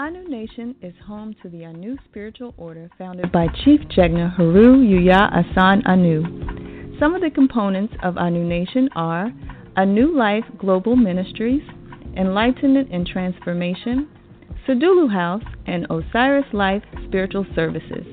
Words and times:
Anu 0.00 0.26
Nation 0.28 0.74
is 0.80 0.94
home 1.06 1.36
to 1.42 1.50
the 1.50 1.66
Anu 1.66 1.98
spiritual 2.06 2.54
order 2.56 2.88
founded 2.96 3.30
by 3.30 3.48
Chief 3.48 3.80
Jegna 3.94 4.34
Haru 4.34 4.78
Yuya 4.78 5.30
Asan 5.30 5.82
Anu. 5.84 6.96
Some 6.98 7.14
of 7.14 7.20
the 7.20 7.28
components 7.28 7.92
of 8.02 8.16
Anu 8.16 8.42
Nation 8.42 8.88
are 8.96 9.30
Anu 9.76 10.16
Life 10.16 10.46
Global 10.56 10.96
Ministries, 10.96 11.60
Enlightenment 12.16 12.88
and 12.90 13.06
Transformation, 13.06 14.08
Sadulu 14.66 15.12
House, 15.12 15.44
and 15.66 15.86
Osiris 15.90 16.46
Life 16.54 16.82
Spiritual 17.06 17.44
Services. 17.54 18.06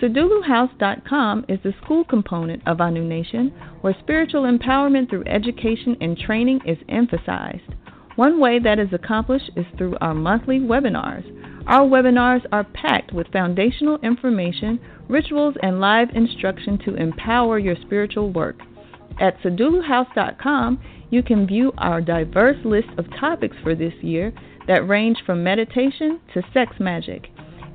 SaduluHouse.com 0.00 1.46
is 1.48 1.58
the 1.64 1.74
school 1.82 2.04
component 2.04 2.62
of 2.68 2.80
Anu 2.80 3.02
Nation, 3.02 3.52
where 3.80 3.96
spiritual 3.98 4.42
empowerment 4.42 5.10
through 5.10 5.24
education 5.26 5.96
and 6.00 6.16
training 6.16 6.60
is 6.64 6.78
emphasized. 6.88 7.74
One 8.18 8.40
way 8.40 8.58
that 8.58 8.80
is 8.80 8.92
accomplished 8.92 9.48
is 9.54 9.64
through 9.76 9.96
our 10.00 10.12
monthly 10.12 10.58
webinars. 10.58 11.22
Our 11.68 11.86
webinars 11.86 12.44
are 12.50 12.64
packed 12.64 13.12
with 13.12 13.30
foundational 13.32 13.96
information, 13.98 14.80
rituals, 15.08 15.54
and 15.62 15.78
live 15.78 16.08
instruction 16.16 16.80
to 16.84 16.96
empower 16.96 17.60
your 17.60 17.76
spiritual 17.80 18.32
work. 18.32 18.56
At 19.20 19.40
SaduluHouse.com, 19.42 20.80
you 21.10 21.22
can 21.22 21.46
view 21.46 21.72
our 21.78 22.00
diverse 22.00 22.56
list 22.64 22.88
of 22.98 23.06
topics 23.20 23.56
for 23.62 23.76
this 23.76 23.94
year 24.00 24.32
that 24.66 24.88
range 24.88 25.18
from 25.24 25.44
meditation 25.44 26.18
to 26.34 26.42
sex 26.52 26.72
magic. 26.80 27.28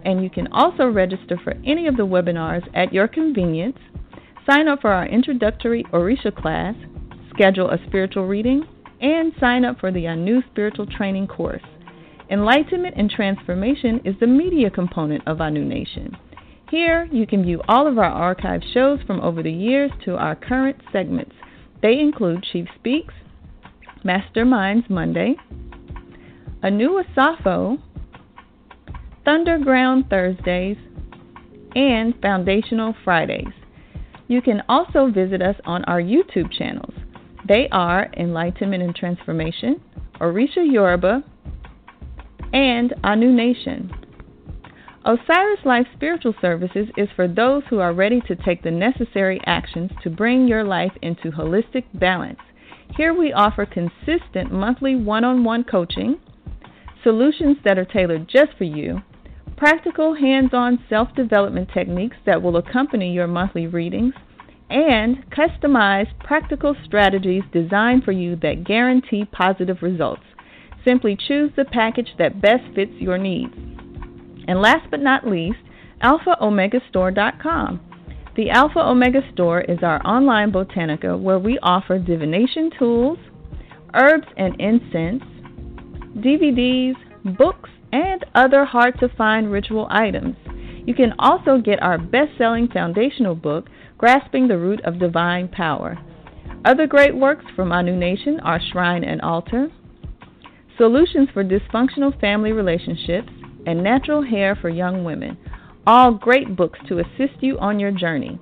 And 0.04 0.22
you 0.22 0.30
can 0.30 0.52
also 0.52 0.88
register 0.88 1.40
for 1.42 1.54
any 1.66 1.88
of 1.88 1.96
the 1.96 2.06
webinars 2.06 2.68
at 2.74 2.92
your 2.92 3.08
convenience, 3.08 3.78
sign 4.46 4.68
up 4.68 4.82
for 4.82 4.92
our 4.92 5.08
introductory 5.08 5.86
Orisha 5.94 6.36
class, 6.36 6.76
schedule 7.34 7.70
a 7.70 7.78
spiritual 7.88 8.28
reading, 8.28 8.68
and 9.04 9.34
sign 9.40 9.66
up 9.66 9.80
for 9.80 9.92
the 9.92 10.08
Anu 10.08 10.42
Spiritual 10.50 10.88
Training 10.88 11.28
course. 11.28 11.62
Enlightenment 12.32 12.96
and 12.98 13.12
Transformation 13.12 14.00
is 14.06 14.16
the 14.20 14.28
media 14.28 14.70
component 14.70 15.28
of 15.28 15.42
Anu 15.42 15.64
Nation. 15.64 16.18
Here, 16.72 17.08
you 17.12 17.28
can 17.28 17.44
view 17.44 17.62
all 17.68 17.86
of 17.86 17.98
our 18.00 18.34
archived 18.36 18.64
shows 18.74 19.00
from 19.06 19.20
over 19.20 19.44
the 19.44 19.52
years 19.52 19.92
to 20.06 20.16
our 20.16 20.36
current 20.36 20.78
segments. 20.92 21.36
They 21.82 22.00
include 22.00 22.44
Chief 22.52 22.66
Speaks, 22.80 23.14
Masterminds 24.06 24.90
Monday, 24.90 25.36
Anu 26.64 27.04
Asafo, 27.04 27.78
Thunderground 29.28 30.10
Thursdays, 30.10 30.78
and 31.76 32.14
Foundational 32.22 32.96
Fridays. 33.04 33.54
You 34.30 34.42
can 34.42 34.64
also 34.70 35.12
visit 35.12 35.42
us 35.42 35.58
on 35.66 35.84
our 35.86 36.02
YouTube 36.02 36.52
channels. 36.58 36.94
They 37.48 37.68
are 37.72 38.10
Enlightenment 38.16 38.84
and 38.84 38.96
Transformation, 38.96 39.82
Orisha 40.22 40.64
Yoruba, 40.66 41.24
and 42.54 42.94
Anu 43.04 43.34
Nation. 43.34 43.92
Osiris 45.04 45.60
Life 45.66 45.88
Spiritual 45.94 46.34
Services 46.40 46.88
is 46.96 47.10
for 47.18 47.28
those 47.28 47.64
who 47.70 47.80
are 47.80 47.94
ready 47.94 48.22
to 48.22 48.36
take 48.38 48.64
the 48.64 48.72
necessary 48.72 49.42
actions 49.46 49.92
to 50.04 50.10
bring 50.10 50.48
your 50.48 50.64
life 50.64 50.94
into 51.02 51.32
holistic 51.32 51.84
balance. 51.96 52.40
Here 52.96 53.14
we 53.14 53.34
offer 53.34 53.66
consistent 53.66 54.54
monthly 54.54 54.96
one 54.96 55.26
on 55.26 55.44
one 55.44 55.66
coaching, 55.66 56.22
solutions 57.04 57.58
that 57.66 57.78
are 57.78 57.84
tailored 57.84 58.30
just 58.30 58.54
for 58.58 58.64
you, 58.64 59.02
practical 59.58 60.16
hands 60.16 60.52
on 60.54 60.82
self 60.90 61.14
development 61.16 61.70
techniques 61.74 62.18
that 62.26 62.42
will 62.42 62.56
accompany 62.56 63.12
your 63.12 63.28
monthly 63.28 63.68
readings 63.68 64.14
and 64.70 65.30
customized 65.30 66.18
practical 66.20 66.76
strategies 66.86 67.44
designed 67.52 68.04
for 68.04 68.12
you 68.12 68.36
that 68.38 68.64
guarantee 68.64 69.26
positive 69.26 69.78
results. 69.82 70.24
Simply 70.86 71.16
choose 71.16 71.52
the 71.56 71.66
package 71.66 72.10
that 72.18 72.42
best 72.42 72.64
fits 72.76 72.92
your 73.00 73.18
needs. 73.18 73.54
And 74.48 74.62
last 74.62 74.90
but 74.92 75.00
not 75.00 75.28
least, 75.28 75.60
AlphaOmegaStore.com. 76.04 77.80
The 78.36 78.50
Alpha 78.50 78.80
Omega 78.80 79.22
Store 79.32 79.62
is 79.62 79.80
our 79.84 80.06
online 80.06 80.52
botanica 80.52 81.20
where 81.20 81.40
we 81.40 81.60
offer 81.62 82.00
divination 82.00 82.72
tools, 82.78 83.20
herbs 83.94 84.28
and 84.38 84.60
incense, 84.60 85.24
DVDs, 86.18 86.96
books, 87.38 87.70
and 87.92 88.26
other 88.34 88.66
hard 88.66 89.00
to 89.00 89.10
find 89.10 89.52
ritual 89.52 89.88
items. 89.92 90.36
You 90.86 90.94
can 90.96 91.14
also 91.20 91.60
get 91.60 91.82
our 91.82 91.98
best 91.98 92.32
selling 92.38 92.68
foundational 92.68 93.36
book, 93.36 93.70
Grasping 94.04 94.50
the 94.50 94.58
Root 94.58 94.82
of 94.84 95.00
Divine 95.00 95.48
Power. 95.48 95.98
Other 96.66 96.88
great 96.88 97.16
works 97.16 97.46
from 97.56 97.72
Anu 97.72 97.96
Nation 97.96 98.38
are 98.42 98.60
Shrine 98.60 99.06
and 99.06 99.22
Altar, 99.22 99.70
Solutions 100.78 101.30
for 101.34 101.42
Dysfunctional 101.42 102.20
Family 102.20 102.52
Relationships, 102.52 103.30
and 103.66 103.82
Natural 103.82 104.22
Hair 104.22 104.58
for 104.60 104.68
Young 104.68 105.06
Women. 105.06 105.38
All 105.88 106.12
great 106.12 106.54
books 106.54 106.80
to 106.90 107.00
assist 107.00 107.42
you 107.42 107.58
on 107.60 107.80
your 107.80 107.92
journey. 107.92 108.38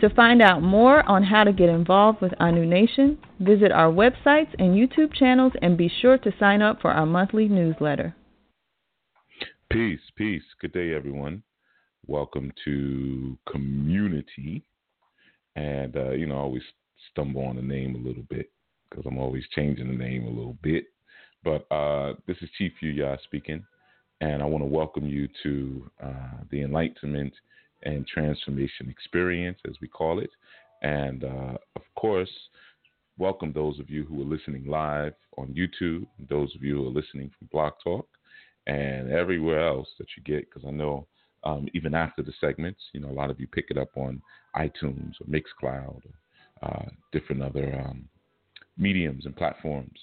To 0.00 0.08
find 0.08 0.40
out 0.40 0.62
more 0.62 1.06
on 1.06 1.22
how 1.22 1.44
to 1.44 1.52
get 1.52 1.68
involved 1.68 2.22
with 2.22 2.32
Anu 2.40 2.64
Nation, 2.64 3.18
visit 3.40 3.72
our 3.72 3.92
websites 3.92 4.54
and 4.58 4.74
YouTube 4.74 5.12
channels 5.12 5.52
and 5.60 5.76
be 5.76 5.92
sure 6.00 6.16
to 6.16 6.32
sign 6.40 6.62
up 6.62 6.80
for 6.80 6.92
our 6.92 7.04
monthly 7.04 7.46
newsletter. 7.46 8.16
Peace, 9.70 10.00
peace. 10.16 10.44
Good 10.62 10.72
day, 10.72 10.94
everyone. 10.94 11.42
Welcome 12.06 12.52
to 12.64 13.36
Community 13.46 14.64
and 15.56 15.96
uh, 15.96 16.10
you 16.10 16.26
know, 16.26 16.36
I 16.36 16.40
always 16.40 16.62
stumble 17.10 17.44
on 17.44 17.56
the 17.56 17.62
name 17.62 17.94
a 17.94 18.06
little 18.06 18.24
bit 18.28 18.50
because 18.88 19.04
I'm 19.06 19.18
always 19.18 19.44
changing 19.54 19.88
the 19.88 20.04
name 20.04 20.24
a 20.24 20.30
little 20.30 20.56
bit. 20.62 20.84
But 21.42 21.66
uh, 21.70 22.14
this 22.26 22.36
is 22.40 22.48
Chief 22.56 22.72
Yuya 22.82 23.18
speaking, 23.24 23.64
and 24.20 24.42
I 24.42 24.46
want 24.46 24.62
to 24.62 24.66
welcome 24.66 25.06
you 25.06 25.28
to 25.42 25.90
uh, 26.02 26.42
the 26.50 26.62
Enlightenment 26.62 27.34
and 27.82 28.06
Transformation 28.06 28.88
Experience, 28.88 29.58
as 29.68 29.74
we 29.80 29.88
call 29.88 30.20
it. 30.20 30.30
And 30.82 31.24
uh, 31.24 31.58
of 31.76 31.82
course, 31.96 32.30
welcome 33.18 33.52
those 33.52 33.78
of 33.78 33.90
you 33.90 34.04
who 34.04 34.22
are 34.22 34.36
listening 34.36 34.66
live 34.66 35.14
on 35.36 35.48
YouTube, 35.48 36.06
those 36.30 36.54
of 36.54 36.62
you 36.62 36.76
who 36.76 36.86
are 36.86 36.90
listening 36.90 37.30
from 37.38 37.48
BlogTalk, 37.52 38.04
and 38.66 39.10
everywhere 39.10 39.66
else 39.66 39.88
that 39.98 40.08
you 40.16 40.22
get, 40.22 40.48
because 40.48 40.66
I 40.66 40.70
know 40.70 41.06
um, 41.44 41.68
even 41.74 41.94
after 41.94 42.22
the 42.22 42.32
segments. 42.40 42.80
You 42.92 43.00
know, 43.00 43.10
a 43.10 43.12
lot 43.12 43.30
of 43.30 43.38
you 43.38 43.46
pick 43.46 43.66
it 43.70 43.78
up 43.78 43.96
on 43.96 44.20
iTunes 44.56 45.12
or 45.20 45.26
Mixcloud 45.28 46.00
or 46.04 46.68
uh, 46.68 46.88
different 47.12 47.42
other 47.42 47.80
um, 47.86 48.08
mediums 48.78 49.26
and 49.26 49.36
platforms. 49.36 49.98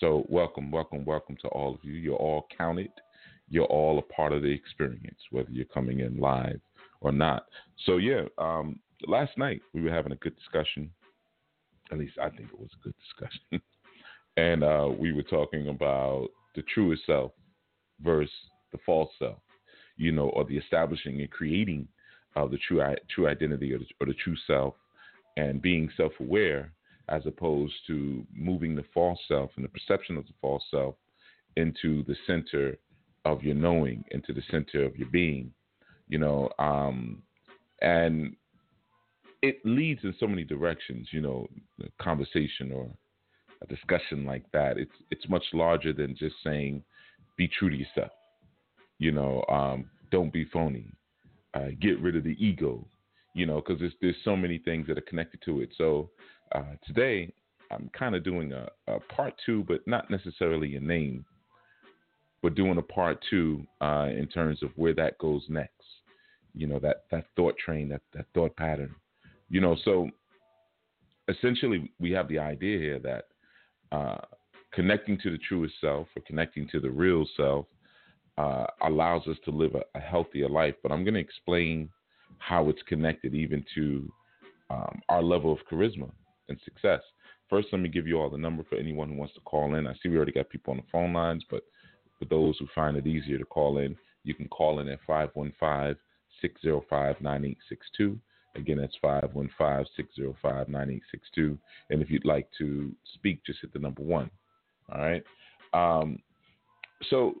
So, 0.00 0.26
welcome, 0.28 0.70
welcome, 0.70 1.04
welcome 1.04 1.36
to 1.42 1.48
all 1.48 1.74
of 1.74 1.80
you. 1.82 1.94
You're 1.94 2.16
all 2.16 2.46
counted. 2.56 2.90
You're 3.48 3.64
all 3.64 3.98
a 3.98 4.02
part 4.12 4.32
of 4.32 4.42
the 4.42 4.48
experience, 4.50 5.18
whether 5.30 5.50
you're 5.50 5.64
coming 5.66 6.00
in 6.00 6.18
live 6.18 6.60
or 7.00 7.12
not. 7.12 7.46
So, 7.84 7.96
yeah, 7.96 8.22
um, 8.38 8.80
last 9.06 9.38
night 9.38 9.60
we 9.72 9.82
were 9.82 9.92
having 9.92 10.12
a 10.12 10.16
good 10.16 10.36
discussion. 10.36 10.90
At 11.92 11.98
least 11.98 12.18
I 12.20 12.28
think 12.30 12.48
it 12.52 12.58
was 12.58 12.70
a 12.80 12.84
good 12.84 12.94
discussion. 12.98 13.62
and 14.36 14.64
uh, 14.64 14.88
we 14.98 15.12
were 15.12 15.22
talking 15.22 15.68
about 15.68 16.28
the 16.54 16.62
truest 16.74 17.06
self 17.06 17.32
versus 18.02 18.32
the 18.72 18.78
false 18.84 19.10
self 19.18 19.38
you 19.96 20.12
know, 20.12 20.28
or 20.30 20.44
the 20.44 20.56
establishing 20.56 21.20
and 21.20 21.30
creating 21.30 21.88
of 22.34 22.50
the 22.50 22.58
true 22.68 22.82
true 23.14 23.28
identity 23.28 23.72
or 23.72 23.78
the, 23.78 23.86
or 24.00 24.06
the 24.06 24.14
true 24.14 24.36
self, 24.46 24.74
and 25.36 25.62
being 25.62 25.88
self-aware 25.96 26.72
as 27.08 27.22
opposed 27.26 27.74
to 27.86 28.26
moving 28.34 28.74
the 28.74 28.84
false 28.92 29.18
self 29.28 29.50
and 29.56 29.64
the 29.64 29.68
perception 29.68 30.16
of 30.16 30.26
the 30.26 30.32
false 30.40 30.62
self 30.70 30.94
into 31.56 32.02
the 32.04 32.16
center 32.26 32.76
of 33.24 33.42
your 33.42 33.54
knowing, 33.54 34.04
into 34.10 34.32
the 34.32 34.42
center 34.50 34.84
of 34.84 34.96
your 34.96 35.08
being, 35.08 35.52
you 36.08 36.18
know, 36.18 36.50
um, 36.58 37.22
and 37.80 38.36
it 39.42 39.58
leads 39.64 40.02
in 40.04 40.14
so 40.18 40.26
many 40.26 40.44
directions, 40.44 41.08
you 41.12 41.20
know, 41.20 41.46
a 41.82 42.02
conversation 42.02 42.72
or 42.72 42.88
a 43.62 43.66
discussion 43.66 44.24
like 44.24 44.44
that. 44.52 44.76
It's 44.78 44.92
it's 45.10 45.28
much 45.28 45.44
larger 45.52 45.92
than 45.92 46.16
just 46.16 46.36
saying 46.42 46.82
be 47.36 47.48
true 47.48 47.70
to 47.70 47.76
yourself. 47.76 48.12
You 48.98 49.12
know, 49.12 49.44
um, 49.48 49.90
don't 50.10 50.32
be 50.32 50.44
phony. 50.46 50.90
Uh, 51.54 51.68
get 51.80 52.00
rid 52.00 52.16
of 52.16 52.24
the 52.24 52.36
ego. 52.44 52.86
You 53.34 53.46
know, 53.46 53.56
because 53.56 53.78
there's 53.78 53.92
there's 54.00 54.16
so 54.24 54.36
many 54.36 54.58
things 54.58 54.86
that 54.86 54.98
are 54.98 55.02
connected 55.02 55.40
to 55.44 55.60
it. 55.60 55.70
So 55.76 56.10
uh, 56.54 56.74
today 56.86 57.32
I'm 57.70 57.90
kind 57.98 58.14
of 58.14 58.24
doing 58.24 58.52
a, 58.52 58.68
a, 58.86 59.00
part 59.00 59.34
two, 59.44 59.64
but 59.68 59.86
not 59.86 60.10
necessarily 60.10 60.76
a 60.76 60.80
name. 60.80 61.24
But 62.42 62.54
doing 62.54 62.78
a 62.78 62.82
part 62.82 63.18
two 63.28 63.66
uh, 63.80 64.08
in 64.16 64.28
terms 64.28 64.62
of 64.62 64.70
where 64.76 64.94
that 64.94 65.18
goes 65.18 65.42
next. 65.48 65.72
You 66.54 66.66
know, 66.66 66.78
that 66.78 67.04
that 67.10 67.26
thought 67.36 67.56
train, 67.58 67.88
that 67.90 68.02
that 68.14 68.26
thought 68.34 68.56
pattern. 68.56 68.94
You 69.50 69.60
know, 69.60 69.76
so 69.84 70.08
essentially 71.28 71.92
we 72.00 72.10
have 72.12 72.28
the 72.28 72.38
idea 72.38 72.78
here 72.78 72.98
that 73.00 73.24
uh, 73.92 74.18
connecting 74.72 75.18
to 75.18 75.30
the 75.30 75.38
truest 75.38 75.74
self 75.80 76.06
or 76.16 76.22
connecting 76.26 76.68
to 76.68 76.80
the 76.80 76.90
real 76.90 77.26
self 77.36 77.66
uh, 78.38 78.66
allows 78.82 79.26
us 79.26 79.36
to 79.44 79.50
live 79.50 79.74
a, 79.74 79.98
a 79.98 80.00
healthier 80.00 80.48
life. 80.48 80.74
But 80.82 80.92
I'm 80.92 81.04
going 81.04 81.14
to 81.14 81.20
explain 81.20 81.88
how 82.38 82.68
it's 82.68 82.82
connected 82.82 83.34
even 83.34 83.64
to 83.74 84.12
um, 84.70 85.00
our 85.08 85.22
level 85.22 85.52
of 85.52 85.58
charisma 85.70 86.10
and 86.48 86.58
success. 86.64 87.00
First, 87.48 87.68
let 87.72 87.80
me 87.80 87.88
give 87.88 88.06
you 88.06 88.20
all 88.20 88.30
the 88.30 88.36
number 88.36 88.64
for 88.68 88.76
anyone 88.76 89.08
who 89.08 89.16
wants 89.16 89.34
to 89.34 89.40
call 89.40 89.74
in. 89.74 89.86
I 89.86 89.94
see 89.94 90.08
we 90.08 90.16
already 90.16 90.32
got 90.32 90.50
people 90.50 90.72
on 90.72 90.78
the 90.78 90.90
phone 90.90 91.12
lines, 91.12 91.44
but 91.48 91.62
For 92.18 92.24
those 92.24 92.56
who 92.58 92.66
find 92.74 92.96
it 92.96 93.06
easier 93.06 93.38
to 93.38 93.44
call 93.44 93.78
in, 93.78 93.94
you 94.24 94.34
can 94.34 94.48
call 94.48 94.80
in 94.80 94.88
at 94.88 94.98
515 95.06 95.96
605 96.40 97.20
9862. 97.20 98.18
Again, 98.56 98.78
that's 98.78 98.96
515 99.02 99.86
605 99.96 100.68
9862. 100.68 101.58
And 101.90 102.02
if 102.02 102.10
you'd 102.10 102.24
like 102.24 102.48
to 102.58 102.90
speak, 103.14 103.44
just 103.44 103.60
hit 103.60 103.72
the 103.72 103.78
number 103.78 104.02
one. 104.02 104.30
All 104.92 105.00
right. 105.00 105.22
Um, 105.74 106.18
so 107.10 107.34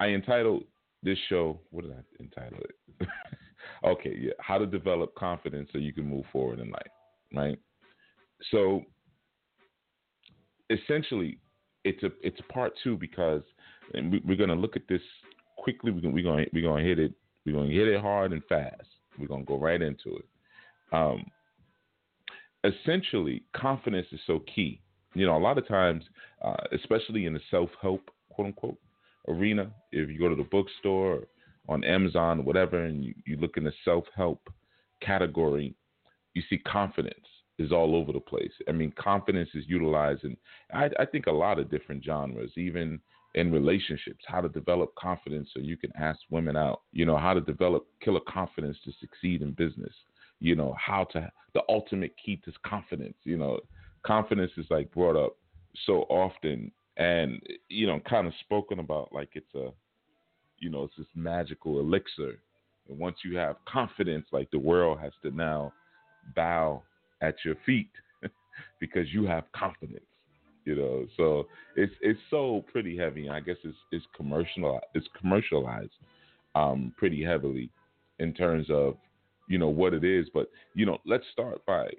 I 0.00 0.06
entitled 0.08 0.64
this 1.02 1.18
show, 1.28 1.60
what 1.70 1.84
did 1.84 1.92
I 1.92 2.22
entitle 2.22 2.58
it? 2.58 3.08
okay, 3.84 4.16
yeah, 4.18 4.32
how 4.40 4.58
to 4.58 4.66
develop 4.66 5.14
confidence 5.14 5.68
so 5.72 5.78
you 5.78 5.92
can 5.92 6.08
move 6.08 6.24
forward 6.32 6.60
in 6.60 6.70
life, 6.70 6.82
right? 7.34 7.58
So 8.50 8.82
essentially, 10.70 11.38
it's 11.84 12.02
a 12.02 12.10
it's 12.22 12.40
part 12.52 12.72
two 12.82 12.96
because 12.96 13.42
we, 13.94 14.22
are 14.28 14.36
going 14.36 14.48
to 14.48 14.54
look 14.54 14.76
at 14.76 14.88
this 14.88 15.02
quickly. 15.58 15.90
We're 15.92 16.00
going 16.00 16.14
we're 16.14 16.46
we're 16.52 16.62
going 16.62 16.82
to 16.82 16.88
hit 16.88 16.98
it. 16.98 17.12
We're 17.44 17.52
going 17.52 17.70
to 17.70 17.74
hit 17.74 17.88
it 17.88 18.00
hard 18.00 18.32
and 18.32 18.42
fast. 18.48 18.86
We're 19.18 19.28
going 19.28 19.42
to 19.42 19.46
go 19.46 19.58
right 19.58 19.80
into 19.80 20.16
it. 20.16 20.24
Um, 20.92 21.24
essentially, 22.64 23.42
confidence 23.54 24.06
is 24.12 24.20
so 24.26 24.40
key. 24.54 24.80
You 25.14 25.26
know, 25.26 25.36
a 25.36 25.38
lot 25.38 25.58
of 25.58 25.68
times, 25.68 26.04
uh, 26.42 26.56
especially 26.72 27.26
in 27.26 27.34
the 27.34 27.40
self 27.50 27.70
help 27.80 28.10
quote 28.30 28.46
unquote 28.46 28.78
arena, 29.28 29.70
if 29.92 30.08
you 30.10 30.18
go 30.18 30.28
to 30.28 30.36
the 30.36 30.48
bookstore 30.48 31.24
on 31.68 31.84
Amazon 31.84 32.44
whatever, 32.44 32.84
and 32.84 33.04
you, 33.04 33.14
you 33.26 33.36
look 33.36 33.56
in 33.56 33.64
the 33.64 33.72
self 33.84 34.04
help 34.14 34.48
category, 35.00 35.74
you 36.34 36.42
see 36.48 36.58
confidence 36.58 37.26
is 37.58 37.72
all 37.72 37.94
over 37.94 38.12
the 38.12 38.20
place. 38.20 38.52
I 38.68 38.72
mean, 38.72 38.92
confidence 38.98 39.48
is 39.54 39.64
utilized 39.68 40.24
in, 40.24 40.36
I, 40.72 40.90
I 40.98 41.04
think, 41.06 41.26
a 41.26 41.32
lot 41.32 41.58
of 41.58 41.70
different 41.70 42.04
genres, 42.04 42.50
even 42.56 43.00
in 43.34 43.52
relationships, 43.52 44.24
how 44.26 44.40
to 44.40 44.48
develop 44.48 44.94
confidence 44.96 45.50
so 45.52 45.60
you 45.60 45.76
can 45.76 45.92
ask 45.96 46.18
women 46.30 46.56
out, 46.56 46.82
you 46.92 47.04
know, 47.04 47.16
how 47.16 47.34
to 47.34 47.40
develop 47.40 47.86
killer 48.02 48.20
confidence 48.28 48.76
to 48.84 48.92
succeed 49.00 49.42
in 49.42 49.52
business, 49.52 49.92
you 50.40 50.54
know, 50.54 50.74
how 50.78 51.04
to, 51.12 51.30
the 51.54 51.62
ultimate 51.68 52.14
key 52.24 52.40
to 52.44 52.52
confidence, 52.66 53.16
you 53.24 53.36
know, 53.36 53.58
confidence 54.04 54.52
is 54.56 54.66
like 54.70 54.92
brought 54.92 55.16
up 55.16 55.36
so 55.86 56.02
often 56.08 56.70
and, 56.96 57.40
you 57.68 57.86
know, 57.86 58.00
kind 58.08 58.26
of 58.26 58.32
spoken 58.40 58.78
about 58.78 59.12
like 59.12 59.30
it's 59.34 59.54
a, 59.54 59.70
you 60.58 60.70
know, 60.70 60.84
it's 60.84 60.94
this 60.96 61.06
magical 61.14 61.80
elixir. 61.80 62.38
And 62.88 62.98
once 62.98 63.16
you 63.24 63.36
have 63.36 63.56
confidence, 63.66 64.26
like 64.32 64.50
the 64.50 64.58
world 64.58 64.98
has 65.00 65.12
to 65.22 65.30
now 65.30 65.72
bow 66.34 66.82
at 67.20 67.34
your 67.44 67.56
feet 67.66 67.90
because 68.80 69.12
you 69.12 69.26
have 69.26 69.44
confidence. 69.52 70.04
You 70.64 70.76
know, 70.76 71.06
so 71.18 71.46
it's 71.76 71.92
it's 72.00 72.20
so 72.30 72.64
pretty 72.72 72.96
heavy. 72.96 73.28
I 73.28 73.40
guess 73.40 73.56
it's 73.64 73.76
it's 73.92 74.06
commercial 74.16 74.80
it's 74.94 75.06
commercialized 75.20 75.92
um, 76.54 76.94
pretty 76.96 77.22
heavily 77.22 77.68
in 78.18 78.32
terms 78.32 78.68
of 78.70 78.96
you 79.46 79.58
know 79.58 79.68
what 79.68 79.92
it 79.92 80.04
is. 80.04 80.26
But 80.32 80.50
you 80.74 80.86
know, 80.86 80.98
let's 81.04 81.24
start 81.32 81.64
by 81.66 81.90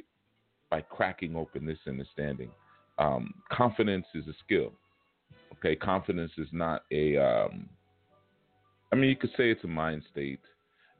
by 0.72 0.82
cracking 0.82 1.36
open 1.36 1.66
this 1.66 1.78
understanding. 1.88 2.50
Um, 2.98 3.36
confidence 3.52 4.06
is 4.16 4.25
a 4.28 4.34
skill. 4.44 4.72
Okay, 5.65 5.75
confidence 5.75 6.31
is 6.38 6.48
not 6.51 6.84
a. 6.91 7.17
Um, 7.17 7.67
I 8.91 8.95
mean, 8.95 9.10
you 9.10 9.15
could 9.15 9.31
say 9.31 9.50
it's 9.50 9.63
a 9.63 9.67
mind 9.67 10.03
state, 10.12 10.41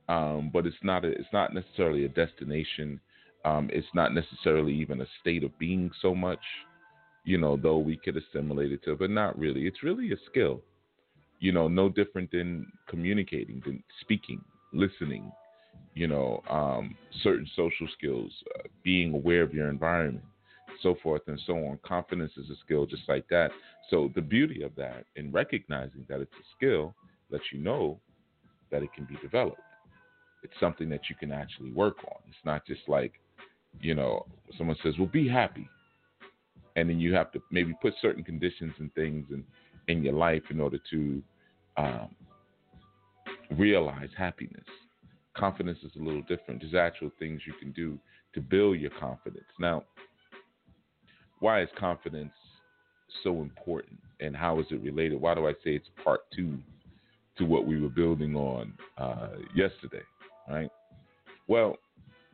um, 0.10 0.50
but 0.52 0.66
it's 0.66 0.76
not. 0.82 1.06
A, 1.06 1.10
it's 1.10 1.32
not 1.32 1.54
necessarily 1.54 2.06
a 2.06 2.10
destination. 2.10 3.00
Um, 3.44 3.70
it's 3.72 3.88
not 3.94 4.12
necessarily 4.16 4.74
even 4.74 5.02
a 5.02 5.06
state 5.22 5.44
of 5.44 5.56
being 5.60 5.92
so 6.02 6.16
much, 6.16 6.40
you 7.26 7.38
know, 7.38 7.58
though 7.58 7.78
we 7.78 7.96
could 7.96 8.18
assimilate 8.18 8.72
it 8.72 8.84
to, 8.86 8.96
but 8.96 9.12
not 9.12 9.38
really. 9.38 9.68
It's 9.68 9.84
really 9.84 10.12
a 10.14 10.18
skill, 10.32 10.62
you 11.40 11.52
know, 11.52 11.68
no 11.68 11.88
different 11.88 12.32
than 12.32 12.66
communicating, 12.90 13.62
than 13.64 13.84
speaking, 14.02 14.44
listening, 14.74 15.32
you 15.94 16.08
know, 16.08 16.42
um, 16.50 16.96
certain 17.22 17.48
social 17.56 17.88
skills, 17.96 18.32
uh, 18.56 18.64
being 18.84 19.14
aware 19.14 19.44
of 19.44 19.54
your 19.54 19.70
environment, 19.70 20.26
so 20.82 20.96
forth 21.02 21.22
and 21.28 21.40
so 21.46 21.54
on. 21.54 21.80
Confidence 21.86 22.32
is 22.38 22.50
a 22.50 22.56
skill 22.64 22.86
just 22.86 23.04
like 23.08 23.28
that. 23.30 23.52
So 23.90 24.12
the 24.16 24.22
beauty 24.22 24.64
of 24.64 24.76
that 24.76 25.06
in 25.16 25.32
recognizing 25.32 26.06
that 26.10 26.22
it's 26.22 26.34
a 26.34 26.46
skill 26.56 26.96
lets 27.30 27.44
you 27.52 27.60
know 27.60 28.00
that 28.72 28.84
it 28.84 28.94
can 28.94 29.06
be 29.06 29.18
developed. 29.22 29.62
It's 30.44 30.54
something 30.60 30.90
that 30.90 31.10
you 31.10 31.16
can 31.16 31.32
actually 31.32 31.72
work 31.72 31.98
on. 32.06 32.22
It's 32.28 32.46
not 32.46 32.66
just 32.66 32.82
like 32.88 33.14
you 33.82 33.96
know, 33.96 34.26
someone 34.58 34.78
says, 34.84 34.98
"Well, 34.98 35.08
be 35.08 35.28
happy," 35.28 35.68
and 36.76 36.90
then 36.90 37.00
you 37.00 37.14
have 37.14 37.32
to 37.34 37.42
maybe 37.52 37.74
put 37.82 37.94
certain 38.02 38.24
conditions 38.24 38.74
and 38.80 38.94
things 38.94 39.26
in 39.32 39.44
in 39.88 40.04
your 40.04 40.14
life 40.14 40.44
in 40.50 40.60
order 40.60 40.80
to 40.92 41.24
um, 41.78 42.16
realize 43.52 44.10
happiness. 44.18 44.66
Confidence 45.36 45.80
is 45.84 45.92
a 46.00 46.04
little 46.04 46.24
different. 46.24 46.62
There's 46.62 46.74
actual 46.76 47.12
things 47.20 47.42
you 47.46 47.54
can 47.60 47.72
do 47.72 48.00
to 48.34 48.42
build 48.42 48.80
your 48.80 48.92
confidence. 48.92 49.46
Now, 49.60 49.84
why 51.46 51.62
is 51.62 51.70
confidence 51.78 52.34
so 53.24 53.44
important, 53.44 54.00
and 54.20 54.36
how 54.36 54.60
is 54.60 54.66
it 54.72 54.82
related? 54.82 55.22
Why 55.22 55.36
do 55.36 55.46
I 55.46 55.52
say 55.64 55.76
it's 55.76 55.88
part 56.04 56.22
two 56.36 56.58
to 57.38 57.46
what 57.46 57.68
we 57.68 57.80
were 57.80 57.90
building 57.90 58.36
on 58.36 58.74
uh, 58.98 59.28
yesterday? 59.54 60.02
Right. 60.50 60.72
Well, 61.48 61.78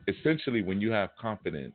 essentially, 0.08 0.62
when 0.62 0.80
you 0.80 0.90
have 0.92 1.10
confidence, 1.20 1.74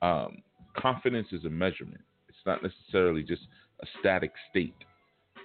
um, 0.00 0.38
confidence 0.74 1.28
is 1.32 1.44
a 1.44 1.50
measurement. 1.50 2.00
It's 2.30 2.38
not 2.46 2.62
necessarily 2.62 3.22
just 3.22 3.42
a 3.82 3.86
static 4.00 4.32
state 4.48 4.74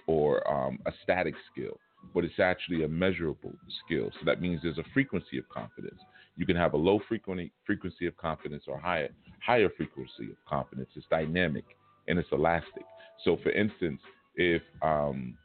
or 0.06 0.50
um, 0.50 0.78
a 0.86 0.92
static 1.02 1.34
skill, 1.52 1.78
but 2.14 2.24
it's 2.24 2.38
actually 2.38 2.84
a 2.84 2.88
measurable 2.88 3.52
skill. 3.84 4.10
So 4.18 4.24
that 4.26 4.40
means 4.40 4.60
there's 4.62 4.78
a 4.78 4.84
frequency 4.92 5.38
of 5.38 5.48
confidence. 5.48 6.00
You 6.36 6.46
can 6.46 6.56
have 6.56 6.74
a 6.74 6.76
low 6.76 7.00
frequency 7.08 7.52
frequency 7.66 8.06
of 8.06 8.16
confidence 8.16 8.64
or 8.66 8.78
higher 8.78 9.08
higher 9.44 9.68
frequency 9.76 10.30
of 10.30 10.36
confidence. 10.48 10.88
It's 10.96 11.06
dynamic 11.10 11.64
and 12.08 12.18
it's 12.18 12.28
elastic. 12.32 12.84
So, 13.24 13.36
for 13.42 13.50
instance, 13.50 14.00
if 14.36 14.62
um, 14.82 15.36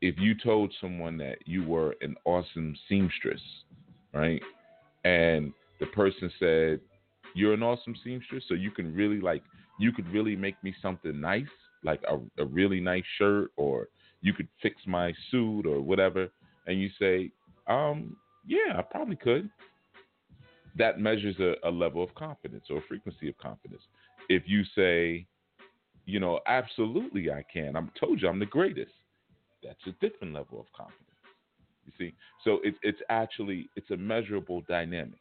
if 0.00 0.18
you 0.18 0.34
told 0.34 0.72
someone 0.80 1.16
that 1.18 1.38
you 1.46 1.64
were 1.66 1.94
an 2.00 2.16
awesome 2.24 2.74
seamstress, 2.88 3.40
right? 4.14 4.42
and 5.04 5.52
the 5.80 5.86
person 5.86 6.30
said, 6.38 6.80
"You're 7.34 7.54
an 7.54 7.62
awesome 7.62 7.94
seamstress, 8.04 8.44
so 8.48 8.54
you 8.54 8.70
can 8.70 8.94
really 8.94 9.20
like 9.20 9.42
you 9.78 9.92
could 9.92 10.08
really 10.12 10.36
make 10.36 10.62
me 10.62 10.74
something 10.82 11.18
nice, 11.20 11.48
like 11.82 12.02
a, 12.08 12.18
a 12.42 12.44
really 12.44 12.80
nice 12.80 13.04
shirt, 13.18 13.50
or 13.56 13.88
you 14.22 14.32
could 14.32 14.48
fix 14.62 14.76
my 14.86 15.12
suit 15.30 15.66
or 15.66 15.80
whatever." 15.80 16.28
And 16.66 16.80
you 16.80 16.90
say, 16.98 17.30
"Um, 17.66 18.16
yeah, 18.46 18.78
I 18.78 18.82
probably 18.82 19.16
could." 19.16 19.50
That 20.76 21.00
measures 21.00 21.36
a, 21.40 21.54
a 21.68 21.70
level 21.70 22.02
of 22.02 22.14
confidence 22.14 22.64
or 22.70 22.78
a 22.78 22.82
frequency 22.82 23.28
of 23.28 23.36
confidence. 23.38 23.82
If 24.28 24.44
you 24.46 24.62
say, 24.76 25.26
you 26.06 26.20
know, 26.20 26.40
absolutely 26.46 27.30
I 27.30 27.44
can. 27.52 27.76
I'm 27.76 27.90
told 27.98 28.20
you 28.22 28.28
I'm 28.28 28.38
the 28.38 28.46
greatest. 28.46 28.92
That's 29.62 29.86
a 29.86 29.92
different 30.00 30.34
level 30.34 30.60
of 30.60 30.66
confidence. 30.76 31.06
You 31.86 31.92
see, 31.98 32.14
so 32.44 32.60
it's 32.62 32.78
it's 32.82 33.00
actually 33.08 33.68
it's 33.76 33.90
a 33.90 33.96
measurable 33.96 34.62
dynamic. 34.68 35.18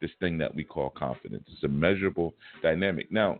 This 0.00 0.10
thing 0.20 0.38
that 0.38 0.54
we 0.54 0.64
call 0.64 0.90
confidence 0.90 1.48
is 1.48 1.64
a 1.64 1.68
measurable 1.68 2.34
dynamic. 2.62 3.10
Now, 3.10 3.38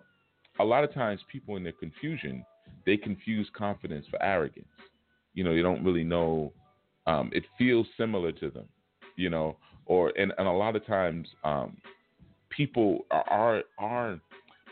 a 0.61 0.65
lot 0.65 0.85
of 0.85 0.93
times 0.95 1.21
people 1.31 1.57
in 1.57 1.63
their 1.63 1.73
confusion 1.73 2.45
they 2.87 2.97
confuse 2.97 3.49
confidence 3.57 4.07
for 4.11 4.23
arrogance. 4.23 4.69
You 5.35 5.45
know, 5.45 5.53
you 5.53 5.63
don't 5.63 5.85
really 5.85 6.05
know. 6.05 6.53
Um, 7.07 7.31
it 7.35 7.45
feels 7.59 7.87
similar 7.97 8.33
to 8.33 8.51
them. 8.51 8.69
You 9.17 9.31
know, 9.31 9.57
or 9.87 10.13
and, 10.19 10.33
and 10.39 10.49
a 10.49 10.53
lot 10.53 10.77
of 10.77 10.87
times 10.87 11.29
um, 11.45 11.77
people 12.51 13.07
are, 13.11 13.25
are 13.29 13.63
are 13.79 14.21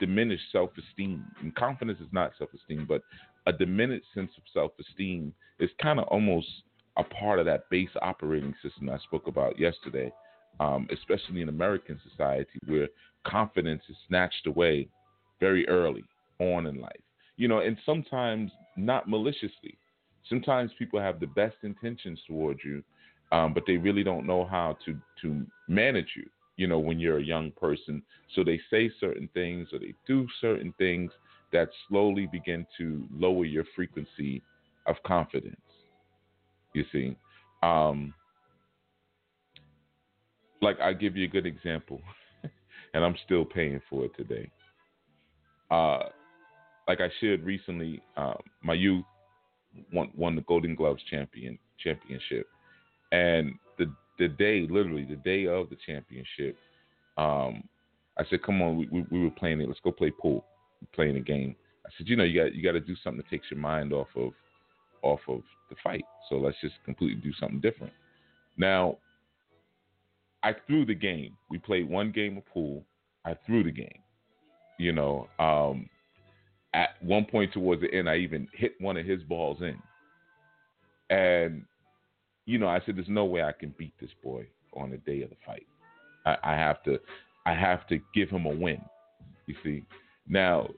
diminished 0.01 0.45
self-esteem. 0.51 1.25
And 1.41 1.55
confidence 1.55 2.01
is 2.01 2.09
not 2.13 2.33
self-esteem, 2.39 2.87
but 2.89 3.03
a 3.47 3.53
diminished 3.53 4.07
sense 4.15 4.31
of 4.37 4.43
self-esteem 4.53 5.33
is 5.61 5.71
kind 5.81 6.01
of 6.01 6.07
almost 6.09 6.49
a 6.97 7.05
part 7.05 7.39
of 7.39 7.47
that 7.47 7.69
base 7.71 7.89
operating 8.01 8.55
system 8.63 8.89
I 8.91 8.99
spoke 8.99 9.27
about 9.27 9.59
yesterday, 9.59 10.13
um, 10.61 10.89
especially 10.93 11.41
in 11.41 11.49
American 11.49 12.01
society 12.09 12.59
where 12.67 12.89
confidence 13.25 13.83
is 13.89 13.97
snatched 14.09 14.47
away 14.47 14.89
very 15.41 15.67
early 15.69 16.05
on 16.39 16.67
in 16.67 16.81
life. 16.81 17.01
You 17.37 17.49
know, 17.49 17.61
and 17.61 17.77
sometimes 17.87 18.51
not 18.77 19.09
maliciously. 19.09 19.79
Sometimes 20.29 20.71
people 20.79 21.01
have 21.01 21.21
the 21.21 21.27
best 21.27 21.57
intentions 21.63 22.21
towards 22.27 22.61
you, 22.65 22.83
um, 23.33 23.55
but 23.55 23.65
they 23.67 23.77
really 23.77 24.05
don't 24.05 24.27
know 24.27 24.45
how 24.45 24.77
to 24.85 24.97
to 25.23 25.47
manage 25.69 26.13
you. 26.17 26.25
You 26.57 26.67
know, 26.67 26.79
when 26.79 27.01
you're 27.01 27.19
a 27.19 27.25
young 27.25 27.51
person, 27.53 28.03
so 28.35 28.45
they 28.45 28.61
say 28.71 28.91
certain 29.01 29.29
things 29.35 29.69
or 29.73 29.79
they 29.79 29.95
do 30.07 30.27
certain 30.41 30.73
things 30.79 31.11
that 31.53 31.69
slowly 31.89 32.27
begin 32.27 32.67
to 32.79 33.05
lower 33.13 33.45
your 33.45 33.65
frequency 33.75 34.43
of 34.87 34.97
confidence. 35.05 35.57
You 36.75 36.85
see, 36.93 37.17
um, 37.63 38.15
like 40.61 40.81
I 40.81 40.93
give 40.93 41.17
you 41.17 41.25
a 41.25 41.31
good 41.31 41.47
example, 41.47 42.01
and 42.95 43.05
I'm 43.05 43.17
still 43.25 43.45
paying 43.45 43.81
for 43.91 44.05
it 44.05 44.17
today. 44.17 44.51
Uh, 45.71 46.01
like 46.89 47.01
I 47.01 47.09
shared 47.21 47.43
recently, 47.43 48.03
uh, 48.17 48.35
my 48.63 48.75
youth, 48.75 49.05
won 49.93 50.11
won 50.17 50.37
the 50.37 50.43
Golden 50.43 50.75
Gloves 50.75 51.03
champion 51.11 51.59
championship, 51.83 52.47
and 53.11 53.55
the 53.79 53.93
the 54.19 54.29
day, 54.29 54.67
literally 54.69 55.05
the 55.05 55.17
day 55.17 55.47
of 55.47 55.71
the 55.71 55.77
championship, 55.87 56.57
um, 57.17 57.65
I 58.19 58.25
said, 58.29 58.43
"Come 58.43 58.63
on, 58.63 58.77
we, 58.77 58.89
we, 58.91 59.05
we 59.11 59.25
were 59.25 59.31
playing 59.31 59.61
it. 59.61 59.69
Let's 59.69 59.81
go 59.81 59.93
play 59.93 60.11
pool, 60.11 60.45
playing 60.95 61.17
a 61.17 61.21
game." 61.21 61.57
I 61.87 61.91
said, 61.97 62.09
"You 62.09 62.17
know, 62.17 62.25
you 62.25 62.43
got 62.43 62.55
you 62.55 62.63
got 62.63 62.73
to 62.73 62.81
do 62.81 62.97
something 63.03 63.23
that 63.23 63.31
takes 63.31 63.51
your 63.51 63.61
mind 63.61 63.93
off 63.93 64.09
of 64.17 64.33
off 65.03 65.21
of 65.29 65.43
the 65.71 65.77
fight. 65.83 66.05
So 66.29 66.37
let's 66.37 66.57
just 66.61 66.75
completely 66.85 67.21
do 67.21 67.33
something 67.39 67.61
different." 67.61 67.93
Now, 68.57 68.99
I 70.43 70.55
threw 70.67 70.85
the 70.85 70.95
game. 70.95 71.37
We 71.51 71.59
played 71.59 71.89
one 71.89 72.13
game 72.13 72.37
of 72.37 72.47
pool. 72.47 72.85
I 73.25 73.35
threw 73.47 73.63
the 73.63 73.71
game. 73.71 74.01
You 74.79 74.93
know, 74.93 75.29
um, 75.39 75.89
at 76.75 76.91
one 77.01 77.25
point 77.25 77.53
towards 77.53 77.83
the 77.83 77.93
end, 77.93 78.09
I 78.09 78.17
even 78.17 78.49
hit 78.55 78.73
one 78.81 78.97
of 78.97 79.07
his 79.07 79.23
balls 79.23 79.59
in. 79.61 79.77
And, 81.15 81.65
you 82.47 82.59
know, 82.59 82.69
I 82.69 82.81
said, 82.85 82.97
there's 82.97 83.09
no 83.09 83.25
way 83.25 83.43
I 83.43 83.53
can 83.53 83.75
beat 83.79 83.93
this 84.01 84.11
boy 84.23 84.47
on 84.75 84.91
the 84.91 84.97
day 84.99 85.23
of 85.23 85.31
the 85.31 85.37
fight. 85.45 85.67
I, 86.25 86.37
I 86.43 86.55
have 86.55 86.83
to, 86.85 86.99
I 87.45 87.53
have 87.53 87.87
to 87.89 87.99
give 88.15 88.31
him 88.31 88.47
a 88.47 88.51
win. 88.51 88.81
You 89.47 89.55
see, 89.63 89.85
now 90.29 90.69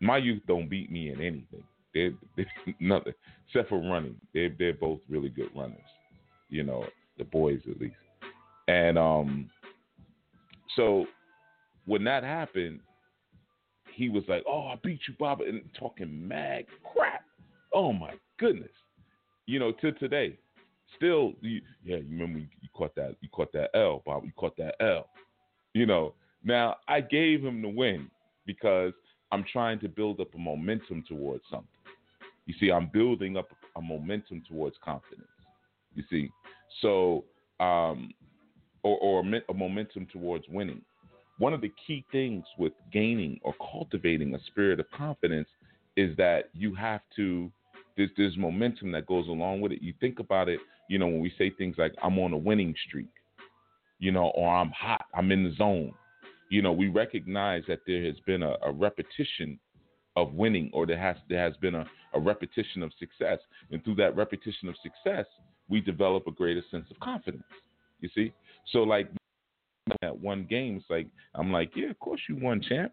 my 0.00 0.18
youth 0.18 0.42
don't 0.48 0.68
beat 0.68 0.90
me 0.90 1.10
in 1.10 1.20
anything. 1.20 1.64
They're, 1.94 2.12
nothing 2.80 3.12
except 3.46 3.68
for 3.68 3.78
running. 3.78 4.16
They're 4.32 4.54
they're 4.58 4.74
both 4.74 5.00
really 5.08 5.28
good 5.28 5.50
runners. 5.54 5.78
You 6.48 6.64
know, 6.64 6.86
the 7.18 7.24
boys 7.24 7.60
at 7.70 7.80
least. 7.80 7.94
And 8.66 8.98
um, 8.98 9.50
so 10.76 11.06
when 11.86 12.04
that 12.04 12.24
happened, 12.24 12.80
he 13.94 14.08
was 14.08 14.24
like, 14.28 14.42
"Oh, 14.46 14.66
I 14.66 14.76
beat 14.82 15.00
you, 15.08 15.14
Bob," 15.18 15.40
and 15.40 15.62
talking 15.78 16.26
mad 16.26 16.66
crap. 16.92 17.24
Oh 17.72 17.92
my 17.92 18.14
goodness, 18.38 18.70
you 19.46 19.58
know, 19.58 19.72
to 19.72 19.92
today, 19.92 20.38
still, 20.96 21.32
you, 21.40 21.60
yeah, 21.84 21.96
you 21.96 22.06
remember 22.10 22.38
you, 22.40 22.46
you 22.60 22.68
caught 22.74 22.94
that, 22.96 23.16
you 23.20 23.28
caught 23.30 23.52
that 23.52 23.70
L, 23.74 24.02
Bob, 24.04 24.24
you 24.24 24.32
caught 24.36 24.56
that 24.56 24.74
L. 24.80 25.08
You 25.72 25.86
know, 25.86 26.14
now 26.44 26.76
I 26.88 27.00
gave 27.00 27.42
him 27.44 27.62
the 27.62 27.68
win 27.68 28.10
because 28.46 28.92
I'm 29.32 29.44
trying 29.52 29.80
to 29.80 29.88
build 29.88 30.20
up 30.20 30.34
a 30.34 30.38
momentum 30.38 31.04
towards 31.08 31.42
something. 31.50 31.68
You 32.46 32.54
see, 32.60 32.70
I'm 32.70 32.90
building 32.92 33.36
up 33.36 33.48
a 33.76 33.80
momentum 33.80 34.42
towards 34.48 34.76
confidence. 34.84 35.28
You 35.94 36.04
see, 36.10 36.30
so 36.82 37.24
um, 37.60 38.12
or, 38.82 38.98
or 38.98 39.20
a 39.48 39.54
momentum 39.54 40.06
towards 40.12 40.44
winning 40.48 40.82
one 41.38 41.52
of 41.52 41.60
the 41.60 41.72
key 41.86 42.04
things 42.12 42.44
with 42.58 42.72
gaining 42.92 43.38
or 43.42 43.54
cultivating 43.72 44.34
a 44.34 44.38
spirit 44.46 44.80
of 44.80 44.90
confidence 44.90 45.48
is 45.96 46.16
that 46.16 46.50
you 46.52 46.74
have 46.74 47.00
to 47.16 47.50
there's 47.96 48.10
there's 48.16 48.36
momentum 48.36 48.92
that 48.92 49.06
goes 49.06 49.28
along 49.28 49.60
with 49.60 49.72
it. 49.72 49.82
You 49.82 49.94
think 50.00 50.18
about 50.18 50.48
it, 50.48 50.60
you 50.88 50.98
know, 50.98 51.06
when 51.06 51.20
we 51.20 51.32
say 51.38 51.50
things 51.50 51.76
like 51.78 51.94
I'm 52.02 52.18
on 52.18 52.32
a 52.32 52.36
winning 52.36 52.74
streak, 52.88 53.10
you 53.98 54.12
know, 54.12 54.32
or 54.34 54.54
I'm 54.54 54.70
hot, 54.70 55.06
I'm 55.14 55.30
in 55.32 55.44
the 55.44 55.54
zone. 55.54 55.92
You 56.50 56.62
know, 56.62 56.72
we 56.72 56.88
recognize 56.88 57.62
that 57.68 57.80
there 57.86 58.04
has 58.04 58.16
been 58.26 58.42
a, 58.42 58.56
a 58.62 58.72
repetition 58.72 59.58
of 60.16 60.32
winning 60.34 60.70
or 60.72 60.86
there 60.86 60.98
has 60.98 61.16
there 61.28 61.40
has 61.40 61.56
been 61.58 61.74
a, 61.74 61.86
a 62.14 62.20
repetition 62.20 62.82
of 62.82 62.92
success. 62.98 63.38
And 63.70 63.82
through 63.84 63.96
that 63.96 64.16
repetition 64.16 64.68
of 64.68 64.74
success, 64.82 65.26
we 65.68 65.80
develop 65.80 66.26
a 66.26 66.32
greater 66.32 66.62
sense 66.70 66.86
of 66.90 66.98
confidence. 67.00 67.44
You 68.00 68.08
see? 68.14 68.32
So 68.72 68.80
like 68.80 69.08
that 70.00 70.18
one 70.18 70.46
game, 70.48 70.76
it's 70.76 70.86
like 70.88 71.06
I'm 71.34 71.52
like, 71.52 71.72
yeah, 71.74 71.90
of 71.90 71.98
course 71.98 72.20
you 72.28 72.36
won, 72.36 72.62
champ. 72.66 72.92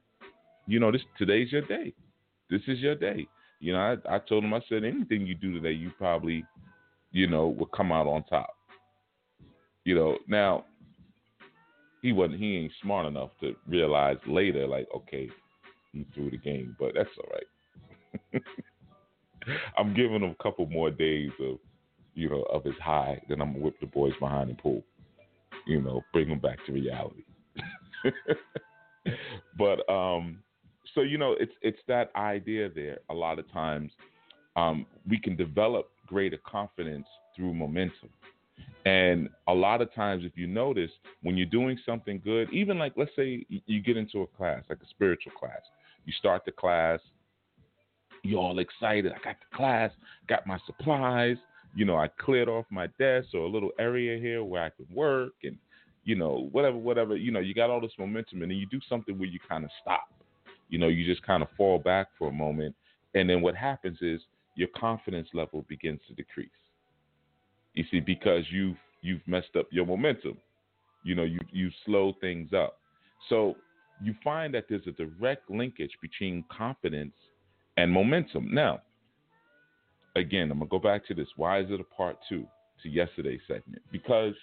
You 0.67 0.79
know, 0.79 0.91
this 0.91 1.01
today's 1.17 1.51
your 1.51 1.61
day. 1.61 1.93
This 2.49 2.61
is 2.67 2.79
your 2.79 2.95
day. 2.95 3.27
You 3.59 3.73
know, 3.73 3.79
I, 3.79 4.15
I 4.15 4.19
told 4.19 4.43
him, 4.43 4.53
I 4.53 4.61
said, 4.67 4.83
anything 4.83 5.25
you 5.25 5.35
do 5.35 5.53
today, 5.53 5.71
you 5.71 5.91
probably, 5.97 6.43
you 7.11 7.27
know, 7.27 7.47
will 7.47 7.67
come 7.67 7.91
out 7.91 8.07
on 8.07 8.23
top. 8.23 8.55
You 9.85 9.95
know, 9.95 10.17
now 10.27 10.65
he 12.01 12.11
wasn't, 12.11 12.39
he 12.39 12.57
ain't 12.57 12.71
smart 12.81 13.05
enough 13.05 13.29
to 13.41 13.55
realize 13.67 14.17
later, 14.27 14.67
like, 14.67 14.87
okay, 14.95 15.29
he 15.93 16.05
threw 16.13 16.31
the 16.31 16.37
game, 16.37 16.75
but 16.79 16.93
that's 16.95 17.09
all 17.17 17.29
right. 18.33 18.43
I'm 19.77 19.93
giving 19.93 20.21
him 20.21 20.35
a 20.39 20.43
couple 20.43 20.65
more 20.65 20.89
days 20.89 21.31
of, 21.39 21.57
you 22.13 22.29
know, 22.29 22.43
of 22.43 22.63
his 22.63 22.75
high. 22.83 23.21
Then 23.29 23.41
I'm 23.41 23.53
gonna 23.53 23.63
whip 23.63 23.79
the 23.79 23.87
boys 23.87 24.13
behind 24.19 24.49
the 24.49 24.55
pool 24.55 24.83
you 25.65 25.81
know, 25.81 26.01
bring 26.13 26.29
them 26.29 26.39
back 26.39 26.63
to 26.65 26.73
reality. 26.73 27.23
but 29.57 29.89
um, 29.89 30.39
so 30.93 31.01
you 31.01 31.17
know, 31.17 31.35
it's 31.39 31.53
it's 31.61 31.79
that 31.87 32.11
idea 32.15 32.69
there. 32.69 32.99
A 33.09 33.13
lot 33.13 33.39
of 33.39 33.51
times, 33.51 33.91
um, 34.55 34.85
we 35.07 35.19
can 35.19 35.35
develop 35.35 35.89
greater 36.07 36.37
confidence 36.37 37.07
through 37.35 37.53
momentum. 37.53 38.09
And 38.85 39.29
a 39.47 39.53
lot 39.53 39.81
of 39.81 39.93
times, 39.93 40.23
if 40.25 40.35
you 40.35 40.47
notice, 40.47 40.91
when 41.21 41.37
you're 41.37 41.45
doing 41.45 41.77
something 41.85 42.19
good, 42.23 42.51
even 42.51 42.79
like 42.79 42.93
let's 42.97 43.11
say 43.15 43.45
you 43.49 43.81
get 43.81 43.97
into 43.97 44.21
a 44.21 44.27
class, 44.27 44.63
like 44.69 44.79
a 44.81 44.89
spiritual 44.89 45.33
class, 45.39 45.61
you 46.05 46.13
start 46.13 46.43
the 46.45 46.51
class, 46.51 46.99
you're 48.23 48.39
all 48.39 48.59
excited. 48.59 49.11
I 49.11 49.23
got 49.23 49.35
the 49.39 49.55
class, 49.55 49.91
got 50.27 50.47
my 50.47 50.57
supplies, 50.65 51.37
you 51.75 51.85
know, 51.85 51.97
I 51.97 52.07
cleared 52.07 52.49
off 52.49 52.65
my 52.69 52.87
desk 52.99 53.29
or 53.33 53.41
a 53.41 53.49
little 53.49 53.71
area 53.79 54.19
here 54.19 54.43
where 54.43 54.63
I 54.63 54.69
could 54.69 54.89
work 54.93 55.33
and, 55.43 55.57
you 56.03 56.15
know, 56.15 56.49
whatever, 56.51 56.77
whatever, 56.77 57.15
you 57.15 57.31
know, 57.31 57.39
you 57.39 57.53
got 57.53 57.69
all 57.69 57.81
this 57.81 57.91
momentum 57.97 58.41
and 58.41 58.51
then 58.51 58.57
you 58.57 58.65
do 58.65 58.79
something 58.89 59.17
where 59.17 59.29
you 59.29 59.39
kind 59.47 59.63
of 59.63 59.69
stop. 59.81 60.07
You 60.69 60.79
know, 60.79 60.87
you 60.87 61.05
just 61.05 61.25
kind 61.25 61.43
of 61.43 61.49
fall 61.57 61.79
back 61.79 62.07
for 62.17 62.29
a 62.29 62.31
moment. 62.31 62.75
And 63.13 63.29
then 63.29 63.41
what 63.41 63.55
happens 63.55 63.97
is 64.01 64.21
your 64.55 64.69
confidence 64.75 65.27
level 65.33 65.65
begins 65.67 65.99
to 66.07 66.13
decrease. 66.13 66.49
You 67.73 67.85
see, 67.89 67.99
because 67.99 68.43
you've 68.51 68.77
you've 69.01 69.25
messed 69.25 69.55
up 69.57 69.67
your 69.71 69.85
momentum. 69.85 70.37
You 71.03 71.15
know, 71.15 71.23
you 71.23 71.39
you 71.51 71.69
slow 71.85 72.13
things 72.21 72.51
up. 72.53 72.77
So 73.29 73.55
you 74.01 74.13
find 74.23 74.53
that 74.53 74.65
there's 74.69 74.87
a 74.87 74.91
direct 74.91 75.49
linkage 75.49 75.91
between 76.01 76.43
confidence 76.55 77.13
and 77.77 77.91
momentum. 77.91 78.53
Now, 78.53 78.81
again, 80.15 80.51
I'm 80.51 80.59
gonna 80.59 80.69
go 80.69 80.79
back 80.79 81.05
to 81.07 81.13
this. 81.13 81.27
Why 81.35 81.59
is 81.59 81.67
it 81.69 81.79
a 81.79 81.95
part 81.95 82.17
two 82.27 82.45
to 82.83 82.89
yesterday's 82.89 83.41
segment? 83.47 83.81
Because 83.91 84.33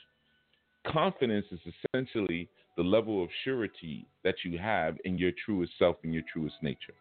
confidence 0.87 1.47
is 1.51 1.61
essentially 1.95 2.49
the 2.77 2.83
level 2.83 3.23
of 3.23 3.29
surety 3.45 4.07
that 4.25 4.37
you 4.45 4.59
have 4.59 4.97
in 5.05 5.19
your 5.19 5.33
truest 5.45 5.73
self 5.79 5.97
and 6.05 6.15
your 6.15 6.23
truest 6.33 6.57
nature. 6.63 6.95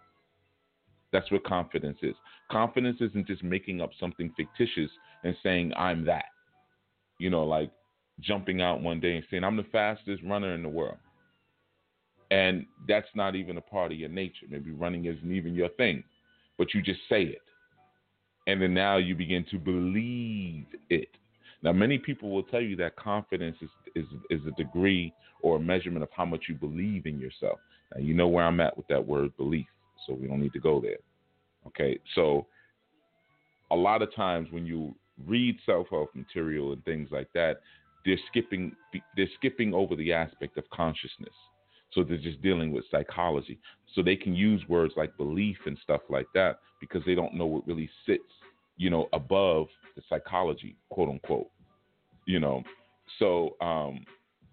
That's 1.13 1.31
what 1.31 1.43
confidence 1.45 1.99
is. 2.01 2.15
Confidence 2.51 2.97
isn't 2.99 3.27
just 3.27 3.43
making 3.43 3.81
up 3.81 3.91
something 3.99 4.33
fictitious 4.35 4.91
and 5.23 5.35
saying, 5.41 5.71
I'm 5.77 6.03
that. 6.05 6.25
You 7.17 7.29
know, 7.29 7.45
like 7.45 7.71
jumping 8.19 8.61
out 8.61 8.81
one 8.81 8.99
day 8.99 9.15
and 9.15 9.25
saying, 9.31 9.43
I'm 9.43 9.55
the 9.55 9.65
fastest 9.71 10.21
runner 10.23 10.53
in 10.53 10.63
the 10.63 10.69
world. 10.69 10.97
And 12.29 12.65
that's 12.87 13.07
not 13.15 13.35
even 13.35 13.57
a 13.57 13.61
part 13.61 13.93
of 13.93 13.97
your 13.97 14.09
nature. 14.09 14.47
Maybe 14.49 14.71
running 14.71 15.05
isn't 15.05 15.31
even 15.31 15.53
your 15.53 15.69
thing, 15.69 16.03
but 16.57 16.73
you 16.73 16.81
just 16.81 16.99
say 17.07 17.23
it 17.23 17.46
and 18.47 18.61
then 18.61 18.73
now 18.73 18.97
you 18.97 19.13
begin 19.13 19.45
to 19.51 19.59
believe 19.59 20.65
it. 20.89 21.09
Now, 21.61 21.73
many 21.73 21.97
people 21.97 22.31
will 22.31 22.43
tell 22.43 22.61
you 22.61 22.75
that 22.77 22.95
confidence 22.95 23.57
is, 23.61 23.69
is, 23.93 24.05
is 24.29 24.39
a 24.47 24.51
degree 24.51 25.13
or 25.41 25.57
a 25.57 25.59
measurement 25.59 26.01
of 26.01 26.09
how 26.15 26.25
much 26.25 26.45
you 26.47 26.55
believe 26.55 27.05
in 27.05 27.19
yourself. 27.19 27.59
Now, 27.93 28.01
you 28.01 28.13
know 28.13 28.27
where 28.27 28.45
I'm 28.45 28.59
at 28.61 28.75
with 28.77 28.87
that 28.87 29.05
word 29.05 29.35
belief, 29.37 29.67
so 30.05 30.13
we 30.13 30.27
don't 30.27 30.41
need 30.41 30.53
to 30.53 30.59
go 30.59 30.79
there. 30.79 30.97
Okay, 31.67 31.99
so 32.15 32.47
a 33.71 33.75
lot 33.75 34.01
of 34.01 34.15
times 34.15 34.47
when 34.51 34.65
you 34.65 34.95
read 35.25 35.57
self-help 35.65 36.15
material 36.15 36.71
and 36.71 36.83
things 36.85 37.09
like 37.11 37.27
that, 37.33 37.61
they're 38.05 38.19
skipping 38.29 38.71
they're 39.17 39.27
skipping 39.35 39.73
over 39.73 39.95
the 39.95 40.13
aspect 40.13 40.57
of 40.57 40.63
consciousness. 40.69 41.33
So 41.91 42.03
they're 42.03 42.17
just 42.17 42.41
dealing 42.41 42.71
with 42.71 42.85
psychology. 42.89 43.59
So 43.93 44.01
they 44.01 44.15
can 44.15 44.33
use 44.33 44.61
words 44.69 44.93
like 44.95 45.17
belief 45.17 45.57
and 45.65 45.77
stuff 45.83 46.01
like 46.09 46.27
that 46.33 46.59
because 46.79 47.01
they 47.05 47.15
don't 47.15 47.33
know 47.33 47.45
what 47.45 47.67
really 47.67 47.89
sits 48.05 48.31
you 48.77 48.89
know, 48.89 49.09
above 49.13 49.67
the 49.95 50.01
psychology, 50.09 50.75
quote 50.89 51.09
unquote. 51.09 51.49
You 52.25 52.39
know, 52.39 52.63
so 53.19 53.55
um, 53.61 54.05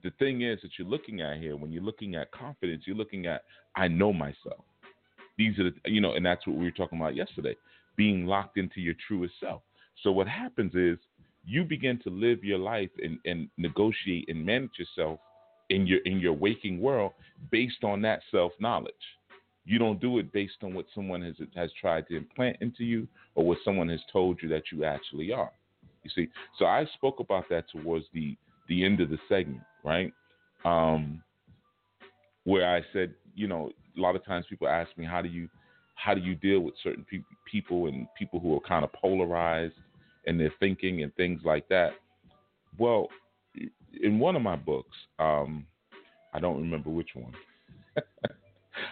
the 0.02 0.10
thing 0.18 0.42
is 0.42 0.60
that 0.62 0.72
you're 0.78 0.88
looking 0.88 1.22
at 1.22 1.38
here 1.38 1.56
when 1.56 1.72
you're 1.72 1.82
looking 1.82 2.14
at 2.14 2.30
confidence, 2.30 2.84
you're 2.86 2.96
looking 2.96 3.26
at 3.26 3.42
I 3.76 3.88
know 3.88 4.12
myself. 4.12 4.64
These 5.36 5.58
are 5.58 5.64
the 5.64 5.72
you 5.86 6.00
know, 6.00 6.14
and 6.14 6.24
that's 6.24 6.46
what 6.46 6.56
we 6.56 6.64
were 6.64 6.70
talking 6.70 6.98
about 6.98 7.16
yesterday, 7.16 7.56
being 7.96 8.26
locked 8.26 8.56
into 8.56 8.80
your 8.80 8.94
truest 9.06 9.34
self. 9.40 9.62
So 10.02 10.12
what 10.12 10.28
happens 10.28 10.74
is 10.74 10.98
you 11.46 11.64
begin 11.64 11.98
to 12.04 12.10
live 12.10 12.42
your 12.42 12.58
life 12.58 12.90
and, 13.02 13.18
and 13.24 13.48
negotiate 13.58 14.28
and 14.28 14.44
manage 14.44 14.70
yourself 14.78 15.18
in 15.70 15.86
your 15.86 16.00
in 16.00 16.18
your 16.18 16.32
waking 16.32 16.80
world 16.80 17.12
based 17.50 17.84
on 17.84 18.02
that 18.02 18.20
self 18.30 18.52
knowledge. 18.60 18.94
You 19.64 19.78
don't 19.78 20.00
do 20.00 20.18
it 20.18 20.32
based 20.32 20.58
on 20.62 20.74
what 20.74 20.86
someone 20.94 21.22
has 21.22 21.34
has 21.54 21.70
tried 21.80 22.06
to 22.08 22.16
implant 22.16 22.58
into 22.60 22.84
you 22.84 23.08
or 23.34 23.44
what 23.44 23.58
someone 23.64 23.88
has 23.88 24.00
told 24.12 24.40
you 24.42 24.48
that 24.50 24.64
you 24.70 24.84
actually 24.84 25.32
are. 25.32 25.52
You 26.02 26.10
see, 26.14 26.28
so 26.58 26.66
I 26.66 26.86
spoke 26.94 27.20
about 27.20 27.44
that 27.50 27.64
towards 27.70 28.04
the 28.12 28.36
the 28.68 28.84
end 28.84 29.00
of 29.00 29.10
the 29.10 29.18
segment, 29.28 29.62
right? 29.84 30.12
Um, 30.64 31.22
where 32.44 32.74
I 32.74 32.82
said, 32.92 33.14
you 33.34 33.48
know, 33.48 33.70
a 33.96 34.00
lot 34.00 34.16
of 34.16 34.24
times 34.24 34.46
people 34.48 34.68
ask 34.68 34.90
me, 34.96 35.04
how 35.04 35.22
do 35.22 35.28
you 35.28 35.48
how 35.94 36.14
do 36.14 36.20
you 36.20 36.34
deal 36.34 36.60
with 36.60 36.74
certain 36.82 37.06
pe- 37.10 37.22
people 37.50 37.86
and 37.86 38.06
people 38.18 38.40
who 38.40 38.54
are 38.54 38.60
kind 38.60 38.84
of 38.84 38.92
polarized 38.92 39.74
in 40.26 40.38
their 40.38 40.52
thinking 40.60 41.02
and 41.02 41.14
things 41.14 41.40
like 41.44 41.68
that. 41.68 41.90
Well, 42.78 43.08
in 44.02 44.18
one 44.18 44.36
of 44.36 44.42
my 44.42 44.56
books, 44.56 44.96
um, 45.18 45.66
I 46.32 46.40
don't 46.40 46.56
remember 46.56 46.90
which 46.90 47.10
one. 47.14 47.32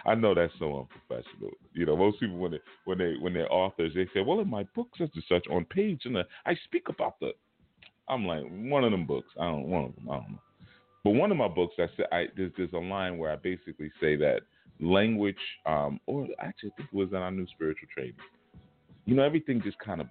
I 0.05 0.15
know 0.15 0.35
that's 0.35 0.53
so 0.59 0.79
unprofessional. 0.79 1.51
You 1.73 1.85
know, 1.85 1.95
most 1.95 2.19
people 2.19 2.37
when 2.37 2.51
they 2.51 2.59
when 2.85 2.97
they 2.97 3.15
when 3.19 3.33
they're 3.33 3.51
authors, 3.51 3.93
they 3.95 4.05
say, 4.13 4.21
"Well, 4.21 4.41
in 4.41 4.49
my 4.49 4.63
book 4.75 4.89
such 4.97 5.11
and 5.13 5.23
such 5.29 5.45
on 5.49 5.65
page 5.65 6.01
and 6.05 6.17
I 6.17 6.55
speak 6.65 6.89
about 6.89 7.19
the." 7.19 7.31
I'm 8.09 8.25
like 8.25 8.43
one 8.49 8.83
of 8.83 8.91
them 8.91 9.05
books. 9.05 9.29
I 9.39 9.45
don't 9.45 9.67
one 9.67 9.85
of 9.85 9.95
them. 9.95 10.09
I 10.09 10.15
don't 10.15 10.31
know. 10.31 10.39
But 11.03 11.11
one 11.11 11.31
of 11.31 11.37
my 11.37 11.47
books, 11.47 11.75
I 11.79 11.87
said 11.97 12.05
I, 12.11 12.25
there's, 12.35 12.51
there's 12.57 12.73
a 12.73 12.77
line 12.77 13.17
where 13.17 13.31
I 13.31 13.35
basically 13.35 13.91
say 13.99 14.15
that 14.17 14.41
language, 14.79 15.35
um, 15.65 15.99
or 16.05 16.27
actually 16.39 16.71
I 16.71 16.75
think 16.77 16.89
it 16.93 16.95
was 16.95 17.09
in 17.09 17.17
Anu 17.17 17.45
spiritual 17.47 17.87
training. 17.93 18.15
You 19.05 19.15
know, 19.15 19.23
everything 19.23 19.61
just 19.61 19.77
kind 19.79 20.01
of 20.01 20.07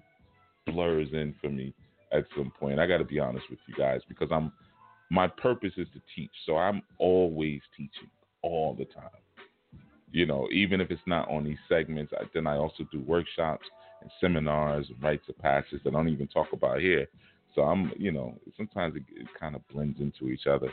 blurs 0.66 1.08
in 1.12 1.34
for 1.40 1.48
me 1.48 1.74
at 2.12 2.24
some 2.36 2.52
point. 2.58 2.78
I 2.78 2.86
got 2.86 2.98
to 2.98 3.04
be 3.04 3.18
honest 3.18 3.46
with 3.48 3.58
you 3.66 3.74
guys 3.74 4.00
because 4.08 4.28
I'm 4.30 4.52
my 5.10 5.28
purpose 5.28 5.72
is 5.76 5.88
to 5.92 6.00
teach, 6.14 6.30
so 6.46 6.56
I'm 6.56 6.82
always 6.98 7.60
teaching 7.76 8.08
all 8.42 8.74
the 8.74 8.86
time. 8.86 9.10
You 10.12 10.26
know, 10.26 10.48
even 10.52 10.80
if 10.80 10.90
it's 10.90 11.00
not 11.06 11.28
on 11.30 11.44
these 11.44 11.58
segments, 11.68 12.12
I, 12.18 12.24
then 12.34 12.46
I 12.46 12.56
also 12.56 12.86
do 12.92 13.00
workshops 13.00 13.66
and 14.00 14.10
seminars 14.20 14.86
and 14.88 15.02
rites 15.02 15.28
of 15.28 15.38
passage 15.38 15.82
that 15.84 15.90
I 15.90 15.92
don't 15.92 16.08
even 16.08 16.28
talk 16.28 16.48
about 16.52 16.80
here. 16.80 17.08
So 17.54 17.62
I'm, 17.62 17.92
you 17.96 18.12
know, 18.12 18.38
sometimes 18.56 18.96
it, 18.96 19.02
it 19.14 19.26
kind 19.38 19.54
of 19.56 19.66
blends 19.68 20.00
into 20.00 20.30
each 20.30 20.46
other. 20.46 20.70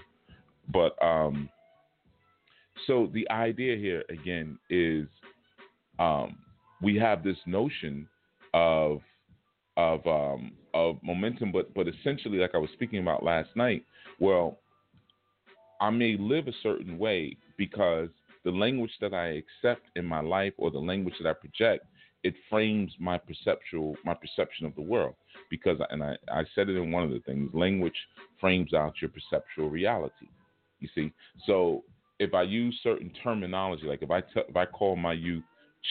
But 0.72 1.02
um, 1.04 1.50
so 2.88 3.10
the 3.14 3.30
idea 3.32 3.76
here 3.76 4.04
again 4.10 4.58
is 4.70 5.08
um, 6.00 6.38
we 6.82 6.98
have 6.98 7.24
this 7.24 7.38
notion 7.46 8.08
of 8.54 9.02
of 9.78 10.06
um, 10.06 10.52
of 10.74 10.98
momentum, 11.02 11.52
but 11.52 11.74
but 11.74 11.88
essentially, 11.88 12.38
like 12.38 12.52
I 12.54 12.58
was 12.58 12.70
speaking 12.74 13.00
about 13.00 13.24
last 13.24 13.50
night, 13.56 13.86
well, 14.20 14.60
I 15.82 15.90
may 15.90 16.18
live 16.18 16.48
a 16.48 16.54
certain 16.62 16.98
way 16.98 17.38
because 17.58 18.10
the 18.50 18.58
language 18.58 18.92
that 19.02 19.14
I 19.14 19.42
accept 19.44 19.88
in 19.96 20.06
my 20.06 20.22
life 20.22 20.54
or 20.58 20.72
the 20.72 20.80
language 20.80 21.14
that 21.22 21.30
I 21.30 21.34
project, 21.34 21.86
it 22.24 22.34
frames 22.50 22.92
my 23.00 23.18
perceptual 23.18 23.96
my 24.04 24.14
perception 24.14 24.66
of 24.66 24.76
the 24.76 24.82
world. 24.82 25.16
Because 25.50 25.78
and 25.92 26.04
I, 26.04 26.16
I 26.32 26.44
said 26.56 26.70
it 26.70 26.76
in 26.76 26.92
one 26.92 27.04
of 27.04 27.12
the 27.12 27.20
things, 27.20 27.52
language 27.54 27.96
frames 28.40 28.74
out 28.74 29.02
your 29.02 29.12
perceptual 29.12 29.70
reality. 29.70 30.28
You 30.80 30.90
see, 30.96 31.14
so 31.46 31.84
if 32.20 32.34
I 32.34 32.42
use 32.42 32.78
certain 32.82 33.12
terminology, 33.24 33.86
like 33.86 34.02
if 34.02 34.12
I 34.12 34.22
t- 34.22 34.48
if 34.50 34.56
I 34.56 34.66
call 34.66 34.96
my 34.96 35.14
youth 35.14 35.44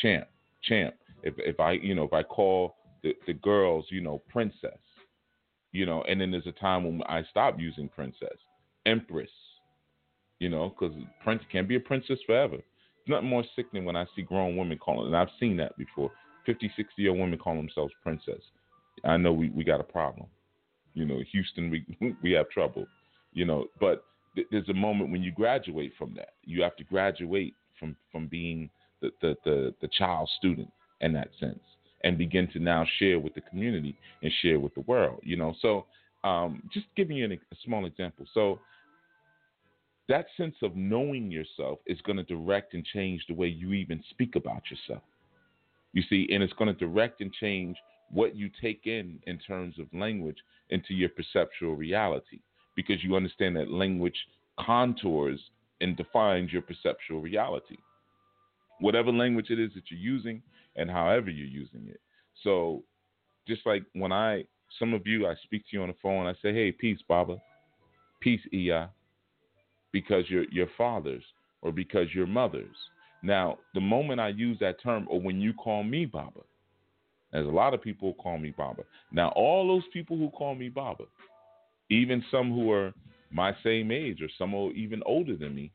champ, 0.03 0.27
champ, 0.63 0.95
if 1.23 1.35
if 1.39 1.61
I 1.61 1.73
you 1.73 1.95
know 1.95 2.05
if 2.05 2.13
I 2.13 2.23
call 2.25 2.77
the, 3.03 3.15
the 3.27 3.35
girls 3.35 3.87
you 3.91 4.01
know 4.01 4.23
princess, 4.29 4.79
you 5.73 5.87
know, 5.87 6.03
and 6.09 6.21
then 6.21 6.31
there's 6.33 6.47
a 6.47 6.53
time 6.53 6.85
when 6.85 7.03
I 7.05 7.23
stop 7.31 7.59
using 7.59 7.89
princess, 7.89 8.39
empress, 8.85 9.31
you 10.39 10.49
know, 10.49 10.71
because 10.71 10.95
prince 11.23 11.43
can't 11.51 11.69
be 11.69 11.77
a 11.77 11.81
princess 11.81 12.19
forever. 12.27 12.57
It's 12.57 13.09
nothing 13.09 13.29
more 13.29 13.45
sickening 13.57 13.85
when 13.85 13.97
I 13.97 14.07
see 14.15 14.23
grown 14.23 14.57
women 14.57 14.79
calling, 14.79 15.07
and 15.07 15.17
I've 15.17 15.29
seen 15.41 15.57
that 15.59 15.77
before. 15.77 16.11
50, 16.47 16.73
60 16.77 17.03
year 17.03 17.11
old 17.11 17.21
women 17.21 17.39
call 17.39 17.57
themselves 17.57 17.93
princess. 18.03 18.41
I 19.05 19.17
know 19.17 19.33
we, 19.33 19.51
we 19.51 19.65
got 19.65 19.81
a 19.81 19.85
problem. 19.85 20.27
You 20.95 21.05
know, 21.05 21.21
Houston, 21.33 21.71
we 21.71 22.17
we 22.23 22.33
have 22.33 22.49
trouble. 22.51 22.87
You 23.33 23.45
know, 23.45 23.67
but 23.79 24.05
there's 24.51 24.69
a 24.69 24.75
moment 24.75 25.11
when 25.11 25.23
you 25.23 25.31
graduate 25.33 25.93
from 25.99 26.15
that. 26.17 26.31
You 26.45 26.63
have 26.63 26.77
to 26.77 26.85
graduate 26.85 27.55
from 27.79 27.97
from 28.11 28.27
being 28.27 28.71
the 29.01 29.11
the 29.21 29.37
the, 29.45 29.75
the 29.81 29.89
child 29.89 30.29
student 30.39 30.71
in 31.01 31.13
that 31.13 31.29
sense, 31.39 31.61
and 32.05 32.19
begin 32.19 32.49
to 32.53 32.59
now 32.59 32.85
share 32.99 33.19
with 33.19 33.35
the 33.35 33.41
community 33.43 33.97
and 34.23 34.33
share 34.43 34.59
with 34.59 34.75
the 34.75 34.81
world. 34.83 35.21
You 35.23 35.37
know, 35.37 35.55
so 35.61 35.87
um, 36.25 36.63
just 36.73 36.87
giving 36.97 37.17
you 37.17 37.27
an, 37.27 37.33
a 37.33 37.57
small 37.65 37.87
example. 37.87 38.27
So 38.35 38.61
that 40.09 40.27
sense 40.37 40.57
of 40.63 40.75
knowing 40.75 41.31
yourself 41.31 41.79
is 41.87 42.01
going 42.03 42.17
to 42.17 42.23
direct 42.23 42.75
and 42.75 42.85
change 42.85 43.25
the 43.29 43.35
way 43.35 43.47
you 43.47 43.73
even 43.73 44.03
speak 44.11 44.37
about 44.37 44.63
yourself. 44.71 45.03
You 45.93 46.03
see, 46.09 46.29
and 46.33 46.43
it's 46.43 46.53
going 46.55 46.73
to 46.73 46.79
direct 46.79 47.21
and 47.21 47.33
change 47.33 47.77
what 48.11 48.35
you 48.35 48.51
take 48.61 48.87
in 48.87 49.19
in 49.27 49.39
terms 49.39 49.79
of 49.79 49.87
language 49.93 50.39
into 50.71 50.95
your 50.95 51.11
perceptual 51.11 51.77
reality 51.77 52.41
because 52.75 53.03
you 53.03 53.17
understand 53.17 53.57
that 53.57 53.71
language 53.71 54.17
contours 54.59 55.41
and 55.81 55.97
defines 55.97 56.53
your 56.53 56.63
perceptual 56.63 57.21
reality. 57.21 57.77
Whatever 58.81 59.13
language 59.13 59.51
it 59.51 59.59
is 59.59 59.73
that 59.75 59.91
you're 59.91 60.01
using 60.01 60.43
and 60.77 60.91
however 60.91 61.31
you're 61.31 61.47
using 61.47 61.87
it. 61.89 62.01
So, 62.43 62.83
just 63.47 63.67
like 63.67 63.83
when 63.95 64.13
I, 64.13 64.45
some 64.79 64.95
of 64.95 65.07
you, 65.07 65.27
I 65.27 65.35
speak 65.43 65.63
to 65.63 65.77
you 65.77 65.83
on 65.83 65.89
the 65.89 65.95
phone, 66.03 66.27
I 66.27 66.35
say, 66.41 66.53
hey, 66.53 66.73
peace, 66.73 66.99
Baba. 67.09 67.39
Peace, 68.21 68.41
Iya. 68.53 68.91
Because 69.93 70.25
you're 70.29 70.45
your 70.51 70.69
fathers 70.77 71.23
or 71.63 71.73
because 71.73 72.07
you're 72.15 72.27
mothers. 72.27 72.77
Now, 73.23 73.59
the 73.75 73.81
moment 73.81 74.21
I 74.21 74.29
use 74.29 74.59
that 74.61 74.81
term, 74.83 75.07
or 75.11 75.21
when 75.21 75.41
you 75.41 75.53
call 75.53 75.83
me 75.83 76.07
Baba, 76.07 76.41
there's 77.33 77.47
a 77.47 77.51
lot 77.51 77.75
of 77.75 77.83
people 77.83 78.15
call 78.15 78.39
me 78.39 78.55
Baba. 78.57 78.83
Now, 79.13 79.31
all 79.35 79.67
those 79.67 79.83
people 79.93 80.17
who 80.17 80.31
call 80.31 80.55
me 80.55 80.69
Baba, 80.69 81.05
even 81.91 82.25
some 82.31 82.51
who 82.51 82.71
are 82.71 82.93
my 83.31 83.55
same 83.63 83.91
age 83.91 84.23
or 84.23 84.29
some 84.39 84.55
are 84.55 84.71
even 84.73 85.03
older 85.05 85.37
than 85.37 85.55
me, 85.55 85.73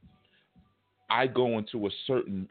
I 1.10 1.28
go 1.28 1.58
into 1.58 1.86
a 1.86 1.90
certain 2.08 2.48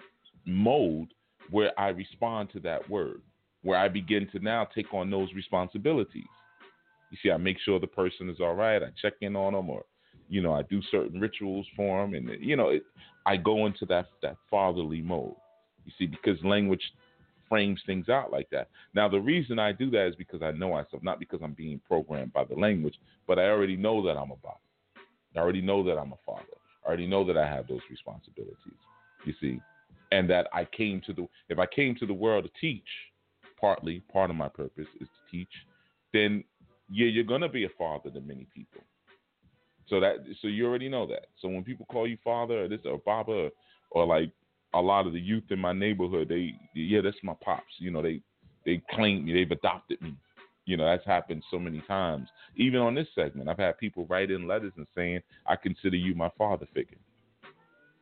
mode 0.47 1.09
where 1.51 1.79
I 1.79 1.89
respond 1.89 2.51
to 2.53 2.61
that 2.61 2.89
word, 2.89 3.23
where 3.63 3.79
I 3.79 3.89
begin 3.89 4.29
to 4.33 4.39
now 4.39 4.69
take 4.75 4.93
on 4.93 5.11
those 5.11 5.33
responsibilities. 5.35 6.25
You 7.11 7.19
see, 7.23 7.31
I 7.31 7.37
make 7.37 7.59
sure 7.65 7.81
the 7.81 7.87
person 7.87 8.29
is 8.31 8.41
all 8.41 8.55
right. 8.55 8.83
I 8.83 8.89
check 9.01 9.15
in 9.21 9.37
on 9.37 9.53
them, 9.55 9.69
or 9.69 9.85
you 10.33 10.41
know, 10.41 10.55
I 10.55 10.63
do 10.63 10.81
certain 10.91 11.21
rituals 11.21 11.67
for 11.77 12.01
them, 12.01 12.15
and 12.15 12.43
you 12.43 12.57
know, 12.57 12.71
it, 12.71 12.85
I 13.27 13.37
go 13.37 13.67
into 13.67 13.85
that 13.87 14.07
that 14.23 14.37
fatherly 14.51 15.03
mode. 15.03 15.35
You 15.85 15.93
see, 15.99 16.07
because 16.07 16.43
language 16.43 16.81
frames 17.51 17.83
things 17.85 18.09
out 18.09 18.33
like 18.33 18.49
that. 18.51 18.71
Now, 18.95 19.11
the 19.11 19.21
reason 19.21 19.59
I 19.59 19.73
do 19.73 19.91
that 19.91 20.07
is 20.07 20.15
because 20.17 20.41
I 20.41 20.53
know 20.53 20.71
myself, 20.71 21.03
not 21.03 21.19
because 21.19 21.41
I'm 21.43 21.53
being 21.53 21.83
programmed 21.87 22.33
by 22.33 22.45
the 22.45 22.55
language, 22.55 22.95
but 23.27 23.39
I 23.39 23.51
already 23.51 23.77
know 23.77 24.03
that 24.07 24.17
I'm 24.17 24.31
a 24.31 24.37
father. 24.37 24.57
I 25.37 25.41
already 25.41 25.61
know 25.61 25.85
that 25.85 25.99
I'm 25.99 26.13
a 26.13 26.19
father. 26.25 26.57
I 26.83 26.89
already 26.89 27.07
know 27.07 27.27
that 27.27 27.37
I 27.37 27.47
have 27.47 27.69
those 27.69 27.83
responsibilities. 27.91 28.57
You 29.27 29.35
see, 29.39 29.61
and 30.13 30.31
that 30.31 30.47
I 30.55 30.65
came 30.65 31.03
to 31.09 31.13
the 31.13 31.29
if 31.51 31.59
I 31.59 31.67
came 31.67 31.95
to 31.97 32.07
the 32.07 32.15
world 32.15 32.45
to 32.45 32.51
teach, 32.59 32.89
partly 33.61 34.01
part 34.11 34.31
of 34.31 34.37
my 34.37 34.49
purpose 34.49 34.89
is 34.99 35.09
to 35.09 35.31
teach, 35.31 35.53
then 36.15 36.43
yeah, 36.91 37.09
you're 37.09 37.23
gonna 37.25 37.51
be 37.51 37.65
a 37.65 37.71
father 37.77 38.09
to 38.09 38.21
many 38.23 38.47
people. 38.55 38.83
So 39.93 40.01
that 40.01 40.25
so 40.41 40.49
you 40.49 40.67
already 40.67 40.89
know 40.89 41.07
that. 41.09 41.27
So 41.43 41.49
when 41.49 41.63
people 41.65 41.85
call 41.85 42.09
you 42.09 42.17
father 42.25 42.65
or 42.65 42.69
this 42.69 42.81
or 42.87 42.97
Baba 42.97 43.31
or, 43.31 43.51
or 43.91 44.07
like 44.07 44.33
a 44.73 44.81
lot 44.81 45.07
of 45.07 45.13
the 45.13 45.21
youth 45.21 45.45
in 45.51 45.59
my 45.59 45.75
neighborhood, 45.75 46.31
they 46.31 46.55
yeah, 46.75 47.03
that's 47.03 47.19
my 47.23 47.35
pops. 47.45 47.75
You 47.77 47.91
know, 47.91 48.01
they 48.01 48.23
they 48.65 48.83
claim 48.93 49.27
me, 49.27 49.35
they've 49.35 49.51
adopted 49.51 50.01
me. 50.01 50.17
You 50.65 50.79
know, 50.79 50.87
that's 50.87 51.05
happened 51.05 51.43
so 51.51 51.59
many 51.59 51.83
times. 51.87 52.27
Even 52.57 52.81
on 52.81 52.95
this 52.95 53.09
segment, 53.15 53.51
I've 53.51 53.59
had 53.59 53.77
people 53.77 54.07
write 54.07 54.31
in 54.31 54.49
letters 54.49 54.73
and 54.79 54.87
saying, 54.95 55.21
I 55.47 55.57
consider 55.57 55.97
you 55.97 56.15
my 56.15 56.31
father 56.39 56.67
figure. 56.73 56.97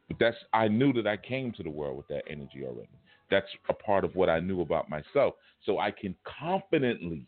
But 0.07 0.19
that's 0.21 0.37
I 0.53 0.69
knew 0.69 0.93
that 0.93 1.09
I 1.09 1.17
came 1.17 1.51
to 1.55 1.65
the 1.65 1.71
world 1.71 1.97
with 1.97 2.07
that 2.07 2.23
energy 2.31 2.65
already. 2.65 3.01
That's 3.33 3.49
a 3.69 3.75
part 3.75 4.05
of 4.05 4.15
what 4.15 4.31
I 4.31 4.39
knew 4.39 4.61
about 4.61 4.89
myself. 4.89 5.35
So 5.67 5.81
I 5.81 5.91
can 5.91 6.15
confidently, 6.39 7.27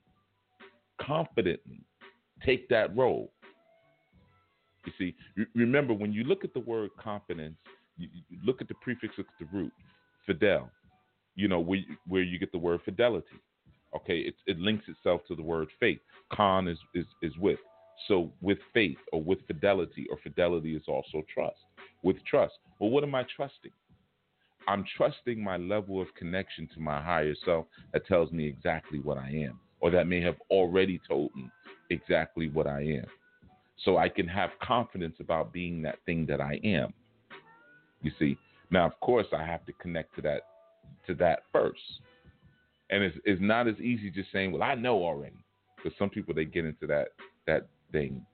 confidently 1.01 1.81
take 2.47 2.69
that 2.69 2.97
role. 2.97 3.32
You 4.85 4.93
see, 4.99 5.15
remember 5.55 5.95
when 5.95 6.13
you 6.13 6.25
look 6.25 6.45
at 6.45 6.55
the 6.55 6.61
word 6.61 6.91
confidence, 6.99 7.57
you, 7.97 8.09
look 8.45 8.61
at 8.61 8.69
the 8.69 8.75
prefix, 8.75 9.15
at 9.19 9.27
the 9.39 9.47
root, 9.53 9.73
fidel. 10.27 10.71
You 11.35 11.49
know 11.49 11.61
where 11.61 11.81
where 12.07 12.23
you 12.23 12.39
get 12.39 12.53
the 12.53 12.59
word 12.59 12.81
fidelity. 12.85 13.41
Okay, 13.95 14.19
it 14.19 14.35
it 14.47 14.59
links 14.59 14.85
itself 14.89 15.23
to 15.29 15.35
the 15.35 15.43
word 15.43 15.69
faith. 15.81 16.01
Con 16.33 16.69
is 16.69 16.79
is 16.95 17.07
is 17.23 17.37
with. 17.39 17.59
So 18.09 18.33
with 18.41 18.59
faith 18.75 18.99
or 19.13 19.23
with 19.23 19.39
fidelity 19.47 20.07
or 20.11 20.19
fidelity 20.23 20.75
is 20.75 20.85
also 20.89 21.23
trust. 21.33 21.61
With 22.03 22.17
trust, 22.25 22.55
well, 22.79 22.91
what 22.91 23.05
am 23.05 23.15
I 23.15 23.25
trusting? 23.37 23.71
I'm 24.69 24.85
trusting 24.97 25.43
my 25.43 25.57
level 25.57 26.01
of 26.01 26.09
connection 26.17 26.69
to 26.75 26.81
my 26.81 27.01
higher 27.03 27.35
self 27.45 27.67
that 27.93 28.07
tells 28.07 28.31
me 28.33 28.47
exactly 28.47 28.99
what 29.01 29.19
I 29.19 29.29
am, 29.31 29.59
or 29.81 29.91
that 29.91 30.07
may 30.07 30.21
have 30.21 30.37
already 30.51 31.01
told 31.09 31.35
me 31.35 31.51
exactly 31.91 32.49
what 32.49 32.67
I 32.67 32.81
am. 32.83 33.07
So 33.85 33.97
I 33.97 34.09
can 34.09 34.29
have 34.29 34.51
confidence 34.63 35.17
about 35.21 35.53
being 35.53 35.83
that 35.83 35.99
thing 36.07 36.27
that 36.27 36.41
I 36.41 36.61
am. 36.63 36.93
You 38.03 38.13
see, 38.19 38.39
now 38.71 38.87
of 38.87 38.99
course 39.01 39.27
I 39.37 39.45
have 39.45 39.65
to 39.67 39.73
connect 39.75 40.15
to 40.17 40.23
that 40.23 40.43
to 41.07 41.15
that 41.15 41.41
first, 41.53 41.81
and 42.91 43.03
it's 43.03 43.17
it's 43.25 43.41
not 43.41 43.69
as 43.69 43.79
easy 43.81 44.11
just 44.11 44.31
saying, 44.33 44.53
"Well, 44.53 44.63
I 44.63 44.75
know 44.75 45.05
already," 45.05 45.45
because 45.77 45.97
some 45.99 46.11
people 46.11 46.35
they 46.35 46.45
get 46.45 46.65
into 46.65 46.87
that 46.89 47.09
that 47.47 47.69
thing, 47.93 48.25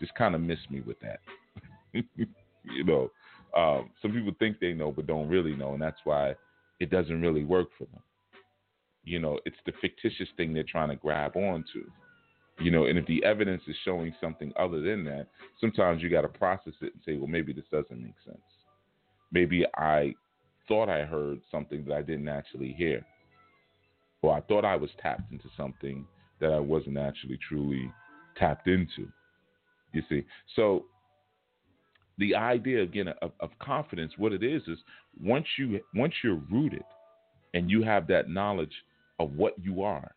just 0.00 0.14
kind 0.14 0.34
of 0.34 0.40
miss 0.40 0.58
me 0.70 0.80
with 0.80 0.98
that. 1.00 1.20
you 1.92 2.84
know, 2.84 3.10
um, 3.56 3.90
some 4.00 4.12
people 4.12 4.32
think 4.38 4.60
they 4.60 4.72
know 4.72 4.92
but 4.92 5.06
don't 5.06 5.28
really 5.28 5.54
know, 5.54 5.72
and 5.72 5.82
that's 5.82 6.00
why 6.04 6.34
it 6.80 6.90
doesn't 6.90 7.20
really 7.20 7.44
work 7.44 7.68
for 7.76 7.84
them. 7.84 8.02
You 9.04 9.20
know, 9.20 9.38
it's 9.46 9.56
the 9.64 9.72
fictitious 9.80 10.28
thing 10.36 10.52
they're 10.52 10.64
trying 10.64 10.90
to 10.90 10.96
grab 10.96 11.36
onto. 11.36 11.84
You 12.60 12.72
know, 12.72 12.86
and 12.86 12.98
if 12.98 13.06
the 13.06 13.22
evidence 13.24 13.62
is 13.68 13.76
showing 13.84 14.12
something 14.20 14.52
other 14.58 14.80
than 14.80 15.04
that, 15.04 15.28
sometimes 15.60 16.02
you 16.02 16.10
got 16.10 16.22
to 16.22 16.28
process 16.28 16.72
it 16.80 16.92
and 16.92 17.02
say, 17.06 17.16
well, 17.16 17.28
maybe 17.28 17.52
this 17.52 17.64
doesn't 17.70 18.02
make 18.02 18.16
sense. 18.24 18.38
Maybe 19.30 19.64
I 19.76 20.14
thought 20.66 20.88
I 20.88 21.04
heard 21.04 21.40
something 21.50 21.84
that 21.84 21.94
I 21.94 22.02
didn't 22.02 22.28
actually 22.28 22.72
hear. 22.72 23.04
Or 24.22 24.36
I 24.36 24.40
thought 24.40 24.64
I 24.64 24.74
was 24.74 24.90
tapped 25.00 25.30
into 25.30 25.48
something 25.56 26.04
that 26.40 26.52
I 26.52 26.58
wasn't 26.58 26.98
actually 26.98 27.38
truly 27.48 27.92
tapped 28.36 28.66
into. 28.66 29.08
You 29.92 30.02
see? 30.08 30.24
So 30.56 30.86
the 32.18 32.34
idea 32.34 32.82
again 32.82 33.08
of, 33.22 33.30
of 33.40 33.50
confidence, 33.60 34.12
what 34.16 34.32
it 34.32 34.42
is 34.42 34.62
is 34.66 34.78
once 35.22 35.46
you 35.56 35.80
once 35.94 36.14
you're 36.22 36.42
rooted 36.50 36.84
and 37.54 37.70
you 37.70 37.82
have 37.82 38.06
that 38.08 38.28
knowledge 38.28 38.74
of 39.20 39.32
what 39.32 39.54
you 39.62 39.82
are 39.82 40.14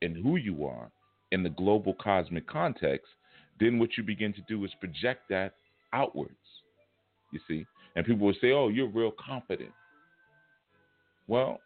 and 0.00 0.16
who 0.16 0.36
you 0.36 0.64
are 0.64 0.90
in 1.32 1.42
the 1.42 1.50
global 1.50 1.94
cosmic 1.94 2.46
context, 2.46 3.08
then 3.58 3.78
what 3.78 3.96
you 3.96 4.04
begin 4.04 4.32
to 4.34 4.42
do 4.42 4.64
is 4.64 4.70
project 4.78 5.22
that 5.30 5.54
outwards. 5.92 6.36
You 7.32 7.40
see? 7.48 7.66
And 7.96 8.06
people 8.06 8.26
will 8.26 8.34
say, 8.40 8.52
Oh, 8.52 8.68
you're 8.68 8.88
real 8.88 9.12
confident. 9.24 9.72
Well, 11.26 11.58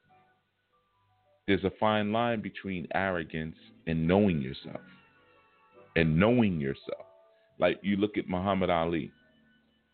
there's 1.47 1.65
a 1.65 1.73
fine 1.79 2.13
line 2.13 2.41
between 2.41 2.89
arrogance 2.95 3.57
and 3.87 4.07
knowing 4.07 4.41
yourself. 4.41 4.81
And 5.95 6.19
knowing 6.19 6.61
yourself. 6.61 7.07
Like 7.59 7.79
you 7.83 7.97
look 7.97 8.19
at 8.19 8.29
Muhammad 8.29 8.71
Ali. 8.71 9.13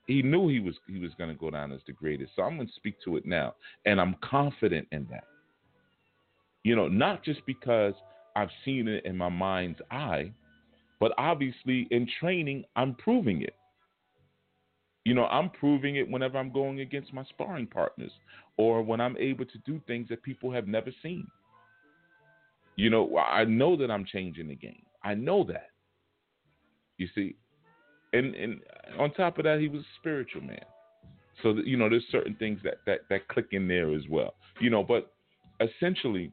He 0.07 0.21
knew 0.21 0.49
he 0.49 0.59
was 0.59 0.75
he 0.89 0.99
was 0.99 1.13
going 1.17 1.31
to 1.31 1.37
go 1.37 1.51
down 1.51 1.71
as 1.73 1.81
the 1.87 1.93
greatest. 1.93 2.33
So 2.35 2.43
I'm 2.43 2.57
going 2.57 2.67
to 2.67 2.75
speak 2.75 2.97
to 3.05 3.17
it 3.17 3.25
now, 3.25 3.55
and 3.87 4.01
I'm 4.01 4.17
confident 4.21 4.89
in 4.91 5.07
that. 5.13 5.25
You 6.65 6.75
know, 6.75 6.89
not 6.89 7.25
just 7.25 7.41
because 7.47 7.95
I've 8.37 8.51
seen 8.65 8.89
it 8.89 9.05
in 9.05 9.17
my 9.17 9.29
mind's 9.29 9.81
eye, 9.91 10.33
but 11.01 11.13
obviously 11.19 11.89
in 11.91 12.07
training, 12.21 12.65
I'm 12.77 12.95
proving 12.95 13.43
it. 13.43 13.55
You 15.05 15.15
know, 15.15 15.25
I'm 15.25 15.51
proving 15.51 15.97
it 15.97 16.09
whenever 16.09 16.39
I'm 16.39 16.53
going 16.53 16.81
against 16.81 17.13
my 17.13 17.25
sparring 17.25 17.67
partners 17.67 18.13
or 18.57 18.83
when 18.83 19.01
I'm 19.01 19.17
able 19.17 19.45
to 19.45 19.59
do 19.67 19.81
things 19.87 20.09
that 20.11 20.23
people 20.23 20.53
have 20.53 20.69
never 20.69 20.91
seen. 21.03 21.27
You 22.77 22.89
know, 22.89 23.19
I 23.19 23.45
know 23.45 23.77
that 23.77 23.91
I'm 23.91 24.05
changing 24.05 24.49
the 24.49 24.55
game. 24.55 24.83
I 25.03 25.15
know 25.15 25.45
that. 25.45 25.71
You 26.99 27.09
see, 27.15 27.35
and 28.13 28.35
and 28.35 28.61
on 28.99 29.13
top 29.13 29.39
of 29.39 29.45
that, 29.45 29.61
he 29.61 29.69
was 29.69 29.81
a 29.81 29.99
spiritual 29.99 30.43
man. 30.43 30.65
So 31.43 31.55
you 31.65 31.77
know, 31.77 31.89
there's 31.89 32.05
certain 32.11 32.35
things 32.37 32.61
that 32.65 32.77
that 32.87 33.01
that 33.11 33.29
click 33.29 33.49
in 33.53 33.67
there 33.67 33.93
as 33.95 34.03
well. 34.09 34.35
You 34.61 34.71
know, 34.71 34.83
but 34.83 35.13
essentially, 35.61 36.33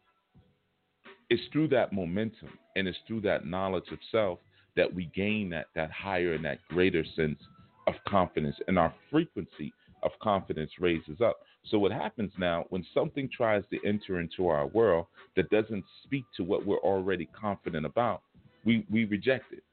it's 1.29 1.43
through 1.51 1.67
that 1.69 1.93
momentum 1.93 2.57
and 2.75 2.87
it's 2.87 2.97
through 3.07 3.21
that 3.21 3.45
knowledge 3.45 3.91
of 3.91 3.99
self 4.11 4.39
that 4.75 4.93
we 4.93 5.05
gain 5.15 5.49
that 5.49 5.67
that 5.75 5.91
higher 5.91 6.33
and 6.33 6.45
that 6.45 6.59
greater 6.69 7.03
sense 7.15 7.39
of 7.87 7.93
confidence 8.07 8.55
and 8.67 8.77
our 8.77 8.93
frequency 9.11 9.73
of 10.03 10.11
confidence 10.21 10.71
raises 10.79 11.19
up. 11.21 11.39
So 11.65 11.77
what 11.77 11.91
happens 11.91 12.31
now 12.37 12.65
when 12.69 12.85
something 12.93 13.29
tries 13.35 13.63
to 13.71 13.87
enter 13.87 14.19
into 14.19 14.47
our 14.47 14.67
world 14.67 15.07
that 15.35 15.49
doesn't 15.49 15.83
speak 16.03 16.23
to 16.37 16.43
what 16.43 16.65
we're 16.65 16.77
already 16.77 17.27
confident 17.39 17.85
about, 17.85 18.21
we 18.65 18.85
we 18.89 19.05
reject 19.05 19.51
it. 19.51 19.63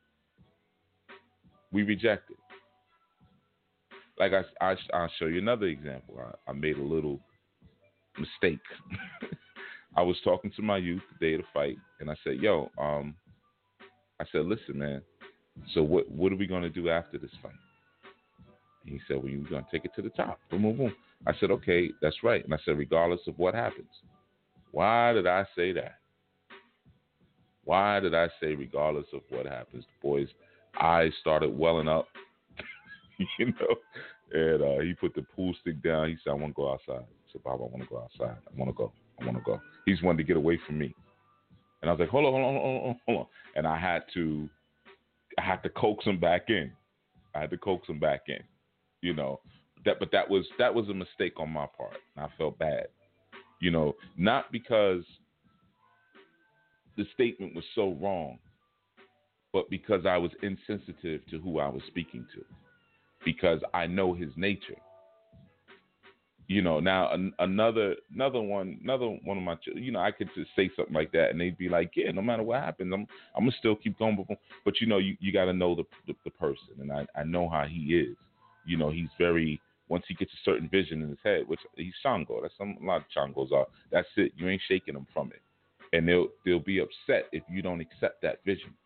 We 1.73 1.83
reject 1.83 2.31
it. 2.31 2.37
Like 4.19 4.33
I, 4.33 4.67
I 4.67 4.77
I'll 4.95 5.11
show 5.19 5.27
you 5.27 5.39
another 5.39 5.67
example. 5.67 6.19
I, 6.21 6.51
I 6.51 6.55
made 6.55 6.79
a 6.79 6.83
little 6.83 7.21
mistake. 8.19 8.61
I 9.97 10.03
was 10.03 10.17
talking 10.23 10.53
to 10.57 10.63
my 10.63 10.77
youth 10.77 11.03
the 11.19 11.27
day 11.27 11.35
of 11.35 11.41
the 11.41 11.47
fight, 11.55 11.79
and 12.01 12.11
I 12.11 12.17
said, 12.23 12.37
"Yo, 12.37 12.71
um, 12.79 13.17
I 14.21 14.25
said, 14.31 14.47
listen, 14.47 14.79
man. 14.79 15.03
So 15.73 15.83
what 15.83 16.11
what 16.11 16.33
are 16.33 16.37
we 16.37 16.47
gonna 16.47 16.69
do 16.69 16.91
after 16.91 17.19
this 17.19 17.31
fight?" 17.43 17.53
And 18.85 18.93
he 18.93 19.01
said, 19.09 19.17
"Well, 19.17 19.29
you're 19.29 19.49
gonna 19.49 19.67
take 19.71 19.85
it 19.87 19.95
to 19.97 20.03
the 20.03 20.11
top." 20.11 20.39
Boom, 20.51 20.63
boom, 20.63 20.77
boom. 20.77 20.97
I 21.27 21.33
said, 21.41 21.51
"Okay, 21.51 21.91
that's 22.03 22.23
right." 22.23 22.45
And 22.45 22.53
I 22.53 22.59
said, 22.65 22.77
"Regardless 22.77 23.27
of 23.27 23.39
what 23.39 23.55
happens." 23.55 23.89
Why 24.73 25.15
did 25.15 25.27
I 25.27 25.47
say 25.57 25.73
that? 25.73 26.01
Why 27.65 27.99
did 27.99 28.15
I 28.15 28.29
say 28.41 28.55
regardless 28.55 29.07
of 29.13 29.23
what 29.31 29.47
happens? 29.47 29.85
The 29.85 30.09
boy's 30.09 30.29
eyes 30.81 31.13
started 31.21 31.57
welling 31.57 31.89
up, 31.89 32.07
you 33.39 33.47
know. 33.47 33.77
And 34.33 34.63
uh, 34.63 34.81
he 34.83 34.93
put 34.93 35.15
the 35.15 35.23
pool 35.23 35.55
stick 35.61 35.83
down. 35.83 36.11
He 36.11 36.17
said, 36.23 36.31
"I 36.31 36.35
want 36.35 36.55
to 36.55 36.61
go 36.61 36.73
outside." 36.73 37.05
I 37.07 37.33
said, 37.33 37.43
"Bob, 37.43 37.61
I 37.61 37.65
want 37.65 37.83
to 37.83 37.89
go 37.89 37.99
outside. 37.99 38.37
I 38.37 38.57
want 38.57 38.69
to 38.69 38.75
go." 38.77 38.93
I 39.21 39.25
want 39.25 39.39
to 39.39 39.45
go. 39.45 39.61
He's 39.85 40.03
wanted 40.03 40.19
to 40.19 40.25
get 40.25 40.37
away 40.37 40.59
from 40.67 40.79
me. 40.79 40.95
And 41.83 41.89
I 41.89 41.93
was 41.93 42.01
like, 42.01 42.09
hold 42.09 42.27
on, 42.27 42.33
hold 42.33 42.45
on, 42.45 42.55
hold 42.55 42.87
on, 42.87 43.01
hold 43.07 43.19
on. 43.21 43.27
And 43.55 43.67
I 43.67 43.79
had 43.79 44.03
to, 44.15 44.49
I 45.39 45.43
had 45.43 45.63
to 45.63 45.69
coax 45.71 46.05
him 46.05 46.19
back 46.19 46.47
in. 46.49 46.73
I 47.35 47.41
had 47.41 47.51
to 47.51 47.59
coax 47.59 47.89
him 47.89 47.99
back 47.99 48.23
in. 48.29 48.41
You 49.03 49.15
know, 49.15 49.41
that, 49.85 49.99
but 50.01 50.11
that 50.13 50.29
was 50.29 50.47
that 50.59 50.75
was 50.75 50.89
a 50.89 50.95
mistake 50.95 51.39
on 51.39 51.51
my 51.51 51.67
part. 51.77 51.97
And 52.17 52.25
I 52.25 52.29
felt 52.37 52.59
bad. 52.59 52.89
You 53.61 53.71
know, 53.71 53.95
not 54.17 54.51
because 54.53 55.05
the 56.97 57.07
statement 57.15 57.55
was 57.55 57.65
so 57.75 57.97
wrong, 58.01 58.39
but 59.53 59.71
because 59.71 60.07
I 60.07 60.17
was 60.17 60.31
insensitive 60.43 61.21
to 61.31 61.39
who 61.39 61.61
I 61.61 61.69
was 61.69 61.83
speaking 61.87 62.27
to. 62.35 62.45
Because 63.25 63.61
I 63.75 63.87
know 63.87 64.15
his 64.15 64.31
nature 64.37 64.77
you 66.49 66.63
know 66.63 66.79
now 66.81 67.13
an, 67.13 67.33
another 67.41 67.97
another 68.15 68.41
one 68.41 68.79
another 68.83 69.07
one 69.25 69.37
of 69.37 69.43
my 69.43 69.57
you 69.75 69.91
know 69.91 70.01
i 70.01 70.11
could 70.11 70.29
just 70.35 70.51
say 70.55 70.71
something 70.77 70.95
like 70.95 71.11
that 71.13 71.31
and 71.31 71.41
they'd 71.41 71.59
be 71.59 71.69
like 71.69 71.93
yeah 71.97 72.11
no 72.13 72.23
matter 72.23 72.43
what 72.43 72.61
happens 72.61 72.93
i'm 72.93 73.07
i'm 73.35 73.43
gonna 73.45 73.53
still 73.59 73.75
keep 73.77 73.99
going. 73.99 74.17
But, 74.29 74.39
but 74.65 74.81
you 74.81 74.87
know 74.87 74.99
you, 74.99 75.17
you 75.21 75.33
got 75.33 75.47
to 75.47 75.53
know 75.53 75.75
the, 75.75 75.85
the, 76.07 76.15
the 76.25 76.31
person 76.31 76.81
and 76.81 76.93
i 76.93 77.07
i 77.17 77.25
know 77.25 77.49
how 77.49 77.65
he 77.67 77.95
is. 77.95 78.17
You 78.65 78.77
know 78.77 78.91
he's 78.91 79.09
very 79.19 79.61
once 79.89 80.05
he 80.09 80.15
gets 80.15 80.33
a 80.33 80.45
certain 80.45 80.69
vision 80.69 81.03
in 81.03 81.09
his 81.09 81.19
head 81.25 81.43
which 81.47 81.61
he's 81.77 81.95
shango 82.03 82.41
that's 82.43 82.55
some 82.59 82.77
a 82.83 82.85
lot 82.85 82.97
of 83.03 83.05
changos 83.17 83.53
are 83.53 83.67
that's 83.91 84.09
it 84.17 84.33
you 84.37 84.49
ain't 84.49 84.63
shaking 84.69 84.95
him 84.95 85.07
from 85.13 85.33
it. 85.33 85.43
And 85.93 86.07
they'll 86.09 86.29
they'll 86.45 86.59
be 86.61 86.81
upset 86.81 87.29
if 87.33 87.43
you 87.51 87.63
don't 87.63 87.81
accept 87.81 88.23
that 88.23 88.41
vision. 88.45 88.75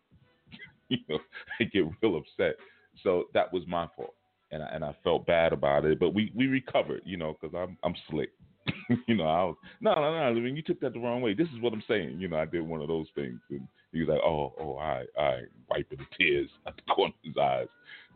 You 0.89 0.99
know 1.09 1.19
they 1.59 1.67
get 1.67 1.85
real 2.03 2.17
upset. 2.17 2.57
So 3.05 3.27
that 3.33 3.53
was 3.53 3.63
my 3.69 3.87
fault 3.97 4.15
and 4.53 4.63
I, 4.63 4.67
and 4.67 4.85
I 4.85 4.95
felt 5.03 5.27
bad 5.27 5.53
about 5.53 5.85
it. 5.85 5.99
But 5.99 6.15
we 6.15 6.33
we 6.35 6.47
recovered, 6.47 7.03
you 7.05 7.17
know, 7.17 7.37
because 7.41 7.55
I'm 7.57 7.77
I'm 7.83 7.95
slick. 8.11 8.31
you 9.07 9.17
know, 9.17 9.25
I 9.25 9.45
was 9.45 9.57
no 9.81 9.95
no 9.95 10.01
no. 10.01 10.19
I 10.19 10.33
mean, 10.33 10.57
you 10.57 10.63
took 10.63 10.81
that 10.81 10.93
the 10.93 11.01
wrong 11.01 11.23
way. 11.23 11.35
This 11.35 11.49
is 11.49 11.61
what 11.61 11.73
I'm 11.73 11.83
saying. 11.89 12.21
You 12.21 12.29
know, 12.29 12.39
I 12.39 12.45
did 12.45 12.63
one 12.63 12.81
of 12.81 12.89
those 12.89 13.07
things, 13.15 13.41
and 13.51 13.67
he 13.93 14.01
was 14.01 14.09
like, 14.09 14.21
oh 14.25 14.55
oh, 14.61 14.77
I 14.77 15.05
I 15.19 15.41
wiping 15.69 15.99
the 15.99 16.17
tears 16.19 16.51
at 16.67 16.77
the 16.77 16.83
corner 16.93 17.15
of 17.15 17.25
his 17.25 17.37
eyes, 17.41 17.69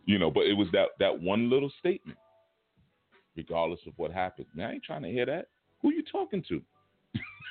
you 0.07 0.19
know. 0.19 0.31
But 0.31 0.45
it 0.45 0.55
was 0.55 0.69
that 0.73 0.89
that 1.01 1.21
one 1.21 1.51
little 1.51 1.73
statement. 1.79 2.19
Regardless 3.37 3.81
of 3.89 3.95
what 3.97 4.13
happened. 4.13 4.47
man, 4.55 4.71
I 4.71 4.73
ain't 4.75 4.85
trying 4.85 5.03
to 5.03 5.11
hear 5.11 5.27
that. 5.27 5.49
Who 5.83 5.91
you 5.91 6.05
talking 6.05 6.45
to? 6.49 6.63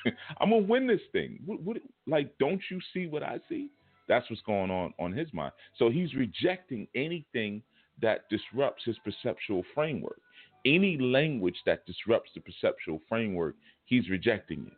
I'm 0.40 0.48
gonna 0.48 0.62
win 0.62 0.86
this 0.86 1.02
thing. 1.12 1.40
What, 1.44 1.60
what, 1.60 1.76
like, 2.06 2.32
don't 2.38 2.60
you 2.70 2.80
see 2.94 3.06
what 3.06 3.22
I 3.22 3.38
see? 3.50 3.68
That's 4.08 4.28
what's 4.30 4.42
going 4.42 4.70
on 4.70 4.94
on 4.98 5.12
his 5.12 5.28
mind. 5.32 5.52
So 5.78 5.90
he's 5.90 6.14
rejecting 6.14 6.88
anything 6.94 7.62
that 8.02 8.28
disrupts 8.28 8.84
his 8.84 8.96
perceptual 9.04 9.64
framework. 9.74 10.20
Any 10.66 10.98
language 10.98 11.56
that 11.66 11.84
disrupts 11.86 12.30
the 12.34 12.40
perceptual 12.40 13.00
framework, 13.08 13.54
he's 13.84 14.08
rejecting 14.08 14.66
it. 14.66 14.72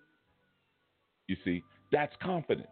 You 1.28 1.36
see, 1.44 1.62
that's 1.92 2.14
confidence. 2.22 2.68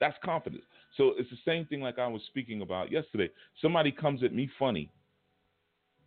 That's 0.00 0.16
confidence. 0.22 0.62
So 0.96 1.12
it's 1.18 1.30
the 1.30 1.38
same 1.44 1.66
thing 1.66 1.80
like 1.80 1.98
I 1.98 2.06
was 2.06 2.22
speaking 2.26 2.62
about 2.62 2.92
yesterday. 2.92 3.30
Somebody 3.60 3.92
comes 3.92 4.22
at 4.22 4.34
me 4.34 4.48
funny. 4.58 4.90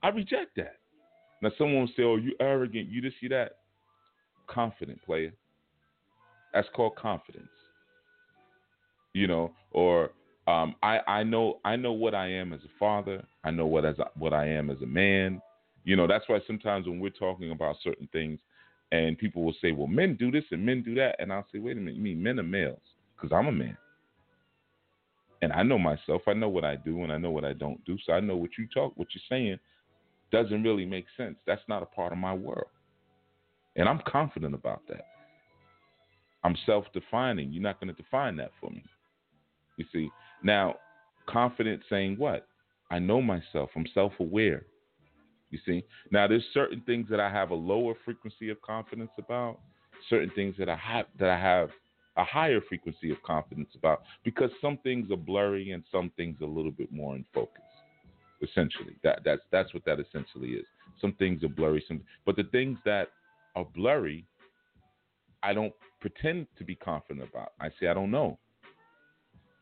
I 0.03 0.09
reject 0.09 0.55
that. 0.57 0.77
Now 1.41 1.51
someone 1.57 1.81
will 1.81 1.91
say, 1.95 2.03
Oh, 2.03 2.17
you 2.17 2.35
arrogant, 2.39 2.89
you 2.89 3.01
just 3.01 3.19
see 3.19 3.27
that. 3.29 3.57
Confident 4.47 5.01
player. 5.03 5.33
That's 6.53 6.67
called 6.75 6.95
confidence. 6.95 7.49
You 9.13 9.27
know, 9.27 9.51
or 9.71 10.11
um, 10.49 10.75
I, 10.81 10.99
I 11.07 11.23
know 11.23 11.59
I 11.63 11.75
know 11.75 11.91
what 11.91 12.15
I 12.15 12.27
am 12.27 12.53
as 12.53 12.61
a 12.61 12.79
father. 12.79 13.23
I 13.43 13.51
know 13.51 13.67
what 13.67 13.85
as 13.85 13.95
what 14.17 14.33
I 14.33 14.47
am 14.47 14.71
as 14.71 14.81
a 14.81 14.85
man. 14.87 15.41
You 15.83 15.95
know 15.95 16.07
that's 16.07 16.27
why 16.27 16.39
sometimes 16.47 16.87
when 16.87 16.99
we're 16.99 17.11
talking 17.11 17.51
about 17.51 17.75
certain 17.83 18.09
things, 18.11 18.39
and 18.91 19.17
people 19.17 19.43
will 19.43 19.55
say, 19.61 19.71
"Well, 19.71 19.87
men 19.87 20.15
do 20.15 20.31
this 20.31 20.45
and 20.51 20.65
men 20.65 20.81
do 20.81 20.95
that," 20.95 21.15
and 21.19 21.31
I'll 21.31 21.45
say, 21.51 21.59
"Wait 21.59 21.77
a 21.77 21.79
minute, 21.79 21.95
you 21.95 22.01
mean 22.01 22.23
men 22.23 22.39
are 22.39 22.43
males?" 22.43 22.81
Because 23.15 23.31
I'm 23.31 23.47
a 23.47 23.51
man, 23.51 23.77
and 25.43 25.53
I 25.53 25.61
know 25.61 25.77
myself. 25.77 26.23
I 26.27 26.33
know 26.33 26.49
what 26.49 26.65
I 26.65 26.75
do, 26.77 27.03
and 27.03 27.11
I 27.11 27.17
know 27.17 27.31
what 27.31 27.45
I 27.45 27.53
don't 27.53 27.83
do. 27.85 27.97
So 28.05 28.13
I 28.13 28.19
know 28.19 28.35
what 28.35 28.51
you 28.57 28.67
talk, 28.73 28.93
what 28.95 29.09
you're 29.13 29.21
saying, 29.29 29.59
doesn't 30.31 30.63
really 30.63 30.85
make 30.85 31.05
sense. 31.15 31.37
That's 31.45 31.61
not 31.67 31.83
a 31.83 31.87
part 31.87 32.11
of 32.11 32.17
my 32.17 32.33
world, 32.33 32.71
and 33.75 33.87
I'm 33.87 34.01
confident 34.07 34.55
about 34.55 34.81
that. 34.87 35.05
I'm 36.43 36.55
self-defining. 36.65 37.51
You're 37.51 37.61
not 37.61 37.79
going 37.79 37.93
to 37.93 38.01
define 38.01 38.35
that 38.37 38.51
for 38.59 38.69
me. 38.71 38.83
You 39.77 39.85
see, 39.93 40.09
now, 40.43 40.75
confident 41.27 41.81
saying 41.89 42.15
what? 42.17 42.47
I 42.91 42.99
know 42.99 43.21
myself. 43.21 43.69
I'm 43.75 43.85
self 43.93 44.13
aware. 44.19 44.63
You 45.51 45.59
see? 45.65 45.83
Now 46.11 46.27
there's 46.27 46.45
certain 46.53 46.81
things 46.85 47.07
that 47.09 47.19
I 47.19 47.29
have 47.29 47.51
a 47.51 47.55
lower 47.55 47.93
frequency 48.05 48.49
of 48.49 48.61
confidence 48.61 49.11
about, 49.17 49.59
certain 50.09 50.31
things 50.35 50.55
that 50.59 50.69
I 50.69 50.75
have 50.75 51.07
that 51.19 51.29
I 51.29 51.39
have 51.39 51.69
a 52.17 52.23
higher 52.23 52.59
frequency 52.67 53.11
of 53.11 53.21
confidence 53.23 53.69
about 53.75 54.01
because 54.23 54.51
some 54.61 54.77
things 54.83 55.11
are 55.11 55.17
blurry 55.17 55.71
and 55.71 55.83
some 55.91 56.11
things 56.17 56.37
a 56.41 56.45
little 56.45 56.71
bit 56.71 56.91
more 56.91 57.15
in 57.15 57.25
focus. 57.33 57.63
Essentially, 58.41 58.95
that 59.03 59.19
that's 59.25 59.41
that's 59.51 59.73
what 59.73 59.83
that 59.85 59.99
essentially 59.99 60.49
is. 60.49 60.65
Some 61.01 61.13
things 61.13 61.43
are 61.43 61.49
blurry, 61.49 61.83
some 61.87 62.01
but 62.25 62.35
the 62.35 62.43
things 62.43 62.77
that 62.85 63.09
are 63.55 63.65
blurry, 63.75 64.25
I 65.43 65.53
don't 65.53 65.73
pretend 65.99 66.47
to 66.57 66.63
be 66.63 66.75
confident 66.75 67.27
about. 67.29 67.53
I 67.59 67.69
say 67.79 67.87
I 67.87 67.93
don't 67.93 68.11
know. 68.11 68.37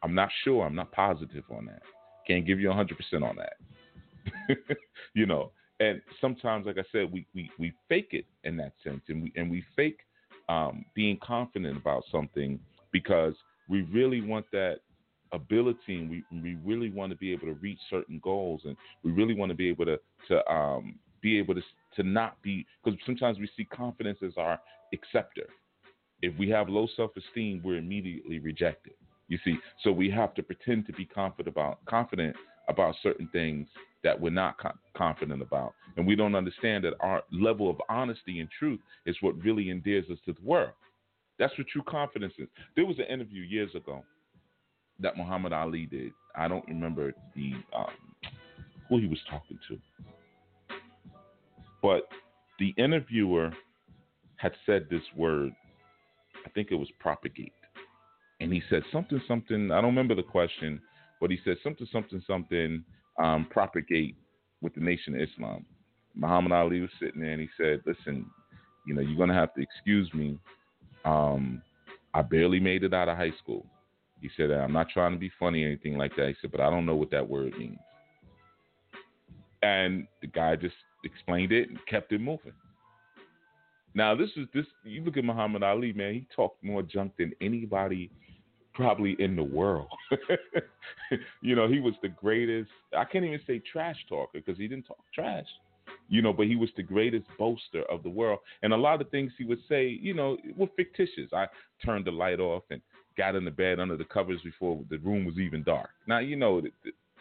I'm 0.04 0.14
not 0.14 0.30
sure. 0.44 0.66
I'm 0.66 0.76
not 0.76 0.92
positive 0.92 1.44
on 1.50 1.66
that. 1.66 1.82
Can't 2.26 2.46
give 2.46 2.60
you 2.60 2.70
100% 2.70 2.92
on 3.24 3.38
that. 3.38 4.58
you 5.14 5.26
know, 5.26 5.52
and 5.80 6.02
sometimes, 6.20 6.66
like 6.66 6.78
I 6.78 6.84
said, 6.92 7.12
we, 7.12 7.26
we, 7.34 7.50
we 7.60 7.74
fake 7.88 8.10
it 8.12 8.26
in 8.44 8.58
that 8.58 8.74
sense, 8.84 9.02
and 9.10 9.24
we 9.24 9.34
and 9.36 9.50
we 9.50 9.64
fake 9.76 10.00
um, 10.50 10.86
being 10.96 11.18
confident 11.22 11.78
about 11.78 12.04
something 12.12 12.60
because 12.92 13.34
we 13.70 13.84
really 13.84 14.22
want 14.22 14.46
that 14.52 14.80
ability, 15.32 16.00
and 16.00 16.10
we 16.10 16.24
we 16.32 16.58
really 16.66 16.90
want 16.90 17.12
to 17.12 17.18
be 17.18 17.32
able 17.32 17.48
to 17.48 17.54
reach 17.54 17.80
certain 17.90 18.20
goals, 18.24 18.62
and 18.66 18.76
we 19.04 19.12
really 19.12 19.36
want 19.36 19.50
to 19.50 19.56
be 19.56 19.70
able 19.70 19.86
to 19.86 20.00
to 20.28 20.52
um, 20.52 20.98
be 21.22 21.38
able 21.38 21.54
to 21.54 21.62
to 21.96 22.04
not 22.04 22.42
be 22.42 22.66
because 22.84 23.00
sometimes 23.06 23.38
we 23.38 23.50
see 23.56 23.66
confidence 23.66 24.20
as 24.26 24.34
our 24.38 24.60
acceptor. 24.94 25.48
If 26.22 26.36
we 26.40 26.50
have 26.50 26.70
low 26.70 26.88
self 26.96 27.12
esteem, 27.16 27.62
we're 27.64 27.78
immediately 27.78 28.40
rejected. 28.40 28.94
You 29.28 29.38
see, 29.44 29.58
so 29.84 29.92
we 29.92 30.10
have 30.12 30.34
to 30.36 30.44
pretend 30.44 30.86
to 30.88 30.94
be 30.94 31.06
confident 31.06 31.50
about 31.50 31.84
confident 31.86 32.36
about 32.70 32.96
certain 33.02 33.30
things 33.32 33.68
that 34.04 34.20
we're 34.20 34.30
not 34.30 34.58
co- 34.60 34.72
confident 34.96 35.42
about, 35.42 35.74
and 35.98 36.08
we 36.08 36.16
don't 36.16 36.36
understand 36.36 36.84
that 36.86 36.94
our 37.02 37.24
level 37.32 37.70
of 37.70 37.78
honesty 37.90 38.40
and 38.40 38.50
truth 38.58 38.80
is 39.06 39.18
what 39.22 39.38
really 39.44 39.70
endears 39.70 40.06
us 40.10 40.18
to 40.26 40.34
the 40.34 40.42
world. 40.42 40.72
That's 41.40 41.56
what 41.58 41.68
true 41.68 41.84
confidence 41.84 42.34
is. 42.38 42.48
There 42.76 42.86
was 42.86 43.00
an 43.00 43.06
interview 43.06 43.42
years 43.42 43.76
ago 43.76 44.04
that 45.00 45.18
Muhammad 45.18 45.54
Ali 45.54 45.86
did. 45.86 46.12
I 46.36 46.48
don't 46.48 46.68
remember 46.68 47.14
the 47.36 47.54
um, 47.76 47.88
who 48.90 49.00
he 49.00 49.08
was 49.08 49.20
talking 49.30 49.60
to, 49.68 50.78
but 51.82 52.08
the 52.60 52.74
interviewer 52.78 53.52
had 54.38 54.54
said 54.66 54.88
this 54.90 55.04
word. 55.16 55.52
I 56.46 56.50
think 56.52 56.70
it 56.72 56.76
was 56.76 56.88
propagate 57.00 57.52
and 58.40 58.54
he 58.54 58.62
said 58.70 58.84
something, 58.92 59.22
something. 59.28 59.72
I 59.72 59.82
don't 59.82 59.96
remember 59.96 60.16
the 60.16 60.24
question, 60.24 60.82
but 61.20 61.32
he 61.32 61.40
said 61.44 61.58
something, 61.64 61.88
something, 61.92 62.22
something. 62.28 62.84
Um, 63.20 63.48
propagate 63.50 64.16
with 64.62 64.76
the 64.76 64.82
Nation 64.82 65.16
of 65.16 65.22
Islam. 65.22 65.66
Muhammad 66.14 66.52
Ali 66.52 66.82
was 66.82 66.90
sitting 67.00 67.22
there, 67.22 67.32
and 67.32 67.42
he 67.42 67.50
said, 67.58 67.82
"Listen, 67.86 68.30
you 68.86 68.94
know, 68.94 69.02
you're 69.02 69.18
gonna 69.18 69.34
have 69.34 69.54
to 69.56 69.62
excuse 69.62 70.12
me. 70.14 70.38
Um, 71.04 71.62
I 72.14 72.22
barely 72.22 72.60
made 72.60 72.84
it 72.84 72.94
out 72.94 73.10
of 73.10 73.18
high 73.18 73.34
school." 73.42 73.66
He 74.22 74.30
said, 74.38 74.52
"I'm 74.52 74.74
not 74.74 74.90
trying 74.90 75.14
to 75.14 75.18
be 75.18 75.32
funny 75.40 75.64
or 75.64 75.68
anything 75.68 75.98
like 75.98 76.16
that." 76.16 76.28
He 76.28 76.36
said, 76.42 76.52
"But 76.52 76.62
I 76.62 76.70
don't 76.70 76.86
know 76.86 76.96
what 76.96 77.12
that 77.12 77.28
word 77.28 77.58
means." 77.58 77.80
And 79.64 80.08
the 80.22 80.28
guy 80.28 80.56
just 80.56 80.76
explained 81.04 81.52
it 81.52 81.70
and 81.70 81.84
kept 81.88 82.12
it 82.12 82.22
moving. 82.22 82.54
Now 83.96 84.14
this 84.14 84.30
is 84.38 84.48
this. 84.54 84.66
You 84.84 85.04
look 85.04 85.18
at 85.18 85.26
Muhammad 85.26 85.64
Ali, 85.64 85.92
man. 85.92 86.14
He 86.14 86.28
talked 86.36 86.64
more 86.64 86.84
junk 86.84 87.18
than 87.18 87.34
anybody 87.42 88.12
probably 88.78 89.16
in 89.18 89.36
the 89.36 89.44
world. 89.44 89.88
you 91.42 91.56
know, 91.56 91.68
he 91.68 91.80
was 91.80 91.96
the 92.04 92.10
greatest. 92.10 92.70
I 92.96 93.04
can't 93.06 93.26
even 93.26 93.42
say 93.48 93.60
trash 93.72 93.98
talker 94.08 94.30
because 94.34 94.58
he 94.58 94.68
didn't 94.68 94.86
talk 94.86 95.04
trash. 95.14 95.48
You 96.10 96.22
know, 96.22 96.32
but 96.32 96.46
he 96.46 96.56
was 96.56 96.70
the 96.78 96.84
greatest 96.84 97.26
boaster 97.40 97.84
of 97.90 98.04
the 98.04 98.10
world. 98.10 98.40
And 98.62 98.72
a 98.72 98.78
lot 98.78 99.02
of 99.02 99.10
things 99.10 99.32
he 99.38 99.46
would 99.46 99.60
say, 99.68 99.88
you 99.88 100.14
know, 100.14 100.38
were 100.56 100.68
fictitious. 100.76 101.34
I 101.34 101.48
turned 101.84 102.06
the 102.06 102.12
light 102.12 102.40
off 102.40 102.64
and 102.70 102.82
got 103.18 103.36
in 103.36 103.44
the 103.44 103.52
bed 103.52 103.80
under 103.80 103.98
the 103.98 104.06
covers 104.06 104.42
before 104.44 104.80
the 104.90 105.00
room 105.00 105.26
was 105.26 105.40
even 105.40 105.64
dark. 105.64 105.90
Now, 106.06 106.20
you 106.20 106.36
know, 106.36 106.62
that, 106.62 106.72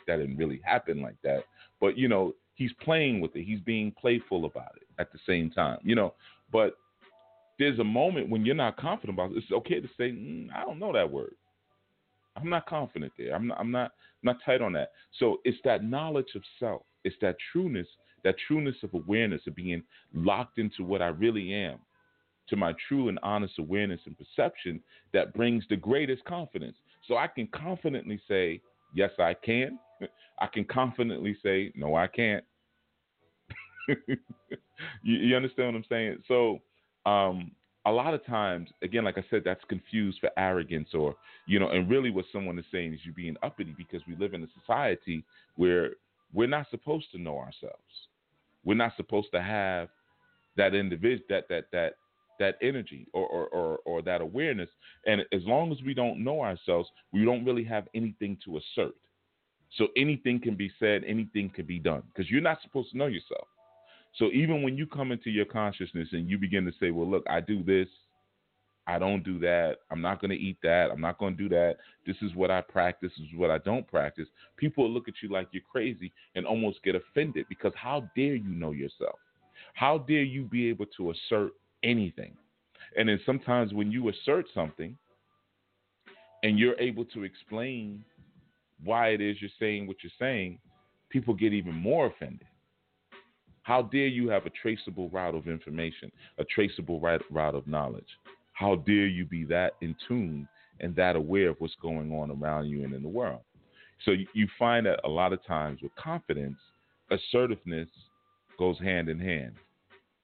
that 0.06 0.16
didn't 0.18 0.36
really 0.36 0.60
happen 0.62 1.00
like 1.00 1.16
that. 1.24 1.44
But, 1.80 1.96
you 1.96 2.06
know, 2.06 2.34
he's 2.54 2.72
playing 2.84 3.20
with 3.20 3.34
it. 3.34 3.44
He's 3.44 3.60
being 3.60 3.92
playful 3.98 4.44
about 4.44 4.76
it 4.76 4.86
at 5.00 5.10
the 5.10 5.18
same 5.26 5.50
time, 5.50 5.78
you 5.82 5.94
know. 5.94 6.12
But 6.52 6.76
there's 7.58 7.78
a 7.78 7.84
moment 7.84 8.28
when 8.28 8.44
you're 8.44 8.54
not 8.54 8.76
confident 8.76 9.18
about 9.18 9.30
it. 9.32 9.38
It's 9.38 9.52
okay 9.52 9.80
to 9.80 9.88
say, 9.96 10.10
mm, 10.10 10.48
I 10.54 10.64
don't 10.64 10.78
know 10.78 10.92
that 10.92 11.10
word. 11.10 11.34
I'm 12.36 12.50
not 12.50 12.66
confident 12.66 13.12
there. 13.18 13.34
I'm 13.34 13.48
not, 13.48 13.58
I'm 13.60 13.70
not 13.70 13.92
I'm 14.22 14.34
not 14.34 14.36
tight 14.44 14.60
on 14.60 14.72
that. 14.74 14.92
So 15.18 15.40
it's 15.44 15.58
that 15.64 15.84
knowledge 15.84 16.34
of 16.34 16.42
self. 16.58 16.82
It's 17.04 17.16
that 17.22 17.36
trueness, 17.52 17.86
that 18.24 18.36
trueness 18.46 18.76
of 18.82 18.94
awareness 18.94 19.42
of 19.46 19.54
being 19.54 19.82
locked 20.14 20.58
into 20.58 20.84
what 20.84 21.02
I 21.02 21.08
really 21.08 21.52
am, 21.54 21.78
to 22.48 22.56
my 22.56 22.74
true 22.88 23.08
and 23.08 23.18
honest 23.22 23.58
awareness 23.58 24.00
and 24.06 24.16
perception 24.18 24.80
that 25.12 25.34
brings 25.34 25.64
the 25.68 25.76
greatest 25.76 26.24
confidence. 26.24 26.76
So 27.06 27.16
I 27.16 27.28
can 27.28 27.48
confidently 27.54 28.20
say, 28.28 28.60
yes, 28.94 29.10
I 29.18 29.34
can. 29.34 29.78
I 30.38 30.46
can 30.46 30.64
confidently 30.64 31.36
say, 31.42 31.72
no, 31.74 31.94
I 31.94 32.08
can't. 32.08 32.44
you, 33.88 34.16
you, 35.02 35.36
understand 35.36 35.68
what 35.68 35.76
I'm 35.76 35.84
saying? 35.88 36.18
So 36.26 36.60
um, 37.08 37.52
a 37.86 37.90
lot 37.90 38.14
of 38.14 38.26
times, 38.26 38.68
again, 38.82 39.04
like 39.04 39.16
I 39.16 39.24
said, 39.30 39.42
that's 39.44 39.64
confused 39.68 40.18
for 40.20 40.30
arrogance 40.36 40.88
or, 40.92 41.14
you 41.46 41.60
know, 41.60 41.70
and 41.70 41.88
really 41.88 42.10
what 42.10 42.24
someone 42.32 42.58
is 42.58 42.64
saying 42.72 42.92
is 42.92 43.00
you're 43.04 43.14
being 43.14 43.36
uppity 43.44 43.74
because 43.78 44.02
we 44.08 44.16
live 44.16 44.34
in 44.34 44.42
a 44.42 44.48
society 44.60 45.24
where 45.54 45.92
we're 46.34 46.48
not 46.48 46.66
supposed 46.70 47.06
to 47.12 47.18
know 47.18 47.38
ourselves. 47.38 48.08
We're 48.64 48.74
not 48.74 48.96
supposed 48.96 49.28
to 49.32 49.40
have 49.40 49.88
that 50.56 50.74
individual, 50.74 51.24
that, 51.28 51.48
that, 51.48 51.66
that, 51.72 51.94
that 52.40 52.56
energy 52.60 53.06
or, 53.12 53.26
or, 53.26 53.46
or, 53.48 53.78
or 53.84 54.02
that 54.02 54.20
awareness. 54.20 54.68
And 55.06 55.20
as 55.32 55.42
long 55.44 55.70
as 55.70 55.78
we 55.86 55.94
don't 55.94 56.24
know 56.24 56.40
ourselves, 56.40 56.88
we 57.12 57.24
don't 57.24 57.44
really 57.44 57.64
have 57.64 57.86
anything 57.94 58.36
to 58.44 58.58
assert. 58.58 58.96
So 59.78 59.88
anything 59.96 60.40
can 60.40 60.56
be 60.56 60.72
said, 60.80 61.02
anything 61.06 61.50
can 61.54 61.66
be 61.66 61.78
done 61.78 62.02
because 62.08 62.30
you're 62.30 62.40
not 62.40 62.58
supposed 62.62 62.90
to 62.90 62.98
know 62.98 63.06
yourself. 63.06 63.46
So 64.16 64.30
even 64.32 64.62
when 64.62 64.76
you 64.76 64.86
come 64.86 65.12
into 65.12 65.30
your 65.30 65.44
consciousness 65.44 66.08
and 66.12 66.28
you 66.28 66.38
begin 66.38 66.64
to 66.64 66.72
say, 66.80 66.90
well, 66.90 67.08
look, 67.08 67.24
I 67.28 67.40
do 67.40 67.62
this, 67.62 67.88
I 68.86 68.98
don't 68.98 69.22
do 69.22 69.38
that, 69.40 69.78
I'm 69.90 70.00
not 70.00 70.20
going 70.20 70.30
to 70.30 70.36
eat 70.36 70.58
that, 70.62 70.90
I'm 70.90 71.00
not 71.00 71.18
going 71.18 71.36
to 71.36 71.42
do 71.42 71.48
that, 71.50 71.76
this 72.06 72.16
is 72.22 72.34
what 72.34 72.50
I 72.50 72.60
practice, 72.60 73.12
this 73.18 73.26
is 73.26 73.36
what 73.36 73.50
I 73.50 73.58
don't 73.58 73.86
practice, 73.86 74.28
people 74.56 74.88
look 74.88 75.08
at 75.08 75.14
you 75.22 75.28
like 75.28 75.48
you're 75.50 75.62
crazy 75.70 76.12
and 76.34 76.46
almost 76.46 76.82
get 76.82 76.94
offended 76.94 77.46
because 77.48 77.72
how 77.74 78.08
dare 78.16 78.36
you 78.36 78.48
know 78.48 78.70
yourself? 78.70 79.18
How 79.74 79.98
dare 79.98 80.22
you 80.22 80.44
be 80.44 80.68
able 80.68 80.86
to 80.96 81.10
assert 81.10 81.52
anything? 81.82 82.34
And 82.96 83.08
then 83.08 83.20
sometimes 83.26 83.74
when 83.74 83.90
you 83.90 84.08
assert 84.08 84.46
something 84.54 84.96
and 86.42 86.58
you're 86.58 86.78
able 86.78 87.04
to 87.06 87.24
explain 87.24 88.04
why 88.82 89.08
it 89.08 89.20
is 89.20 89.36
you're 89.40 89.50
saying 89.58 89.86
what 89.86 89.96
you're 90.02 90.12
saying, 90.18 90.58
people 91.10 91.34
get 91.34 91.52
even 91.52 91.74
more 91.74 92.06
offended. 92.06 92.46
How 93.66 93.82
dare 93.82 94.06
you 94.06 94.28
have 94.28 94.46
a 94.46 94.50
traceable 94.50 95.08
route 95.08 95.34
of 95.34 95.48
information, 95.48 96.12
a 96.38 96.44
traceable 96.44 97.00
route 97.00 97.54
of 97.56 97.66
knowledge? 97.66 98.06
How 98.52 98.76
dare 98.76 99.08
you 99.08 99.24
be 99.24 99.42
that 99.46 99.72
in 99.80 99.96
tune 100.06 100.46
and 100.78 100.94
that 100.94 101.16
aware 101.16 101.48
of 101.48 101.56
what's 101.58 101.74
going 101.82 102.12
on 102.12 102.30
around 102.30 102.66
you 102.68 102.84
and 102.84 102.94
in 102.94 103.02
the 103.02 103.08
world? 103.08 103.40
So 104.04 104.12
you 104.34 104.46
find 104.56 104.86
that 104.86 105.00
a 105.02 105.08
lot 105.08 105.32
of 105.32 105.44
times 105.44 105.80
with 105.82 105.90
confidence, 105.96 106.58
assertiveness 107.10 107.88
goes 108.56 108.78
hand 108.78 109.08
in 109.08 109.18
hand 109.18 109.54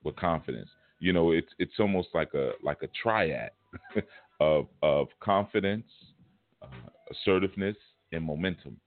with 0.04 0.14
confidence. 0.14 0.70
You 1.00 1.12
know, 1.12 1.32
it's 1.32 1.52
it's 1.58 1.80
almost 1.80 2.10
like 2.14 2.34
a 2.34 2.52
like 2.62 2.82
a 2.84 2.88
triad 3.02 3.50
of 4.40 4.68
of 4.84 5.08
confidence, 5.18 5.86
uh, 6.62 6.68
assertiveness, 7.10 7.76
and 8.12 8.22
momentum. 8.22 8.80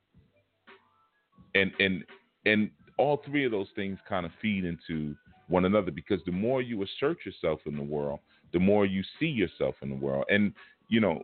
And 1.55 1.73
and 1.81 2.05
and 2.45 2.69
all 2.97 3.21
three 3.25 3.45
of 3.45 3.51
those 3.51 3.67
things 3.75 3.99
kind 4.08 4.25
of 4.25 4.31
feed 4.41 4.65
into 4.65 5.15
one 5.47 5.65
another 5.65 5.91
because 5.91 6.19
the 6.25 6.31
more 6.31 6.62
you 6.62 6.84
assert 6.84 7.17
yourself 7.25 7.60
in 7.65 7.75
the 7.75 7.84
world, 7.84 8.19
the 8.53 8.60
more 8.60 8.86
you 8.86 9.03
see 9.19 9.27
yourself 9.27 9.75
in 9.81 9.89
the 9.89 9.95
world. 9.95 10.25
And, 10.29 10.53
you 10.88 10.99
know, 10.99 11.21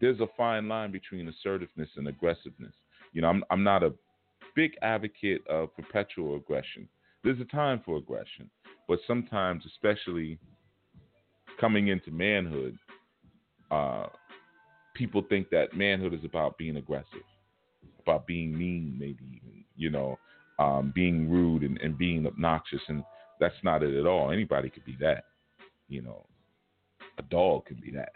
there's 0.00 0.20
a 0.20 0.26
fine 0.36 0.68
line 0.68 0.92
between 0.92 1.28
assertiveness 1.28 1.88
and 1.96 2.08
aggressiveness. 2.08 2.74
You 3.12 3.22
know, 3.22 3.28
I'm, 3.28 3.44
I'm 3.50 3.64
not 3.64 3.82
a 3.82 3.92
big 4.54 4.72
advocate 4.82 5.46
of 5.48 5.74
perpetual 5.74 6.36
aggression. 6.36 6.88
There's 7.24 7.40
a 7.40 7.44
time 7.44 7.80
for 7.84 7.96
aggression, 7.96 8.50
but 8.86 8.98
sometimes, 9.06 9.64
especially 9.66 10.38
coming 11.58 11.88
into 11.88 12.10
manhood, 12.10 12.78
uh, 13.70 14.06
people 14.94 15.24
think 15.28 15.50
that 15.50 15.74
manhood 15.74 16.14
is 16.14 16.24
about 16.24 16.56
being 16.58 16.76
aggressive, 16.76 17.24
about 18.00 18.26
being 18.26 18.56
mean, 18.56 18.96
maybe 18.98 19.24
even, 19.24 19.64
you 19.76 19.90
know, 19.90 20.15
um, 20.58 20.92
being 20.94 21.30
rude 21.30 21.62
and, 21.62 21.78
and 21.78 21.98
being 21.98 22.26
obnoxious, 22.26 22.80
and 22.88 23.04
that's 23.40 23.54
not 23.62 23.82
it 23.82 23.94
at 23.98 24.06
all. 24.06 24.30
Anybody 24.30 24.70
could 24.70 24.84
be 24.84 24.96
that, 25.00 25.24
you 25.88 26.02
know. 26.02 26.24
A 27.18 27.22
dog 27.22 27.66
can 27.66 27.80
be 27.80 27.90
that. 27.92 28.12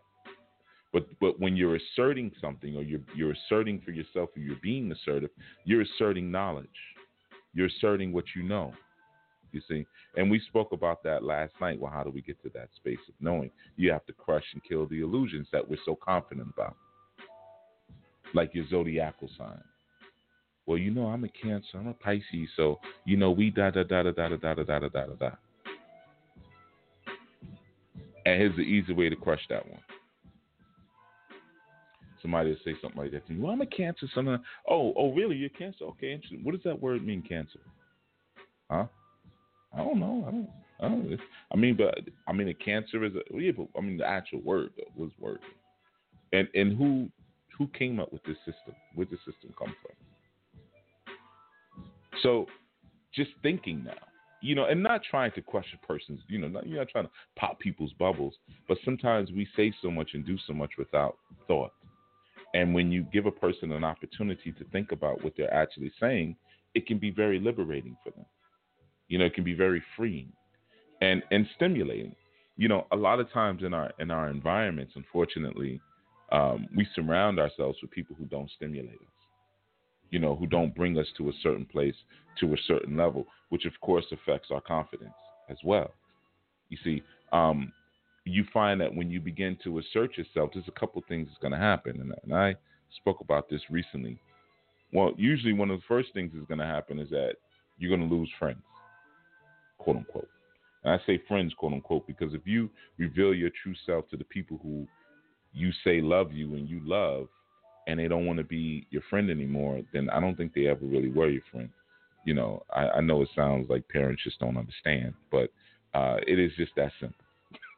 But 0.93 1.07
but 1.21 1.39
when 1.39 1.57
you're 1.57 1.77
asserting 1.77 2.33
something, 2.41 2.77
or 2.77 2.83
you're 2.83 3.01
you're 3.15 3.33
asserting 3.33 3.81
for 3.85 3.93
yourself, 3.93 4.31
or 4.37 4.41
you're 4.41 4.57
being 4.63 4.91
assertive, 4.91 5.31
you're 5.65 5.83
asserting 5.83 6.31
knowledge. 6.31 6.69
You're 7.55 7.69
asserting 7.69 8.13
what 8.13 8.25
you 8.35 8.43
know. 8.43 8.73
You 9.53 9.61
see, 9.69 9.87
and 10.17 10.31
we 10.31 10.41
spoke 10.41 10.73
about 10.73 11.03
that 11.03 11.25
last 11.25 11.53
night. 11.61 11.81
Well, 11.81 11.93
how 11.93 12.05
do 12.05 12.11
we 12.11 12.23
get 12.23 12.41
to 12.43 12.51
that 12.55 12.69
space 12.77 12.99
of 13.09 13.15
knowing? 13.21 13.51
You 13.77 13.91
have 13.91 14.07
to 14.07 14.13
crush 14.13 14.45
and 14.53 14.63
kill 14.63 14.87
the 14.87 15.01
illusions 15.01 15.49
that 15.53 15.69
we're 15.69 15.79
so 15.85 15.97
confident 15.97 16.49
about, 16.53 16.77
like 18.35 18.55
your 18.55 18.67
zodiacal 18.69 19.29
sign. 19.37 19.63
Well, 20.71 20.79
you 20.79 20.93
know, 20.93 21.07
I'm 21.07 21.25
a 21.25 21.29
Cancer, 21.31 21.79
I'm 21.79 21.89
a 21.89 21.95
Pisces, 21.95 22.49
so 22.55 22.79
you 23.05 23.17
know, 23.17 23.33
we 23.33 23.51
da 23.51 23.73
da 23.73 23.83
da 23.83 24.05
da 24.05 24.13
da 24.13 24.29
da 24.29 24.37
da 24.37 24.55
da 24.55 24.63
da 24.63 24.79
da 24.79 24.89
da 24.89 25.15
da. 25.19 25.31
And 28.25 28.41
here's 28.41 28.55
the 28.55 28.63
easy 28.63 28.93
way 28.93 29.09
to 29.09 29.17
crush 29.17 29.41
that 29.49 29.69
one. 29.69 29.81
Somebody 32.23 32.51
will 32.51 32.57
say 32.65 32.77
something 32.81 33.03
like 33.03 33.11
that 33.11 33.27
to 33.27 33.35
you. 33.35 33.43
Well, 33.43 33.51
I'm 33.51 33.61
a 33.63 33.67
Cancer, 33.67 34.07
something. 34.15 34.39
Oh, 34.71 34.95
oh, 34.97 35.13
really? 35.13 35.35
You're 35.35 35.49
Cancer? 35.49 35.87
Okay, 35.87 36.13
interesting. 36.13 36.45
What 36.45 36.53
does 36.53 36.63
that 36.63 36.81
word 36.81 37.05
mean, 37.05 37.23
Cancer? 37.29 37.59
Huh? 38.71 38.87
I 39.75 39.79
don't 39.79 39.99
know. 39.99 40.25
I 40.29 40.31
don't. 40.31 40.49
I, 40.81 40.89
don't, 40.89 41.21
I 41.53 41.57
mean, 41.57 41.77
but 41.77 41.99
I 42.29 42.33
mean, 42.33 42.47
a 42.47 42.55
cancer 42.55 43.05
is 43.05 43.13
a. 43.17 43.37
Yeah, 43.37 43.51
but, 43.57 43.67
I 43.77 43.81
mean, 43.81 43.97
the 43.97 44.07
actual 44.07 44.41
word 44.43 44.71
though 44.77 45.03
was 45.03 45.11
word. 45.19 45.41
And 46.33 46.47
and 46.55 46.79
who 46.79 47.09
who 47.59 47.67
came 47.77 47.99
up 47.99 48.13
with 48.13 48.23
this 48.23 48.37
system? 48.39 48.77
Where 48.95 49.05
did 49.05 49.19
the 49.19 49.33
system 49.33 49.53
come 49.59 49.75
from? 49.83 50.10
So, 52.23 52.47
just 53.15 53.31
thinking 53.43 53.85
now, 53.85 53.95
you 54.43 54.55
know, 54.55 54.65
and 54.65 54.83
not 54.83 55.03
trying 55.09 55.33
to 55.33 55.43
question 55.43 55.79
persons, 55.87 56.21
you 56.29 56.39
know, 56.39 56.49
not, 56.49 56.67
you're 56.67 56.79
not 56.79 56.89
trying 56.89 57.05
to 57.05 57.11
pop 57.37 57.59
people's 57.59 57.93
bubbles, 57.99 58.35
but 58.69 58.79
sometimes 58.85 59.31
we 59.31 59.47
say 59.57 59.73
so 59.83 59.91
much 59.91 60.11
and 60.15 60.25
do 60.25 60.39
so 60.47 60.53
much 60.53 60.71
without 60.79 61.19
thought. 61.47 61.73
And 62.55 62.75
when 62.75 62.91
you 62.91 63.05
give 63.13 63.27
a 63.27 63.31
person 63.31 63.73
an 63.73 63.85
opportunity 63.85 64.53
to 64.53 64.65
think 64.73 64.93
about 64.93 65.23
what 65.23 65.35
they're 65.37 65.53
actually 65.53 65.93
saying, 66.01 66.37
it 66.75 66.87
can 66.87 66.99
be 66.99 67.11
very 67.11 67.39
liberating 67.39 67.97
for 68.03 68.11
them. 68.11 68.27
You 69.09 69.19
know, 69.19 69.27
it 69.27 69.35
can 69.35 69.45
be 69.45 69.55
very 69.55 69.83
freeing 69.97 70.33
and 71.01 71.23
and 71.31 71.47
stimulating. 71.57 72.15
You 72.57 72.69
know, 72.69 72.87
a 72.93 72.97
lot 72.97 73.21
of 73.21 73.31
times 73.33 73.63
in 73.63 73.75
our 73.75 73.93
in 73.99 74.11
our 74.11 74.31
environments, 74.31 74.93
unfortunately, 74.97 75.81
um, 76.33 76.69
we 76.77 76.87
surround 76.95 77.39
ourselves 77.39 77.79
with 77.83 77.91
people 77.91 78.17
who 78.17 78.25
don't 78.27 78.51
stimulate 78.57 78.95
us 78.95 79.20
you 80.11 80.19
know, 80.19 80.35
who 80.37 80.47
don't 80.47 80.75
bring 80.75 80.99
us 80.99 81.07
to 81.17 81.29
a 81.29 81.33
certain 81.43 81.65
place, 81.65 81.95
to 82.41 82.53
a 82.53 82.57
certain 82.67 82.97
level, 82.97 83.27
which 83.51 83.65
of 83.65 83.73
course 83.81 84.05
affects 84.13 84.49
our 84.51 84.61
confidence 84.61 85.15
as 85.49 85.57
well. 85.65 85.93
You 86.69 86.79
see, 86.85 87.03
um, 87.33 87.73
you 88.25 88.45
find 88.53 88.81
that 88.81 88.95
when 88.95 89.11
you 89.11 89.21
begin 89.21 89.57
to 89.65 89.79
assert 89.79 90.17
yourself, 90.17 90.51
there's 90.53 90.69
a 90.69 90.79
couple 90.79 91.03
things 91.09 91.29
that's 91.29 91.41
going 91.41 91.53
to 91.53 91.59
happen, 91.59 92.01
and, 92.01 92.13
and 92.23 92.35
I 92.35 92.55
spoke 92.97 93.21
about 93.21 93.49
this 93.49 93.63
recently. 93.71 94.19
Well, 94.93 95.13
usually 95.17 95.53
one 95.53 95.71
of 95.71 95.79
the 95.79 95.87
first 95.87 96.09
things 96.13 96.33
that's 96.35 96.47
going 96.47 96.59
to 96.59 96.67
happen 96.67 96.99
is 96.99 97.11
that 97.11 97.35
you're 97.79 97.97
going 97.97 98.09
to 98.09 98.15
lose 98.15 98.31
friends, 98.39 98.63
quote 99.79 99.97
unquote. 99.97 100.29
And 100.85 100.93
I 100.93 100.99
say 101.07 101.23
friends, 101.29 101.55
quote 101.57 101.73
unquote, 101.73 102.07
because 102.07 102.35
if 102.35 102.47
you 102.47 102.71
reveal 102.99 103.35
your 103.35 103.51
true 103.63 103.75
self 103.87 104.09
to 104.11 104.17
the 104.17 104.25
people 104.25 104.59
who 104.63 104.87
you 105.53 105.71
say 105.85 106.01
love 106.01 106.33
you 106.33 106.55
and 106.55 106.69
you 106.69 106.81
love, 106.85 107.29
and 107.87 107.99
they 107.99 108.09
don't 108.09 108.27
want 108.27 108.39
to 108.39 108.45
be 108.45 108.87
your 108.91 109.03
friend 109.11 109.31
anymore, 109.31 109.81
then 109.93 110.11
I 110.11 110.21
don't 110.21 110.37
think 110.37 110.55
they 110.55 110.67
ever 110.67 110.85
really 110.85 111.11
were 111.11 111.29
your 111.29 111.43
friend. 111.51 111.69
You 112.25 112.35
know, 112.35 112.63
I, 112.75 112.89
I 112.89 113.01
know 113.01 113.23
it 113.23 113.29
sounds 113.35 113.69
like 113.71 113.89
parents 113.89 114.23
just 114.23 114.39
don't 114.39 114.57
understand, 114.57 115.15
but 115.31 115.51
uh, 115.95 116.19
it 116.27 116.39
is 116.39 116.53
just 116.57 116.73
that 116.77 116.93
simple. 117.01 117.25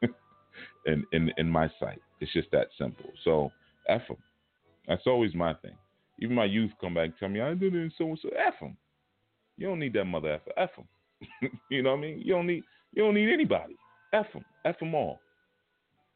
in, 0.85 1.05
in 1.13 1.31
in 1.37 1.49
my 1.49 1.69
sight, 1.79 2.01
it's 2.19 2.33
just 2.33 2.51
that 2.51 2.67
simple. 2.77 3.09
So 3.23 3.51
f 3.87 4.01
them. 4.07 4.17
That's 4.87 5.07
always 5.07 5.33
my 5.33 5.53
thing. 5.55 5.75
Even 6.19 6.35
my 6.35 6.45
youth 6.45 6.71
come 6.79 6.93
back 6.93 7.05
and 7.05 7.13
tell 7.19 7.29
me 7.29 7.41
I 7.41 7.53
did 7.53 7.73
it 7.73 7.93
so 7.97 8.05
and 8.05 8.19
so. 8.21 8.29
F 8.29 8.55
them. 8.59 8.77
You 9.57 9.67
don't 9.67 9.79
need 9.79 9.93
that 9.93 10.05
mother 10.05 10.33
effer. 10.33 10.51
F 10.57 10.69
them. 10.75 11.51
you 11.69 11.81
know 11.81 11.91
what 11.91 11.99
I 11.99 12.01
mean? 12.01 12.21
You 12.23 12.33
don't 12.33 12.47
need 12.47 12.63
you 12.93 13.03
don't 13.03 13.15
need 13.15 13.31
anybody. 13.31 13.75
F 14.13 14.27
them. 14.33 14.45
F 14.65 14.79
them 14.79 14.93
all. 14.93 15.19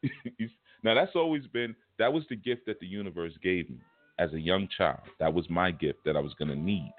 now 0.83 0.93
that's 0.93 1.15
always 1.15 1.47
been 1.47 1.75
that 1.99 2.11
was 2.11 2.23
the 2.29 2.35
gift 2.35 2.65
that 2.67 2.79
the 2.79 2.87
universe 2.87 3.33
gave 3.41 3.69
me 3.69 3.79
as 4.19 4.33
a 4.33 4.39
young 4.39 4.67
child. 4.77 5.01
That 5.19 5.33
was 5.33 5.49
my 5.49 5.71
gift 5.71 5.99
that 6.05 6.15
I 6.15 6.19
was 6.19 6.33
going 6.35 6.49
to 6.49 6.55
need. 6.55 6.93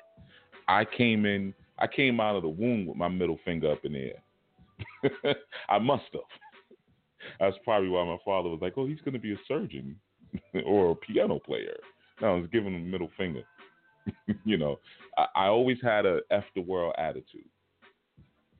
I 0.67 0.85
came 0.85 1.25
in, 1.25 1.55
I 1.79 1.87
came 1.87 2.21
out 2.21 2.37
of 2.37 2.43
the 2.43 2.49
womb 2.49 2.87
with 2.87 2.97
my 2.97 3.09
middle 3.09 3.39
finger 3.45 3.73
up 3.73 3.85
in 3.85 3.93
the 3.93 4.13
air. 5.25 5.35
I 5.69 5.79
must 5.79 6.05
have. 6.13 6.23
That's 7.41 7.57
probably 7.65 7.89
why 7.89 8.05
my 8.05 8.19
father 8.25 8.49
was 8.49 8.61
like, 8.61 8.75
"Oh, 8.77 8.87
he's 8.87 9.01
going 9.01 9.15
to 9.15 9.19
be 9.19 9.33
a 9.33 9.39
surgeon 9.49 9.97
or 10.67 10.93
a 10.93 10.95
piano 10.95 11.39
player." 11.39 11.77
No, 12.21 12.37
I 12.37 12.41
was 12.41 12.49
giving 12.53 12.75
him 12.75 12.91
middle 12.91 13.11
finger. 13.17 13.43
you 14.45 14.57
know, 14.57 14.79
I, 15.17 15.27
I 15.35 15.47
always 15.47 15.79
had 15.83 16.07
a 16.07 16.21
f 16.31 16.45
the 16.55 16.61
world 16.61 16.95
attitude. 16.99 17.49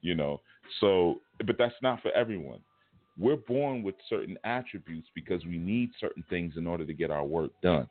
You 0.01 0.15
know, 0.15 0.41
so 0.81 1.21
but 1.47 1.57
that's 1.59 1.75
not 1.83 2.03
for 2.03 2.11
everyone 2.13 2.61
we're 3.19 3.37
born 3.37 3.83
with 3.83 3.97
certain 4.09 4.39
attributes 4.45 5.09
because 5.15 5.45
we 5.45 5.59
need 5.59 5.91
certain 5.99 6.25
things 6.31 6.55
in 6.57 6.67
order 6.67 6.85
to 6.87 6.95
get 6.95 7.11
our 7.11 7.25
work 7.25 7.51
done. 7.63 7.89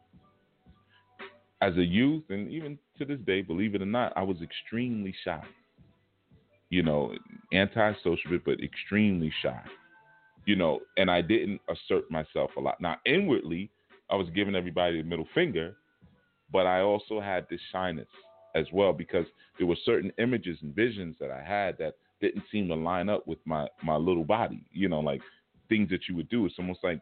As 1.62 1.76
a 1.76 1.84
youth, 1.84 2.24
and 2.30 2.50
even 2.50 2.78
to 2.98 3.06
this 3.06 3.20
day, 3.26 3.42
believe 3.42 3.76
it 3.76 3.82
or 3.82 3.88
not, 3.88 4.14
I 4.16 4.22
was 4.22 4.38
extremely 4.42 5.14
shy. 5.24 5.42
You 6.70 6.84
know, 6.84 7.14
antisocial, 7.54 8.40
but 8.46 8.62
extremely 8.62 9.34
shy. 9.42 9.62
You 10.46 10.56
know, 10.56 10.80
and 10.98 11.10
I 11.10 11.22
didn't 11.22 11.60
assert 11.70 12.10
myself 12.10 12.52
a 12.58 12.60
lot. 12.60 12.80
Now, 12.80 12.98
inwardly, 13.06 13.70
I 14.10 14.16
was 14.16 14.30
giving 14.34 14.56
everybody 14.56 15.02
the 15.02 15.08
middle 15.08 15.28
finger, 15.34 15.76
but 16.52 16.66
I 16.66 16.82
also 16.82 17.20
had 17.20 17.48
this 17.50 17.60
shyness 17.72 18.08
as 18.56 18.66
well 18.72 18.94
because 18.94 19.26
there 19.58 19.68
were 19.68 19.78
certain 19.84 20.12
images 20.20 20.58
and 20.62 20.74
visions 20.74 21.16
that 21.20 21.32
I 21.32 21.44
had 21.44 21.78
that 21.80 21.96
didn't 22.22 22.44
seem 22.52 22.68
to 22.68 22.76
line 22.76 23.10
up 23.10 23.28
with 23.28 23.40
my 23.46 23.68
my 23.84 23.96
little 23.96 24.24
body. 24.24 24.64
You 24.72 24.90
know, 24.90 25.00
like 25.00 25.22
things 25.70 25.90
that 25.90 26.08
you 26.08 26.16
would 26.16 26.30
do. 26.30 26.46
It's 26.46 26.56
almost 26.58 26.80
like 26.84 27.02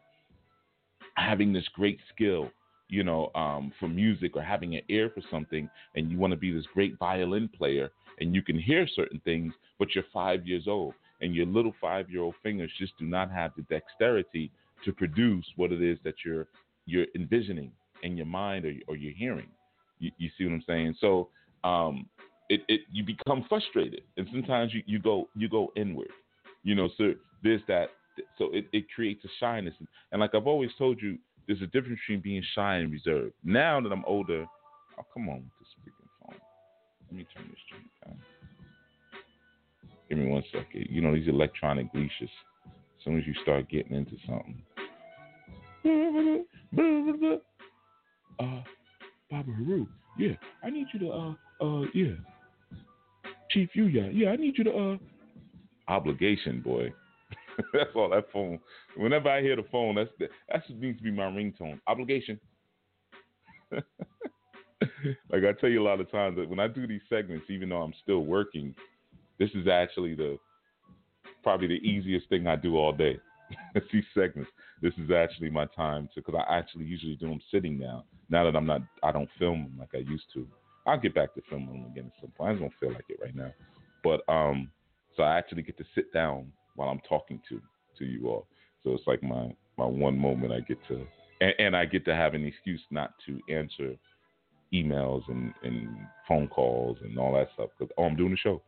having 1.16 1.52
this 1.52 1.66
great 1.74 1.98
skill, 2.14 2.50
you 2.88 3.04
know, 3.04 3.30
um, 3.34 3.72
for 3.80 3.88
music 3.88 4.36
or 4.36 4.42
having 4.42 4.76
an 4.76 4.82
ear 4.88 5.10
for 5.14 5.22
something, 5.30 5.68
and 5.94 6.10
you 6.10 6.18
want 6.18 6.32
to 6.32 6.36
be 6.36 6.52
this 6.52 6.66
great 6.74 6.98
violin 6.98 7.48
player, 7.48 7.90
and 8.20 8.34
you 8.34 8.42
can 8.42 8.58
hear 8.58 8.86
certain 8.94 9.20
things, 9.24 9.52
but 9.78 9.94
you're 9.94 10.04
five 10.12 10.46
years 10.46 10.64
old, 10.66 10.94
and 11.20 11.34
your 11.34 11.46
little 11.46 11.74
five 11.80 12.10
year 12.10 12.22
old 12.22 12.34
fingers 12.42 12.70
just 12.78 12.92
do 12.98 13.06
not 13.06 13.30
have 13.30 13.52
the 13.56 13.62
dexterity 13.62 14.50
to 14.84 14.92
produce 14.92 15.44
what 15.56 15.72
it 15.72 15.82
is 15.82 15.98
that 16.04 16.14
you're 16.24 16.46
you're 16.86 17.06
envisioning 17.14 17.72
in 18.02 18.16
your 18.16 18.26
mind 18.26 18.64
or, 18.64 18.72
or 18.88 18.96
you're 18.96 19.12
hearing. 19.12 19.48
You, 19.98 20.10
you 20.18 20.30
see 20.36 20.44
what 20.44 20.52
I'm 20.52 20.64
saying? 20.66 20.94
So 21.00 21.30
um, 21.64 22.06
it, 22.48 22.62
it 22.68 22.82
you 22.92 23.04
become 23.04 23.44
frustrated, 23.48 24.02
and 24.16 24.26
sometimes 24.30 24.72
you, 24.72 24.82
you 24.86 24.98
go 24.98 25.28
you 25.34 25.48
go 25.48 25.72
inward. 25.76 26.10
You 26.62 26.74
know, 26.74 26.88
so 26.96 27.12
there's 27.42 27.62
that. 27.68 27.90
So 28.38 28.50
it, 28.52 28.66
it 28.72 28.86
creates 28.94 29.24
a 29.24 29.28
shyness, 29.38 29.74
and 30.12 30.20
like 30.20 30.34
I've 30.34 30.46
always 30.46 30.70
told 30.78 31.00
you, 31.02 31.18
there's 31.46 31.62
a 31.62 31.66
difference 31.66 32.00
between 32.06 32.20
being 32.20 32.42
shy 32.54 32.76
and 32.76 32.90
reserved. 32.90 33.34
Now 33.44 33.80
that 33.80 33.92
I'm 33.92 34.04
older, 34.06 34.46
oh 34.98 35.04
come 35.12 35.28
on 35.28 35.36
with 35.36 35.52
this 35.60 35.68
freaking 35.80 36.08
phone. 36.20 36.40
Let 37.10 37.16
me 37.16 37.26
turn 37.36 37.48
this 37.48 37.58
down. 38.04 38.18
Give 40.08 40.18
me 40.18 40.26
one 40.28 40.44
second. 40.52 40.86
You 40.88 41.02
know 41.02 41.14
these 41.14 41.28
electronic 41.28 41.88
leashes. 41.94 42.30
As 42.66 43.04
soon 43.04 43.18
as 43.18 43.26
you 43.26 43.34
start 43.42 43.68
getting 43.68 43.94
into 43.94 44.16
something. 44.26 44.62
Uh, 48.38 48.60
Baba 49.30 49.50
Haru, 49.50 49.86
yeah, 50.18 50.34
I 50.62 50.68
need 50.68 50.88
you 50.92 51.00
to, 51.00 51.10
uh, 51.10 51.34
uh, 51.64 51.86
yeah, 51.94 52.12
Chief, 53.56 53.70
you 53.72 53.86
yeah, 53.86 54.08
yeah, 54.12 54.28
I 54.28 54.36
need 54.36 54.58
you 54.58 54.64
to 54.64 54.70
uh 54.70 54.96
obligation, 55.88 56.60
boy. 56.60 56.92
that's 57.72 57.88
all 57.94 58.10
that 58.10 58.26
phone. 58.30 58.58
Whenever 58.98 59.30
I 59.30 59.40
hear 59.40 59.56
the 59.56 59.64
phone, 59.72 59.94
that's 59.94 60.10
that 60.18 60.62
needs 60.68 60.98
to 60.98 61.04
be 61.04 61.10
my 61.10 61.22
ringtone. 61.22 61.80
Obligation. 61.86 62.38
like 63.72 63.82
I 65.32 65.52
tell 65.58 65.70
you 65.70 65.82
a 65.82 65.88
lot 65.88 66.00
of 66.00 66.10
times 66.10 66.36
that 66.36 66.46
when 66.46 66.60
I 66.60 66.68
do 66.68 66.86
these 66.86 67.00
segments, 67.08 67.46
even 67.48 67.70
though 67.70 67.80
I'm 67.80 67.94
still 68.02 68.26
working, 68.26 68.74
this 69.38 69.48
is 69.54 69.66
actually 69.66 70.14
the 70.14 70.36
probably 71.42 71.68
the 71.68 71.88
easiest 71.88 72.28
thing 72.28 72.46
I 72.46 72.56
do 72.56 72.76
all 72.76 72.92
day. 72.92 73.18
these 73.90 74.04
segments. 74.12 74.50
This 74.82 74.92
is 74.98 75.10
actually 75.10 75.48
my 75.48 75.64
time 75.74 76.10
to 76.14 76.20
because 76.20 76.34
I 76.46 76.58
actually 76.58 76.84
usually 76.84 77.14
do 77.14 77.30
them 77.30 77.40
sitting 77.50 77.78
now. 77.78 78.04
Now 78.28 78.44
that 78.44 78.54
I'm 78.54 78.66
not, 78.66 78.82
I 79.02 79.12
don't 79.12 79.30
film 79.38 79.62
them 79.62 79.78
like 79.78 79.94
I 79.94 80.10
used 80.10 80.26
to. 80.34 80.46
I'll 80.86 80.98
get 80.98 81.14
back 81.14 81.34
to 81.34 81.42
them 81.50 81.86
again 81.90 82.12
at 82.14 82.20
some 82.20 82.30
point. 82.30 82.50
I 82.50 82.52
just 82.52 82.60
don't 82.62 82.72
feel 82.80 82.92
like 82.92 83.04
it 83.08 83.18
right 83.20 83.34
now. 83.34 83.52
But 84.04 84.22
um, 84.32 84.70
so 85.16 85.22
I 85.22 85.36
actually 85.36 85.62
get 85.62 85.76
to 85.78 85.84
sit 85.94 86.12
down 86.12 86.52
while 86.76 86.88
I'm 86.88 87.00
talking 87.08 87.40
to 87.48 87.60
to 87.98 88.04
you 88.04 88.28
all. 88.28 88.46
So 88.84 88.92
it's 88.92 89.06
like 89.06 89.22
my 89.22 89.54
my 89.76 89.86
one 89.86 90.18
moment 90.18 90.52
I 90.52 90.60
get 90.60 90.78
to, 90.88 91.06
and, 91.40 91.54
and 91.58 91.76
I 91.76 91.86
get 91.86 92.04
to 92.04 92.14
have 92.14 92.34
an 92.34 92.44
excuse 92.44 92.80
not 92.90 93.12
to 93.26 93.40
answer 93.52 93.96
emails 94.72 95.22
and, 95.28 95.52
and 95.62 95.88
phone 96.26 96.48
calls 96.48 96.98
and 97.02 97.18
all 97.18 97.32
that 97.34 97.48
stuff 97.54 97.70
because 97.78 97.92
oh 97.98 98.04
I'm 98.04 98.16
doing 98.16 98.30
the 98.30 98.36
show, 98.36 98.62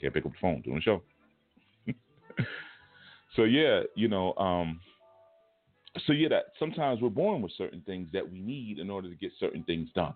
can't 0.00 0.12
pick 0.12 0.26
up 0.26 0.32
the 0.32 0.38
phone, 0.40 0.62
doing 0.62 0.76
the 0.76 0.82
show. 0.82 1.02
so 3.36 3.44
yeah, 3.44 3.82
you 3.94 4.08
know, 4.08 4.34
um, 4.34 4.80
so 6.06 6.12
yeah, 6.12 6.28
that 6.28 6.44
sometimes 6.58 7.00
we're 7.00 7.10
born 7.10 7.42
with 7.42 7.52
certain 7.56 7.82
things 7.82 8.08
that 8.12 8.28
we 8.28 8.40
need 8.40 8.78
in 8.78 8.90
order 8.90 9.08
to 9.08 9.16
get 9.16 9.32
certain 9.38 9.62
things 9.64 9.88
done. 9.94 10.14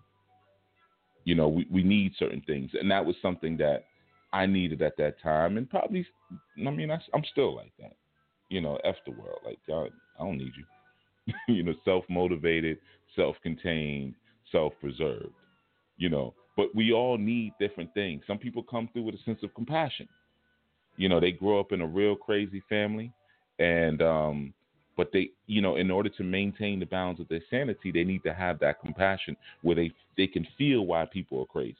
You 1.24 1.34
know, 1.34 1.48
we, 1.48 1.66
we 1.70 1.82
need 1.82 2.12
certain 2.18 2.42
things. 2.46 2.70
And 2.78 2.90
that 2.90 3.04
was 3.04 3.16
something 3.22 3.56
that 3.58 3.84
I 4.32 4.46
needed 4.46 4.82
at 4.82 4.96
that 4.98 5.20
time, 5.22 5.56
and 5.56 5.70
probably, 5.70 6.04
I 6.58 6.70
mean, 6.70 6.90
I, 6.90 6.98
am 7.14 7.22
still 7.30 7.54
like 7.54 7.72
that. 7.78 7.94
You 8.48 8.60
know, 8.60 8.78
f 8.84 8.96
the 9.06 9.12
world. 9.12 9.38
Like, 9.44 9.58
I, 9.68 9.88
I 10.20 10.24
don't 10.24 10.38
need 10.38 10.52
you. 10.56 11.34
you 11.54 11.62
know, 11.62 11.74
self 11.84 12.04
motivated, 12.08 12.78
self 13.14 13.36
contained, 13.42 14.14
self 14.50 14.72
preserved. 14.80 15.34
You 15.96 16.08
know, 16.08 16.34
but 16.56 16.74
we 16.74 16.92
all 16.92 17.16
need 17.16 17.52
different 17.60 17.94
things. 17.94 18.22
Some 18.26 18.38
people 18.38 18.62
come 18.62 18.88
through 18.92 19.04
with 19.04 19.14
a 19.14 19.22
sense 19.24 19.38
of 19.44 19.54
compassion. 19.54 20.08
You 20.96 21.08
know, 21.08 21.20
they 21.20 21.30
grow 21.30 21.60
up 21.60 21.72
in 21.72 21.80
a 21.80 21.86
real 21.86 22.16
crazy 22.16 22.62
family, 22.68 23.12
and 23.60 24.02
um, 24.02 24.54
but 24.96 25.10
they, 25.12 25.30
you 25.46 25.60
know, 25.60 25.76
in 25.76 25.90
order 25.90 26.08
to 26.08 26.22
maintain 26.22 26.80
the 26.80 26.86
bounds 26.86 27.20
of 27.20 27.28
their 27.28 27.42
sanity, 27.50 27.90
they 27.92 28.04
need 28.04 28.22
to 28.22 28.34
have 28.34 28.58
that 28.60 28.80
compassion 28.80 29.36
where 29.62 29.76
they 29.76 29.92
they 30.16 30.26
can 30.26 30.46
feel 30.56 30.86
why 30.86 31.04
people 31.06 31.40
are 31.40 31.46
crazy 31.46 31.76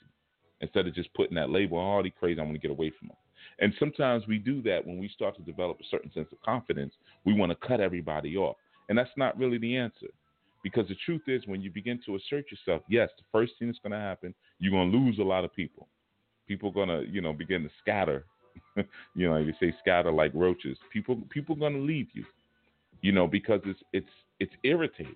instead 0.60 0.86
of 0.86 0.94
just 0.94 1.12
putting 1.14 1.34
that 1.36 1.50
label, 1.50 1.78
oh, 1.78 2.02
they 2.02 2.10
crazy, 2.10 2.40
I 2.40 2.42
want 2.42 2.54
to 2.54 2.60
get 2.60 2.70
away 2.70 2.90
from 2.98 3.08
them. 3.08 3.16
And 3.60 3.72
sometimes 3.78 4.26
we 4.26 4.38
do 4.38 4.62
that 4.62 4.84
when 4.84 4.98
we 4.98 5.08
start 5.08 5.36
to 5.36 5.42
develop 5.42 5.78
a 5.80 5.84
certain 5.90 6.10
sense 6.12 6.28
of 6.32 6.40
confidence. 6.42 6.94
We 7.24 7.34
want 7.34 7.50
to 7.52 7.66
cut 7.66 7.80
everybody 7.80 8.36
off. 8.36 8.56
And 8.88 8.98
that's 8.98 9.10
not 9.16 9.38
really 9.38 9.58
the 9.58 9.76
answer. 9.76 10.08
Because 10.62 10.88
the 10.88 10.96
truth 11.04 11.22
is, 11.26 11.42
when 11.46 11.60
you 11.60 11.70
begin 11.70 12.00
to 12.06 12.16
assert 12.16 12.46
yourself, 12.50 12.82
yes, 12.88 13.10
the 13.18 13.24
first 13.30 13.52
thing 13.58 13.68
that's 13.68 13.78
going 13.80 13.92
to 13.92 13.98
happen, 13.98 14.34
you're 14.58 14.72
going 14.72 14.90
to 14.90 14.96
lose 14.96 15.18
a 15.18 15.22
lot 15.22 15.44
of 15.44 15.54
people. 15.54 15.88
People 16.48 16.70
are 16.70 16.72
going 16.72 16.88
to, 16.88 17.04
you 17.10 17.20
know, 17.20 17.32
begin 17.32 17.62
to 17.62 17.70
scatter. 17.80 18.24
you 19.14 19.28
know, 19.28 19.36
you 19.36 19.52
say 19.60 19.74
scatter 19.80 20.10
like 20.10 20.32
roaches. 20.34 20.78
People, 20.92 21.20
people 21.28 21.54
are 21.56 21.58
going 21.58 21.74
to 21.74 21.80
leave 21.80 22.08
you. 22.14 22.24
You 23.04 23.12
know, 23.12 23.26
because 23.26 23.60
it's 23.66 23.80
it's 23.92 24.08
it's 24.40 24.54
irritating. 24.62 25.14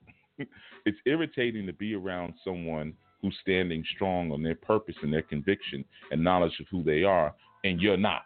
it's 0.84 0.98
irritating 1.06 1.64
to 1.64 1.72
be 1.72 1.94
around 1.94 2.34
someone 2.42 2.92
who's 3.22 3.36
standing 3.40 3.84
strong 3.94 4.32
on 4.32 4.42
their 4.42 4.56
purpose 4.56 4.96
and 5.00 5.12
their 5.12 5.22
conviction 5.22 5.84
and 6.10 6.24
knowledge 6.24 6.58
of 6.58 6.66
who 6.72 6.82
they 6.82 7.04
are, 7.04 7.32
and 7.62 7.80
you're 7.80 7.96
not. 7.96 8.22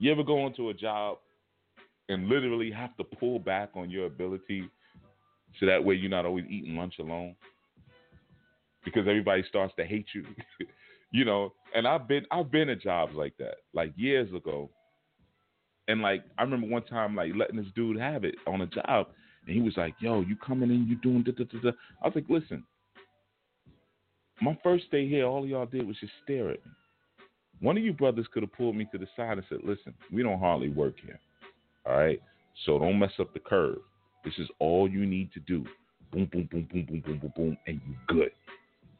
You 0.00 0.10
ever 0.10 0.24
go 0.24 0.48
into 0.48 0.70
a 0.70 0.74
job 0.74 1.18
and 2.08 2.26
literally 2.26 2.72
have 2.72 2.96
to 2.96 3.04
pull 3.04 3.38
back 3.38 3.70
on 3.76 3.88
your 3.88 4.06
ability 4.06 4.68
so 5.60 5.66
that 5.66 5.84
way 5.84 5.94
you're 5.94 6.10
not 6.10 6.26
always 6.26 6.46
eating 6.50 6.74
lunch 6.74 6.94
alone? 6.98 7.36
Because 8.84 9.06
everybody 9.06 9.44
starts 9.48 9.74
to 9.76 9.84
hate 9.84 10.06
you. 10.12 10.24
you 11.12 11.24
know, 11.24 11.52
and 11.72 11.86
I've 11.86 12.08
been 12.08 12.26
I've 12.32 12.50
been 12.50 12.68
at 12.68 12.80
jobs 12.80 13.14
like 13.14 13.36
that, 13.38 13.58
like 13.74 13.92
years 13.94 14.28
ago. 14.34 14.70
And 15.88 16.02
like 16.02 16.24
I 16.38 16.42
remember 16.42 16.66
one 16.66 16.84
time 16.84 17.14
like 17.14 17.32
letting 17.36 17.56
this 17.56 17.72
dude 17.74 17.98
have 17.98 18.24
it 18.24 18.34
on 18.46 18.62
a 18.62 18.66
job 18.66 19.08
and 19.46 19.54
he 19.54 19.62
was 19.62 19.76
like, 19.76 19.94
Yo, 20.00 20.20
you 20.20 20.36
coming 20.36 20.70
in, 20.70 20.86
you 20.86 20.96
doing 20.96 21.22
da 21.22 21.32
da 21.32 21.44
da 21.44 21.70
da 21.70 21.76
I 22.02 22.08
was 22.08 22.14
like, 22.14 22.26
Listen, 22.28 22.64
my 24.40 24.58
first 24.62 24.90
day 24.90 25.08
here, 25.08 25.26
all 25.26 25.46
y'all 25.46 25.66
did 25.66 25.86
was 25.86 25.96
just 26.00 26.12
stare 26.24 26.50
at 26.50 26.64
me. 26.64 26.72
One 27.60 27.76
of 27.76 27.84
you 27.84 27.92
brothers 27.92 28.26
could 28.32 28.42
have 28.42 28.52
pulled 28.52 28.76
me 28.76 28.86
to 28.92 28.98
the 28.98 29.06
side 29.16 29.38
and 29.38 29.44
said, 29.48 29.58
Listen, 29.64 29.94
we 30.12 30.22
don't 30.22 30.40
hardly 30.40 30.68
work 30.68 30.94
here. 31.04 31.20
All 31.86 31.96
right. 31.96 32.20
So 32.64 32.78
don't 32.78 32.98
mess 32.98 33.12
up 33.20 33.32
the 33.32 33.40
curve. 33.40 33.78
This 34.24 34.34
is 34.38 34.48
all 34.58 34.88
you 34.90 35.06
need 35.06 35.32
to 35.34 35.40
do. 35.40 35.64
Boom, 36.12 36.28
boom, 36.32 36.48
boom, 36.50 36.68
boom, 36.72 36.86
boom, 36.86 37.02
boom, 37.06 37.18
boom, 37.18 37.32
boom, 37.36 37.58
and 37.66 37.80
you 37.86 37.94
good. 38.08 38.30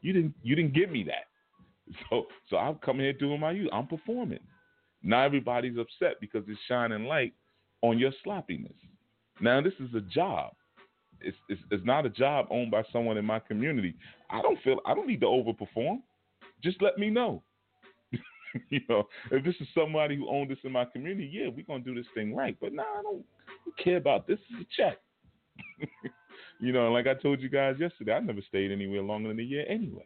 You 0.03 0.13
didn't 0.13 0.35
you 0.43 0.55
didn't 0.55 0.75
give 0.75 0.91
me 0.91 1.05
that. 1.05 1.25
So 2.11 2.27
so 2.51 2.57
I'm 2.57 2.77
coming 2.77 3.03
here 3.03 3.13
doing 3.13 3.39
my 3.39 3.53
you. 3.53 3.71
I'm 3.73 3.87
performing. 3.87 4.41
Now 5.07 5.23
everybody's 5.23 5.79
upset 5.79 6.21
because 6.21 6.43
it's 6.49 6.59
shining 6.67 7.05
light 7.05 7.33
on 7.81 7.97
your 7.97 8.11
sloppiness. 8.25 8.73
Now 9.41 9.61
this 9.63 9.75
is 9.79 9.95
a 9.95 10.01
job. 10.01 10.53
It's, 11.21 11.37
it's, 11.49 11.63
it's 11.71 11.85
not 11.87 12.05
a 12.05 12.11
job 12.11 12.49
owned 12.51 12.73
by 12.73 12.83
someone 12.93 13.17
in 13.17 13.25
my 13.25 13.39
community. 13.39 13.95
I 14.29 14.43
don't 14.43 14.61
feel 14.63 14.81
I 14.85 14.95
don't 14.95 15.07
need 15.07 15.21
to 15.21 15.27
overperform. 15.27 15.99
Just 16.63 16.83
let 16.83 16.99
me 16.99 17.09
know. 17.09 17.43
you 18.71 18.81
know, 18.89 19.05
if 19.31 19.45
this 19.45 19.55
is 19.61 19.69
somebody 19.75 20.17
who 20.17 20.29
owned 20.29 20.51
this 20.51 20.59
in 20.65 20.73
my 20.73 20.85
community, 20.85 21.31
yeah, 21.33 21.49
we're 21.55 21.65
gonna 21.65 21.85
do 21.85 21.95
this 21.95 22.07
thing 22.13 22.35
right. 22.35 22.57
But 22.61 22.73
nah, 22.73 22.83
I 22.83 23.03
don't 23.03 23.25
care 23.83 23.99
about 23.99 24.27
this. 24.27 24.39
Is 24.51 24.67
a 24.67 24.83
check. 24.83 24.99
you 26.61 26.73
know, 26.73 26.91
like 26.91 27.07
I 27.07 27.15
told 27.15 27.41
you 27.41 27.49
guys 27.49 27.77
yesterday, 27.79 28.13
I 28.13 28.21
never 28.21 28.41
stayed 28.49 28.73
anywhere 28.73 29.03
longer 29.03 29.29
than 29.29 29.39
a 29.39 29.45
year 29.45 29.65
anyway. 29.69 30.05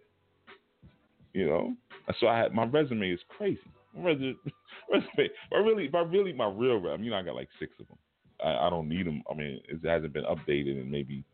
You 1.33 1.47
know, 1.47 1.75
so 2.19 2.29
I 2.29 2.39
had 2.39 2.53
my 2.53 2.65
resume 2.65 3.11
is 3.11 3.21
crazy. 3.29 3.61
Resume, 3.97 4.37
but 4.91 5.59
really, 5.59 5.89
but 5.89 6.11
really, 6.11 6.33
my 6.33 6.49
real 6.49 6.81
resume. 6.81 7.05
You 7.05 7.11
know, 7.11 7.19
I 7.19 7.23
got 7.23 7.35
like 7.35 7.49
six 7.59 7.73
of 7.81 7.89
them. 7.89 7.99
I, 8.45 8.67
I 8.67 8.71
don't 8.71 8.89
need 8.89 9.07
them. 9.07 9.23
I 9.31 9.35
mean, 9.35 9.61
it 9.69 9.87
hasn't 9.87 10.13
been 10.13 10.25
updated 10.25 10.81
in 10.81 10.91
maybe 10.91 11.25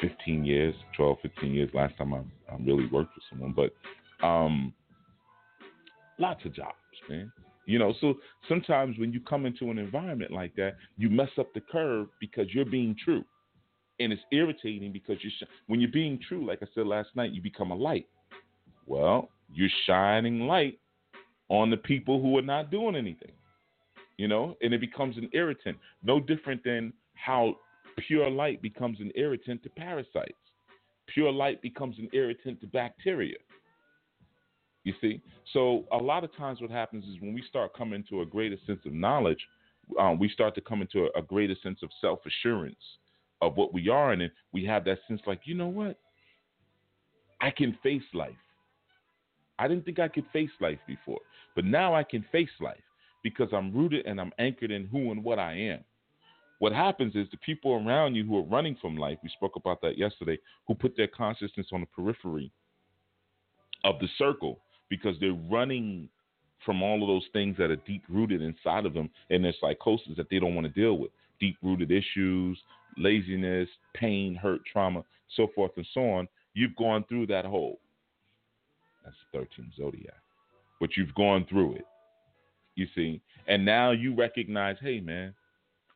15 0.00 0.44
years, 0.44 0.74
12, 0.96 1.18
15 1.22 1.52
years. 1.52 1.70
Last 1.74 1.96
time 1.96 2.14
I, 2.14 2.18
I 2.50 2.56
really 2.60 2.86
worked 2.86 3.14
with 3.14 3.24
someone, 3.30 3.54
but 3.54 4.26
um, 4.26 4.72
lots 6.18 6.44
of 6.44 6.54
jobs, 6.54 6.74
man. 7.08 7.32
You 7.66 7.78
know, 7.78 7.92
so 8.00 8.14
sometimes 8.48 8.98
when 8.98 9.12
you 9.12 9.20
come 9.20 9.44
into 9.44 9.70
an 9.70 9.78
environment 9.78 10.30
like 10.30 10.54
that, 10.56 10.76
you 10.96 11.10
mess 11.10 11.28
up 11.38 11.52
the 11.52 11.60
curve 11.60 12.08
because 12.18 12.46
you're 12.54 12.64
being 12.64 12.96
true, 13.02 13.24
and 14.00 14.12
it's 14.12 14.22
irritating 14.32 14.92
because 14.92 15.16
you're 15.22 15.32
sh- 15.38 15.50
when 15.66 15.80
you're 15.80 15.90
being 15.90 16.18
true. 16.26 16.46
Like 16.46 16.60
I 16.62 16.66
said 16.74 16.86
last 16.86 17.10
night, 17.14 17.32
you 17.32 17.42
become 17.42 17.70
a 17.70 17.74
light. 17.74 18.06
Well, 18.86 19.28
you're 19.52 19.68
shining 19.86 20.40
light 20.40 20.78
on 21.48 21.70
the 21.70 21.76
people 21.76 22.20
who 22.20 22.36
are 22.38 22.42
not 22.42 22.70
doing 22.70 22.96
anything 22.96 23.32
you 24.18 24.26
know, 24.26 24.56
and 24.60 24.74
it 24.74 24.80
becomes 24.80 25.16
an 25.16 25.30
irritant. 25.32 25.78
No 26.02 26.20
different 26.20 26.62
than 26.64 26.92
how 27.14 27.54
pure 28.06 28.28
light 28.28 28.60
becomes 28.60 29.00
an 29.00 29.10
irritant 29.14 29.62
to 29.62 29.70
parasites. 29.70 30.32
Pure 31.06 31.32
light 31.32 31.62
becomes 31.62 31.98
an 31.98 32.08
irritant 32.12 32.60
to 32.60 32.66
bacteria. 32.66 33.36
You 34.84 34.92
see? 35.00 35.22
So, 35.52 35.84
a 35.92 35.96
lot 35.96 36.24
of 36.24 36.36
times, 36.36 36.60
what 36.60 36.70
happens 36.70 37.04
is 37.04 37.20
when 37.20 37.32
we 37.32 37.42
start 37.48 37.76
coming 37.76 38.04
to 38.10 38.20
a 38.20 38.26
greater 38.26 38.56
sense 38.66 38.80
of 38.84 38.92
knowledge, 38.92 39.38
um, 39.98 40.18
we 40.18 40.28
start 40.28 40.54
to 40.56 40.60
come 40.60 40.82
into 40.82 41.06
a, 41.06 41.18
a 41.18 41.22
greater 41.22 41.54
sense 41.62 41.80
of 41.82 41.90
self 42.00 42.20
assurance 42.26 42.76
of 43.40 43.56
what 43.56 43.72
we 43.72 43.88
are. 43.88 44.12
And 44.12 44.30
we 44.52 44.64
have 44.64 44.84
that 44.84 44.98
sense 45.06 45.20
like, 45.26 45.40
you 45.44 45.54
know 45.54 45.68
what? 45.68 45.98
I 47.40 47.50
can 47.50 47.78
face 47.82 48.02
life. 48.14 48.32
I 49.58 49.68
didn't 49.68 49.84
think 49.84 49.98
I 49.98 50.08
could 50.08 50.26
face 50.32 50.50
life 50.60 50.78
before, 50.86 51.20
but 51.54 51.64
now 51.64 51.94
I 51.94 52.02
can 52.02 52.24
face 52.30 52.50
life 52.60 52.76
because 53.22 53.48
I'm 53.52 53.74
rooted 53.74 54.06
and 54.06 54.20
I'm 54.20 54.32
anchored 54.38 54.70
in 54.70 54.86
who 54.86 55.10
and 55.10 55.24
what 55.24 55.38
I 55.38 55.54
am. 55.54 55.84
What 56.60 56.72
happens 56.72 57.14
is 57.14 57.28
the 57.30 57.36
people 57.38 57.74
around 57.74 58.14
you 58.14 58.24
who 58.24 58.36
are 58.38 58.42
running 58.42 58.76
from 58.80 58.96
life, 58.96 59.18
we 59.22 59.28
spoke 59.30 59.56
about 59.56 59.80
that 59.82 59.96
yesterday, 59.96 60.38
who 60.66 60.74
put 60.74 60.96
their 60.96 61.08
consciousness 61.08 61.68
on 61.72 61.80
the 61.80 61.86
periphery 61.86 62.50
of 63.84 63.98
the 64.00 64.08
circle 64.18 64.60
because 64.88 65.14
they're 65.20 65.38
running 65.50 66.08
from 66.64 66.82
all 66.82 67.02
of 67.02 67.08
those 67.08 67.26
things 67.32 67.56
that 67.58 67.70
are 67.70 67.76
deep 67.76 68.02
rooted 68.08 68.42
inside 68.42 68.86
of 68.86 68.94
them 68.94 69.08
and 69.30 69.44
their 69.44 69.54
psychosis 69.60 70.16
that 70.16 70.28
they 70.30 70.38
don't 70.38 70.54
want 70.54 70.66
to 70.66 70.80
deal 70.80 70.98
with. 70.98 71.10
Deep 71.38 71.56
rooted 71.62 71.92
issues, 71.92 72.58
laziness, 72.96 73.68
pain, 73.94 74.34
hurt, 74.34 74.60
trauma, 74.70 75.04
so 75.36 75.46
forth 75.54 75.70
and 75.76 75.86
so 75.94 76.00
on. 76.00 76.28
You've 76.54 76.74
gone 76.74 77.04
through 77.08 77.28
that 77.28 77.44
hole. 77.44 77.78
That's 79.08 79.48
13 79.56 79.72
zodiac. 79.76 80.20
But 80.80 80.90
you've 80.96 81.14
gone 81.14 81.46
through 81.48 81.76
it. 81.76 81.84
You 82.74 82.86
see, 82.94 83.20
and 83.48 83.64
now 83.64 83.90
you 83.90 84.14
recognize, 84.14 84.76
hey 84.80 85.00
man, 85.00 85.34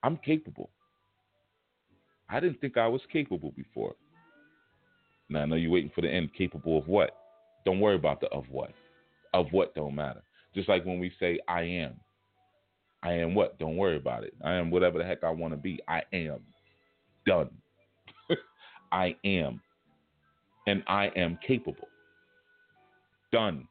I'm 0.03 0.17
capable. 0.17 0.71
I 2.29 2.41
didn't 2.41 2.61
think 2.61 2.77
I 2.77 2.89
was 2.89 3.03
capable 3.13 3.53
before. 3.55 3.95
Now 5.29 5.43
I 5.43 5.45
know 5.45 5.57
you're 5.57 5.71
waiting 5.71 5.93
for 5.95 6.01
the 6.01 6.09
end. 6.09 6.31
Capable 6.37 6.79
of 6.79 6.89
what? 6.89 7.17
Don't 7.65 7.81
worry 7.81 7.95
about 7.95 8.21
the 8.21 8.29
of 8.29 8.45
what. 8.51 8.73
Of 9.35 9.47
what 9.51 9.75
don't 9.75 9.95
matter. 9.95 10.23
Just 10.55 10.69
like 10.69 10.85
when 10.85 10.99
we 10.99 11.13
say 11.21 11.39
I 11.47 11.63
am. 11.63 11.95
I 13.03 13.13
am 13.13 13.35
what? 13.35 13.59
Don't 13.59 13.77
worry 13.77 13.97
about 13.97 14.25
it. 14.25 14.35
I 14.45 14.55
am 14.55 14.71
whatever 14.71 14.99
the 14.99 15.05
heck 15.05 15.23
I 15.23 15.31
want 15.31 15.53
to 15.53 15.59
be. 15.59 15.79
I 15.87 16.03
am. 16.13 16.41
Done. 17.27 17.51
I 18.93 19.15
am. 19.25 19.61
And 20.67 20.83
I 20.87 21.07
am 21.15 21.39
capable. 21.47 21.89
Done 23.33 23.67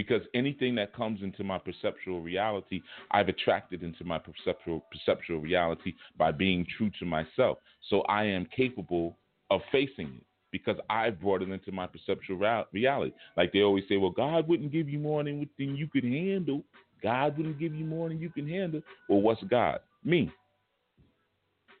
because 0.00 0.22
anything 0.34 0.74
that 0.74 0.94
comes 0.94 1.22
into 1.22 1.44
my 1.44 1.58
perceptual 1.58 2.22
reality, 2.22 2.80
I've 3.10 3.28
attracted 3.28 3.82
into 3.82 4.02
my 4.02 4.18
perceptual 4.18 4.86
perceptual 4.90 5.40
reality 5.40 5.92
by 6.16 6.32
being 6.32 6.66
true 6.78 6.90
to 7.00 7.04
myself. 7.04 7.58
So 7.90 8.00
I 8.02 8.24
am 8.24 8.46
capable 8.56 9.18
of 9.50 9.60
facing 9.70 10.06
it 10.06 10.24
because 10.52 10.76
I 10.88 11.10
brought 11.10 11.42
it 11.42 11.50
into 11.50 11.70
my 11.70 11.86
perceptual 11.86 12.38
reality. 12.72 13.12
Like 13.36 13.52
they 13.52 13.60
always 13.60 13.84
say, 13.90 13.98
well, 13.98 14.10
God 14.10 14.48
wouldn't 14.48 14.72
give 14.72 14.88
you 14.88 14.98
more 14.98 15.22
than, 15.22 15.46
you 15.58 15.86
could 15.86 16.04
handle. 16.04 16.64
God 17.02 17.36
wouldn't 17.36 17.58
give 17.58 17.74
you 17.74 17.84
more 17.84 18.08
than 18.08 18.20
you 18.20 18.30
can 18.30 18.48
handle. 18.48 18.80
Well, 19.06 19.20
what's 19.20 19.42
God? 19.44 19.80
Me. 20.02 20.32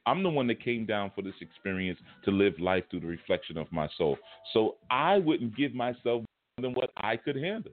I'm 0.04 0.22
the 0.22 0.28
one 0.28 0.46
that 0.48 0.62
came 0.62 0.84
down 0.84 1.10
for 1.14 1.22
this 1.22 1.34
experience 1.40 1.98
to 2.26 2.30
live 2.30 2.58
life 2.60 2.84
through 2.90 3.00
the 3.00 3.06
reflection 3.06 3.56
of 3.56 3.70
my 3.72 3.88
soul. 3.96 4.18
So 4.52 4.76
I 4.90 5.16
wouldn't 5.16 5.56
give 5.56 5.74
myself 5.74 6.24
than 6.60 6.72
what 6.72 6.90
I 6.96 7.16
could 7.16 7.36
handle. 7.36 7.72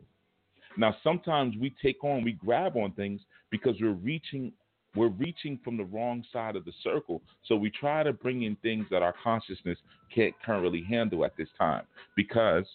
Now, 0.77 0.95
sometimes 1.03 1.55
we 1.59 1.73
take 1.81 2.03
on, 2.03 2.23
we 2.23 2.33
grab 2.33 2.75
on 2.75 2.91
things 2.91 3.21
because 3.49 3.75
we're 3.81 3.91
reaching, 3.91 4.51
we're 4.95 5.07
reaching 5.07 5.59
from 5.63 5.75
the 5.75 5.85
wrong 5.85 6.23
side 6.31 6.55
of 6.55 6.65
the 6.65 6.73
circle. 6.83 7.21
So 7.45 7.55
we 7.55 7.71
try 7.71 8.03
to 8.03 8.13
bring 8.13 8.43
in 8.43 8.55
things 8.57 8.85
that 8.91 9.01
our 9.01 9.15
consciousness 9.23 9.77
can't 10.13 10.35
currently 10.45 10.83
handle 10.87 11.25
at 11.25 11.35
this 11.35 11.49
time 11.57 11.83
because 12.15 12.65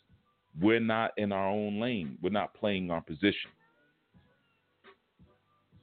we're 0.61 0.81
not 0.81 1.13
in 1.17 1.33
our 1.33 1.49
own 1.49 1.81
lane. 1.81 2.19
We're 2.23 2.31
not 2.31 2.55
playing 2.55 2.91
our 2.91 3.01
position. 3.01 3.51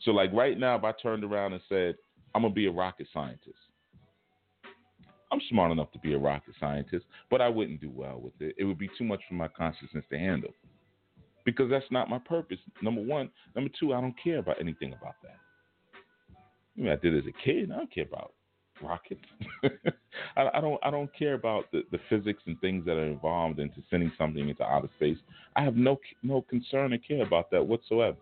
So, 0.01 0.11
like 0.11 0.31
right 0.33 0.57
now, 0.57 0.75
if 0.75 0.83
I 0.83 0.93
turned 1.01 1.23
around 1.23 1.53
and 1.53 1.61
said, 1.67 1.95
I'm 2.33 2.43
going 2.43 2.53
to 2.53 2.55
be 2.55 2.67
a 2.67 2.71
rocket 2.71 3.07
scientist, 3.13 3.57
I'm 5.31 5.41
smart 5.49 5.71
enough 5.71 5.91
to 5.91 5.99
be 5.99 6.13
a 6.13 6.17
rocket 6.17 6.55
scientist, 6.59 7.05
but 7.29 7.41
I 7.41 7.49
wouldn't 7.49 7.81
do 7.81 7.91
well 7.93 8.19
with 8.19 8.33
it. 8.39 8.55
It 8.57 8.63
would 8.63 8.79
be 8.79 8.89
too 8.97 9.03
much 9.03 9.21
for 9.27 9.35
my 9.35 9.47
consciousness 9.47 10.03
to 10.09 10.17
handle 10.17 10.53
because 11.45 11.69
that's 11.69 11.85
not 11.91 12.09
my 12.09 12.19
purpose. 12.19 12.59
Number 12.81 13.01
one. 13.01 13.29
Number 13.55 13.69
two, 13.79 13.93
I 13.93 14.01
don't 14.01 14.15
care 14.21 14.39
about 14.39 14.59
anything 14.59 14.93
about 14.93 15.15
that. 15.23 15.37
I 16.77 16.81
mean, 16.81 16.91
I 16.91 16.95
did 16.95 17.17
as 17.17 17.25
a 17.25 17.43
kid. 17.43 17.71
I 17.71 17.77
don't 17.77 17.93
care 17.93 18.05
about 18.05 18.33
rockets. 18.81 19.21
I, 20.37 20.49
I, 20.53 20.61
don't. 20.61 20.79
I 20.83 20.91
don't 20.91 21.09
care 21.17 21.33
about 21.33 21.65
the, 21.71 21.83
the 21.91 21.99
physics 22.09 22.41
and 22.45 22.59
things 22.61 22.85
that 22.85 22.93
are 22.97 23.05
involved 23.05 23.59
into 23.59 23.81
sending 23.89 24.11
something 24.17 24.47
into 24.47 24.63
outer 24.63 24.89
space. 24.95 25.17
I 25.55 25.63
have 25.63 25.75
no 25.75 25.99
no 26.23 26.41
concern 26.43 26.93
or 26.93 26.97
care 26.97 27.23
about 27.23 27.51
that 27.51 27.65
whatsoever. 27.65 28.17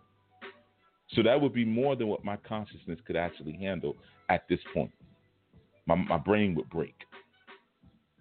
So 1.13 1.23
that 1.23 1.39
would 1.39 1.53
be 1.53 1.65
more 1.65 1.95
than 1.95 2.07
what 2.07 2.25
my 2.25 2.35
consciousness 2.37 2.99
could 3.05 3.15
actually 3.15 3.53
handle 3.53 3.95
at 4.29 4.47
this 4.49 4.59
point. 4.73 4.91
My 5.88 5.95
my 5.95 6.17
brain 6.17 6.53
would 6.55 6.69
break. 6.69 6.95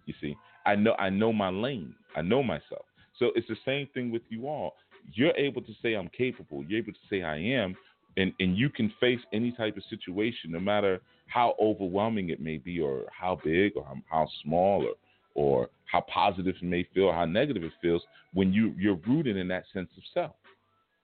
You 0.07 0.15
see, 0.21 0.37
I 0.65 0.77
know 0.77 0.95
I 0.99 1.11
know 1.11 1.33
my 1.33 1.51
lane. 1.51 1.95
I 2.15 2.23
know 2.23 2.43
myself. 2.43 2.87
So 3.19 3.31
it's 3.35 3.49
the 3.49 3.57
same 3.65 3.89
thing 3.93 4.11
with 4.11 4.23
you 4.29 4.47
all. 4.47 4.75
You're 5.13 5.37
able 5.37 5.63
to 5.63 5.73
say 5.83 5.95
I'm 5.95 6.09
capable. 6.17 6.65
You're 6.65 6.81
able 6.81 6.93
to 6.93 6.99
say 7.11 7.23
I 7.23 7.37
am, 7.37 7.77
and 8.17 8.33
and 8.41 8.57
you 8.57 8.71
can 8.71 8.93
face 9.01 9.21
any 9.33 9.53
type 9.53 9.77
of 9.77 9.83
situation, 9.91 10.53
no 10.53 10.61
matter 10.61 11.01
how 11.27 11.55
overwhelming 11.61 12.31
it 12.31 12.41
may 12.41 12.59
be, 12.59 12.81
or 12.81 13.05
how 13.11 13.39
big, 13.45 13.73
or 13.77 13.85
how, 13.85 13.97
how 14.11 14.29
small, 14.43 14.85
or 14.85 14.95
or 15.35 15.69
how 15.91 16.01
positive 16.03 16.55
it 16.61 16.65
may 16.65 16.87
feel, 16.95 17.05
or 17.05 17.15
how 17.15 17.25
negative 17.25 17.63
it 17.65 17.73
feels, 17.83 18.03
when 18.33 18.53
you 18.53 18.75
you're 18.79 19.01
rooted 19.07 19.37
in 19.37 19.49
that 19.49 19.65
sense 19.73 19.91
of 19.97 20.03
self, 20.15 20.37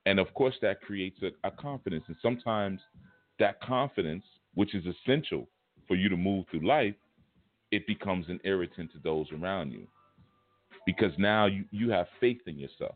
and 0.05 0.19
of 0.19 0.33
course 0.33 0.55
that 0.61 0.81
creates 0.81 1.19
a, 1.23 1.47
a 1.47 1.51
confidence, 1.51 2.05
and 2.07 2.15
sometimes 2.21 2.79
that 3.39 3.59
confidence, 3.61 4.23
which 4.53 4.75
is 4.75 4.85
essential 4.85 5.47
for 5.93 5.97
you 5.97 6.09
to 6.09 6.17
move 6.17 6.45
through 6.49 6.67
life, 6.67 6.95
it 7.71 7.85
becomes 7.85 8.27
an 8.27 8.39
irritant 8.43 8.91
to 8.93 8.97
those 9.03 9.27
around 9.31 9.71
you, 9.71 9.85
because 10.87 11.11
now 11.19 11.45
you 11.45 11.65
you 11.69 11.91
have 11.91 12.07
faith 12.19 12.39
in 12.47 12.57
yourself. 12.57 12.95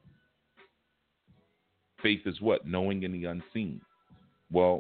Faith 2.02 2.22
is 2.26 2.42
what 2.42 2.66
knowing 2.66 3.04
in 3.04 3.12
the 3.12 3.26
unseen. 3.26 3.82
Well, 4.52 4.80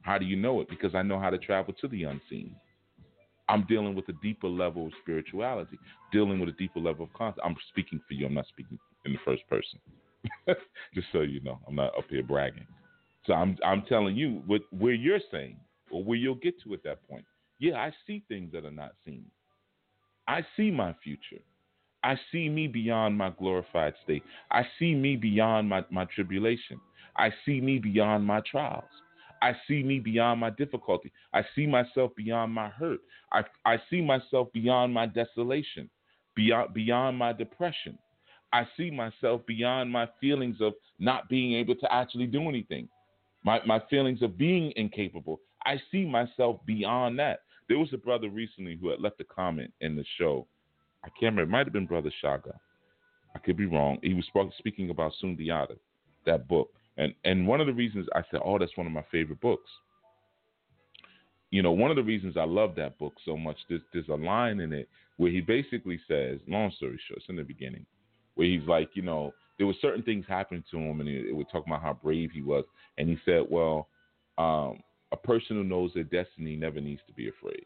how 0.00 0.16
do 0.16 0.24
you 0.24 0.36
know 0.36 0.62
it? 0.62 0.70
Because 0.70 0.94
I 0.94 1.02
know 1.02 1.20
how 1.20 1.28
to 1.28 1.36
travel 1.36 1.74
to 1.82 1.88
the 1.88 2.04
unseen. 2.04 2.56
I'm 3.50 3.66
dealing 3.68 3.94
with 3.94 4.08
a 4.08 4.14
deeper 4.22 4.48
level 4.48 4.86
of 4.86 4.92
spirituality, 5.02 5.78
dealing 6.12 6.40
with 6.40 6.48
a 6.48 6.52
deeper 6.52 6.80
level 6.80 7.04
of 7.04 7.12
concept. 7.12 7.44
I'm 7.44 7.56
speaking 7.68 8.00
for 8.08 8.14
you. 8.14 8.24
I'm 8.24 8.32
not 8.32 8.46
speaking 8.48 8.78
in 9.04 9.12
the 9.12 9.18
first 9.22 9.42
person. 9.50 9.78
Just 10.94 11.08
so 11.12 11.20
you 11.20 11.42
know, 11.42 11.58
I'm 11.68 11.74
not 11.74 11.96
up 11.98 12.04
here 12.08 12.22
bragging. 12.22 12.66
So 13.26 13.34
I'm 13.34 13.58
I'm 13.62 13.82
telling 13.82 14.16
you 14.16 14.42
what 14.46 14.62
where 14.70 14.94
you're 14.94 15.20
saying 15.30 15.58
or 15.90 16.02
where 16.02 16.16
you'll 16.16 16.36
get 16.36 16.54
to 16.62 16.72
at 16.72 16.82
that 16.84 17.06
point. 17.06 17.26
Yeah, 17.58 17.76
I 17.76 17.92
see 18.06 18.24
things 18.28 18.52
that 18.52 18.64
are 18.64 18.70
not 18.70 18.92
seen. 19.04 19.26
I 20.26 20.44
see 20.56 20.70
my 20.70 20.94
future. 21.02 21.42
I 22.02 22.18
see 22.30 22.48
me 22.48 22.66
beyond 22.66 23.16
my 23.16 23.30
glorified 23.38 23.94
state. 24.02 24.22
I 24.50 24.66
see 24.78 24.94
me 24.94 25.16
beyond 25.16 25.68
my, 25.68 25.84
my 25.90 26.04
tribulation. 26.06 26.80
I 27.16 27.32
see 27.46 27.60
me 27.60 27.78
beyond 27.78 28.26
my 28.26 28.40
trials. 28.50 28.84
I 29.42 29.52
see 29.68 29.82
me 29.82 30.00
beyond 30.00 30.40
my 30.40 30.50
difficulty. 30.50 31.12
I 31.32 31.42
see 31.54 31.66
myself 31.66 32.12
beyond 32.16 32.52
my 32.52 32.68
hurt. 32.68 33.00
I, 33.32 33.42
I 33.64 33.76
see 33.90 34.00
myself 34.00 34.48
beyond 34.52 34.92
my 34.92 35.06
desolation, 35.06 35.88
beyond, 36.34 36.74
beyond 36.74 37.18
my 37.18 37.32
depression. 37.32 37.98
I 38.52 38.66
see 38.76 38.90
myself 38.90 39.42
beyond 39.46 39.90
my 39.90 40.08
feelings 40.20 40.58
of 40.60 40.74
not 40.98 41.28
being 41.28 41.54
able 41.54 41.74
to 41.76 41.92
actually 41.92 42.26
do 42.26 42.48
anything, 42.48 42.88
my, 43.44 43.60
my 43.66 43.82
feelings 43.90 44.22
of 44.22 44.38
being 44.38 44.72
incapable. 44.76 45.40
I 45.66 45.80
see 45.90 46.04
myself 46.04 46.60
beyond 46.66 47.18
that. 47.18 47.40
There 47.68 47.78
was 47.78 47.92
a 47.92 47.98
brother 47.98 48.28
recently 48.28 48.76
who 48.80 48.90
had 48.90 49.00
left 49.00 49.20
a 49.20 49.24
comment 49.24 49.72
in 49.80 49.96
the 49.96 50.04
show. 50.18 50.46
I 51.04 51.08
can't 51.08 51.34
remember. 51.34 51.42
It 51.42 51.48
might 51.48 51.66
have 51.66 51.72
been 51.72 51.86
Brother 51.86 52.12
Shaga. 52.22 52.54
I 53.34 53.38
could 53.38 53.56
be 53.56 53.66
wrong. 53.66 53.98
He 54.02 54.14
was 54.14 54.26
speaking 54.58 54.90
about 54.90 55.12
Sundiata, 55.22 55.76
that 56.26 56.46
book. 56.48 56.70
And 56.96 57.14
and 57.24 57.46
one 57.46 57.60
of 57.60 57.66
the 57.66 57.72
reasons 57.72 58.06
I 58.14 58.22
said, 58.30 58.40
oh, 58.44 58.58
that's 58.58 58.76
one 58.76 58.86
of 58.86 58.92
my 58.92 59.04
favorite 59.10 59.40
books. 59.40 59.70
You 61.50 61.62
know, 61.62 61.72
one 61.72 61.90
of 61.90 61.96
the 61.96 62.02
reasons 62.02 62.36
I 62.36 62.44
love 62.44 62.74
that 62.76 62.98
book 62.98 63.14
so 63.24 63.36
much, 63.36 63.56
there's 63.68 63.82
there's 63.92 64.08
a 64.08 64.14
line 64.14 64.60
in 64.60 64.72
it 64.72 64.88
where 65.16 65.30
he 65.30 65.40
basically 65.40 66.00
says, 66.08 66.40
long 66.48 66.72
story 66.76 66.98
short, 67.06 67.18
it's 67.18 67.28
in 67.28 67.36
the 67.36 67.42
beginning, 67.42 67.86
where 68.34 68.48
he's 68.48 68.66
like, 68.66 68.90
you 68.94 69.02
know, 69.02 69.32
there 69.58 69.66
were 69.66 69.74
certain 69.80 70.02
things 70.02 70.24
happening 70.28 70.64
to 70.70 70.76
him, 70.76 71.00
and 71.00 71.08
it, 71.08 71.26
it 71.26 71.32
would 71.36 71.48
talk 71.50 71.64
about 71.66 71.82
how 71.82 71.92
brave 71.92 72.30
he 72.32 72.42
was, 72.42 72.64
and 72.98 73.08
he 73.08 73.16
said, 73.24 73.44
well, 73.48 73.88
um, 74.38 74.80
a 75.14 75.26
person 75.26 75.56
who 75.56 75.64
knows 75.64 75.92
their 75.94 76.04
destiny 76.04 76.56
never 76.56 76.80
needs 76.80 77.00
to 77.06 77.12
be 77.14 77.28
afraid. 77.28 77.64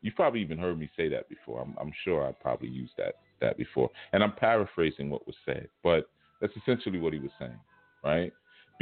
You've 0.00 0.16
probably 0.16 0.40
even 0.40 0.58
heard 0.58 0.78
me 0.78 0.90
say 0.96 1.08
that 1.10 1.28
before. 1.28 1.60
I'm, 1.62 1.76
I'm 1.80 1.92
sure 2.04 2.26
I 2.26 2.32
probably 2.32 2.68
used 2.68 2.94
that 2.98 3.14
that 3.40 3.56
before, 3.56 3.90
and 4.12 4.22
I'm 4.22 4.32
paraphrasing 4.32 5.10
what 5.10 5.26
was 5.26 5.36
said, 5.44 5.68
but 5.82 6.08
that's 6.40 6.52
essentially 6.56 6.98
what 6.98 7.12
he 7.12 7.18
was 7.18 7.32
saying, 7.38 7.58
right? 8.04 8.32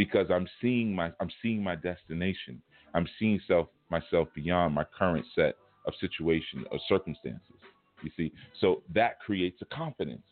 because 0.00 0.28
I'm 0.30 0.48
seeing 0.62 0.94
my 0.94 1.12
I'm 1.20 1.30
seeing 1.42 1.62
my 1.62 1.76
destination. 1.76 2.62
I'm 2.94 3.06
seeing 3.18 3.38
self 3.46 3.68
myself 3.90 4.28
beyond 4.34 4.74
my 4.74 4.84
current 4.98 5.26
set 5.34 5.56
of 5.86 5.92
situation 6.00 6.64
or 6.72 6.78
circumstances. 6.88 7.60
You 8.02 8.10
see, 8.16 8.32
so 8.62 8.82
that 8.94 9.20
creates 9.20 9.60
a 9.60 9.66
confidence 9.66 10.22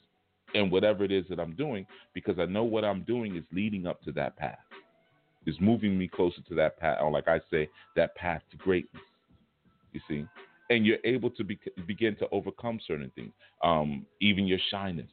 in 0.54 0.70
whatever 0.70 1.04
it 1.04 1.12
is 1.12 1.26
that 1.28 1.38
I'm 1.38 1.54
doing 1.54 1.86
because 2.14 2.38
I 2.38 2.46
know 2.46 2.64
what 2.64 2.82
I'm 2.82 3.02
doing 3.02 3.36
is 3.36 3.44
leading 3.52 3.86
up 3.86 4.02
to 4.04 4.12
that 4.12 4.38
path. 4.38 4.58
Is 5.46 5.56
moving 5.60 5.98
me 5.98 6.08
closer 6.08 6.42
to 6.48 6.54
that 6.56 6.78
path, 6.78 6.98
or 7.00 7.10
like 7.10 7.26
I 7.28 7.40
say, 7.50 7.70
that 7.96 8.14
path 8.16 8.42
to 8.50 8.56
greatness. 8.58 9.02
You 9.92 10.00
see, 10.06 10.26
and 10.70 10.84
you're 10.84 10.98
able 11.04 11.30
to 11.30 11.44
be, 11.44 11.58
begin 11.86 12.16
to 12.16 12.28
overcome 12.30 12.78
certain 12.86 13.10
things, 13.14 13.32
um, 13.64 14.04
even 14.20 14.46
your 14.46 14.58
shyness, 14.70 15.10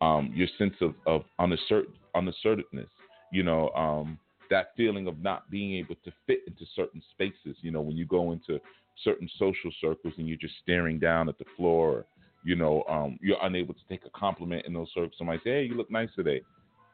um, 0.00 0.32
your 0.34 0.48
sense 0.58 0.74
of, 0.80 0.94
of 1.06 1.22
unassertive, 1.38 1.92
unassertiveness, 2.14 2.90
you 3.32 3.42
know, 3.42 3.70
um, 3.70 4.18
that 4.50 4.72
feeling 4.76 5.06
of 5.06 5.18
not 5.20 5.50
being 5.50 5.76
able 5.76 5.94
to 6.04 6.12
fit 6.26 6.40
into 6.46 6.64
certain 6.76 7.02
spaces. 7.12 7.56
You 7.62 7.70
know, 7.70 7.80
when 7.80 7.96
you 7.96 8.04
go 8.04 8.32
into 8.32 8.60
certain 9.02 9.28
social 9.38 9.70
circles 9.80 10.14
and 10.18 10.28
you're 10.28 10.36
just 10.36 10.54
staring 10.62 10.98
down 10.98 11.28
at 11.28 11.38
the 11.38 11.46
floor, 11.56 11.88
or, 11.88 12.04
you 12.44 12.56
know, 12.56 12.84
um, 12.88 13.18
you're 13.22 13.42
unable 13.42 13.72
to 13.72 13.80
take 13.88 14.04
a 14.04 14.10
compliment 14.10 14.66
in 14.66 14.74
those 14.74 14.88
circles. 14.94 15.14
Somebody 15.16 15.40
say, 15.42 15.50
"Hey, 15.50 15.64
you 15.64 15.74
look 15.74 15.90
nice 15.90 16.10
today." 16.14 16.42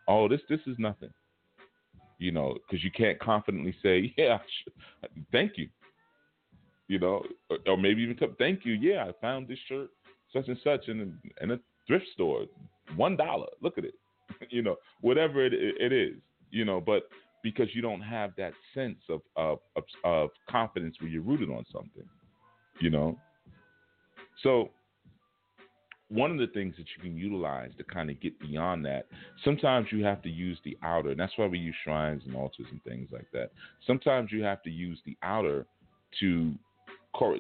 Oh, 0.07 0.29
this 0.29 0.41
this 0.49 0.61
is 0.67 0.77
nothing. 0.79 1.11
You 2.21 2.31
know, 2.31 2.55
because 2.55 2.85
you 2.85 2.93
can't 2.93 3.19
confidently 3.19 3.75
say, 3.83 4.15
"Yeah, 4.19 4.39
thank 5.33 5.59
you." 5.59 5.69
You 6.87 7.01
know, 7.01 7.25
or, 7.49 7.59
or 7.67 7.77
maybe 7.77 8.03
even 8.03 8.17
thank 8.39 8.65
you. 8.65 8.75
Yeah, 8.75 9.07
I 9.09 9.13
found 9.21 9.49
this 9.49 9.59
shirt 9.69 9.91
such 10.33 10.47
and 10.47 10.59
such 10.63 10.87
in 10.89 11.01
a, 11.01 11.43
in 11.45 11.51
a 11.51 11.61
thrift 11.87 12.07
store, 12.15 12.45
one 12.95 13.17
dollar. 13.17 13.47
Look 13.61 13.79
at 13.79 13.85
it. 13.85 13.95
you 14.51 14.63
know, 14.63 14.77
whatever 15.01 15.45
it, 15.45 15.53
it 15.55 15.93
is 15.93 16.15
you 16.51 16.65
know, 16.65 16.81
but 16.81 17.09
because 17.43 17.69
you 17.75 17.83
don't 17.83 18.01
have 18.01 18.33
that 18.37 18.53
sense 18.75 18.99
of, 19.09 19.23
of, 19.37 19.59
of, 19.77 19.85
of 20.05 20.31
confidence 20.49 20.97
where 21.01 21.09
you're 21.11 21.23
rooted 21.23 21.49
on 21.51 21.65
something, 21.73 22.05
you 22.81 22.91
know. 22.91 23.19
So 24.43 24.71
one 26.11 26.31
of 26.33 26.39
the 26.39 26.49
things 26.49 26.75
that 26.77 26.87
you 26.97 27.03
can 27.03 27.17
utilize 27.17 27.71
to 27.79 27.85
kind 27.85 28.11
of 28.11 28.21
get 28.21 28.39
beyond 28.41 28.85
that, 28.85 29.07
sometimes 29.45 29.87
you 29.93 30.05
have 30.05 30.21
to 30.23 30.29
use 30.29 30.59
the 30.65 30.77
outer, 30.83 31.11
and 31.11 31.21
that's 31.21 31.33
why 31.37 31.47
we 31.47 31.59
use 31.59 31.75
shrines 31.85 32.23
and 32.27 32.35
altars 32.35 32.67
and 32.71 32.83
things 32.83 33.09
like 33.13 33.29
that. 33.33 33.53
Sometimes 33.87 34.33
you 34.33 34.43
have 34.43 34.63
to 34.65 34.71
use 34.71 34.99
the 35.07 35.17
outer 35.23 35.67
to 36.19 36.53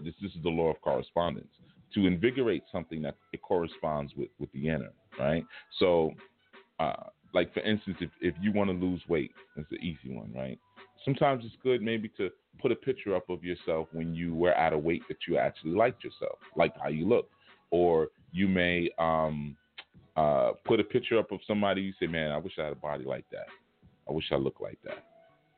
this, 0.05 0.15
this 0.21 0.33
is 0.33 0.43
the 0.43 0.49
law 0.49 0.71
of 0.71 0.81
correspondence 0.83 1.49
to 1.95 2.07
invigorate 2.07 2.63
something 2.71 3.01
that 3.01 3.17
it 3.33 3.41
corresponds 3.41 4.13
with 4.17 4.29
with 4.39 4.53
the 4.53 4.69
inner, 4.69 4.91
right? 5.19 5.45
So 5.79 6.13
uh, 6.79 7.05
like 7.33 7.53
for 7.55 7.61
instance, 7.61 7.97
if, 8.01 8.11
if 8.21 8.35
you 8.41 8.53
want 8.53 8.69
to 8.69 8.75
lose 8.75 9.01
weight, 9.09 9.33
that's 9.57 9.69
the 9.71 9.77
easy 9.77 10.15
one, 10.15 10.33
right? 10.35 10.59
Sometimes 11.05 11.45
it's 11.45 11.55
good 11.63 11.83
maybe 11.83 12.11
to 12.19 12.31
put 12.61 12.73
a 12.73 12.77
picture 12.77 13.17
up 13.17 13.31
of 13.31 13.43
yourself 13.43 13.89
when 13.93 14.15
you 14.15 14.35
were 14.35 14.53
at 14.53 14.73
a 14.73 14.79
weight 14.79 15.03
that 15.09 15.19
you 15.27 15.39
actually 15.39 15.73
liked 15.73 16.05
yourself, 16.05 16.39
like 16.57 16.75
how 16.83 16.89
you 16.89 17.09
look, 17.09 17.31
or 17.71 18.09
you 18.33 18.49
may 18.49 18.91
um, 18.99 19.57
uh, 20.17 20.53
put 20.65 20.81
a 20.81 20.85
picture 20.85 21.19
up 21.19 21.33
of 21.33 21.41
somebody 21.47 21.83
you 21.83 21.93
say, 22.01 22.07
man, 22.07 22.31
I 22.31 22.39
wish 22.39 22.55
I 22.59 22.65
had 22.65 22.73
a 22.73 22.77
body 22.77 23.05
like 23.05 23.25
that. 23.33 23.47
I 24.09 24.13
wish 24.13 24.27
I 24.33 24.37
looked 24.37 24.61
like 24.61 24.79
that. 24.85 25.05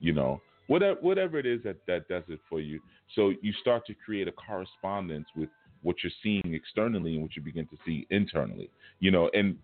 You 0.00 0.12
know, 0.12 0.40
whatever 0.66 1.00
whatever 1.00 1.38
it 1.38 1.46
is 1.46 1.62
that 1.64 1.76
that 1.86 2.08
does 2.08 2.24
it 2.28 2.40
for 2.48 2.60
you. 2.60 2.80
So 3.14 3.32
you 3.40 3.52
start 3.60 3.86
to 3.86 3.94
create 3.94 4.28
a 4.28 4.32
correspondence 4.32 5.26
with 5.36 5.48
what 5.82 5.96
you're 6.02 6.12
seeing 6.22 6.54
externally 6.54 7.14
and 7.14 7.22
what 7.22 7.36
you 7.36 7.42
begin 7.42 7.66
to 7.66 7.76
see 7.84 8.06
internally. 8.10 8.70
You 9.00 9.10
know, 9.10 9.30
and 9.34 9.56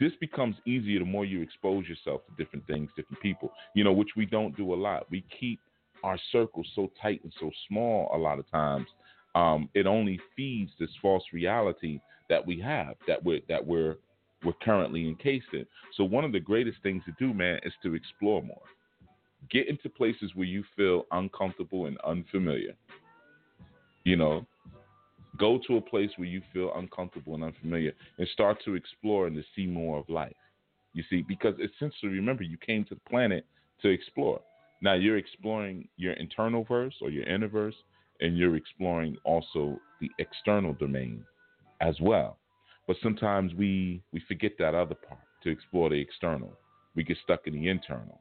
this 0.00 0.12
becomes 0.20 0.56
easier 0.66 0.98
the 0.98 1.04
more 1.04 1.24
you 1.24 1.42
expose 1.42 1.86
yourself 1.86 2.22
to 2.26 2.42
different 2.42 2.66
things, 2.66 2.90
different 2.96 3.22
people, 3.22 3.52
you 3.74 3.84
know, 3.84 3.92
which 3.92 4.10
we 4.16 4.26
don't 4.26 4.56
do 4.56 4.74
a 4.74 4.76
lot. 4.76 5.06
We 5.10 5.24
keep 5.38 5.60
our 6.02 6.18
circles 6.32 6.66
so 6.74 6.90
tight 7.00 7.20
and 7.22 7.32
so 7.38 7.50
small 7.68 8.10
a 8.12 8.18
lot 8.18 8.38
of 8.38 8.50
times. 8.50 8.86
Um, 9.34 9.68
it 9.74 9.86
only 9.86 10.20
feeds 10.36 10.72
this 10.78 10.90
false 11.00 11.24
reality 11.32 12.00
that 12.32 12.46
we 12.46 12.58
have 12.58 12.94
that 13.06 13.22
we're 13.22 13.42
that 13.50 13.64
we're 13.64 13.96
we're 14.42 14.54
currently 14.62 15.06
encased 15.06 15.52
in. 15.52 15.66
So 15.96 16.02
one 16.02 16.24
of 16.24 16.32
the 16.32 16.40
greatest 16.40 16.78
things 16.82 17.02
to 17.04 17.12
do, 17.18 17.34
man, 17.34 17.60
is 17.62 17.74
to 17.82 17.94
explore 17.94 18.42
more. 18.42 18.62
Get 19.50 19.68
into 19.68 19.90
places 19.90 20.32
where 20.34 20.46
you 20.46 20.64
feel 20.74 21.04
uncomfortable 21.12 21.86
and 21.86 21.98
unfamiliar. 22.00 22.72
You 24.04 24.16
know, 24.16 24.46
go 25.38 25.60
to 25.66 25.76
a 25.76 25.80
place 25.82 26.10
where 26.16 26.26
you 26.26 26.40
feel 26.54 26.72
uncomfortable 26.74 27.34
and 27.34 27.44
unfamiliar 27.44 27.92
and 28.18 28.26
start 28.32 28.56
to 28.64 28.76
explore 28.76 29.26
and 29.26 29.36
to 29.36 29.42
see 29.54 29.66
more 29.66 29.98
of 29.98 30.08
life. 30.08 30.32
You 30.94 31.04
see, 31.10 31.22
because 31.28 31.54
essentially, 31.56 32.12
remember, 32.12 32.44
you 32.44 32.56
came 32.56 32.84
to 32.86 32.94
the 32.94 33.10
planet 33.10 33.44
to 33.82 33.90
explore. 33.90 34.40
Now 34.80 34.94
you're 34.94 35.18
exploring 35.18 35.86
your 35.98 36.14
internal 36.14 36.64
verse 36.64 36.94
or 37.02 37.10
your 37.10 37.24
inner 37.24 37.48
verse, 37.48 37.76
and 38.20 38.38
you're 38.38 38.56
exploring 38.56 39.18
also 39.24 39.78
the 40.00 40.10
external 40.18 40.72
domain 40.72 41.24
as 41.82 41.96
well. 42.00 42.38
But 42.86 42.96
sometimes 43.02 43.52
we 43.54 44.02
we 44.12 44.22
forget 44.26 44.52
that 44.58 44.74
other 44.74 44.94
part 44.94 45.20
to 45.42 45.50
explore 45.50 45.90
the 45.90 46.00
external. 46.00 46.52
We 46.94 47.04
get 47.04 47.18
stuck 47.22 47.46
in 47.46 47.54
the 47.54 47.68
internal. 47.68 48.18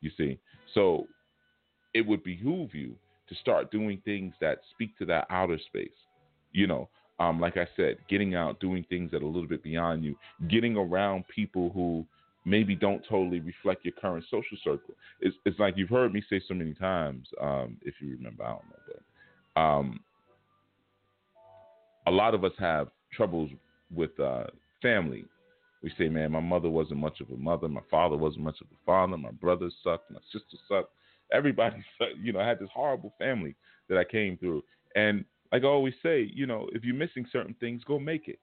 You 0.00 0.10
see, 0.16 0.38
so 0.74 1.06
it 1.94 2.06
would 2.06 2.24
behoove 2.24 2.74
you 2.74 2.94
to 3.28 3.34
start 3.36 3.70
doing 3.70 4.00
things 4.04 4.34
that 4.40 4.58
speak 4.70 4.96
to 4.98 5.04
that 5.06 5.26
outer 5.30 5.58
space. 5.66 5.90
You 6.52 6.66
know, 6.66 6.88
um, 7.18 7.40
like 7.40 7.56
I 7.56 7.66
said, 7.76 7.96
getting 8.08 8.34
out, 8.34 8.60
doing 8.60 8.84
things 8.88 9.10
that 9.12 9.22
are 9.22 9.26
a 9.26 9.28
little 9.28 9.48
bit 9.48 9.62
beyond 9.62 10.04
you, 10.04 10.16
getting 10.48 10.76
around 10.76 11.24
people 11.28 11.70
who 11.70 12.04
maybe 12.44 12.74
don't 12.74 13.02
totally 13.08 13.40
reflect 13.40 13.84
your 13.84 13.94
current 14.00 14.24
social 14.30 14.58
circle. 14.64 14.94
It's, 15.20 15.36
it's 15.44 15.58
like 15.58 15.74
you've 15.76 15.88
heard 15.88 16.12
me 16.12 16.22
say 16.28 16.42
so 16.46 16.54
many 16.54 16.74
times, 16.74 17.28
um, 17.40 17.76
if 17.82 17.94
you 18.00 18.10
remember, 18.10 18.42
I 18.42 18.48
don't 18.48 18.64
know, 18.68 18.96
but 19.54 19.60
um, 19.60 20.00
a 22.06 22.10
lot 22.10 22.34
of 22.34 22.44
us 22.44 22.52
have 22.58 22.88
troubles 23.12 23.50
with 23.94 24.18
uh, 24.18 24.44
family. 24.80 25.24
We 25.82 25.92
say, 25.98 26.08
man, 26.08 26.32
my 26.32 26.40
mother 26.40 26.70
wasn't 26.70 27.00
much 27.00 27.20
of 27.20 27.30
a 27.30 27.36
mother, 27.36 27.68
my 27.68 27.82
father 27.90 28.16
wasn't 28.16 28.44
much 28.44 28.60
of 28.60 28.68
a 28.68 28.78
father, 28.86 29.16
my 29.16 29.32
brothers 29.32 29.74
sucked, 29.82 30.10
my 30.10 30.20
sister 30.32 30.56
sucked. 30.68 30.90
Everybody, 31.32 31.76
you 32.22 32.32
know, 32.32 32.40
I 32.40 32.46
had 32.46 32.58
this 32.58 32.68
horrible 32.72 33.12
family 33.18 33.54
that 33.88 33.98
I 33.98 34.04
came 34.04 34.36
through. 34.36 34.62
And 34.94 35.24
like 35.50 35.64
I 35.64 35.66
always 35.66 35.94
say, 36.02 36.30
you 36.32 36.46
know, 36.46 36.68
if 36.72 36.84
you're 36.84 36.94
missing 36.94 37.26
certain 37.32 37.54
things, 37.58 37.82
go 37.84 37.98
make 37.98 38.28
it. 38.28 38.38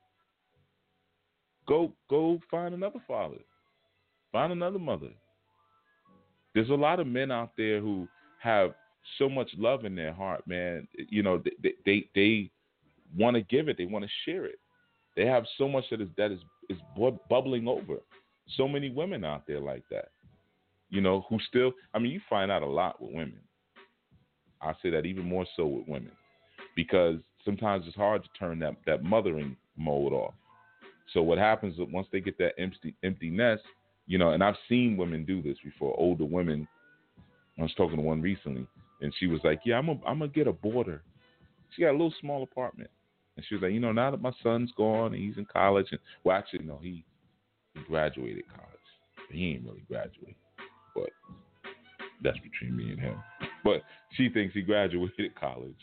Go, 1.68 1.93
go 2.10 2.39
find 2.49 2.74
another 2.74 2.99
father 3.07 3.38
Find 4.32 4.51
another 4.51 4.80
mother. 4.80 5.10
There's 6.53 6.70
a 6.70 6.76
lot 6.76 6.99
of 6.99 7.07
men 7.07 7.32
out 7.32 7.51
there 7.57 7.80
who 7.80 8.07
have 8.39 8.72
so 9.18 9.28
much 9.30 9.49
love 9.57 9.86
in 9.86 9.95
their 9.95 10.14
heart, 10.14 10.45
man. 10.47 10.88
You 11.10 11.24
know, 11.24 11.41
they 11.64 11.74
they, 11.86 12.10
they 12.16 12.51
want 13.18 13.36
to 13.36 13.41
give 13.41 13.70
it. 13.70 13.78
They 13.78 13.86
want 13.86 14.05
to 14.05 14.12
share 14.26 14.45
it. 14.45 14.60
They 15.16 15.26
have 15.26 15.45
so 15.57 15.68
much 15.68 15.86
that 15.91 16.01
is 16.01 16.10
that 16.18 16.32
is 16.32 16.39
is 16.70 16.78
bubbling 17.30 17.68
over. 17.68 17.97
So 18.57 18.68
many 18.68 18.89
women 18.89 19.24
out 19.24 19.45
there 19.47 19.60
like 19.60 19.84
that. 19.91 20.10
You 20.89 21.01
know, 21.01 21.26
who 21.30 21.39
still. 21.47 21.72
I 21.93 21.99
mean, 21.99 22.12
you 22.12 22.22
find 22.30 22.51
out 22.51 22.64
a 22.64 22.68
lot 22.68 23.01
with 23.01 23.12
women. 23.12 23.39
I 24.62 24.74
say 24.82 24.89
that 24.89 25.05
even 25.05 25.26
more 25.26 25.45
so 25.55 25.66
with 25.66 25.88
women, 25.88 26.12
because 26.76 27.18
sometimes 27.45 27.86
it's 27.88 27.95
hard 27.95 28.24
to 28.24 28.30
turn 28.38 28.60
that 28.60 28.76
that 28.86 29.03
mothering 29.03 29.55
mode 29.78 30.14
off. 30.14 30.34
So 31.14 31.22
what 31.22 31.38
happens 31.38 31.76
is 31.76 31.88
once 31.91 32.07
they 32.12 32.20
get 32.20 32.38
that 32.38 32.53
empty 32.57 32.95
empty 33.03 33.30
nest, 33.30 33.64
you 34.07 34.18
know, 34.18 34.32
and 34.32 34.43
I've 34.43 34.55
seen 34.68 34.97
women 34.97 35.26
do 35.26 35.41
this 35.41 35.57
before. 35.64 35.95
Older 35.97 36.26
women. 36.26 36.68
I 37.57 37.64
was 37.64 37.74
talking 37.76 37.97
to 37.97 38.01
one 38.01 38.22
recently, 38.22 38.66
and 39.01 39.14
she 39.20 39.28
was 39.28 39.41
like, 39.43 39.62
"Yeah, 39.66 39.78
I'm 39.78 39.89
a, 39.89 39.93
I'm 40.05 40.20
gonna 40.20 40.28
get 40.28 40.47
a 40.47 40.53
boarder." 40.53 41.03
She 41.76 41.82
got 41.82 41.91
a 41.91 41.91
little 41.91 42.14
small 42.20 42.43
apartment, 42.43 42.89
and 43.39 43.45
she 43.47 43.55
was 43.55 43.61
like, 43.61 43.71
"You 43.71 43.79
know, 43.79 43.93
now 43.93 44.11
that 44.11 44.21
my 44.21 44.33
son's 44.43 44.69
gone 44.75 45.13
and 45.13 45.23
he's 45.23 45.37
in 45.37 45.45
college, 45.45 45.87
and 45.91 45.99
well, 46.25 46.35
actually, 46.35 46.65
no, 46.65 46.77
he 46.83 47.05
he 47.73 47.81
graduated 47.83 48.43
college. 48.49 48.65
He 49.31 49.51
ain't 49.51 49.63
really 49.63 49.85
graduated, 49.87 50.35
but 50.93 51.09
that's 52.21 52.37
between 52.39 52.75
me 52.75 52.91
and 52.91 52.99
him. 52.99 53.15
But 53.63 53.83
she 54.17 54.27
thinks 54.27 54.53
he 54.53 54.61
graduated 54.61 55.35
college. 55.39 55.79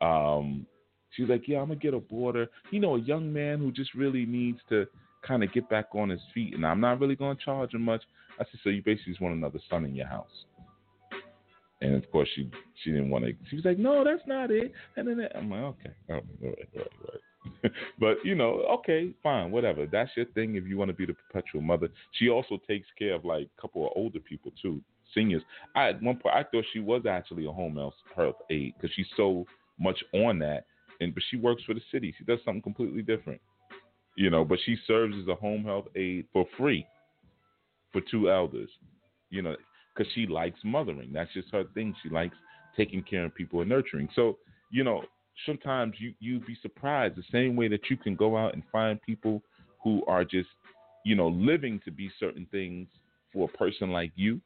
Um, 0.00 0.66
she's 1.10 1.28
like, 1.28 1.46
"Yeah, 1.46 1.58
I'm 1.60 1.68
gonna 1.68 1.78
get 1.78 1.94
a 1.94 2.00
boarder. 2.00 2.48
You 2.72 2.80
know, 2.80 2.96
a 2.96 3.00
young 3.00 3.32
man 3.32 3.60
who 3.60 3.70
just 3.70 3.94
really 3.94 4.26
needs 4.26 4.58
to." 4.70 4.86
kind 5.26 5.42
of 5.42 5.52
get 5.52 5.68
back 5.68 5.86
on 5.96 6.08
his 6.08 6.20
feet, 6.32 6.54
and 6.54 6.64
I'm 6.64 6.80
not 6.80 7.00
really 7.00 7.16
to 7.16 7.34
charge 7.44 7.74
him 7.74 7.82
much. 7.82 8.02
I 8.38 8.44
said, 8.44 8.60
so 8.62 8.70
you 8.70 8.82
basically 8.84 9.14
just 9.14 9.20
want 9.20 9.34
another 9.34 9.58
son 9.68 9.84
in 9.84 9.92
your 9.92 10.06
house. 10.06 10.44
And 11.80 11.94
of 11.94 12.10
course, 12.10 12.28
she 12.34 12.50
she 12.82 12.90
didn't 12.90 13.10
want 13.10 13.24
to. 13.24 13.32
She 13.48 13.56
was 13.56 13.64
like, 13.64 13.78
"No, 13.78 14.04
that's 14.04 14.26
not 14.26 14.50
it." 14.50 14.72
And 14.96 15.06
then 15.06 15.28
I'm 15.34 15.50
like, 15.50 15.60
"Okay, 15.60 15.90
oh, 16.10 16.14
right, 16.14 16.24
right, 16.42 16.68
all 16.76 17.12
right." 17.62 17.72
but 18.00 18.16
you 18.24 18.34
know, 18.34 18.64
okay, 18.78 19.14
fine, 19.22 19.50
whatever. 19.52 19.86
That's 19.86 20.10
your 20.16 20.26
thing. 20.26 20.56
If 20.56 20.66
you 20.66 20.76
want 20.76 20.90
to 20.90 20.96
be 20.96 21.06
the 21.06 21.14
perpetual 21.14 21.62
mother, 21.62 21.88
she 22.12 22.28
also 22.28 22.58
takes 22.66 22.88
care 22.98 23.14
of 23.14 23.24
like 23.24 23.48
a 23.56 23.60
couple 23.60 23.86
of 23.86 23.92
older 23.94 24.18
people 24.18 24.52
too, 24.60 24.82
seniors. 25.14 25.42
I 25.76 25.90
at 25.90 26.02
one 26.02 26.16
point 26.16 26.34
I 26.34 26.42
thought 26.42 26.64
she 26.72 26.80
was 26.80 27.02
actually 27.08 27.46
a 27.46 27.52
home 27.52 27.76
health 28.16 28.34
aide 28.50 28.74
because 28.74 28.94
she's 28.94 29.06
so 29.16 29.46
much 29.78 30.02
on 30.12 30.40
that, 30.40 30.66
and 31.00 31.14
but 31.14 31.22
she 31.30 31.36
works 31.36 31.62
for 31.62 31.74
the 31.74 31.82
city. 31.92 32.12
She 32.18 32.24
does 32.24 32.40
something 32.44 32.62
completely 32.62 33.02
different 33.02 33.40
you 34.18 34.30
know, 34.30 34.44
but 34.44 34.58
she 34.66 34.76
serves 34.84 35.14
as 35.16 35.28
a 35.28 35.34
home 35.36 35.62
health 35.62 35.86
aide 35.94 36.26
for 36.32 36.44
free 36.58 36.84
for 37.92 38.02
two 38.10 38.28
elders, 38.28 38.68
you 39.30 39.42
know, 39.42 39.54
because 39.98 40.12
she 40.14 40.26
likes 40.26 40.58
mothering. 40.64 41.12
That's 41.12 41.32
just 41.34 41.48
her 41.50 41.64
thing. 41.74 41.94
She 42.02 42.08
likes 42.08 42.36
taking 42.76 43.02
care 43.02 43.24
of 43.24 43.34
people 43.34 43.60
and 43.60 43.68
nurturing. 43.68 44.08
So, 44.14 44.38
you 44.70 44.84
know, 44.84 45.02
sometimes 45.44 45.94
you 45.98 46.14
you'd 46.20 46.46
be 46.46 46.56
surprised 46.62 47.16
the 47.16 47.24
same 47.32 47.56
way 47.56 47.68
that 47.68 47.90
you 47.90 47.96
can 47.96 48.14
go 48.14 48.36
out 48.36 48.54
and 48.54 48.62
find 48.70 49.02
people 49.02 49.42
who 49.82 50.04
are 50.06 50.24
just, 50.24 50.48
you 51.04 51.16
know, 51.16 51.28
living 51.28 51.80
to 51.84 51.90
be 51.90 52.10
certain 52.20 52.46
things 52.50 52.86
for 53.32 53.48
a 53.52 53.58
person 53.58 53.90
like 53.90 54.12
you. 54.14 54.40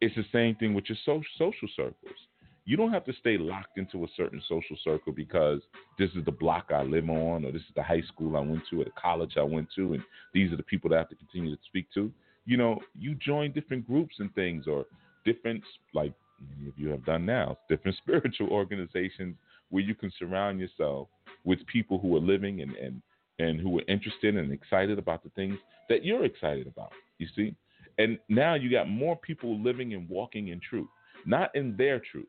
It's 0.00 0.14
the 0.16 0.24
same 0.32 0.56
thing 0.56 0.74
with 0.74 0.84
your 0.88 0.98
social 1.04 1.24
social 1.38 1.68
circles 1.76 2.18
you 2.66 2.76
don't 2.76 2.92
have 2.92 3.04
to 3.04 3.12
stay 3.20 3.36
locked 3.36 3.76
into 3.76 4.04
a 4.04 4.08
certain 4.16 4.42
social 4.48 4.76
circle 4.82 5.12
because 5.12 5.60
this 5.98 6.10
is 6.16 6.24
the 6.24 6.32
block 6.32 6.70
I 6.74 6.82
live 6.82 7.10
on, 7.10 7.44
or 7.44 7.52
this 7.52 7.60
is 7.60 7.74
the 7.76 7.82
high 7.82 8.02
school 8.08 8.36
I 8.36 8.40
went 8.40 8.62
to, 8.70 8.80
or 8.80 8.84
the 8.84 8.90
college 9.00 9.34
I 9.36 9.42
went 9.42 9.68
to, 9.76 9.92
and 9.92 10.02
these 10.32 10.50
are 10.52 10.56
the 10.56 10.62
people 10.62 10.88
that 10.90 10.96
I 10.96 11.00
have 11.00 11.10
to 11.10 11.16
continue 11.16 11.54
to 11.54 11.62
speak 11.66 11.86
to. 11.94 12.10
You 12.46 12.56
know, 12.56 12.80
you 12.98 13.14
join 13.14 13.52
different 13.52 13.86
groups 13.86 14.16
and 14.18 14.34
things, 14.34 14.66
or 14.66 14.84
different, 15.24 15.62
like 15.94 16.12
many 16.56 16.68
of 16.68 16.78
you 16.78 16.88
have 16.88 17.04
done 17.04 17.24
now, 17.24 17.58
different 17.68 17.96
spiritual 17.98 18.48
organizations 18.50 19.36
where 19.70 19.82
you 19.82 19.94
can 19.94 20.12
surround 20.18 20.60
yourself 20.60 21.08
with 21.44 21.58
people 21.66 21.98
who 21.98 22.16
are 22.16 22.20
living 22.20 22.60
and, 22.60 22.74
and, 22.76 23.02
and 23.38 23.60
who 23.60 23.78
are 23.78 23.82
interested 23.88 24.36
and 24.36 24.52
excited 24.52 24.98
about 24.98 25.22
the 25.22 25.30
things 25.30 25.56
that 25.88 26.04
you're 26.04 26.24
excited 26.24 26.66
about. 26.66 26.92
You 27.18 27.26
see? 27.34 27.54
And 27.98 28.18
now 28.28 28.54
you 28.54 28.70
got 28.70 28.88
more 28.88 29.16
people 29.16 29.58
living 29.62 29.94
and 29.94 30.08
walking 30.08 30.48
in 30.48 30.60
truth, 30.60 30.88
not 31.26 31.54
in 31.54 31.76
their 31.76 32.00
truth 32.00 32.26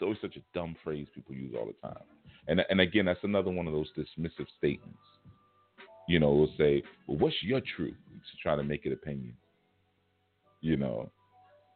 it's 0.00 0.06
always 0.06 0.18
such 0.22 0.36
a 0.36 0.58
dumb 0.58 0.74
phrase 0.82 1.06
people 1.14 1.34
use 1.34 1.54
all 1.58 1.66
the 1.66 1.86
time. 1.86 2.02
And 2.48 2.64
and 2.70 2.80
again, 2.80 3.04
that's 3.04 3.22
another 3.22 3.50
one 3.50 3.66
of 3.66 3.74
those 3.74 3.90
dismissive 3.98 4.46
statements. 4.56 4.98
You 6.08 6.18
know, 6.18 6.32
we'll 6.32 6.54
say, 6.56 6.82
"Well, 7.06 7.18
what's 7.18 7.36
your 7.42 7.60
truth?" 7.76 7.96
To 8.30 8.36
try 8.42 8.56
to 8.56 8.62
make 8.62 8.86
it 8.86 8.92
opinion. 8.92 9.34
You 10.60 10.76
know, 10.76 11.10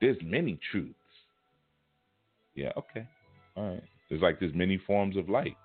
there's 0.01 0.19
many 0.23 0.59
truths. 0.71 0.95
Yeah, 2.55 2.73
okay, 2.77 3.07
all 3.57 3.69
right. 3.71 3.83
There's 4.09 4.23
like 4.23 4.39
there's 4.39 4.55
many 4.55 4.79
forms 4.87 5.17
of 5.17 5.29
light, 5.29 5.57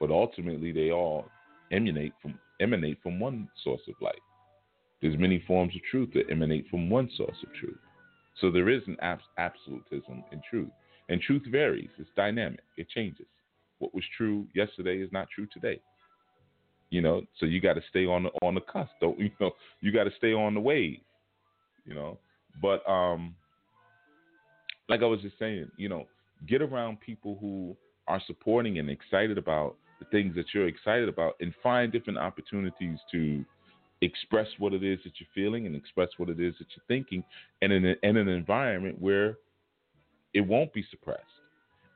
but 0.00 0.10
ultimately 0.10 0.72
they 0.72 0.90
all 0.90 1.26
emanate 1.70 2.12
from 2.20 2.38
emanate 2.60 2.98
from 3.02 3.20
one 3.20 3.48
source 3.62 3.80
of 3.88 3.94
light. 4.00 4.20
There's 5.00 5.18
many 5.18 5.42
forms 5.46 5.74
of 5.76 5.82
truth 5.90 6.10
that 6.14 6.30
emanate 6.30 6.66
from 6.68 6.90
one 6.90 7.08
source 7.16 7.36
of 7.42 7.54
truth. 7.54 7.78
So 8.40 8.50
there 8.50 8.68
is 8.68 8.82
an 8.86 8.96
abs- 9.00 9.22
absolutism 9.38 10.24
in 10.32 10.42
truth. 10.48 10.70
And 11.08 11.20
truth 11.20 11.42
varies, 11.50 11.88
it's 11.98 12.10
dynamic, 12.16 12.60
it 12.76 12.88
changes. 12.88 13.26
What 13.78 13.94
was 13.94 14.04
true 14.16 14.46
yesterday 14.54 15.00
is 15.00 15.10
not 15.12 15.28
true 15.34 15.46
today. 15.52 15.80
You 16.90 17.02
know, 17.02 17.22
so 17.38 17.46
you 17.46 17.60
got 17.60 17.74
to 17.74 17.82
stay 17.90 18.06
on 18.06 18.24
the 18.24 18.30
on 18.42 18.54
the 18.54 18.60
cusp. 18.60 18.90
Don't 19.00 19.18
you 19.18 19.30
know? 19.40 19.52
You 19.80 19.92
got 19.92 20.04
to 20.04 20.12
stay 20.16 20.32
on 20.32 20.54
the 20.54 20.60
wave. 20.60 21.00
You 21.84 21.94
know, 21.94 22.18
but 22.60 22.88
um, 22.88 23.34
like 24.88 25.02
I 25.02 25.06
was 25.06 25.20
just 25.20 25.38
saying, 25.38 25.70
you 25.76 25.88
know, 25.88 26.06
get 26.46 26.62
around 26.62 27.00
people 27.00 27.38
who 27.40 27.76
are 28.06 28.20
supporting 28.26 28.78
and 28.78 28.90
excited 28.90 29.38
about 29.38 29.76
the 30.00 30.06
things 30.06 30.34
that 30.36 30.46
you're 30.54 30.68
excited 30.68 31.08
about, 31.08 31.34
and 31.40 31.52
find 31.62 31.90
different 31.90 32.18
opportunities 32.18 32.98
to 33.10 33.44
express 34.00 34.46
what 34.58 34.72
it 34.72 34.84
is 34.84 34.98
that 35.04 35.12
you're 35.18 35.28
feeling 35.34 35.66
and 35.66 35.74
express 35.74 36.08
what 36.18 36.28
it 36.28 36.38
is 36.40 36.54
that 36.58 36.66
you're 36.76 36.84
thinking, 36.86 37.24
and 37.62 37.72
in, 37.72 37.84
a, 37.84 37.94
in 38.02 38.16
an 38.16 38.28
environment 38.28 38.96
where 39.00 39.36
it 40.34 40.40
won't 40.40 40.72
be 40.72 40.84
suppressed. 40.90 41.22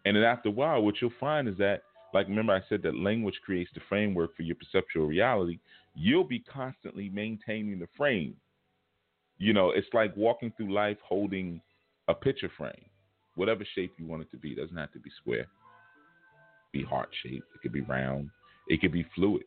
And 0.05 0.17
then 0.17 0.25
after 0.25 0.49
a 0.49 0.53
while, 0.53 0.83
what 0.83 0.97
you'll 1.01 1.13
find 1.21 1.49
is 1.49 1.57
that, 1.59 1.83
like, 2.13 2.29
remember 2.29 2.53
I 2.53 2.61
said 2.69 2.83
that 2.83 2.97
language 2.97 3.41
creates 3.45 3.71
the 3.75 3.81
framework 3.89 4.37
for 4.37 4.43
your 4.43 4.57
perceptual 4.57 5.07
reality. 5.07 5.59
You'll 5.95 6.25
be 6.25 6.41
constantly 6.41 7.09
maintaining 7.09 7.79
the 7.79 7.89
frame. 7.97 8.37
You 9.39 9.53
know, 9.53 9.71
it's 9.71 9.89
like 9.93 10.17
walking 10.17 10.53
through 10.57 10.73
life 10.73 10.99
holding 11.07 11.61
a 12.09 12.15
picture 12.15 12.51
frame, 12.57 12.85
whatever 13.35 13.65
shape 13.75 13.93
you 13.99 14.07
want 14.07 14.23
it 14.23 14.31
to 14.31 14.37
be. 14.37 14.51
It 14.51 14.57
doesn't 14.57 14.77
have 14.77 14.93
to 14.93 14.99
be 14.99 15.11
square. 15.21 15.47
Be 16.73 16.83
heart 16.83 17.09
shaped. 17.23 17.47
It 17.55 17.63
could 17.63 17.73
be 17.73 17.81
round. 17.81 18.31
It 18.69 18.81
could 18.81 18.93
be 18.93 19.07
fluid. 19.15 19.45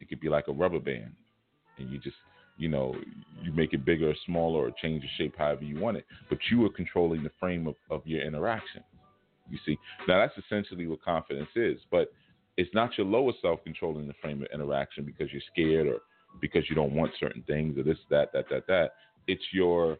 It 0.00 0.08
could 0.08 0.20
be 0.20 0.28
like 0.28 0.48
a 0.48 0.52
rubber 0.52 0.80
band, 0.80 1.12
and 1.78 1.90
you 1.90 1.98
just 1.98 2.16
you 2.58 2.68
know 2.68 2.94
you 3.40 3.52
make 3.52 3.72
it 3.72 3.84
bigger 3.84 4.10
or 4.10 4.14
smaller 4.26 4.66
or 4.66 4.70
change 4.82 5.02
the 5.02 5.08
shape 5.16 5.34
however 5.38 5.64
you 5.64 5.80
want 5.80 5.96
it. 5.96 6.04
But 6.28 6.38
you 6.50 6.64
are 6.66 6.70
controlling 6.70 7.22
the 7.22 7.30
frame 7.38 7.66
of, 7.66 7.76
of 7.90 8.02
your 8.04 8.22
interaction. 8.22 8.82
You 9.52 9.58
see, 9.66 9.78
now 10.08 10.18
that's 10.18 10.36
essentially 10.44 10.86
what 10.86 11.02
confidence 11.02 11.50
is. 11.54 11.78
But 11.90 12.10
it's 12.56 12.74
not 12.74 12.96
your 12.96 13.06
lower 13.06 13.32
self 13.42 13.62
controlling 13.62 14.08
the 14.08 14.14
frame 14.20 14.42
of 14.42 14.48
interaction 14.52 15.04
because 15.04 15.30
you're 15.30 15.42
scared 15.52 15.86
or 15.86 15.98
because 16.40 16.68
you 16.70 16.74
don't 16.74 16.94
want 16.94 17.12
certain 17.20 17.42
things 17.42 17.76
or 17.78 17.82
this, 17.82 17.98
that, 18.08 18.32
that, 18.32 18.46
that, 18.50 18.66
that. 18.66 18.92
It's 19.26 19.44
your 19.52 19.98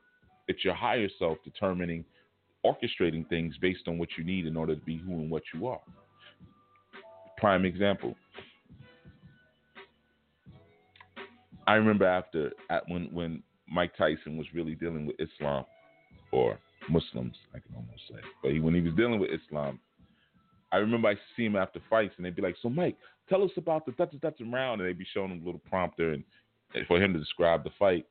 it's 0.49 0.65
your 0.65 0.75
higher 0.75 1.09
self 1.19 1.39
determining, 1.45 2.05
orchestrating 2.65 3.29
things 3.29 3.55
based 3.61 3.87
on 3.87 3.99
what 3.99 4.09
you 4.17 4.25
need 4.25 4.47
in 4.47 4.57
order 4.57 4.75
to 4.75 4.81
be 4.81 4.97
who 4.99 5.13
and 5.13 5.31
what 5.31 5.43
you 5.55 5.67
are. 5.67 5.81
Prime 7.37 7.65
example. 7.65 8.15
I 11.67 11.75
remember 11.75 12.07
after 12.07 12.53
at 12.71 12.89
when 12.89 13.05
when 13.13 13.43
Mike 13.71 13.93
Tyson 13.97 14.37
was 14.37 14.47
really 14.55 14.75
dealing 14.75 15.07
with 15.07 15.17
Islam 15.21 15.65
or 16.33 16.59
Muslims, 16.89 17.37
I 17.55 17.59
can 17.59 17.75
almost 17.75 18.03
say, 18.09 18.19
but 18.43 18.53
he, 18.53 18.61
when 18.61 18.75
he 18.75 18.81
was 18.81 18.95
dealing 18.95 19.21
with 19.21 19.31
Islam, 19.31 19.79
I 20.73 20.79
remember 20.79 21.09
I 21.09 21.15
see 21.37 21.45
him 21.45 21.57
after 21.57 21.81
fights, 21.91 22.15
and 22.17 22.25
they'd 22.25 22.35
be 22.35 22.43
like, 22.43 22.57
"So, 22.63 22.71
Mike, 22.71 22.97
tell 23.29 23.43
us 23.43 23.51
about 23.57 23.85
the 23.85 23.93
Dutch 23.93 24.15
Dutch 24.21 24.41
round," 24.41 24.81
and 24.81 24.89
they'd 24.89 24.99
be 24.99 25.07
showing 25.13 25.31
him 25.31 25.43
a 25.43 25.45
little 25.45 25.61
prompter 25.69 26.13
and, 26.13 26.25
and 26.75 26.87
for 26.87 27.01
him 27.01 27.13
to 27.13 27.19
describe 27.19 27.63
the 27.63 27.71
fight, 27.79 28.07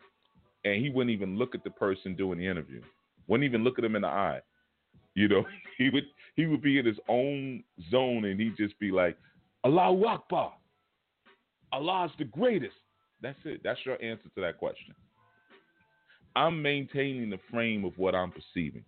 and 0.63 0.82
he 0.84 0.89
wouldn't 0.89 1.13
even 1.13 1.38
look 1.38 1.55
at 1.55 1.63
the 1.63 1.72
person 1.72 2.15
doing 2.15 2.38
the 2.38 2.47
interview, 2.47 2.82
wouldn't 3.28 3.47
even 3.47 3.63
look 3.63 3.80
at 3.80 3.86
him 3.86 3.95
in 3.95 4.03
the 4.03 4.07
eye. 4.07 4.41
You 5.15 5.28
know, 5.28 5.43
he 5.78 5.89
would 5.89 6.05
he 6.36 6.45
would 6.45 6.61
be 6.61 6.78
in 6.78 6.86
his 6.86 6.99
own 7.07 7.63
zone, 7.89 8.26
and 8.26 8.39
he'd 8.39 8.57
just 8.57 8.78
be 8.80 8.91
like, 8.91 9.17
"Allahu 9.65 10.05
Akbar, 10.05 10.53
Allah's 11.74 12.11
the 12.17 12.26
greatest." 12.26 12.76
That's 13.22 13.38
it. 13.45 13.61
That's 13.63 13.80
your 13.86 14.01
answer 14.03 14.30
to 14.36 14.41
that 14.41 14.57
question. 14.57 14.95
I'm 16.36 16.61
maintaining 16.61 17.29
the 17.29 17.39
frame 17.49 17.84
of 17.86 17.97
what 17.97 18.15
I'm 18.15 18.32
perceiving. 18.32 18.84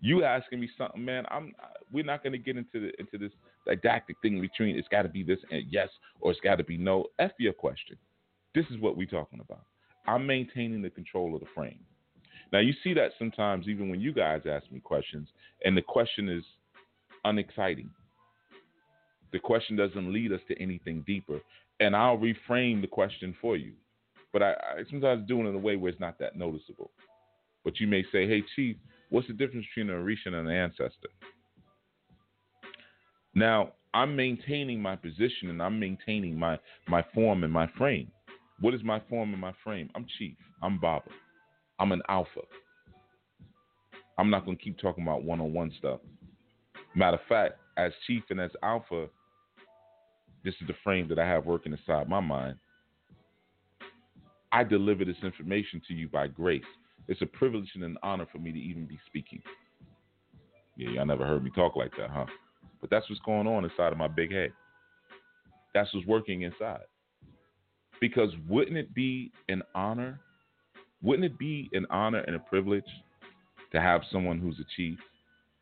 You 0.00 0.24
asking 0.24 0.60
me 0.60 0.68
something, 0.76 1.04
man? 1.04 1.24
I'm. 1.30 1.54
We're 1.92 2.04
not 2.04 2.22
going 2.22 2.32
to 2.32 2.38
get 2.38 2.56
into 2.56 2.80
the, 2.80 2.92
into 2.98 3.16
this 3.18 3.32
didactic 3.66 4.16
thing 4.20 4.40
between 4.40 4.76
it's 4.76 4.88
got 4.88 5.02
to 5.02 5.08
be 5.08 5.22
this 5.22 5.38
and 5.50 5.64
yes 5.70 5.88
or 6.20 6.30
it's 6.32 6.40
got 6.40 6.56
to 6.56 6.64
be 6.64 6.76
no. 6.76 7.06
F 7.18 7.30
your 7.38 7.52
question. 7.52 7.96
This 8.54 8.66
is 8.70 8.78
what 8.80 8.96
we're 8.96 9.06
talking 9.06 9.40
about. 9.40 9.64
I'm 10.06 10.26
maintaining 10.26 10.82
the 10.82 10.90
control 10.90 11.34
of 11.34 11.40
the 11.40 11.46
frame. 11.54 11.80
Now 12.52 12.58
you 12.58 12.72
see 12.82 12.94
that 12.94 13.12
sometimes 13.18 13.68
even 13.68 13.88
when 13.88 14.00
you 14.00 14.12
guys 14.12 14.42
ask 14.48 14.70
me 14.70 14.80
questions 14.80 15.28
and 15.64 15.76
the 15.76 15.82
question 15.82 16.28
is 16.28 16.44
unexciting. 17.24 17.90
The 19.32 19.38
question 19.38 19.76
doesn't 19.76 20.12
lead 20.12 20.32
us 20.32 20.40
to 20.48 20.62
anything 20.62 21.02
deeper, 21.06 21.40
and 21.80 21.96
I'll 21.96 22.18
reframe 22.18 22.80
the 22.80 22.86
question 22.86 23.34
for 23.40 23.56
you. 23.56 23.72
But 24.34 24.42
I, 24.42 24.50
I 24.52 24.82
sometimes 24.90 25.26
do 25.26 25.40
it 25.40 25.48
in 25.48 25.54
a 25.54 25.58
way 25.58 25.76
where 25.76 25.90
it's 25.90 26.00
not 26.00 26.18
that 26.18 26.36
noticeable. 26.36 26.90
But 27.64 27.80
you 27.80 27.86
may 27.86 28.02
say, 28.12 28.28
"Hey, 28.28 28.42
Chief, 28.54 28.76
What's 29.14 29.28
the 29.28 29.32
difference 29.32 29.64
between 29.72 29.94
a 29.94 29.98
Orisha 30.00 30.26
and 30.26 30.34
an 30.34 30.50
ancestor? 30.50 31.08
Now, 33.32 33.72
I'm 33.94 34.16
maintaining 34.16 34.82
my 34.82 34.96
position 34.96 35.50
and 35.50 35.62
I'm 35.62 35.78
maintaining 35.78 36.36
my, 36.36 36.58
my 36.88 37.04
form 37.14 37.44
and 37.44 37.52
my 37.52 37.68
frame. 37.78 38.10
What 38.60 38.74
is 38.74 38.82
my 38.82 39.00
form 39.08 39.30
and 39.30 39.40
my 39.40 39.52
frame? 39.62 39.88
I'm 39.94 40.04
chief. 40.18 40.34
I'm 40.62 40.80
Baba. 40.80 41.10
I'm 41.78 41.92
an 41.92 42.02
alpha. 42.08 42.40
I'm 44.18 44.30
not 44.30 44.44
going 44.44 44.56
to 44.56 44.62
keep 44.64 44.80
talking 44.80 45.04
about 45.04 45.22
one 45.22 45.40
on 45.40 45.52
one 45.52 45.72
stuff. 45.78 46.00
Matter 46.96 47.18
of 47.18 47.28
fact, 47.28 47.54
as 47.76 47.92
chief 48.08 48.24
and 48.30 48.40
as 48.40 48.50
alpha, 48.64 49.06
this 50.44 50.54
is 50.60 50.66
the 50.66 50.74
frame 50.82 51.08
that 51.08 51.20
I 51.20 51.26
have 51.28 51.46
working 51.46 51.70
inside 51.70 52.08
my 52.08 52.18
mind. 52.18 52.56
I 54.54 54.62
deliver 54.62 55.04
this 55.04 55.16
information 55.24 55.82
to 55.88 55.94
you 55.94 56.08
by 56.08 56.28
grace. 56.28 56.62
It's 57.08 57.20
a 57.22 57.26
privilege 57.26 57.68
and 57.74 57.82
an 57.82 57.98
honor 58.04 58.24
for 58.30 58.38
me 58.38 58.52
to 58.52 58.58
even 58.58 58.86
be 58.86 59.00
speaking. 59.04 59.42
Yeah, 60.76 60.90
y'all 60.90 61.06
never 61.06 61.26
heard 61.26 61.42
me 61.42 61.50
talk 61.56 61.74
like 61.74 61.90
that, 61.98 62.08
huh? 62.08 62.26
But 62.80 62.88
that's 62.88 63.10
what's 63.10 63.20
going 63.22 63.48
on 63.48 63.64
inside 63.64 63.90
of 63.90 63.98
my 63.98 64.06
big 64.06 64.30
head. 64.30 64.52
That's 65.74 65.92
what's 65.92 66.06
working 66.06 66.42
inside. 66.42 66.84
Because 68.00 68.30
wouldn't 68.48 68.76
it 68.76 68.94
be 68.94 69.32
an 69.48 69.62
honor? 69.74 70.20
Wouldn't 71.02 71.24
it 71.24 71.36
be 71.36 71.68
an 71.72 71.84
honor 71.90 72.20
and 72.20 72.36
a 72.36 72.38
privilege 72.38 72.84
to 73.72 73.80
have 73.80 74.02
someone 74.12 74.38
who's 74.38 74.60
a 74.60 74.66
chief 74.76 75.00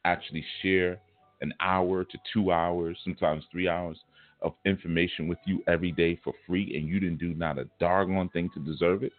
actually 0.05 0.45
share 0.61 1.01
an 1.41 1.55
hour 1.61 2.05
to 2.05 2.19
two 2.31 2.53
hours, 2.53 2.99
sometimes 3.05 3.43
three 3.51 3.69
hours 3.69 3.97
of 4.43 4.55
information 4.65 5.29
with 5.29 5.39
you 5.47 5.63
every 5.67 5.93
day 5.93 6.19
for 6.23 6.33
free 6.47 6.77
and 6.77 6.89
you 6.89 7.01
didn't 7.01 7.19
do 7.19 7.35
not 7.35 7.59
a 7.59 7.69
doggone 7.81 8.29
thing 8.31 8.51
to 8.55 8.61
deserve 8.61 9.03
it? 9.03 9.13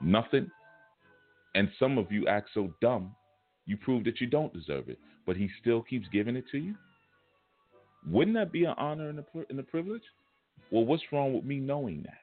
Nothing? 0.00 0.50
And 1.54 1.68
some 1.78 1.98
of 1.98 2.10
you 2.10 2.26
act 2.26 2.50
so 2.54 2.72
dumb, 2.80 3.14
you 3.66 3.76
prove 3.76 4.04
that 4.04 4.20
you 4.20 4.26
don't 4.26 4.52
deserve 4.52 4.88
it, 4.88 4.98
but 5.26 5.36
he 5.36 5.48
still 5.60 5.82
keeps 5.82 6.06
giving 6.12 6.36
it 6.36 6.44
to 6.52 6.58
you? 6.58 6.74
Wouldn't 8.08 8.36
that 8.36 8.52
be 8.52 8.64
an 8.64 8.74
honor 8.78 9.10
and 9.10 9.18
a, 9.18 9.24
and 9.50 9.60
a 9.60 9.62
privilege? 9.62 10.02
Well, 10.70 10.84
what's 10.84 11.02
wrong 11.12 11.34
with 11.34 11.44
me 11.44 11.56
knowing 11.56 12.02
that? 12.02 12.18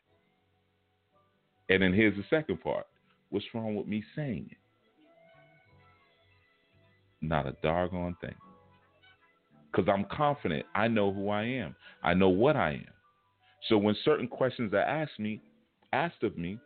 And 1.70 1.84
then 1.84 1.94
here's 1.94 2.16
the 2.16 2.24
second 2.30 2.62
part 2.62 2.88
what's 3.30 3.46
wrong 3.54 3.76
with 3.76 3.88
me 3.88 4.04
saying 4.16 4.48
it? 4.52 4.58
Not 7.22 7.46
a 7.46 7.56
doggone 7.62 8.16
thing. 8.22 8.36
Because 9.78 9.94
I'm 9.94 10.06
confident 10.06 10.66
I 10.74 10.88
know 10.88 11.14
who 11.14 11.30
I 11.30 11.44
am, 11.44 11.76
I 12.04 12.16
know 12.16 12.30
what 12.30 12.56
I 12.56 12.72
am. 12.72 12.94
So 13.70 13.78
when 13.78 13.96
certain 14.04 14.28
questions 14.28 14.74
are 14.74 14.80
asked 14.80 15.20
me, 15.20 15.40
asked 15.94 16.24
of 16.24 16.36
me, 16.36 16.58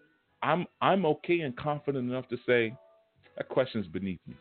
I'm 0.42 0.66
I'm 0.82 1.06
okay 1.06 1.42
and 1.42 1.56
confident 1.58 2.10
enough 2.10 2.30
to 2.30 2.38
say 2.46 2.74
that 3.38 3.50
question's 3.50 3.88
beneath 3.88 4.22
me. 4.26 4.36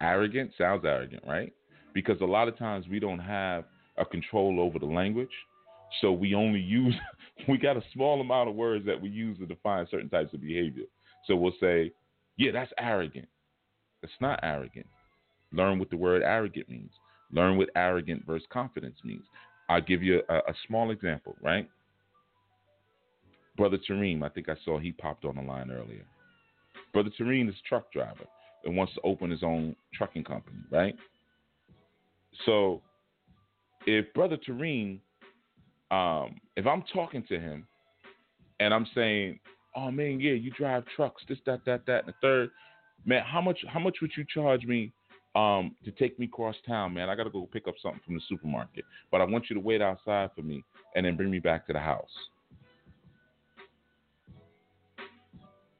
Arrogant 0.00 0.52
sounds 0.56 0.86
arrogant, 0.86 1.22
right? 1.26 1.52
Because 1.92 2.18
a 2.22 2.24
lot 2.24 2.48
of 2.48 2.56
times 2.56 2.86
we 2.90 2.98
don't 2.98 3.18
have 3.18 3.64
a 3.98 4.06
control 4.06 4.58
over 4.58 4.78
the 4.78 4.86
language, 4.86 5.28
so 6.00 6.12
we 6.12 6.34
only 6.34 6.60
use 6.60 6.94
we 7.48 7.58
got 7.58 7.76
a 7.76 7.82
small 7.92 8.22
amount 8.22 8.48
of 8.48 8.54
words 8.54 8.86
that 8.86 9.00
we 9.00 9.10
use 9.10 9.36
to 9.38 9.44
define 9.44 9.86
certain 9.90 10.08
types 10.08 10.32
of 10.32 10.40
behavior. 10.40 10.84
So 11.26 11.36
we'll 11.36 11.52
say, 11.60 11.92
"Yeah, 12.38 12.52
that's 12.52 12.72
arrogant." 12.78 13.28
It's 14.02 14.12
not 14.18 14.40
arrogant. 14.42 14.86
Learn 15.52 15.78
what 15.78 15.90
the 15.90 15.98
word 15.98 16.22
arrogant 16.22 16.70
means. 16.70 16.90
Learn 17.32 17.56
what 17.56 17.70
arrogant 17.76 18.24
versus 18.26 18.46
confidence 18.52 18.96
means. 19.04 19.24
I'll 19.68 19.80
give 19.80 20.02
you 20.02 20.22
a, 20.28 20.34
a 20.34 20.54
small 20.66 20.90
example, 20.90 21.36
right? 21.42 21.68
Brother 23.56 23.78
Tareem, 23.88 24.22
I 24.22 24.28
think 24.28 24.48
I 24.48 24.56
saw 24.64 24.78
he 24.78 24.92
popped 24.92 25.24
on 25.24 25.36
the 25.36 25.42
line 25.42 25.70
earlier. 25.70 26.04
Brother 26.92 27.10
Tareem 27.18 27.48
is 27.48 27.54
a 27.54 27.68
truck 27.68 27.92
driver 27.92 28.24
and 28.64 28.76
wants 28.76 28.94
to 28.94 29.00
open 29.02 29.30
his 29.30 29.42
own 29.42 29.74
trucking 29.94 30.24
company, 30.24 30.58
right? 30.70 30.94
So 32.46 32.82
if 33.86 34.12
Brother 34.14 34.36
Tareem, 34.36 35.00
um, 35.90 36.40
if 36.56 36.66
I'm 36.66 36.82
talking 36.92 37.24
to 37.28 37.38
him 37.38 37.66
and 38.60 38.72
I'm 38.72 38.86
saying, 38.94 39.38
Oh 39.74 39.90
man, 39.90 40.20
yeah, 40.20 40.32
you 40.32 40.50
drive 40.50 40.84
trucks, 40.94 41.22
this, 41.28 41.38
that, 41.46 41.64
that, 41.64 41.86
that, 41.86 42.04
and 42.04 42.08
the 42.08 42.14
third, 42.20 42.50
man, 43.06 43.22
how 43.26 43.40
much 43.40 43.58
how 43.68 43.80
much 43.80 43.96
would 44.02 44.10
you 44.16 44.24
charge 44.32 44.64
me 44.64 44.92
um, 45.34 45.74
to 45.84 45.90
take 45.92 46.18
me 46.18 46.26
across 46.26 46.56
town, 46.66 46.94
man? 46.94 47.08
I 47.08 47.14
gotta 47.14 47.30
go 47.30 47.48
pick 47.52 47.66
up 47.66 47.74
something 47.82 48.00
from 48.04 48.14
the 48.14 48.20
supermarket. 48.28 48.84
But 49.10 49.20
I 49.20 49.24
want 49.24 49.48
you 49.48 49.54
to 49.54 49.60
wait 49.60 49.80
outside 49.80 50.30
for 50.34 50.42
me 50.42 50.62
and 50.94 51.06
then 51.06 51.16
bring 51.16 51.30
me 51.30 51.38
back 51.38 51.66
to 51.66 51.72
the 51.72 51.78
house. 51.78 52.10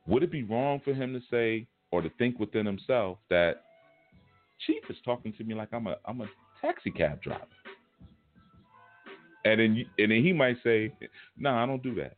Would 0.06 0.22
it 0.22 0.32
be 0.32 0.42
wrong 0.42 0.80
for 0.84 0.94
him 0.94 1.12
to 1.12 1.20
say 1.30 1.66
or 1.90 2.02
to 2.02 2.10
think 2.18 2.38
within 2.38 2.66
himself 2.66 3.18
that 3.30 3.64
Chief 4.66 4.82
is 4.88 4.96
talking 5.04 5.32
to 5.34 5.44
me 5.44 5.54
like 5.54 5.68
I'm 5.72 5.86
a 5.86 5.96
I'm 6.04 6.20
a 6.20 6.26
taxi 6.60 6.90
cab 6.90 7.20
driver? 7.22 7.46
And 9.44 9.60
then 9.60 9.74
you, 9.74 9.86
and 9.98 10.12
then 10.12 10.22
he 10.22 10.32
might 10.32 10.56
say, 10.62 10.92
"No, 11.36 11.50
nah, 11.50 11.62
I 11.62 11.66
don't 11.66 11.82
do 11.82 11.94
that. 11.96 12.16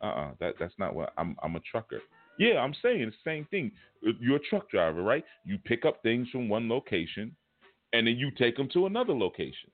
Uh-uh, 0.00 0.32
that 0.38 0.54
that's 0.60 0.74
not 0.78 0.94
what 0.94 1.12
I'm. 1.16 1.36
I'm 1.42 1.56
a 1.56 1.60
trucker. 1.60 2.00
Yeah, 2.38 2.60
I'm 2.60 2.74
saying 2.82 3.04
the 3.04 3.30
same 3.30 3.44
thing. 3.46 3.72
You're 4.20 4.36
a 4.36 4.48
truck 4.48 4.70
driver, 4.70 5.02
right? 5.02 5.24
You 5.44 5.58
pick 5.58 5.84
up 5.84 6.02
things 6.02 6.28
from 6.30 6.48
one 6.48 6.68
location, 6.68 7.34
and 7.92 8.06
then 8.06 8.16
you 8.16 8.30
take 8.30 8.56
them 8.56 8.68
to 8.72 8.86
another 8.86 9.12
location. 9.12 9.70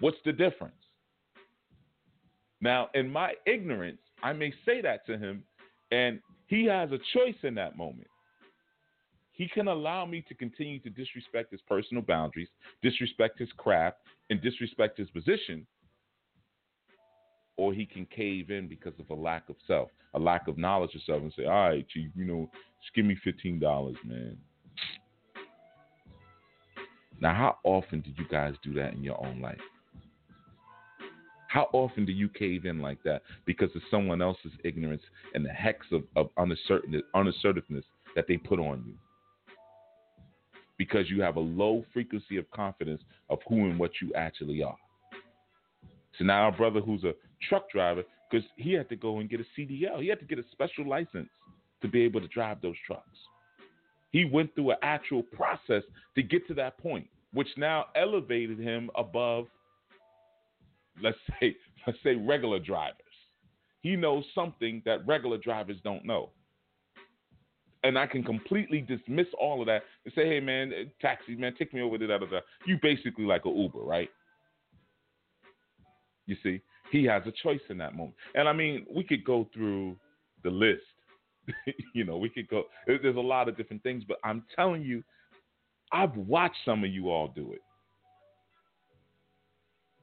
What's 0.00 0.18
the 0.24 0.32
difference? 0.32 0.74
Now, 2.60 2.90
in 2.94 3.10
my 3.10 3.32
ignorance, 3.46 4.00
I 4.22 4.32
may 4.32 4.52
say 4.66 4.82
that 4.82 5.06
to 5.06 5.16
him, 5.16 5.44
and 5.90 6.20
he 6.46 6.64
has 6.66 6.90
a 6.92 6.98
choice 7.14 7.36
in 7.42 7.54
that 7.54 7.76
moment. 7.76 8.08
He 9.32 9.48
can 9.48 9.68
allow 9.68 10.04
me 10.04 10.24
to 10.28 10.34
continue 10.34 10.80
to 10.80 10.90
disrespect 10.90 11.52
his 11.52 11.60
personal 11.68 12.02
boundaries, 12.02 12.48
disrespect 12.82 13.38
his 13.38 13.50
craft, 13.56 13.98
and 14.30 14.42
disrespect 14.42 14.98
his 14.98 15.08
position, 15.10 15.66
or 17.58 17.74
he 17.74 17.84
can 17.84 18.06
cave 18.06 18.50
in 18.50 18.68
because 18.68 18.94
of 18.98 19.10
a 19.10 19.20
lack 19.20 19.48
of 19.50 19.56
self, 19.66 19.90
a 20.14 20.18
lack 20.18 20.48
of 20.48 20.56
knowledge 20.56 20.94
of 20.94 21.02
self, 21.02 21.20
and 21.20 21.32
say, 21.34 21.44
"All 21.44 21.68
right, 21.68 21.86
chief, 21.88 22.10
you 22.16 22.24
know, 22.24 22.50
just 22.80 22.94
give 22.94 23.04
me 23.04 23.16
fifteen 23.16 23.58
dollars, 23.58 23.96
man." 24.04 24.38
Now, 27.20 27.34
how 27.34 27.58
often 27.64 28.00
do 28.00 28.10
you 28.16 28.24
guys 28.30 28.54
do 28.62 28.72
that 28.74 28.94
in 28.94 29.02
your 29.02 29.22
own 29.24 29.40
life? 29.40 29.60
How 31.48 31.68
often 31.72 32.04
do 32.04 32.12
you 32.12 32.28
cave 32.28 32.64
in 32.64 32.80
like 32.80 33.02
that 33.02 33.22
because 33.44 33.74
of 33.74 33.82
someone 33.90 34.22
else's 34.22 34.52
ignorance 34.64 35.02
and 35.34 35.44
the 35.44 35.50
hex 35.50 35.84
of, 35.90 36.04
of 36.14 36.30
unassertiveness 36.36 37.84
that 38.14 38.26
they 38.28 38.36
put 38.36 38.60
on 38.60 38.84
you? 38.86 38.94
Because 40.76 41.10
you 41.10 41.20
have 41.22 41.36
a 41.36 41.40
low 41.40 41.84
frequency 41.92 42.36
of 42.36 42.48
confidence 42.52 43.02
of 43.30 43.40
who 43.48 43.68
and 43.68 43.78
what 43.80 43.90
you 44.00 44.12
actually 44.14 44.62
are. 44.62 44.76
So 46.18 46.24
now 46.24 46.42
our 46.42 46.52
brother 46.52 46.80
who's 46.80 47.02
a 47.04 47.14
truck 47.48 47.70
driver, 47.70 48.02
because 48.30 48.46
he 48.56 48.72
had 48.72 48.88
to 48.88 48.96
go 48.96 49.18
and 49.18 49.28
get 49.28 49.40
a 49.40 49.44
CDL, 49.58 50.00
he 50.00 50.08
had 50.08 50.20
to 50.20 50.26
get 50.26 50.38
a 50.38 50.44
special 50.52 50.86
license 50.88 51.30
to 51.82 51.88
be 51.88 52.02
able 52.02 52.20
to 52.20 52.28
drive 52.28 52.60
those 52.60 52.76
trucks. 52.86 53.18
He 54.10 54.24
went 54.24 54.54
through 54.54 54.72
an 54.72 54.78
actual 54.82 55.22
process 55.22 55.82
to 56.14 56.22
get 56.22 56.46
to 56.48 56.54
that 56.54 56.78
point, 56.78 57.06
which 57.32 57.48
now 57.56 57.86
elevated 57.94 58.58
him 58.58 58.90
above, 58.96 59.46
let's 61.02 61.18
say, 61.40 61.56
let's 61.86 61.98
say 62.02 62.14
regular 62.14 62.58
drivers. 62.58 62.96
He 63.80 63.96
knows 63.96 64.24
something 64.34 64.82
that 64.84 65.06
regular 65.06 65.38
drivers 65.38 65.76
don't 65.84 66.04
know. 66.04 66.30
And 67.84 67.96
I 67.96 68.06
can 68.06 68.24
completely 68.24 68.80
dismiss 68.80 69.28
all 69.40 69.60
of 69.60 69.66
that 69.66 69.84
and 70.04 70.12
say, 70.14 70.26
hey 70.26 70.40
man, 70.40 70.72
taxi 71.00 71.36
man, 71.36 71.54
take 71.56 71.72
me 71.72 71.80
over 71.80 71.96
to 71.96 72.06
that 72.08 72.22
other. 72.22 72.42
You 72.66 72.76
basically 72.82 73.24
like 73.24 73.44
an 73.44 73.56
Uber, 73.56 73.78
right? 73.78 74.10
You 76.26 76.36
see, 76.42 76.60
he 76.90 77.04
has 77.04 77.22
a 77.26 77.32
choice 77.42 77.60
in 77.68 77.78
that 77.78 77.94
moment. 77.94 78.14
And 78.34 78.48
I 78.48 78.52
mean, 78.52 78.86
we 78.94 79.04
could 79.04 79.24
go 79.24 79.48
through 79.52 79.96
the 80.44 80.50
list. 80.50 80.82
you 81.94 82.04
know, 82.04 82.18
we 82.18 82.28
could 82.28 82.48
go. 82.48 82.64
There's 82.86 83.16
a 83.16 83.20
lot 83.20 83.48
of 83.48 83.56
different 83.56 83.82
things, 83.82 84.04
but 84.06 84.18
I'm 84.24 84.44
telling 84.54 84.82
you, 84.82 85.02
I've 85.92 86.14
watched 86.16 86.58
some 86.64 86.84
of 86.84 86.90
you 86.90 87.10
all 87.10 87.28
do 87.28 87.52
it. 87.52 87.62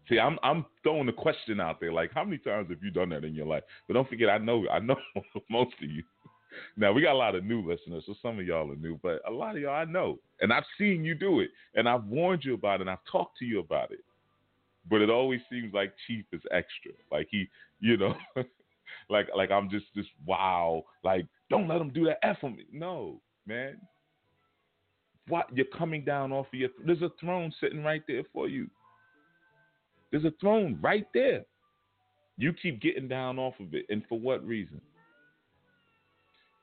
See, 0.10 0.20
I'm 0.20 0.38
I'm 0.44 0.66
throwing 0.84 1.08
the 1.08 1.14
question 1.14 1.60
out 1.60 1.80
there, 1.80 1.92
like 1.92 2.12
how 2.14 2.24
many 2.24 2.38
times 2.38 2.70
have 2.70 2.84
you 2.84 2.92
done 2.92 3.10
that 3.10 3.24
in 3.24 3.34
your 3.34 3.48
life? 3.48 3.64
But 3.88 3.96
don't 3.96 4.10
forget, 4.10 4.30
I 4.30 4.38
know 4.38 4.66
I 4.72 4.80
know 4.80 4.98
most 5.50 5.74
of 5.82 5.90
you. 5.90 6.04
Now 6.78 6.94
we 6.94 7.02
got 7.02 7.14
a 7.14 7.18
lot 7.18 7.36
of 7.36 7.44
new 7.44 7.68
listeners, 7.68 8.04
so 8.06 8.16
some 8.22 8.40
of 8.40 8.46
y'all 8.46 8.72
are 8.72 8.78
new, 8.78 9.00
but 9.04 9.20
a 9.28 9.32
lot 9.32 9.56
of 9.56 9.62
y'all 9.62 9.76
I 9.76 9.86
know, 9.86 10.20
and 10.40 10.54
I've 10.54 10.64
seen 10.78 11.04
you 11.04 11.14
do 11.14 11.42
it, 11.42 11.50
and 11.74 11.90
I've 11.90 12.06
warned 12.06 12.44
you 12.46 12.54
about 12.54 12.76
it, 12.76 12.82
and 12.82 12.90
I've 12.90 13.04
talked 13.12 13.38
to 13.40 13.46
you 13.46 13.60
about 13.60 13.92
it 13.92 14.00
but 14.90 15.02
it 15.02 15.10
always 15.10 15.42
seems 15.50 15.74
like 15.74 15.94
Chief 16.08 16.26
is 16.32 16.42
extra. 16.52 16.92
Like 17.12 17.28
he, 17.30 17.48
you 17.80 17.98
know, 17.98 18.16
like 19.10 19.28
like 19.36 19.52
I'm 19.52 19.70
just 19.70 19.86
just 19.96 20.10
wow. 20.26 20.84
Like 21.04 21.26
don't 21.50 21.68
let 21.68 21.82
him 21.82 21.90
do 21.90 22.06
that 22.06 22.20
F 22.24 22.38
on 22.44 22.56
me. 22.56 22.66
No, 22.72 23.22
man. 23.46 23.78
What 25.28 25.48
you're 25.56 25.66
coming 25.78 26.06
down 26.06 26.32
off 26.32 26.48
of 26.54 26.60
your 26.60 26.70
there's 26.86 27.02
a 27.02 27.12
throne 27.20 27.52
sitting 27.60 27.84
right 27.84 28.04
there 28.08 28.24
for 28.32 28.48
you. 28.48 28.70
There's 30.12 30.26
a 30.26 30.34
throne 30.40 30.78
right 30.82 31.08
there. 31.14 31.44
You 32.38 32.54
keep 32.54 32.82
getting 32.82 33.08
down 33.08 33.40
off 33.40 33.56
of 33.60 33.74
it, 33.74 33.86
and 33.90 34.04
for 34.08 34.20
what 34.20 34.46
reason? 34.46 34.82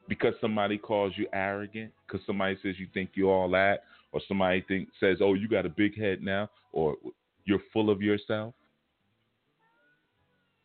Because 0.09 0.35
somebody 0.41 0.79
calls 0.79 1.14
you 1.16 1.27
arrogant, 1.33 1.93
because 2.07 2.25
somebody 2.27 2.59
says 2.62 2.75
you 2.79 2.87
think 2.93 3.11
you're 3.14 3.31
all 3.31 3.49
that, 3.51 3.85
or 4.12 4.20
somebody 4.29 4.62
think 4.68 4.89
says, 5.01 5.18
"Oh, 5.20 5.35
you 5.35 5.49
got 5.49 5.66
a 5.66 5.70
big 5.70 5.99
head 5.99 6.23
now," 6.23 6.51
or 6.73 6.97
you're 7.45 7.62
full 7.72 7.90
of 7.90 8.01
yourself? 8.03 8.55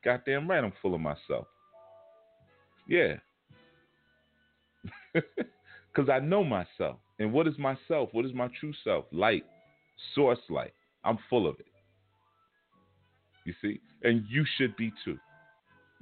Goddamn 0.03 0.49
right, 0.49 0.63
I'm 0.63 0.73
full 0.82 0.95
of 0.95 1.01
myself. 1.01 1.47
Yeah. 2.88 3.15
Because 5.97 6.11
I 6.11 6.19
know 6.19 6.43
myself. 6.43 6.97
And 7.17 7.34
what 7.34 7.47
is 7.47 7.57
myself? 7.57 8.09
What 8.11 8.23
is 8.23 8.34
my 8.34 8.49
true 8.59 8.73
self? 8.84 9.05
Light, 9.11 9.43
source 10.13 10.38
light. 10.47 10.73
I'm 11.03 11.17
full 11.28 11.47
of 11.47 11.59
it. 11.59 11.65
You 13.45 13.53
see? 13.63 13.82
And 14.03 14.23
you 14.30 14.45
should 14.57 14.75
be 14.75 14.93
too. 15.03 15.17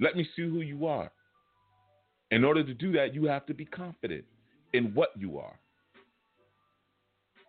Let 0.00 0.16
me 0.16 0.28
see 0.36 0.42
who 0.42 0.60
you 0.60 0.86
are. 0.86 1.10
In 2.30 2.44
order 2.44 2.62
to 2.62 2.74
do 2.74 2.92
that, 2.92 3.14
you 3.14 3.24
have 3.24 3.46
to 3.46 3.54
be 3.54 3.64
confident 3.64 4.24
in 4.74 4.92
what 4.92 5.10
you 5.16 5.38
are. 5.38 5.58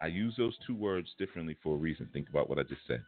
I 0.02 0.08
use 0.08 0.36
those 0.38 0.56
two 0.66 0.76
words 0.76 1.10
differently 1.20 1.58
for 1.62 1.76
a 1.76 1.80
reason. 1.80 2.08
Think 2.14 2.30
about 2.30 2.48
what 2.48 2.60
I 2.60 2.64
just 2.64 2.82
said. 2.88 3.04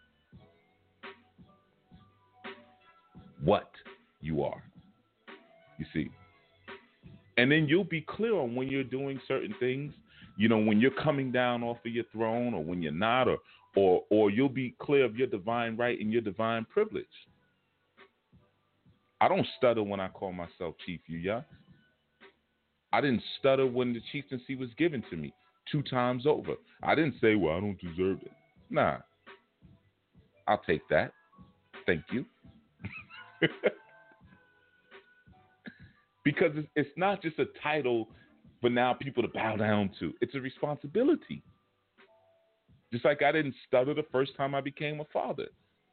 What 3.43 3.71
you 4.21 4.43
are. 4.43 4.63
You 5.77 5.85
see? 5.93 6.09
And 7.37 7.51
then 7.51 7.67
you'll 7.67 7.85
be 7.85 8.01
clear 8.01 8.35
on 8.35 8.53
when 8.53 8.67
you're 8.67 8.83
doing 8.83 9.19
certain 9.27 9.55
things, 9.59 9.93
you 10.37 10.49
know, 10.49 10.57
when 10.57 10.79
you're 10.79 10.91
coming 10.91 11.31
down 11.31 11.63
off 11.63 11.77
of 11.85 11.91
your 11.91 12.03
throne 12.11 12.53
or 12.53 12.63
when 12.63 12.81
you're 12.81 12.91
not, 12.91 13.27
or 13.27 13.37
or 13.75 14.03
or 14.09 14.29
you'll 14.29 14.49
be 14.49 14.75
clear 14.79 15.05
of 15.05 15.15
your 15.15 15.27
divine 15.27 15.77
right 15.77 15.99
and 15.99 16.11
your 16.11 16.21
divine 16.21 16.65
privilege. 16.65 17.05
I 19.21 19.27
don't 19.27 19.47
stutter 19.57 19.83
when 19.83 19.99
I 19.99 20.07
call 20.07 20.31
myself 20.31 20.75
Chief 20.85 21.01
Yuya. 21.09 21.43
I 22.91 23.01
didn't 23.01 23.21
stutter 23.39 23.67
when 23.67 23.93
the 23.93 24.01
chieftaincy 24.11 24.55
was 24.55 24.69
given 24.77 25.03
to 25.09 25.15
me 25.15 25.33
two 25.71 25.83
times 25.83 26.25
over. 26.25 26.55
I 26.81 26.95
didn't 26.95 27.15
say, 27.21 27.35
well, 27.35 27.55
I 27.55 27.59
don't 27.59 27.79
deserve 27.79 28.19
it. 28.21 28.31
Nah. 28.69 28.97
I'll 30.47 30.61
take 30.65 30.81
that. 30.89 31.11
Thank 31.85 32.03
you. 32.11 32.25
because 36.23 36.51
it's, 36.75 36.89
not 36.97 37.21
just 37.21 37.39
a 37.39 37.45
title 37.61 38.09
for 38.61 38.69
now 38.69 38.93
people 38.93 39.23
to 39.23 39.29
bow 39.29 39.55
down 39.55 39.89
to, 39.99 40.13
it's 40.21 40.35
a 40.35 40.39
responsibility. 40.39 41.41
Just 42.91 43.05
like 43.05 43.21
I 43.21 43.31
didn't 43.31 43.55
stutter 43.67 43.93
the 43.93 44.05
first 44.11 44.35
time 44.35 44.55
I 44.55 44.61
became 44.61 44.99
a 44.99 45.05
father. 45.13 45.45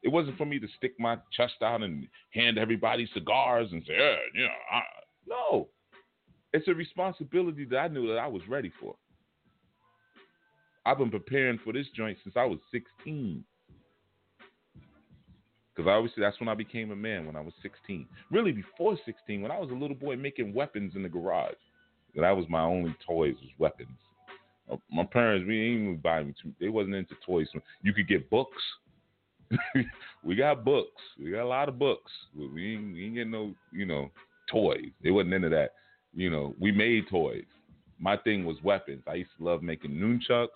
It 0.02 0.08
wasn't 0.08 0.38
for 0.38 0.46
me 0.46 0.58
to 0.58 0.66
stick 0.76 0.94
my 0.98 1.16
chest 1.32 1.54
out 1.62 1.82
and 1.82 2.06
hand 2.30 2.58
everybody 2.58 3.08
cigars 3.12 3.68
and 3.72 3.82
say, 3.86 3.94
yeah, 3.98 4.16
you 4.34 4.42
know, 4.44 4.50
I, 4.72 4.80
no. 5.26 5.68
It's 6.52 6.68
a 6.68 6.74
responsibility 6.74 7.64
that 7.66 7.78
I 7.78 7.88
knew 7.88 8.08
that 8.08 8.18
I 8.18 8.26
was 8.26 8.42
ready 8.48 8.72
for. 8.80 8.94
I've 10.86 10.98
been 10.98 11.10
preparing 11.10 11.58
for 11.64 11.72
this 11.72 11.86
joint 11.94 12.16
since 12.22 12.36
I 12.36 12.44
was 12.44 12.58
16. 12.70 13.44
Because 15.76 16.10
say 16.14 16.22
that's 16.22 16.40
when 16.40 16.48
I 16.48 16.54
became 16.54 16.90
a 16.90 16.96
man 16.96 17.26
when 17.26 17.36
I 17.36 17.40
was 17.40 17.52
16. 17.62 18.06
Really, 18.30 18.52
before 18.52 18.96
16, 19.04 19.42
when 19.42 19.50
I 19.50 19.58
was 19.58 19.70
a 19.70 19.74
little 19.74 19.96
boy 19.96 20.16
making 20.16 20.54
weapons 20.54 20.92
in 20.96 21.02
the 21.02 21.08
garage. 21.08 21.54
That 22.14 22.30
was 22.30 22.46
my 22.48 22.62
only 22.62 22.96
toys 23.06 23.34
was 23.42 23.50
weapons. 23.58 23.98
Uh, 24.72 24.76
my 24.90 25.04
parents, 25.04 25.46
we 25.46 25.54
didn't 25.54 25.82
even 25.82 25.96
buy 25.98 26.22
me 26.22 26.34
too. 26.42 26.50
They 26.58 26.70
wasn't 26.70 26.94
into 26.94 27.14
toys. 27.26 27.46
You 27.82 27.92
could 27.92 28.08
get 28.08 28.30
books. 28.30 28.62
we 30.24 30.34
got 30.34 30.64
books. 30.64 31.02
We 31.22 31.32
got 31.32 31.42
a 31.42 31.46
lot 31.46 31.68
of 31.68 31.78
books. 31.78 32.10
We 32.34 32.74
ain't, 32.74 32.94
we 32.94 33.04
ain't 33.04 33.14
getting 33.14 33.30
no, 33.30 33.54
you 33.70 33.84
know, 33.84 34.10
toys. 34.50 34.90
They 35.04 35.10
wasn't 35.10 35.34
into 35.34 35.50
that. 35.50 35.72
You 36.14 36.30
know, 36.30 36.54
we 36.58 36.72
made 36.72 37.08
toys. 37.10 37.44
My 37.98 38.16
thing 38.16 38.46
was 38.46 38.56
weapons. 38.62 39.02
I 39.06 39.14
used 39.14 39.30
to 39.38 39.44
love 39.44 39.62
making 39.62 39.90
nunchucks, 39.90 40.48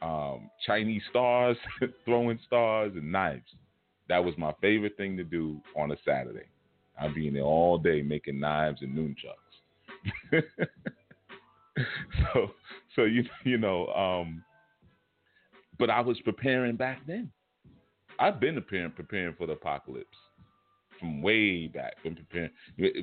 um, 0.00 0.48
Chinese 0.64 1.02
stars, 1.10 1.56
throwing 2.04 2.38
stars, 2.46 2.92
and 2.94 3.10
knives. 3.10 3.50
That 4.08 4.24
was 4.24 4.34
my 4.36 4.52
favorite 4.60 4.96
thing 4.96 5.16
to 5.16 5.24
do 5.24 5.60
on 5.76 5.90
a 5.92 5.96
Saturday. 6.04 6.46
I'd 7.00 7.14
be 7.14 7.28
in 7.28 7.34
there 7.34 7.42
all 7.42 7.78
day 7.78 8.02
making 8.02 8.38
knives 8.38 8.82
and 8.82 8.96
nunchucks. 8.96 10.42
so, 12.32 12.50
so 12.94 13.04
you 13.04 13.24
you 13.44 13.58
know, 13.58 13.88
um, 13.88 14.44
but 15.78 15.90
I 15.90 16.00
was 16.00 16.20
preparing 16.20 16.76
back 16.76 17.00
then. 17.06 17.30
I've 18.18 18.38
been 18.38 18.54
preparing 18.54 18.92
preparing 18.92 19.34
for 19.34 19.46
the 19.46 19.54
apocalypse 19.54 20.16
from 21.00 21.20
way 21.20 21.66
back. 21.66 22.02
Been 22.02 22.16
preparing. 22.16 22.50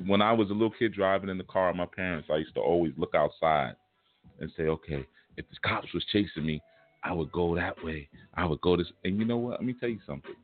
When 0.06 0.22
I 0.22 0.32
was 0.32 0.48
a 0.50 0.54
little 0.54 0.70
kid 0.70 0.94
driving 0.94 1.28
in 1.28 1.38
the 1.38 1.44
car 1.44 1.68
with 1.68 1.76
my 1.76 1.86
parents, 1.86 2.28
I 2.32 2.36
used 2.36 2.54
to 2.54 2.60
always 2.60 2.92
look 2.96 3.14
outside 3.14 3.74
and 4.40 4.50
say, 4.56 4.64
"Okay, 4.64 5.06
if 5.36 5.48
the 5.50 5.56
cops 5.62 5.92
was 5.92 6.04
chasing 6.06 6.46
me, 6.46 6.62
I 7.02 7.12
would 7.12 7.30
go 7.32 7.54
that 7.54 7.82
way. 7.84 8.08
I 8.34 8.46
would 8.46 8.60
go 8.62 8.76
this." 8.76 8.90
And 9.04 9.18
you 9.18 9.26
know 9.26 9.36
what? 9.36 9.60
Let 9.60 9.64
me 9.64 9.74
tell 9.74 9.90
you 9.90 10.00
something. 10.06 10.34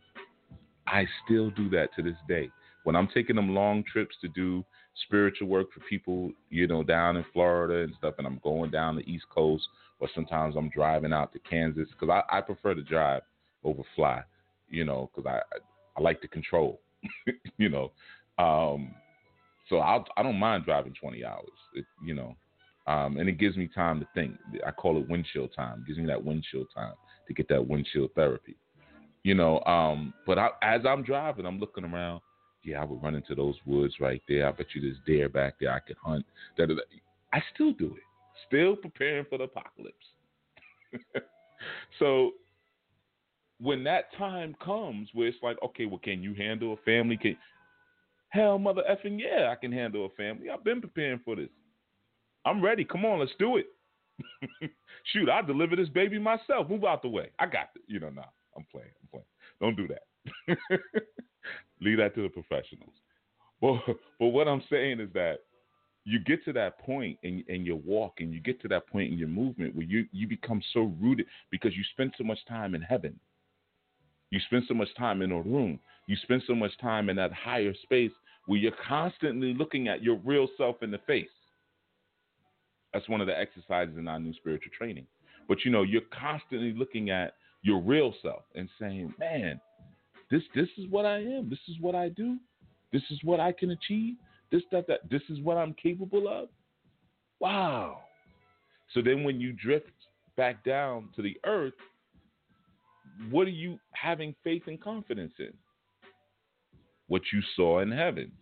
I 0.90 1.06
still 1.24 1.50
do 1.50 1.68
that 1.70 1.94
to 1.96 2.02
this 2.02 2.16
day. 2.28 2.50
When 2.84 2.96
I'm 2.96 3.08
taking 3.08 3.36
them 3.36 3.54
long 3.54 3.84
trips 3.90 4.16
to 4.22 4.28
do 4.28 4.64
spiritual 5.06 5.48
work 5.48 5.72
for 5.72 5.80
people, 5.88 6.32
you 6.50 6.66
know, 6.66 6.82
down 6.82 7.16
in 7.16 7.24
Florida 7.32 7.84
and 7.84 7.94
stuff, 7.98 8.14
and 8.18 8.26
I'm 8.26 8.40
going 8.42 8.70
down 8.70 8.96
the 8.96 9.10
East 9.10 9.26
Coast, 9.34 9.68
or 10.00 10.08
sometimes 10.14 10.56
I'm 10.56 10.70
driving 10.70 11.12
out 11.12 11.32
to 11.32 11.38
Kansas 11.40 11.88
because 11.90 12.22
I, 12.30 12.38
I 12.38 12.40
prefer 12.40 12.74
to 12.74 12.82
drive 12.82 13.22
over 13.64 13.82
fly, 13.94 14.22
you 14.70 14.84
know, 14.84 15.10
because 15.14 15.30
I 15.30 15.40
I 15.96 16.00
like 16.00 16.20
to 16.22 16.28
control, 16.28 16.80
you 17.58 17.68
know. 17.68 17.90
Um, 18.38 18.94
so 19.68 19.78
I'll, 19.78 20.06
I 20.16 20.22
don't 20.22 20.38
mind 20.38 20.64
driving 20.64 20.94
20 20.98 21.24
hours, 21.24 21.44
it, 21.74 21.84
you 22.02 22.14
know, 22.14 22.36
um, 22.86 23.18
and 23.18 23.28
it 23.28 23.38
gives 23.38 23.56
me 23.56 23.68
time 23.74 24.00
to 24.00 24.08
think. 24.14 24.36
I 24.66 24.70
call 24.70 24.98
it 24.98 25.08
windshield 25.08 25.50
time. 25.54 25.80
It 25.80 25.88
gives 25.88 25.98
me 25.98 26.06
that 26.06 26.24
windshield 26.24 26.68
time 26.74 26.94
to 27.26 27.34
get 27.34 27.48
that 27.48 27.66
windshield 27.66 28.10
therapy. 28.14 28.56
You 29.28 29.34
know, 29.34 29.60
um, 29.64 30.14
but 30.24 30.38
I, 30.38 30.48
as 30.62 30.86
I'm 30.88 31.02
driving, 31.02 31.44
I'm 31.44 31.58
looking 31.60 31.84
around. 31.84 32.22
Yeah, 32.64 32.80
I 32.80 32.86
would 32.86 33.02
run 33.02 33.14
into 33.14 33.34
those 33.34 33.56
woods 33.66 33.92
right 34.00 34.22
there. 34.26 34.48
I 34.48 34.52
bet 34.52 34.68
you 34.74 34.80
there's 34.80 34.96
deer 35.04 35.28
back 35.28 35.56
there. 35.60 35.70
I 35.70 35.80
could 35.80 35.98
hunt. 36.02 36.24
Da, 36.56 36.64
da, 36.64 36.72
da. 36.72 36.80
I 37.34 37.42
still 37.52 37.74
do 37.74 37.88
it. 37.88 38.02
Still 38.46 38.74
preparing 38.74 39.26
for 39.28 39.36
the 39.36 39.44
apocalypse. 39.44 39.96
so 41.98 42.30
when 43.60 43.84
that 43.84 44.04
time 44.16 44.56
comes 44.64 45.10
where 45.12 45.28
it's 45.28 45.36
like, 45.42 45.58
okay, 45.62 45.84
well, 45.84 46.00
can 46.02 46.22
you 46.22 46.32
handle 46.32 46.72
a 46.72 46.76
family? 46.78 47.18
Can 47.18 47.36
hell, 48.30 48.58
mother 48.58 48.82
effing 48.90 49.20
yeah, 49.20 49.52
I 49.52 49.56
can 49.56 49.72
handle 49.72 50.06
a 50.06 50.10
family. 50.16 50.48
I've 50.48 50.64
been 50.64 50.80
preparing 50.80 51.20
for 51.22 51.36
this. 51.36 51.50
I'm 52.46 52.64
ready. 52.64 52.82
Come 52.82 53.04
on, 53.04 53.20
let's 53.20 53.32
do 53.38 53.58
it. 53.58 53.66
Shoot, 55.12 55.28
I'll 55.28 55.44
deliver 55.44 55.76
this 55.76 55.90
baby 55.90 56.18
myself. 56.18 56.70
Move 56.70 56.84
out 56.84 57.02
the 57.02 57.10
way. 57.10 57.28
I 57.38 57.44
got 57.44 57.68
it. 57.76 57.82
You 57.88 58.00
know, 58.00 58.08
nah, 58.08 58.22
I'm 58.58 58.66
playing. 58.70 58.90
I'm 59.02 59.08
playing. 59.10 59.26
Don't 59.60 59.76
do 59.76 59.88
that. 59.88 60.58
Leave 61.80 61.98
that 61.98 62.14
to 62.16 62.22
the 62.22 62.28
professionals. 62.28 62.92
But, 63.60 63.78
but 64.18 64.26
what 64.28 64.48
I'm 64.48 64.62
saying 64.70 65.00
is 65.00 65.08
that 65.14 65.38
you 66.04 66.18
get 66.20 66.44
to 66.44 66.52
that 66.54 66.78
point 66.80 67.18
in, 67.22 67.44
in 67.48 67.64
your 67.64 67.76
walk 67.76 68.14
and 68.18 68.32
you 68.32 68.40
get 68.40 68.60
to 68.62 68.68
that 68.68 68.86
point 68.86 69.12
in 69.12 69.18
your 69.18 69.28
movement 69.28 69.74
where 69.74 69.84
you, 69.84 70.06
you 70.12 70.26
become 70.26 70.62
so 70.72 70.92
rooted 71.00 71.26
because 71.50 71.76
you 71.76 71.84
spend 71.92 72.14
so 72.16 72.24
much 72.24 72.38
time 72.48 72.74
in 72.74 72.82
heaven. 72.82 73.18
You 74.30 74.40
spend 74.46 74.64
so 74.68 74.74
much 74.74 74.88
time 74.96 75.22
in 75.22 75.32
a 75.32 75.40
room. 75.40 75.78
You 76.06 76.16
spend 76.22 76.42
so 76.46 76.54
much 76.54 76.72
time 76.80 77.08
in 77.08 77.16
that 77.16 77.32
higher 77.32 77.74
space 77.82 78.12
where 78.46 78.58
you're 78.58 78.72
constantly 78.86 79.54
looking 79.54 79.88
at 79.88 80.02
your 80.02 80.16
real 80.24 80.48
self 80.56 80.82
in 80.82 80.90
the 80.90 80.98
face. 81.06 81.28
That's 82.92 83.08
one 83.08 83.20
of 83.20 83.26
the 83.26 83.38
exercises 83.38 83.96
in 83.98 84.08
Anu 84.08 84.32
spiritual 84.34 84.72
training. 84.76 85.06
But 85.46 85.64
you 85.64 85.70
know, 85.70 85.82
you're 85.82 86.02
constantly 86.18 86.72
looking 86.72 87.10
at 87.10 87.34
your 87.68 87.82
real 87.82 88.14
self 88.22 88.42
and 88.54 88.68
saying, 88.80 89.14
"Man, 89.18 89.60
this 90.30 90.42
this 90.54 90.68
is 90.78 90.86
what 90.88 91.04
I 91.04 91.18
am. 91.18 91.48
This 91.50 91.60
is 91.68 91.76
what 91.80 91.94
I 91.94 92.08
do. 92.08 92.38
This 92.92 93.02
is 93.10 93.22
what 93.22 93.38
I 93.38 93.52
can 93.52 93.70
achieve. 93.70 94.16
This 94.50 94.62
that 94.72 94.86
that 94.88 95.08
this 95.10 95.22
is 95.28 95.40
what 95.40 95.58
I'm 95.58 95.74
capable 95.74 96.26
of." 96.28 96.48
Wow. 97.40 98.00
So 98.94 99.02
then 99.02 99.22
when 99.22 99.40
you 99.40 99.52
drift 99.52 99.92
back 100.36 100.64
down 100.64 101.10
to 101.14 101.22
the 101.22 101.36
earth, 101.44 101.74
what 103.30 103.46
are 103.46 103.50
you 103.50 103.78
having 103.92 104.34
faith 104.42 104.62
and 104.66 104.80
confidence 104.80 105.34
in? 105.38 105.52
What 107.08 107.22
you 107.32 107.42
saw 107.54 107.80
in 107.80 107.90
heaven. 107.92 108.32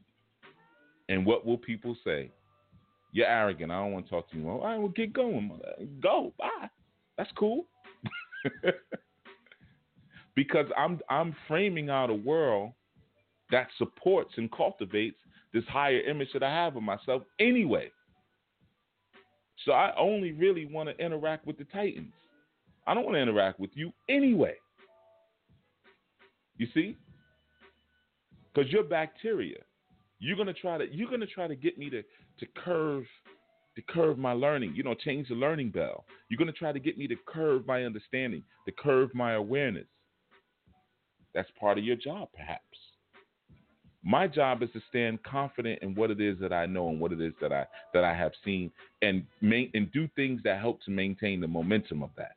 And 1.08 1.26
what 1.26 1.44
will 1.44 1.58
people 1.58 1.96
say? 2.04 2.30
You're 3.12 3.26
arrogant. 3.26 3.72
I 3.72 3.80
don't 3.80 3.92
want 3.92 4.06
to 4.06 4.10
talk 4.10 4.30
to 4.30 4.36
you. 4.36 4.48
All 4.48 4.64
right, 4.64 4.78
well, 4.78 4.88
get 4.88 5.12
going. 5.12 5.60
Go. 6.00 6.32
Bye. 6.38 6.68
That's 7.16 7.30
cool. 7.36 7.66
because 10.36 10.66
I'm 10.76 11.00
I'm 11.10 11.34
framing 11.48 11.90
out 11.90 12.10
a 12.10 12.14
world 12.14 12.72
that 13.50 13.66
supports 13.78 14.34
and 14.36 14.52
cultivates 14.52 15.16
this 15.52 15.64
higher 15.68 16.00
image 16.02 16.28
that 16.34 16.42
I 16.42 16.50
have 16.50 16.76
of 16.76 16.82
myself 16.82 17.22
anyway. 17.40 17.90
So 19.64 19.72
I 19.72 19.92
only 19.98 20.32
really 20.32 20.66
want 20.66 20.88
to 20.88 21.04
interact 21.04 21.46
with 21.46 21.56
the 21.58 21.64
Titans. 21.64 22.12
I 22.86 22.94
don't 22.94 23.04
want 23.04 23.16
to 23.16 23.20
interact 23.20 23.58
with 23.58 23.70
you 23.74 23.92
anyway. 24.08 24.54
You 26.58 26.68
see? 26.74 26.96
Because 28.54 28.70
you're 28.70 28.84
bacteria. 28.84 29.58
You're 30.18 30.36
gonna 30.36 30.52
try 30.52 30.78
to 30.78 30.86
you're 30.94 31.10
gonna 31.10 31.26
try 31.26 31.46
to 31.48 31.56
get 31.56 31.78
me 31.78 31.90
to 31.90 32.02
to 32.02 32.46
curve 32.64 33.04
to 33.74 33.82
curve 33.82 34.16
my 34.16 34.32
learning, 34.32 34.74
you 34.74 34.82
know, 34.82 34.94
change 34.94 35.28
the 35.28 35.34
learning 35.34 35.70
bell. 35.70 36.04
You're 36.28 36.38
gonna 36.38 36.52
try 36.52 36.72
to 36.72 36.78
get 36.78 36.96
me 36.96 37.06
to 37.08 37.16
curve 37.26 37.66
my 37.66 37.84
understanding, 37.84 38.42
to 38.66 38.72
curve 38.72 39.14
my 39.14 39.34
awareness. 39.34 39.86
That's 41.36 41.50
part 41.60 41.76
of 41.76 41.84
your 41.84 41.96
job, 41.96 42.30
perhaps. 42.34 42.62
My 44.02 44.26
job 44.26 44.62
is 44.62 44.70
to 44.72 44.80
stand 44.88 45.22
confident 45.22 45.82
in 45.82 45.94
what 45.94 46.10
it 46.10 46.18
is 46.18 46.38
that 46.40 46.50
I 46.50 46.64
know 46.64 46.88
and 46.88 46.98
what 46.98 47.12
it 47.12 47.20
is 47.20 47.34
that 47.42 47.52
I 47.52 47.66
that 47.92 48.04
I 48.04 48.14
have 48.14 48.32
seen, 48.42 48.72
and 49.02 49.26
and 49.42 49.92
do 49.92 50.08
things 50.16 50.40
that 50.44 50.60
help 50.60 50.82
to 50.84 50.90
maintain 50.90 51.40
the 51.40 51.46
momentum 51.46 52.02
of 52.02 52.08
that. 52.16 52.36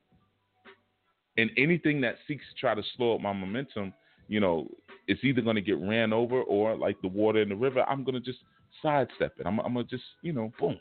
And 1.38 1.50
anything 1.58 2.02
that 2.02 2.16
seeks 2.28 2.44
to 2.54 2.60
try 2.60 2.76
to 2.76 2.84
slow 2.98 3.16
up 3.16 3.22
my 3.22 3.32
momentum, 3.32 3.94
you 4.28 4.42
know, 4.42 4.68
it's 5.08 5.24
either 5.24 5.42
going 5.42 5.56
to 5.56 5.62
get 5.62 5.80
ran 5.80 6.12
over 6.12 6.42
or 6.42 6.76
like 6.76 7.00
the 7.02 7.08
water 7.08 7.42
in 7.42 7.48
the 7.48 7.56
river, 7.56 7.86
I'm 7.88 8.04
going 8.04 8.16
to 8.16 8.20
just 8.20 8.40
sidestep 8.82 9.36
it. 9.40 9.46
I'm, 9.46 9.60
I'm 9.60 9.74
going 9.74 9.86
to 9.86 9.90
just, 9.90 10.04
you 10.22 10.34
know, 10.34 10.52
boom, 10.60 10.78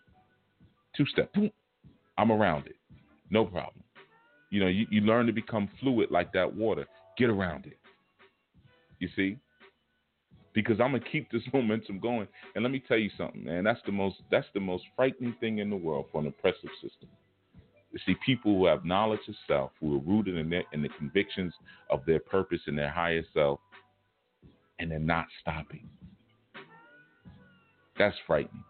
two 0.97 1.07
step, 1.07 1.33
boom, 1.35 1.53
I'm 2.17 2.33
around 2.33 2.67
it. 2.67 2.77
No 3.31 3.45
problem. 3.45 3.85
You 4.51 4.61
know, 4.61 4.67
you, 4.67 4.87
you 4.91 5.03
learn 5.03 5.27
to 5.27 5.33
become 5.33 5.69
fluid 5.79 6.11
like 6.11 6.33
that 6.33 6.53
water. 6.53 6.87
Get 7.17 7.31
around 7.31 7.67
it. 7.67 7.79
You 8.99 9.09
see? 9.17 9.39
Because 10.55 10.81
I'm 10.81 10.93
gonna 10.93 11.01
keep 11.01 11.31
this 11.31 11.43
momentum 11.53 12.01
going. 12.01 12.29
And 12.55 12.65
let 12.65 12.71
me 12.71 12.83
tell 12.87 12.99
you 12.99 13.11
something, 13.17 13.45
man. 13.45 13.65
That's 13.65 13.81
the 13.87 13.93
most 13.93 14.17
that's 14.31 14.47
the 14.55 14.61
most 14.61 14.85
frightening 14.97 15.35
thing 15.41 15.59
in 15.59 15.71
the 15.71 15.77
world 15.77 16.07
for 16.11 16.21
an 16.21 16.27
oppressive 16.27 16.71
system. 16.83 17.09
You 17.93 17.99
see 18.05 18.17
people 18.25 18.57
who 18.57 18.67
have 18.67 18.85
knowledge 18.85 19.21
of 19.29 19.35
self, 19.47 19.71
who 19.81 19.97
are 19.97 20.01
rooted 20.01 20.37
in, 20.37 20.51
their, 20.51 20.65
in 20.73 20.83
the 20.83 20.91
convictions 20.91 21.55
of 21.91 22.05
their 22.07 22.21
purpose 22.21 22.61
and 22.67 22.77
their 22.77 22.91
higher 22.91 23.23
self, 23.33 23.61
and 24.79 24.91
they're 24.91 24.99
not 24.99 25.27
stopping. 25.41 25.89
That's 27.99 28.17
frightening. 28.27 28.63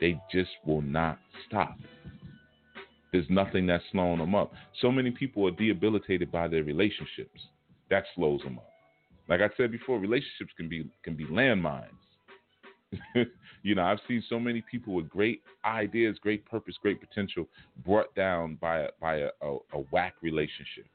They 0.00 0.20
just 0.30 0.50
will 0.66 0.82
not 0.82 1.18
stop. 1.48 1.78
There's 3.12 3.30
nothing 3.30 3.66
that's 3.66 3.84
slowing 3.92 4.18
them 4.18 4.34
up. 4.34 4.52
So 4.80 4.90
many 4.90 5.10
people 5.10 5.46
are 5.46 5.52
debilitated 5.52 6.30
by 6.30 6.48
their 6.48 6.64
relationships. 6.64 7.40
That 7.88 8.04
slows 8.14 8.42
them 8.42 8.58
up. 8.58 8.73
Like 9.28 9.40
I 9.40 9.48
said 9.56 9.72
before, 9.72 9.98
relationships 9.98 10.52
can 10.56 10.68
be 10.68 10.86
can 11.02 11.14
be 11.14 11.24
landmines. 11.26 11.88
you 13.62 13.74
know, 13.74 13.82
I've 13.82 13.98
seen 14.06 14.22
so 14.28 14.38
many 14.38 14.62
people 14.70 14.94
with 14.94 15.08
great 15.08 15.42
ideas, 15.64 16.16
great 16.20 16.44
purpose, 16.46 16.76
great 16.80 17.00
potential 17.00 17.48
brought 17.84 18.14
down 18.14 18.56
by 18.60 18.80
a, 18.80 18.88
by 19.00 19.16
a, 19.16 19.28
a, 19.42 19.56
a 19.72 19.78
whack 19.90 20.14
relationship. 20.22 20.86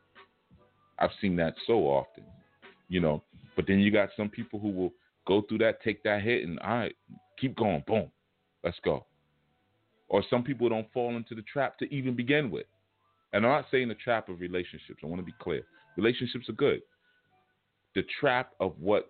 I've 0.99 1.09
seen 1.21 1.35
that 1.37 1.55
so 1.65 1.79
often, 1.85 2.23
you 2.87 2.99
know. 2.99 3.23
But 3.55 3.65
then 3.67 3.79
you 3.79 3.91
got 3.91 4.09
some 4.15 4.29
people 4.29 4.59
who 4.59 4.69
will 4.69 4.93
go 5.27 5.41
through 5.41 5.59
that, 5.59 5.81
take 5.81 6.03
that 6.03 6.21
hit, 6.21 6.47
and 6.47 6.59
all 6.59 6.69
right, 6.69 6.95
keep 7.39 7.55
going, 7.55 7.83
boom, 7.87 8.09
let's 8.63 8.77
go. 8.83 9.05
Or 10.07 10.23
some 10.29 10.43
people 10.43 10.69
don't 10.69 10.91
fall 10.91 11.15
into 11.15 11.35
the 11.35 11.43
trap 11.43 11.77
to 11.79 11.93
even 11.93 12.15
begin 12.15 12.49
with. 12.49 12.65
And 13.31 13.45
I'm 13.45 13.51
not 13.51 13.65
saying 13.69 13.89
the 13.89 13.95
trap 13.95 14.27
of 14.29 14.39
relationships. 14.39 15.01
I 15.03 15.07
want 15.07 15.21
to 15.21 15.25
be 15.25 15.35
clear. 15.39 15.63
Relationships 15.97 16.49
are 16.49 16.53
good. 16.53 16.81
The 17.95 18.03
trap 18.19 18.51
of 18.59 18.73
what 18.79 19.09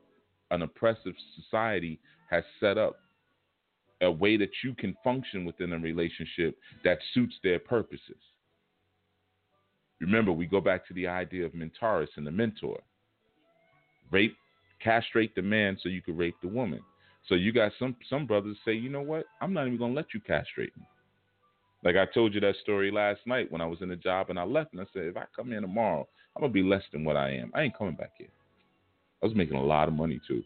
an 0.52 0.62
oppressive 0.62 1.14
society 1.36 2.00
has 2.30 2.44
set 2.60 2.78
up 2.78 2.98
a 4.02 4.12
way 4.12 4.38
that 4.38 4.52
you 4.64 4.74
can 4.74 4.96
function 5.04 5.46
within 5.46 5.74
a 5.74 5.78
relationship 5.78 6.58
that 6.84 7.00
suits 7.14 7.36
their 7.44 7.60
purposes. 7.60 8.18
Remember, 10.00 10.32
we 10.32 10.46
go 10.46 10.62
back 10.62 10.88
to 10.88 10.94
the 10.94 11.08
idea 11.08 11.46
of 11.46 11.52
mentorus 11.52 12.08
and 12.16 12.26
the 12.26 12.32
mentor. 12.32 12.80
Rape, 14.12 14.36
castrate 14.82 15.36
the 15.36 15.42
man 15.42 15.78
so 15.82 15.90
you 15.90 16.02
can 16.02 16.16
rape 16.16 16.36
the 16.42 16.48
woman. 16.48 16.80
So 17.28 17.36
you 17.36 17.52
got 17.52 17.74
some 17.78 17.96
some 18.10 18.26
brothers 18.26 18.58
say, 18.64 18.74
you 18.74 18.90
know 18.90 19.02
what? 19.02 19.26
I'm 19.42 19.54
not 19.54 19.68
even 19.68 19.78
gonna 19.78 19.94
let 19.94 20.14
you 20.14 20.22
castrate 20.22 20.76
me. 20.78 20.84
Like 21.84 21.96
I 21.96 22.06
told 22.14 22.34
you 22.34 22.40
that 22.42 22.56
story 22.62 22.92
last 22.92 23.20
night 23.26 23.52
when 23.52 23.62
I 23.62 23.66
was 23.66 23.82
in 23.82 23.90
the 23.90 23.96
job 23.98 24.30
and 24.30 24.40
I 24.40 24.44
left 24.44 24.72
and 24.72 24.82
I 24.82 24.86
said, 24.94 25.04
if 25.04 25.18
I 25.18 25.26
come 25.36 25.52
in 25.52 25.62
tomorrow, 25.62 26.08
I'm 26.36 26.42
gonna 26.42 26.54
be 26.54 26.64
less 26.64 26.84
than 26.94 27.04
what 27.04 27.18
I 27.18 27.32
am. 27.32 27.52
I 27.54 27.64
ain't 27.64 27.78
coming 27.78 27.96
back 27.96 28.12
here. 28.18 28.30
I 29.22 29.26
was 29.26 29.36
making 29.36 29.58
a 29.58 29.64
lot 29.64 29.88
of 29.88 29.94
money 29.94 30.20
too. 30.28 30.44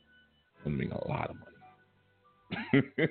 I 0.65 0.69
was 0.69 0.77
making 0.77 0.93
a 0.93 1.07
lot 1.07 1.29
of 1.29 1.35
money. 1.35 2.87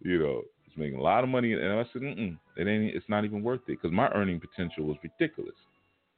you 0.00 0.18
know, 0.18 0.42
it's 0.66 0.76
making 0.76 0.98
a 0.98 1.02
lot 1.02 1.24
of 1.24 1.30
money, 1.30 1.52
and 1.52 1.72
I 1.72 1.84
said, 1.92 2.02
Mm-mm, 2.02 2.38
it 2.56 2.66
ain't. 2.66 2.94
It's 2.94 3.08
not 3.08 3.24
even 3.24 3.42
worth 3.42 3.60
it 3.68 3.78
because 3.80 3.92
my 3.92 4.08
earning 4.10 4.40
potential 4.40 4.84
was 4.84 4.96
ridiculous. 5.02 5.54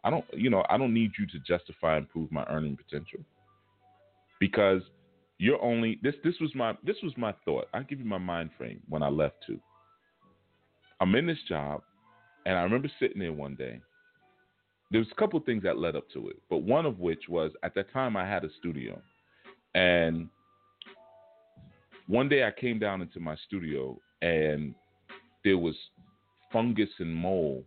I 0.05 0.11
don't, 0.11 0.25
you 0.35 0.51
know, 0.51 0.65
I 0.69 0.77
don't 0.77 0.93
need 0.93 1.13
you 1.19 1.27
to 1.27 1.39
justify 1.47 1.97
and 1.97 2.09
prove 2.09 2.31
my 2.31 2.45
earning 2.45 2.77
potential 2.77 3.21
because 4.39 4.83
you're 5.39 5.63
only 5.63 5.99
this. 6.03 6.15
This 6.23 6.35
was 6.41 6.55
my 6.55 6.75
this 6.85 6.97
was 7.03 7.13
my 7.17 7.35
thought. 7.45 7.67
I 7.73 7.83
give 7.83 7.99
you 7.99 8.05
my 8.05 8.19
mind 8.19 8.51
frame 8.57 8.81
when 8.89 9.03
I 9.03 9.09
left 9.09 9.37
too. 9.47 9.59
I'm 11.01 11.15
in 11.15 11.27
this 11.27 11.39
job, 11.49 11.83
and 12.47 12.57
I 12.57 12.63
remember 12.63 12.91
sitting 13.01 13.19
there 13.19 13.33
one 13.33 13.55
day. 13.55 13.81
There 14.95 15.01
was 15.01 15.11
a 15.11 15.17
couple 15.17 15.41
things 15.41 15.65
that 15.65 15.77
led 15.77 15.97
up 15.97 16.09
to 16.13 16.29
it, 16.29 16.37
but 16.49 16.59
one 16.59 16.87
of 16.87 17.01
which 17.01 17.29
was 17.29 17.51
at 17.65 17.75
that 17.75 17.93
time 17.93 18.17
I 18.17 18.25
had 18.25 18.45
a 18.45 18.49
studio, 18.61 19.03
and 19.75 20.29
one 22.07 22.29
day 22.29 22.45
I 22.45 22.53
came 22.53 22.79
down 22.79 23.03
into 23.03 23.19
my 23.19 23.35
studio 23.45 23.99
and 24.23 24.73
there 25.43 25.59
was 25.59 25.75
fungus 26.53 26.91
and 27.01 27.13
mold 27.13 27.65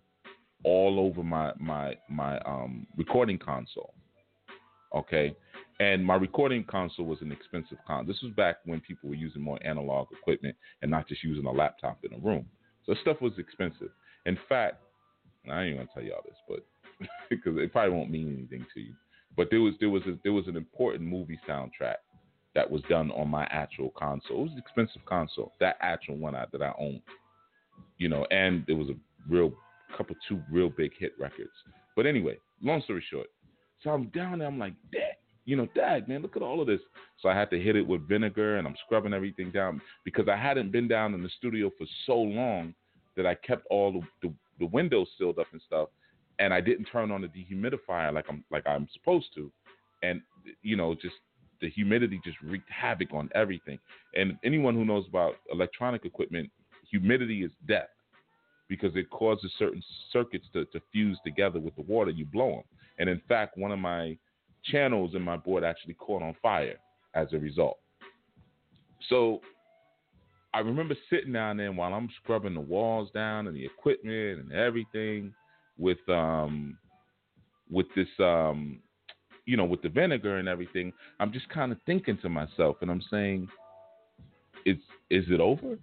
all 0.63 1.01
over 1.01 1.21
my 1.21 1.51
my 1.59 1.97
my 2.09 2.39
um, 2.45 2.88
recording 2.95 3.38
console. 3.38 3.93
Okay, 4.95 5.36
and 5.82 6.05
my 6.05 6.15
recording 6.15 6.63
console 6.63 7.07
was 7.07 7.21
an 7.21 7.34
expensive 7.34 7.78
console. 7.86 8.07
This 8.07 8.21
was 8.21 8.32
back 8.38 8.59
when 8.63 8.80
people 8.80 9.09
were 9.09 9.15
using 9.15 9.41
more 9.41 9.59
analog 9.65 10.07
equipment 10.13 10.55
and 10.82 10.89
not 10.89 11.09
just 11.09 11.25
using 11.25 11.45
a 11.45 11.51
laptop 11.51 11.99
in 12.05 12.13
a 12.13 12.25
room. 12.25 12.45
So 12.86 12.93
stuff 13.01 13.19
was 13.19 13.34
expensive. 13.38 13.89
In 14.25 14.38
fact, 14.47 14.78
I 15.51 15.63
ain't 15.63 15.78
gonna 15.78 15.89
tell 15.93 16.03
y'all 16.03 16.23
this, 16.23 16.38
but 16.47 16.65
because 17.29 17.57
it 17.57 17.71
probably 17.71 17.95
won't 17.95 18.11
mean 18.11 18.35
anything 18.37 18.65
to 18.73 18.79
you. 18.79 18.93
But 19.35 19.49
there 19.51 19.61
was 19.61 19.73
there 19.79 19.89
was 19.89 20.01
a, 20.03 20.17
there 20.23 20.33
was 20.33 20.47
an 20.47 20.57
important 20.57 21.03
movie 21.03 21.39
soundtrack 21.47 21.97
that 22.55 22.69
was 22.69 22.81
done 22.89 23.11
on 23.11 23.29
my 23.29 23.45
actual 23.51 23.91
console. 23.97 24.39
It 24.39 24.43
was 24.43 24.51
an 24.53 24.57
expensive 24.57 25.05
console, 25.05 25.53
that 25.59 25.77
actual 25.79 26.17
one 26.17 26.33
I, 26.33 26.45
that 26.51 26.61
I 26.63 26.73
owned, 26.79 27.01
you 27.99 28.09
know, 28.09 28.25
and 28.31 28.65
it 28.67 28.73
was 28.73 28.89
a 28.89 28.95
real 29.29 29.53
couple 29.95 30.15
two 30.27 30.41
real 30.51 30.69
big 30.69 30.91
hit 30.97 31.13
records. 31.19 31.51
But 31.95 32.07
anyway, 32.07 32.39
long 32.61 32.81
story 32.81 33.03
short, 33.09 33.27
So 33.83 33.91
I'm 33.91 34.07
down 34.07 34.39
there. 34.39 34.47
I'm 34.47 34.57
like, 34.57 34.73
Dad, 34.91 35.17
you 35.45 35.55
know, 35.55 35.67
Dad, 35.75 36.07
man, 36.07 36.21
look 36.21 36.35
at 36.35 36.41
all 36.41 36.59
of 36.59 36.67
this. 36.67 36.81
So 37.21 37.29
I 37.29 37.35
had 37.35 37.49
to 37.51 37.61
hit 37.61 37.75
it 37.75 37.87
with 37.87 38.07
vinegar, 38.07 38.57
and 38.57 38.67
I'm 38.67 38.75
scrubbing 38.85 39.13
everything 39.13 39.51
down 39.51 39.81
because 40.03 40.27
I 40.27 40.35
hadn't 40.35 40.71
been 40.71 40.87
down 40.87 41.13
in 41.13 41.23
the 41.23 41.29
studio 41.37 41.71
for 41.77 41.85
so 42.05 42.15
long 42.15 42.73
that 43.15 43.25
I 43.25 43.35
kept 43.35 43.65
all 43.69 43.91
the, 43.91 44.27
the, 44.27 44.33
the 44.59 44.65
windows 44.65 45.07
sealed 45.17 45.39
up 45.39 45.47
and 45.51 45.61
stuff, 45.65 45.89
and 46.39 46.53
I 46.53 46.61
didn't 46.61 46.85
turn 46.85 47.11
on 47.11 47.21
the 47.21 47.27
dehumidifier 47.27 48.13
like 48.13 48.25
I'm 48.29 48.43
like 48.51 48.65
I'm 48.67 48.88
supposed 48.93 49.27
to, 49.35 49.51
and 50.03 50.21
you 50.61 50.75
know, 50.75 50.93
just 50.93 51.15
the 51.61 51.69
humidity 51.69 52.19
just 52.23 52.38
wreaked 52.41 52.69
havoc 52.69 53.13
on 53.13 53.29
everything. 53.33 53.79
And 54.15 54.38
anyone 54.43 54.75
who 54.75 54.85
knows 54.85 55.05
about 55.09 55.35
electronic 55.51 56.05
equipment, 56.05 56.49
humidity 56.89 57.43
is 57.43 57.51
death 57.67 57.89
because 58.69 58.95
it 58.95 59.09
causes 59.09 59.51
certain 59.57 59.81
circuits 60.11 60.45
to, 60.53 60.65
to 60.65 60.81
fuse 60.91 61.17
together 61.25 61.59
with 61.59 61.75
the 61.75 61.81
water. 61.83 62.11
You 62.11 62.25
blow 62.25 62.51
them. 62.51 62.63
And 62.99 63.09
in 63.09 63.21
fact, 63.27 63.57
one 63.57 63.71
of 63.71 63.79
my 63.79 64.17
channels 64.65 65.15
in 65.15 65.21
my 65.21 65.38
board 65.38 65.63
actually 65.63 65.93
caught 65.95 66.21
on 66.21 66.35
fire 66.41 66.75
as 67.15 67.27
a 67.33 67.38
result. 67.38 67.77
So 69.09 69.41
I 70.53 70.59
remember 70.59 70.95
sitting 71.09 71.33
down 71.33 71.57
there 71.57 71.71
while 71.71 71.93
I'm 71.93 72.09
scrubbing 72.21 72.53
the 72.53 72.61
walls 72.61 73.09
down 73.13 73.47
and 73.47 73.55
the 73.55 73.65
equipment 73.65 74.39
and 74.39 74.51
everything 74.51 75.34
with 75.77 75.97
um 76.09 76.77
with 77.69 77.87
this 77.95 78.07
um 78.19 78.79
you 79.45 79.57
know 79.57 79.65
with 79.65 79.81
the 79.81 79.89
vinegar 79.89 80.37
and 80.37 80.47
everything. 80.47 80.93
I'm 81.19 81.31
just 81.31 81.49
kind 81.49 81.71
of 81.71 81.77
thinking 81.85 82.17
to 82.21 82.29
myself 82.29 82.77
and 82.81 82.91
I'm 82.91 83.03
saying, 83.09 83.47
is 84.65 84.77
is 85.09 85.25
it 85.29 85.39
over? 85.39 85.77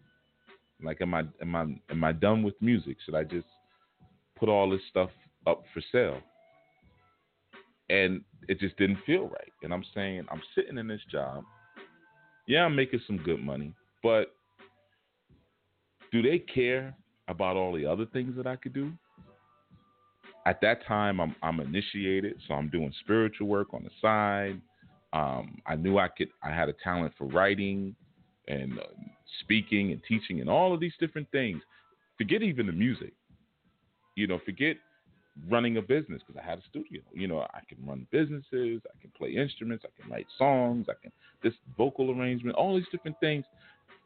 Like, 0.83 1.01
am 1.01 1.15
I 1.15 1.23
am 1.41 1.57
I 1.57 1.63
am 1.91 2.05
I 2.05 2.13
done 2.13 2.43
with 2.43 2.55
music? 2.61 2.97
Should 3.05 3.15
I 3.15 3.25
just 3.25 3.47
put 4.37 4.49
all 4.49 4.69
this 4.71 4.81
stuff 4.91 5.11
up 5.47 5.63
for 5.73 5.83
sale? 5.93 6.21
And 7.91 8.23
it 8.49 8.59
just 8.61 8.77
didn't 8.77 8.99
feel 9.07 9.25
right. 9.25 9.53
And 9.63 9.73
I'm 9.73 9.85
saying, 9.95 10.25
I'm 10.31 10.43
sitting 10.55 10.79
in 10.79 10.89
this 10.89 11.01
job. 11.11 11.45
Yeah, 12.47 12.65
I'm 12.65 12.77
making 12.77 13.01
some 13.07 13.19
good 13.19 13.43
money, 13.43 13.73
but 14.03 14.35
do 16.13 16.23
they 16.23 16.39
care 16.39 16.95
about 17.29 17.57
all 17.57 17.73
the 17.73 17.87
other 17.87 18.07
things 18.07 18.37
that 18.37 18.47
I 18.47 18.57
could 18.57 18.75
do? 18.75 18.93
At 20.47 20.61
that 20.61 20.87
time, 20.87 21.21
I'm 21.21 21.35
I'm 21.43 21.61
initiated, 21.61 22.37
so 22.47 22.55
I'm 22.55 22.69
doing 22.69 22.93
spiritual 23.01 23.49
work 23.49 23.73
on 23.73 23.83
the 23.83 23.91
side. 24.01 24.61
Um, 25.13 25.59
I 25.67 25.77
knew 25.77 25.99
I 25.99 26.09
could. 26.09 26.29
I 26.43 26.51
had 26.51 26.69
a 26.69 26.75
talent 26.85 27.15
for 27.17 27.27
writing 27.27 27.95
and 28.49 28.79
uh, 28.79 28.85
speaking 29.41 29.93
and 29.93 30.03
teaching 30.07 30.41
and 30.41 30.51
all 30.51 30.75
of 30.75 30.81
these 30.81 30.93
different 31.01 31.31
things. 31.31 31.63
Forget 32.19 32.43
even 32.43 32.67
the 32.67 32.73
music. 32.73 33.13
You 34.17 34.27
know, 34.27 34.39
forget 34.45 34.77
running 35.49 35.77
a 35.79 35.83
business 35.83 36.23
because 36.27 36.41
I 36.41 36.49
had 36.49 36.59
a 36.59 36.63
studio. 36.69 37.01
You 37.13 37.27
know, 37.27 37.41
I 37.41 37.61
can 37.69 37.79
run 37.85 38.07
businesses, 38.11 38.83
I 38.87 39.01
can 39.01 39.11
play 39.17 39.31
instruments, 39.31 39.85
I 39.87 40.01
can 40.01 40.11
write 40.11 40.27
songs, 40.39 40.87
I 40.89 40.95
can 41.01 41.11
this 41.43 41.55
vocal 41.77 42.11
arrangement, 42.11 42.57
all 42.57 42.77
these 42.77 42.89
different 42.93 43.19
things. 43.21 43.45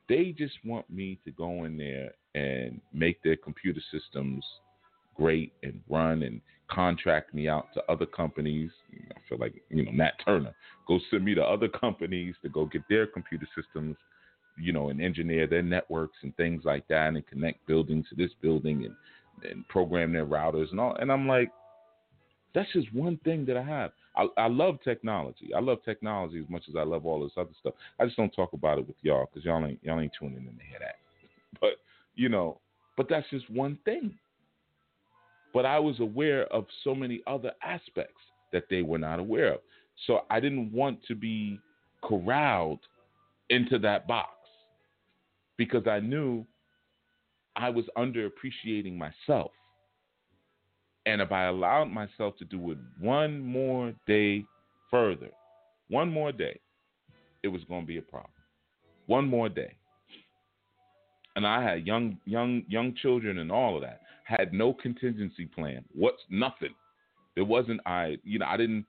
They 0.09 0.35
just 0.37 0.55
want 0.65 0.89
me 0.89 1.19
to 1.25 1.31
go 1.31 1.65
in 1.65 1.77
there 1.77 2.13
and 2.35 2.81
make 2.93 3.23
their 3.23 3.37
computer 3.37 3.81
systems 3.93 4.45
great 5.19 5.53
and 5.63 5.81
run 5.89 6.23
and 6.23 6.41
contract 6.69 7.35
me 7.35 7.49
out 7.49 7.67
to 7.75 7.83
other 7.91 8.07
companies. 8.07 8.71
I 9.11 9.19
feel 9.29 9.39
like, 9.39 9.55
you 9.71 9.85
know, 9.85 9.91
Nat 9.93 10.13
Turner, 10.25 10.55
go 10.87 10.99
send 11.11 11.25
me 11.25 11.35
to 11.35 11.43
other 11.43 11.69
companies 11.69 12.35
to 12.43 12.49
go 12.49 12.67
get 12.67 12.83
their 12.89 13.07
computer 13.07 13.49
systems 13.57 13.97
you 14.61 14.73
know, 14.73 14.89
and 14.89 15.01
engineer 15.01 15.47
their 15.47 15.63
networks 15.63 16.17
and 16.23 16.37
things 16.37 16.63
like 16.65 16.87
that, 16.89 17.09
and 17.09 17.27
connect 17.27 17.65
buildings 17.67 18.07
to 18.09 18.17
this 18.17 18.33
building 18.43 18.85
and 18.85 18.95
and 19.49 19.67
program 19.69 20.13
their 20.13 20.27
routers 20.27 20.71
and 20.73 20.81
all. 20.81 20.97
And 20.97 21.13
I'm 21.13 21.29
like, 21.29 21.51
that's 22.55 22.73
just 22.73 22.93
one 22.93 23.19
thing 23.25 23.45
that 23.47 23.57
I 23.57 23.63
have. 23.63 23.93
I, 24.17 24.27
I 24.37 24.49
love 24.49 24.79
technology. 24.83 25.51
I 25.57 25.61
love 25.61 25.79
technology 25.85 26.41
as 26.41 26.51
much 26.51 26.65
as 26.69 26.75
I 26.77 26.83
love 26.83 27.07
all 27.07 27.23
this 27.23 27.33
other 27.37 27.53
stuff. 27.61 27.75
I 28.01 28.05
just 28.05 28.17
don't 28.17 28.35
talk 28.35 28.53
about 28.53 28.79
it 28.79 28.87
with 28.89 28.97
y'all 29.03 29.29
because 29.33 29.45
y'all 29.45 29.65
ain't 29.65 29.79
y'all 29.83 30.01
ain't 30.01 30.13
tuning 30.19 30.39
in 30.39 30.45
to 30.45 30.65
hear 30.65 30.81
that. 30.81 30.97
But 31.61 31.81
you 32.15 32.29
know, 32.29 32.61
but 32.97 33.09
that's 33.09 33.29
just 33.31 33.49
one 33.51 33.79
thing. 33.85 34.15
But 35.55 35.67
I 35.67 35.79
was 35.79 36.01
aware 36.01 36.45
of 36.53 36.67
so 36.85 36.95
many 36.95 37.21
other 37.27 37.53
aspects 37.63 38.21
that 38.53 38.65
they 38.71 38.83
were 38.83 38.99
not 38.99 39.19
aware 39.19 39.55
of. 39.55 39.61
So 40.07 40.21
I 40.31 40.41
didn't 40.41 40.73
want 40.73 41.03
to 41.09 41.15
be 41.15 41.59
corralled 42.03 42.81
into 43.51 43.79
that 43.81 44.07
box 44.07 44.31
because 45.57 45.87
I 45.87 46.01
knew 46.01 46.47
I 47.57 47.71
was 47.71 47.85
underappreciating 47.97 48.97
myself. 48.97 49.51
And 51.07 51.21
if 51.21 51.33
I 51.33 51.47
allowed 51.47 51.87
myself 51.87 52.37
to 52.39 52.45
do 52.45 52.71
it 52.71 52.79
one 53.01 53.41
more 53.41 53.93
day 54.07 54.45
further, 54.91 55.31
one 55.89 56.13
more 56.13 56.33
day, 56.33 56.61
it 57.43 57.49
was 57.49 57.65
going 57.65 57.83
to 57.83 57.87
be 57.87 57.99
a 57.99 58.03
problem. 58.03 58.31
One 59.07 59.27
more 59.27 59.49
day. 59.49 59.75
And 61.35 61.47
I 61.47 61.63
had 61.63 61.87
young, 61.87 62.19
young, 62.25 62.63
young 62.69 62.95
children 63.01 63.39
and 63.39 63.51
all 63.51 63.77
of 63.77 63.83
that. 63.83 64.03
Had 64.29 64.53
no 64.53 64.75
contingency 64.75 65.47
plan. 65.47 65.83
What's 65.95 66.23
nothing? 66.29 66.75
There 67.35 67.47
wasn't 67.47 67.81
I, 67.87 68.19
you 68.25 68.39
know, 68.39 68.45
I 68.45 68.59
didn't 68.59 68.85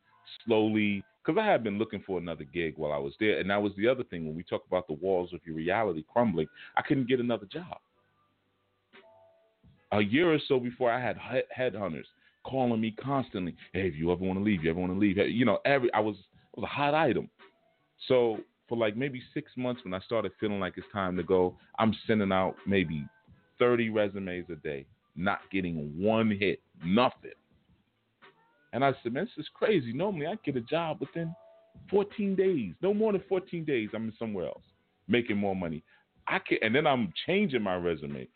slowly 0.45 1.02
because 1.26 1.40
I 1.40 1.45
had 1.49 1.64
been 1.64 1.78
looking 1.78 2.03
for 2.06 2.18
another 2.18 2.44
gig 2.44 2.74
while 2.76 2.91
I 2.91 2.98
was 2.98 3.14
there, 3.22 3.40
and 3.40 3.49
that 3.49 3.61
was 3.61 3.72
the 3.78 3.88
other 3.88 4.03
thing 4.03 4.26
when 4.26 4.36
we 4.36 4.44
talk 4.44 4.64
about 4.68 4.88
the 4.88 4.95
walls 4.95 5.32
of 5.34 5.40
your 5.45 5.56
reality 5.56 6.03
crumbling. 6.11 6.48
I 6.76 6.82
couldn't 6.82 7.07
get 7.07 7.22
another 7.22 7.45
job. 7.45 7.78
A 9.94 10.02
year 10.02 10.34
or 10.34 10.40
so 10.45 10.60
before, 10.60 10.91
I 10.91 10.99
had 10.99 11.18
headhunters 11.57 12.03
calling 12.44 12.82
me 12.82 12.91
constantly. 12.91 13.56
Hey, 13.72 13.88
if 13.88 13.95
you 13.95 14.11
ever 14.11 14.24
want 14.24 14.40
to 14.40 14.44
leave, 14.44 14.61
you 14.61 14.72
ever 14.72 14.80
want 14.80 14.91
to 14.91 14.99
leave, 14.99 15.18
you 15.18 15.45
know, 15.45 15.60
every 15.64 15.91
I 15.94 16.02
was 16.02 16.18
I 16.57 16.60
was 16.60 16.70
a 16.70 16.76
hot 16.76 16.94
item. 16.94 17.30
So 18.10 18.40
for 18.68 18.78
like 18.78 18.98
maybe 18.98 19.22
six 19.34 19.53
months, 19.56 19.86
when 19.86 19.94
I 19.94 20.02
started 20.02 20.34
feeling 20.38 20.60
like 20.60 20.74
it's 20.76 20.88
time 20.91 21.16
to 21.16 21.24
go, 21.24 21.56
I'm 21.78 21.95
sending 22.07 22.34
out 22.34 22.56
maybe 22.68 23.06
30 23.57 23.90
resumes 23.90 24.45
a 24.49 24.56
day, 24.56 24.86
not 25.20 25.40
getting 25.52 25.94
one 25.98 26.32
hit, 26.32 26.62
nothing. 26.84 27.32
And 28.72 28.84
I 28.86 28.94
said, 29.04 29.14
man, 29.14 29.26
this 29.26 29.46
is 29.46 29.50
crazy. 29.54 29.91
Normally 29.94 30.28
I 30.28 30.36
get 30.46 30.56
a 30.56 30.62
job 30.62 31.00
within 31.00 31.34
14 31.90 32.36
days, 32.36 32.74
no 32.82 32.94
more 32.94 33.12
than 33.12 33.24
14 33.28 33.66
days. 33.66 33.90
I'm 33.94 34.14
somewhere 34.18 34.48
else 34.48 34.64
making 35.08 35.38
more 35.38 35.56
money. 35.56 35.84
I 36.28 36.40
can, 36.40 36.60
and 36.62 36.74
then 36.74 36.86
I'm 36.88 37.12
changing 37.26 37.64
my 37.64 37.76
resume, 37.76 38.28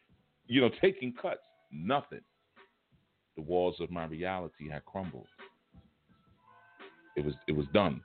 you 0.47 0.61
know, 0.61 0.69
taking 0.81 1.13
cuts. 1.13 1.39
Nothing. 1.71 2.21
The 3.35 3.41
walls 3.41 3.75
of 3.79 3.89
my 3.89 4.05
reality 4.05 4.69
had 4.69 4.85
crumbled. 4.85 5.27
It 7.15 7.23
was 7.23 7.33
it 7.47 7.51
was 7.51 7.65
done. 7.73 8.01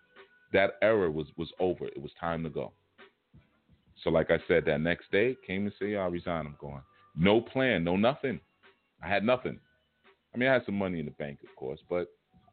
That 0.53 0.73
era 0.83 1.11
was 1.11 1.27
was 1.37 1.51
over. 1.61 1.87
It 1.87 2.01
was 2.01 2.11
time 2.21 2.43
to 2.45 2.51
go. 2.51 2.73
So, 4.05 4.11
like 4.11 4.31
I 4.31 4.39
said, 4.47 4.65
that 4.67 4.81
next 4.81 5.11
day 5.11 5.37
came 5.47 5.65
and 5.65 5.73
said, 5.79 5.97
"I 5.97 6.07
resign. 6.07 6.47
I'm 6.47 6.57
going." 6.61 6.83
No 7.17 7.41
plan, 7.41 7.85
no 7.85 7.97
nothing. 7.97 8.41
I 9.03 9.09
had 9.09 9.25
nothing. 9.25 9.59
I 10.35 10.39
mean, 10.39 10.49
I 10.49 10.55
had 10.55 10.67
some 10.67 10.77
money 10.77 10.99
in 11.01 11.07
the 11.07 11.13
bank, 11.13 11.39
of 11.43 11.55
course, 11.57 11.81
but 11.89 12.09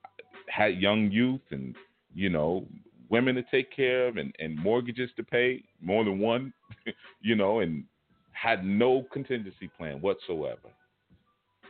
I 0.05 0.11
had 0.47 0.75
young 0.79 1.11
youth 1.11 1.41
and 1.51 1.75
you 2.13 2.29
know 2.29 2.65
women 3.09 3.35
to 3.35 3.43
take 3.43 3.71
care 3.75 4.07
of 4.07 4.17
and, 4.17 4.33
and 4.39 4.57
mortgages 4.57 5.09
to 5.17 5.23
pay 5.23 5.63
more 5.81 6.03
than 6.03 6.19
one 6.19 6.53
you 7.21 7.35
know 7.35 7.59
and 7.59 7.83
had 8.31 8.65
no 8.65 9.05
contingency 9.13 9.69
plan 9.77 10.01
whatsoever 10.01 10.69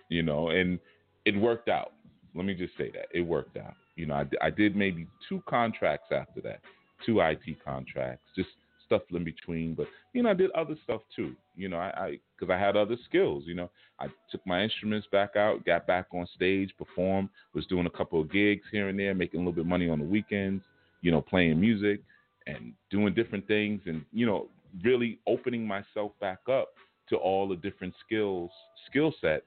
you 0.10 0.24
know 0.24 0.50
and 0.50 0.80
it 1.26 1.36
worked 1.36 1.70
out. 1.70 1.94
Let 2.36 2.46
me 2.46 2.54
just 2.54 2.78
say 2.78 2.92
that. 2.92 3.08
It 3.14 3.22
worked 3.22 3.58
out. 3.58 3.74
You 3.96 4.06
know 4.06 4.16
i, 4.16 4.26
I 4.42 4.50
did 4.50 4.76
maybe 4.76 5.08
two 5.28 5.42
contracts 5.48 6.12
after 6.12 6.42
that 6.42 6.60
two 7.06 7.22
it 7.22 7.58
contracts 7.64 8.26
just 8.36 8.50
stuff 8.86 9.02
in 9.12 9.24
between. 9.24 9.74
But 9.74 9.88
you 10.14 10.24
know, 10.24 10.30
I 10.30 10.34
did 10.34 10.52
other 10.52 10.76
stuff 10.84 11.02
too. 11.16 11.36
You 11.56 11.70
know, 11.70 11.78
I 11.78 12.20
because 12.38 12.52
I, 12.52 12.58
I, 12.58 12.60
had 12.60 12.78
other 12.78 12.98
skills. 13.08 13.44
You 13.46 13.56
know, 13.56 13.70
I 14.00 14.08
took 14.32 14.46
my 14.46 14.64
instruments 14.64 15.08
back 15.12 15.36
out, 15.36 15.66
got 15.66 15.88
back 15.88 16.08
on 16.14 16.28
stage, 16.36 16.74
performed, 16.78 17.30
was 17.54 17.66
doing 17.68 17.86
a 17.86 17.90
couple 17.90 18.22
of 18.22 18.32
gigs 18.32 18.64
here 18.72 18.90
and 18.90 19.00
there, 19.00 19.14
making 19.14 19.40
a 19.40 19.44
little 19.44 19.54
bit 19.54 19.62
of 19.62 19.68
money 19.68 19.90
on 19.90 20.00
the 20.00 20.06
weekends. 20.06 20.64
You 21.02 21.12
know, 21.12 21.22
playing 21.22 21.60
music 21.60 22.02
and 22.48 22.74
doing 22.90 23.14
different 23.14 23.48
things, 23.48 23.82
and 23.86 24.04
you 24.12 24.26
know, 24.26 24.48
really 24.84 25.20
opening 25.28 25.66
myself 25.68 26.12
back 26.20 26.40
up 26.52 26.70
to 27.10 27.18
all 27.18 27.48
the 27.48 27.56
different 27.56 27.94
skills, 28.06 28.50
skill 28.90 29.14
set 29.22 29.44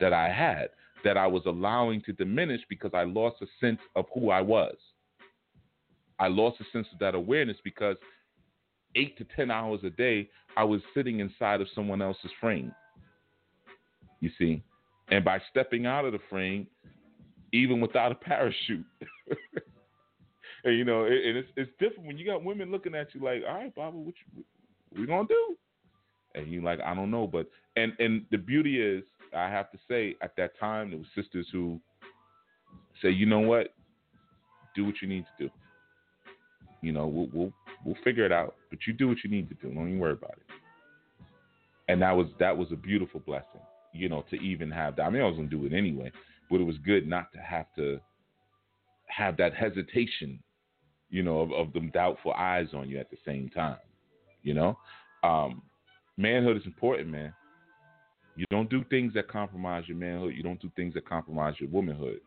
that 0.00 0.12
I 0.12 0.30
had 0.30 0.68
that 1.04 1.16
I 1.16 1.26
was 1.26 1.42
allowing 1.46 2.00
to 2.02 2.12
diminish 2.12 2.60
because 2.68 2.92
I 2.94 3.04
lost 3.04 3.36
a 3.42 3.46
sense 3.60 3.80
of 3.96 4.06
who 4.14 4.30
I 4.30 4.40
was. 4.40 4.76
I 6.18 6.28
lost 6.28 6.60
a 6.60 6.64
sense 6.72 6.86
of 6.92 6.98
that 7.00 7.14
awareness 7.14 7.56
because 7.64 7.96
eight 8.96 9.16
to 9.18 9.26
10 9.36 9.50
hours 9.50 9.80
a 9.84 9.90
day, 9.90 10.28
I 10.56 10.64
was 10.64 10.80
sitting 10.94 11.20
inside 11.20 11.60
of 11.60 11.68
someone 11.74 12.02
else's 12.02 12.30
frame. 12.40 12.72
You 14.20 14.30
see? 14.38 14.62
And 15.08 15.24
by 15.24 15.40
stepping 15.50 15.86
out 15.86 16.04
of 16.04 16.12
the 16.12 16.20
frame, 16.30 16.66
even 17.52 17.80
without 17.80 18.12
a 18.12 18.14
parachute, 18.14 18.84
and 20.64 20.76
you 20.78 20.84
know, 20.84 21.04
and 21.04 21.36
it's, 21.36 21.48
it's 21.56 21.70
different 21.78 22.06
when 22.06 22.18
you 22.18 22.24
got 22.24 22.44
women 22.44 22.70
looking 22.70 22.94
at 22.94 23.14
you 23.14 23.22
like, 23.22 23.42
all 23.48 23.56
right, 23.56 23.74
Baba, 23.74 23.96
what, 23.96 24.14
you, 24.14 24.44
what 24.90 25.00
we 25.00 25.06
gonna 25.06 25.28
do? 25.28 25.56
And 26.34 26.50
you 26.50 26.62
like, 26.62 26.80
I 26.80 26.94
don't 26.94 27.10
know, 27.10 27.26
but 27.26 27.48
and 27.76 27.92
and 27.98 28.24
the 28.30 28.38
beauty 28.38 28.80
is, 28.80 29.04
I 29.36 29.48
have 29.48 29.70
to 29.72 29.78
say, 29.88 30.16
at 30.22 30.34
that 30.36 30.58
time, 30.58 30.90
there 30.90 30.98
were 30.98 31.22
sisters 31.22 31.46
who 31.52 31.78
say, 33.02 33.10
you 33.10 33.26
know 33.26 33.40
what, 33.40 33.74
do 34.74 34.84
what 34.84 34.94
you 35.02 35.08
need 35.08 35.24
to 35.38 35.44
do. 35.44 35.50
You 36.80 36.92
know, 36.92 37.06
we'll 37.06 37.28
we'll 37.32 37.52
we'll 37.84 37.96
figure 38.04 38.24
it 38.24 38.32
out, 38.32 38.56
but 38.70 38.80
you 38.86 38.92
do 38.92 39.08
what 39.08 39.18
you 39.24 39.30
need 39.30 39.48
to 39.48 39.54
do. 39.54 39.72
Don't 39.74 39.88
even 39.88 39.98
worry 39.98 40.12
about 40.12 40.32
it. 40.32 40.46
And 41.88 42.00
that 42.02 42.16
was 42.16 42.28
that 42.38 42.56
was 42.56 42.68
a 42.72 42.76
beautiful 42.76 43.20
blessing, 43.20 43.60
you 43.92 44.08
know, 44.08 44.24
to 44.30 44.36
even 44.36 44.70
have 44.70 44.96
that. 44.96 45.02
I 45.02 45.10
mean, 45.10 45.22
I 45.22 45.26
was 45.26 45.36
gonna 45.36 45.48
do 45.48 45.64
it 45.66 45.72
anyway, 45.72 46.12
but 46.50 46.60
it 46.60 46.64
was 46.64 46.76
good 46.78 47.06
not 47.06 47.32
to 47.32 47.38
have 47.38 47.66
to 47.76 48.00
have 49.06 49.36
that 49.36 49.54
hesitation, 49.54 50.38
you 51.10 51.22
know, 51.22 51.40
of, 51.40 51.52
of 51.52 51.72
them 51.72 51.90
doubtful 51.90 52.32
eyes 52.32 52.68
on 52.72 52.88
you 52.88 52.98
at 52.98 53.10
the 53.10 53.18
same 53.26 53.48
time. 53.50 53.78
You 54.42 54.54
know, 54.54 54.78
um, 55.22 55.62
manhood 56.16 56.56
is 56.56 56.66
important, 56.66 57.08
man. 57.08 57.32
You 58.36 58.46
don't 58.50 58.70
do 58.70 58.82
things 58.88 59.12
that 59.14 59.28
compromise 59.28 59.84
your 59.86 59.98
manhood. 59.98 60.34
You 60.34 60.42
don't 60.42 60.60
do 60.60 60.70
things 60.74 60.94
that 60.94 61.06
compromise 61.06 61.54
your 61.58 61.68
womanhood. 61.68 62.20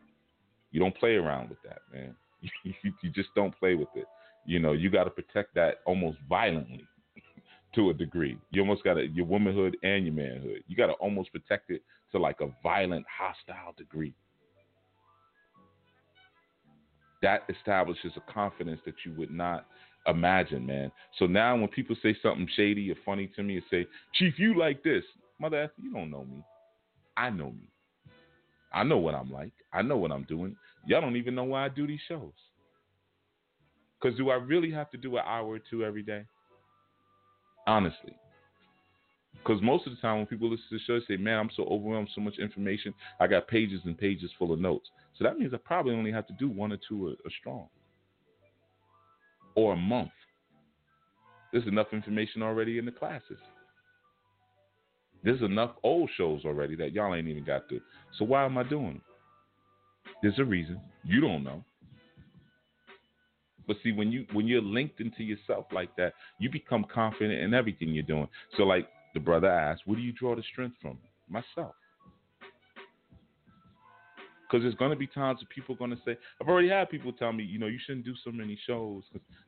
You 0.70 0.80
don't 0.80 0.96
play 0.96 1.16
around 1.16 1.50
with 1.50 1.58
that, 1.64 1.80
man. 1.92 2.14
you, 2.62 2.92
you 3.02 3.10
just 3.10 3.30
don't 3.34 3.56
play 3.58 3.74
with 3.74 3.88
it. 3.96 4.06
You 4.46 4.60
know, 4.60 4.72
you 4.72 4.90
got 4.90 5.04
to 5.04 5.10
protect 5.10 5.54
that 5.56 5.76
almost 5.84 6.18
violently 6.28 6.86
to 7.74 7.90
a 7.90 7.94
degree. 7.94 8.38
You 8.50 8.62
almost 8.62 8.84
got 8.84 8.94
to 8.94 9.06
your 9.06 9.26
womanhood 9.26 9.76
and 9.82 10.06
your 10.06 10.14
manhood. 10.14 10.62
You 10.68 10.76
got 10.76 10.86
to 10.86 10.92
almost 10.94 11.32
protect 11.32 11.70
it 11.70 11.82
to 12.12 12.18
like 12.18 12.40
a 12.40 12.48
violent, 12.62 13.04
hostile 13.06 13.74
degree. 13.76 14.14
That 17.22 17.42
establishes 17.48 18.12
a 18.16 18.32
confidence 18.32 18.80
that 18.86 18.94
you 19.04 19.12
would 19.14 19.30
not 19.30 19.66
imagine, 20.06 20.64
man. 20.64 20.92
So 21.18 21.26
now 21.26 21.56
when 21.56 21.68
people 21.68 21.96
say 22.02 22.16
something 22.22 22.48
shady 22.56 22.90
or 22.90 22.96
funny 23.04 23.28
to 23.34 23.42
me 23.42 23.56
and 23.56 23.64
say, 23.70 23.86
Chief, 24.14 24.34
you 24.38 24.56
like 24.56 24.84
this, 24.84 25.02
mother, 25.40 25.70
you 25.82 25.92
don't 25.92 26.10
know 26.10 26.24
me. 26.24 26.42
I 27.16 27.30
know 27.30 27.50
me. 27.50 27.68
I 28.72 28.84
know 28.84 28.98
what 28.98 29.14
I'm 29.14 29.32
like. 29.32 29.52
I 29.72 29.82
know 29.82 29.96
what 29.96 30.12
I'm 30.12 30.24
doing. 30.24 30.54
Y'all 30.86 31.00
don't 31.00 31.16
even 31.16 31.34
know 31.34 31.44
why 31.44 31.64
I 31.64 31.68
do 31.68 31.86
these 31.86 32.00
shows. 32.06 32.32
Because 34.00 34.16
do 34.16 34.30
I 34.30 34.34
really 34.34 34.70
have 34.70 34.90
to 34.90 34.96
do 34.96 35.16
an 35.16 35.24
hour 35.26 35.46
or 35.46 35.58
two 35.58 35.84
every 35.84 36.02
day? 36.02 36.24
Honestly. 37.66 38.14
Because 39.34 39.62
most 39.62 39.86
of 39.86 39.94
the 39.94 40.00
time 40.00 40.18
when 40.18 40.26
people 40.26 40.50
listen 40.50 40.66
to 40.70 40.76
the 40.76 40.80
show, 40.86 40.98
they 40.98 41.14
say, 41.14 41.22
man, 41.22 41.38
I'm 41.38 41.50
so 41.56 41.64
overwhelmed, 41.64 42.08
so 42.14 42.20
much 42.20 42.38
information. 42.38 42.92
I 43.20 43.26
got 43.26 43.48
pages 43.48 43.80
and 43.84 43.96
pages 43.96 44.30
full 44.38 44.52
of 44.52 44.60
notes. 44.60 44.88
So 45.16 45.24
that 45.24 45.38
means 45.38 45.54
I 45.54 45.58
probably 45.58 45.94
only 45.94 46.10
have 46.12 46.26
to 46.26 46.32
do 46.34 46.48
one 46.48 46.72
or 46.72 46.78
two 46.88 47.08
a, 47.08 47.10
a 47.12 47.30
strong 47.40 47.68
or 49.54 49.72
a 49.72 49.76
month. 49.76 50.10
There's 51.52 51.66
enough 51.66 51.88
information 51.92 52.42
already 52.42 52.78
in 52.78 52.84
the 52.84 52.92
classes. 52.92 53.38
There's 55.22 55.42
enough 55.42 55.72
old 55.82 56.10
shows 56.16 56.44
already 56.44 56.76
that 56.76 56.92
y'all 56.92 57.14
ain't 57.14 57.28
even 57.28 57.44
got 57.44 57.68
to. 57.70 57.80
So 58.18 58.24
why 58.24 58.44
am 58.44 58.58
I 58.58 58.62
doing 58.62 58.94
them? 58.94 59.02
There's 60.22 60.38
a 60.38 60.44
reason. 60.44 60.80
You 61.04 61.20
don't 61.20 61.42
know. 61.42 61.64
But 63.66 63.76
see, 63.82 63.92
when 63.92 64.12
you 64.12 64.26
when 64.32 64.46
you're 64.46 64.62
linked 64.62 65.00
into 65.00 65.22
yourself 65.22 65.66
like 65.72 65.94
that, 65.96 66.14
you 66.38 66.50
become 66.50 66.84
confident 66.92 67.40
in 67.40 67.54
everything 67.54 67.88
you're 67.88 68.04
doing. 68.04 68.28
So, 68.56 68.62
like 68.62 68.88
the 69.14 69.20
brother 69.20 69.48
asked, 69.50 69.82
where 69.86 69.96
do 69.96 70.02
you 70.02 70.12
draw 70.12 70.36
the 70.36 70.42
strength 70.52 70.76
from? 70.80 70.98
Myself. 71.28 71.74
Because 74.46 74.62
there's 74.62 74.76
going 74.76 74.92
to 74.92 74.96
be 74.96 75.08
times 75.08 75.40
that 75.40 75.48
people 75.48 75.74
are 75.74 75.78
going 75.78 75.90
to 75.90 75.98
say, 76.04 76.16
I've 76.40 76.46
already 76.46 76.68
had 76.68 76.88
people 76.88 77.12
tell 77.12 77.32
me, 77.32 77.42
you 77.42 77.58
know, 77.58 77.66
you 77.66 77.80
shouldn't 77.84 78.04
do 78.04 78.14
so 78.24 78.30
many 78.30 78.56
shows, 78.64 79.02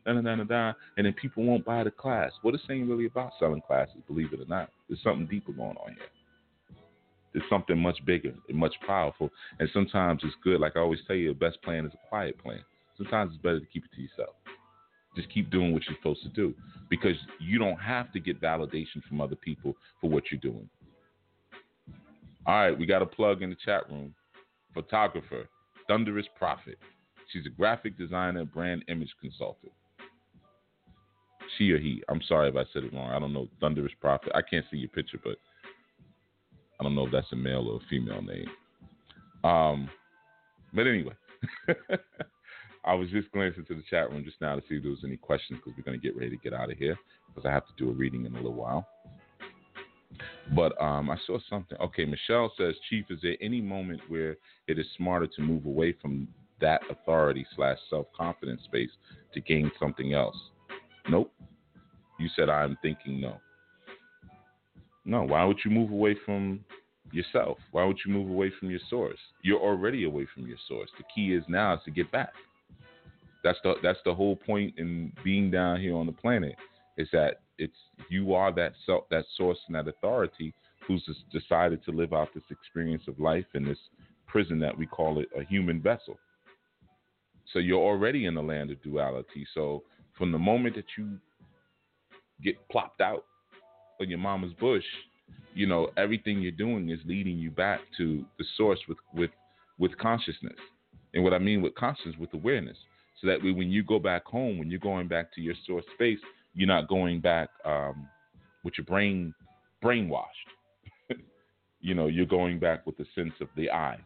da 0.04 0.12
da 0.12 0.20
da 0.20 0.34
da 0.36 0.42
da, 0.42 0.72
and 0.96 1.06
then 1.06 1.12
people 1.12 1.44
won't 1.44 1.64
buy 1.64 1.84
the 1.84 1.90
class. 1.92 2.32
Well, 2.42 2.50
this 2.50 2.62
ain't 2.68 2.88
really 2.88 3.06
about 3.06 3.30
selling 3.38 3.60
classes, 3.60 4.02
believe 4.08 4.32
it 4.32 4.40
or 4.40 4.46
not. 4.46 4.70
There's 4.88 5.02
something 5.04 5.26
deeper 5.26 5.52
going 5.52 5.76
on 5.76 5.94
here. 5.94 6.08
There's 7.32 7.44
something 7.48 7.78
much 7.78 8.04
bigger 8.04 8.34
and 8.48 8.58
much 8.58 8.74
powerful. 8.84 9.30
And 9.60 9.68
sometimes 9.72 10.22
it's 10.24 10.34
good. 10.42 10.60
Like 10.60 10.76
I 10.76 10.80
always 10.80 11.00
tell 11.06 11.14
you, 11.14 11.28
the 11.28 11.38
best 11.38 11.62
plan 11.62 11.84
is 11.86 11.92
a 11.92 12.08
quiet 12.08 12.36
plan. 12.42 12.60
Sometimes 12.98 13.32
it's 13.32 13.42
better 13.42 13.60
to 13.60 13.66
keep 13.66 13.84
it 13.84 13.90
to 13.94 14.02
yourself. 14.02 14.34
Just 15.16 15.30
keep 15.32 15.50
doing 15.50 15.72
what 15.72 15.82
you're 15.88 15.96
supposed 15.96 16.22
to 16.22 16.28
do 16.28 16.54
because 16.90 17.16
you 17.40 17.58
don't 17.58 17.78
have 17.78 18.12
to 18.12 18.20
get 18.20 18.40
validation 18.40 19.02
from 19.08 19.20
other 19.20 19.36
people 19.36 19.74
for 20.00 20.10
what 20.10 20.24
you're 20.30 20.40
doing. 20.40 20.68
All 22.46 22.54
right, 22.54 22.78
we 22.78 22.86
got 22.86 23.02
a 23.02 23.06
plug 23.06 23.42
in 23.42 23.50
the 23.50 23.56
chat 23.64 23.88
room. 23.90 24.14
Photographer, 24.74 25.48
Thunderous 25.86 26.26
Prophet. 26.36 26.78
She's 27.32 27.46
a 27.46 27.50
graphic 27.50 27.96
designer, 27.98 28.44
brand 28.44 28.84
image 28.88 29.12
consultant. 29.20 29.72
She 31.56 31.70
or 31.72 31.78
he. 31.78 32.02
I'm 32.08 32.22
sorry 32.28 32.48
if 32.48 32.56
I 32.56 32.64
said 32.72 32.84
it 32.84 32.92
wrong. 32.92 33.10
I 33.10 33.18
don't 33.18 33.32
know. 33.32 33.48
Thunderous 33.60 33.92
Prophet. 34.00 34.32
I 34.34 34.42
can't 34.42 34.64
see 34.70 34.76
your 34.76 34.88
picture, 34.88 35.18
but 35.22 35.36
I 36.78 36.84
don't 36.84 36.94
know 36.94 37.06
if 37.06 37.12
that's 37.12 37.32
a 37.32 37.36
male 37.36 37.68
or 37.68 37.76
a 37.76 37.88
female 37.88 38.22
name. 38.22 38.48
Um, 39.44 39.90
but 40.74 40.86
anyway. 40.86 41.14
I 42.88 42.94
was 42.94 43.10
just 43.10 43.30
glancing 43.32 43.66
to 43.66 43.74
the 43.74 43.82
chat 43.90 44.10
room 44.10 44.24
just 44.24 44.40
now 44.40 44.56
to 44.56 44.62
see 44.62 44.76
if 44.76 44.82
there 44.82 44.90
was 44.90 45.04
any 45.04 45.18
questions 45.18 45.60
because 45.62 45.76
we're 45.76 45.84
going 45.84 46.00
to 46.00 46.02
get 46.02 46.16
ready 46.16 46.30
to 46.30 46.38
get 46.38 46.54
out 46.54 46.72
of 46.72 46.78
here 46.78 46.96
because 47.28 47.46
I 47.46 47.52
have 47.52 47.66
to 47.66 47.72
do 47.76 47.90
a 47.90 47.92
reading 47.92 48.24
in 48.24 48.32
a 48.32 48.36
little 48.36 48.54
while. 48.54 48.88
But 50.56 50.80
um, 50.80 51.10
I 51.10 51.18
saw 51.26 51.38
something. 51.50 51.76
Okay, 51.78 52.06
Michelle 52.06 52.50
says, 52.56 52.74
Chief, 52.88 53.04
is 53.10 53.18
there 53.22 53.36
any 53.42 53.60
moment 53.60 54.00
where 54.08 54.38
it 54.68 54.78
is 54.78 54.86
smarter 54.96 55.26
to 55.36 55.42
move 55.42 55.66
away 55.66 55.94
from 56.00 56.28
that 56.62 56.80
authority 56.90 57.46
slash 57.54 57.76
self 57.90 58.06
confidence 58.16 58.62
space 58.64 58.90
to 59.34 59.40
gain 59.42 59.70
something 59.78 60.14
else? 60.14 60.36
Nope. 61.10 61.30
You 62.18 62.30
said 62.34 62.48
I'm 62.48 62.78
thinking 62.80 63.20
no. 63.20 63.36
No. 65.04 65.24
Why 65.24 65.44
would 65.44 65.58
you 65.62 65.70
move 65.70 65.90
away 65.90 66.16
from 66.24 66.64
yourself? 67.12 67.58
Why 67.72 67.84
would 67.84 67.98
you 68.06 68.14
move 68.14 68.30
away 68.30 68.50
from 68.58 68.70
your 68.70 68.80
source? 68.88 69.18
You're 69.42 69.60
already 69.60 70.04
away 70.04 70.26
from 70.34 70.46
your 70.46 70.58
source. 70.66 70.88
The 70.96 71.04
key 71.14 71.34
is 71.34 71.44
now 71.48 71.74
is 71.74 71.80
to 71.84 71.90
get 71.90 72.10
back. 72.10 72.32
That's 73.44 73.58
the 73.62 73.74
that's 73.82 73.98
the 74.04 74.14
whole 74.14 74.36
point 74.36 74.74
in 74.78 75.12
being 75.24 75.50
down 75.50 75.80
here 75.80 75.96
on 75.96 76.06
the 76.06 76.12
planet 76.12 76.56
is 76.96 77.08
that 77.12 77.40
it's 77.58 77.76
you 78.08 78.34
are 78.34 78.52
that 78.54 78.72
self 78.84 79.04
that 79.10 79.24
source 79.36 79.58
and 79.68 79.76
that 79.76 79.88
authority 79.88 80.52
who's 80.86 81.04
decided 81.32 81.84
to 81.84 81.92
live 81.92 82.12
out 82.12 82.28
this 82.34 82.44
experience 82.50 83.02
of 83.08 83.20
life 83.20 83.44
in 83.54 83.64
this 83.64 83.78
prison 84.26 84.58
that 84.58 84.76
we 84.76 84.86
call 84.86 85.18
it 85.18 85.28
a 85.38 85.44
human 85.44 85.80
vessel. 85.80 86.18
So 87.52 87.58
you're 87.58 87.80
already 87.80 88.26
in 88.26 88.34
the 88.34 88.42
land 88.42 88.70
of 88.70 88.82
duality. 88.82 89.46
So 89.54 89.82
from 90.16 90.32
the 90.32 90.38
moment 90.38 90.76
that 90.76 90.84
you 90.96 91.18
get 92.42 92.56
plopped 92.70 93.00
out 93.00 93.24
on 94.00 94.08
your 94.08 94.18
mama's 94.18 94.52
bush, 94.54 94.84
you 95.54 95.66
know 95.66 95.90
everything 95.96 96.40
you're 96.40 96.52
doing 96.52 96.90
is 96.90 96.98
leading 97.04 97.38
you 97.38 97.50
back 97.50 97.80
to 97.98 98.24
the 98.38 98.44
source 98.56 98.80
with 98.88 98.98
with 99.14 99.30
with 99.78 99.96
consciousness. 99.98 100.58
And 101.14 101.22
what 101.22 101.32
I 101.32 101.38
mean 101.38 101.62
with 101.62 101.74
consciousness, 101.76 102.16
with 102.18 102.34
awareness 102.34 102.76
so 103.20 103.26
that 103.26 103.42
way 103.42 103.50
when 103.50 103.70
you 103.70 103.82
go 103.82 103.98
back 103.98 104.24
home, 104.24 104.58
when 104.58 104.70
you're 104.70 104.78
going 104.78 105.08
back 105.08 105.32
to 105.34 105.40
your 105.40 105.54
source 105.66 105.84
space, 105.94 106.18
you're 106.54 106.68
not 106.68 106.88
going 106.88 107.20
back 107.20 107.48
um, 107.64 108.08
with 108.64 108.74
your 108.78 108.84
brain 108.84 109.34
brainwashed. 109.82 110.24
you 111.80 111.94
know, 111.94 112.06
you're 112.06 112.26
going 112.26 112.58
back 112.58 112.86
with 112.86 112.96
the 112.96 113.06
sense 113.14 113.34
of 113.40 113.48
the 113.56 113.70
I, 113.70 113.98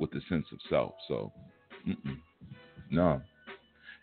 with 0.00 0.10
the 0.10 0.20
sense 0.28 0.46
of 0.52 0.58
self. 0.68 0.92
So, 1.08 1.32
no, 2.90 3.22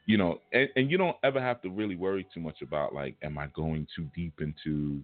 you 0.05 0.17
know, 0.17 0.39
and, 0.53 0.69
and 0.75 0.89
you 0.89 0.97
don't 0.97 1.17
ever 1.23 1.39
have 1.39 1.61
to 1.61 1.69
really 1.69 1.95
worry 1.95 2.27
too 2.33 2.39
much 2.39 2.61
about 2.61 2.93
like, 2.93 3.15
am 3.21 3.37
I 3.37 3.47
going 3.47 3.87
too 3.95 4.07
deep 4.15 4.41
into 4.41 5.03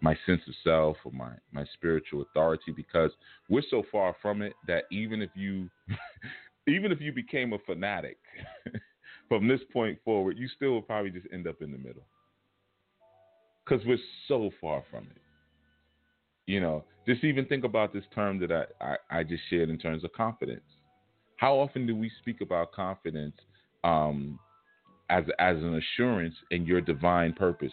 my 0.00 0.16
sense 0.26 0.42
of 0.46 0.54
self 0.62 0.96
or 1.04 1.12
my 1.12 1.32
my 1.52 1.64
spiritual 1.74 2.22
authority 2.22 2.72
because 2.74 3.10
we're 3.48 3.62
so 3.70 3.82
far 3.90 4.14
from 4.20 4.42
it 4.42 4.52
that 4.66 4.84
even 4.90 5.22
if 5.22 5.30
you 5.34 5.68
even 6.66 6.92
if 6.92 7.00
you 7.00 7.12
became 7.12 7.52
a 7.52 7.58
fanatic 7.60 8.18
from 9.28 9.48
this 9.48 9.60
point 9.72 9.98
forward, 10.04 10.36
you 10.38 10.48
still 10.48 10.74
would 10.74 10.86
probably 10.86 11.10
just 11.10 11.26
end 11.32 11.46
up 11.46 11.62
in 11.62 11.72
the 11.72 11.78
middle. 11.78 12.06
Because 13.64 13.84
we're 13.86 13.98
so 14.28 14.50
far 14.60 14.84
from 14.90 15.04
it. 15.04 15.22
You 16.46 16.60
know, 16.60 16.84
just 17.06 17.24
even 17.24 17.44
think 17.46 17.64
about 17.64 17.92
this 17.92 18.04
term 18.14 18.38
that 18.40 18.52
I, 18.52 18.84
I, 18.84 19.18
I, 19.18 19.22
just 19.24 19.42
shared 19.50 19.68
in 19.68 19.78
terms 19.78 20.04
of 20.04 20.12
confidence. 20.12 20.62
How 21.38 21.54
often 21.54 21.86
do 21.86 21.96
we 21.96 22.10
speak 22.20 22.40
about 22.40 22.70
confidence 22.72 23.34
um, 23.82 24.38
as, 25.10 25.24
as 25.40 25.56
an 25.56 25.74
assurance 25.74 26.34
in 26.52 26.64
your 26.64 26.80
divine 26.80 27.32
purpose 27.32 27.72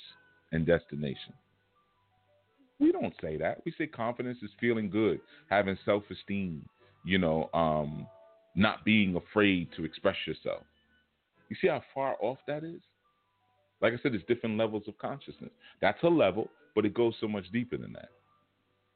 and 0.51 0.65
destination? 0.65 1.33
We 2.79 2.91
don't 2.91 3.13
say 3.21 3.37
that. 3.37 3.61
We 3.63 3.73
say 3.77 3.85
confidence 3.85 4.39
is 4.41 4.49
feeling 4.59 4.89
good, 4.89 5.21
having 5.49 5.77
self 5.85 6.03
esteem, 6.09 6.67
you 7.05 7.19
know, 7.19 7.49
um, 7.53 8.07
not 8.55 8.85
being 8.85 9.15
afraid 9.15 9.69
to 9.75 9.85
express 9.85 10.15
yourself. 10.27 10.63
You 11.49 11.55
see 11.61 11.67
how 11.67 11.81
far 11.93 12.15
off 12.19 12.37
that 12.47 12.63
is? 12.63 12.81
Like 13.81 13.93
I 13.93 13.97
said, 14.01 14.15
it's 14.15 14.23
different 14.25 14.57
levels 14.57 14.83
of 14.87 14.97
consciousness. 14.97 15.51
That's 15.81 16.01
a 16.03 16.07
level, 16.07 16.49
but 16.75 16.85
it 16.85 16.93
goes 16.93 17.15
so 17.19 17.27
much 17.27 17.51
deeper 17.51 17.77
than 17.77 17.93
that. 17.93 18.09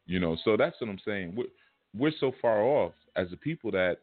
You 0.06 0.20
know, 0.20 0.38
so 0.46 0.56
that's 0.56 0.80
what 0.80 0.90
I'm 0.90 1.00
saying. 1.06 1.36
We're 1.36 1.48
we're 1.96 2.12
so 2.20 2.32
far 2.42 2.62
off 2.62 2.94
as 3.16 3.28
a 3.34 3.38
people 3.38 3.72
that, 3.72 3.98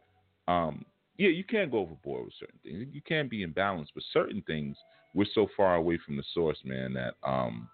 um, 0.49 0.85
yeah, 1.17 1.29
you 1.29 1.45
can't 1.45 1.71
go 1.71 1.79
overboard 1.79 2.25
with 2.25 2.35
certain 2.39 2.59
things. 2.63 2.89
You 2.93 3.01
can't 3.03 3.31
be 3.31 3.47
imbalanced, 3.47 3.89
but 3.95 4.03
certain 4.13 4.43
things 4.47 4.77
we're 5.15 5.27
so 5.35 5.47
far 5.57 5.77
away 5.77 5.99
from 6.05 6.17
the 6.17 6.25
source, 6.35 6.59
man, 6.65 6.93
that 6.95 7.15
um, 7.23 7.69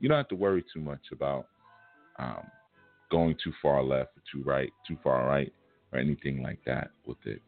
you 0.00 0.08
don't 0.08 0.18
have 0.18 0.28
to 0.28 0.36
worry 0.36 0.62
too 0.72 0.80
much 0.80 1.00
about 1.10 1.46
um, 2.18 2.42
going 3.10 3.34
too 3.42 3.52
far 3.62 3.82
left 3.82 4.10
or 4.16 4.22
too 4.30 4.42
right, 4.44 4.70
too 4.86 4.98
far 5.02 5.26
right 5.26 5.52
or 5.92 5.98
anything 5.98 6.42
like 6.42 6.58
that 6.66 6.90
with 7.06 7.18
it. 7.24 7.40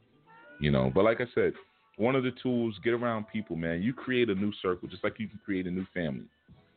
You 0.60 0.70
know, 0.70 0.90
but 0.94 1.04
like 1.04 1.20
I 1.20 1.26
said, 1.34 1.52
one 1.96 2.14
of 2.16 2.24
the 2.24 2.32
tools, 2.42 2.78
get 2.82 2.92
around 2.92 3.26
people, 3.32 3.56
man. 3.56 3.82
You 3.82 3.92
create 3.92 4.28
a 4.28 4.34
new 4.34 4.52
circle, 4.62 4.88
just 4.88 5.04
like 5.04 5.18
you 5.18 5.28
can 5.28 5.40
create 5.44 5.66
a 5.66 5.70
new 5.70 5.86
family. 5.94 6.26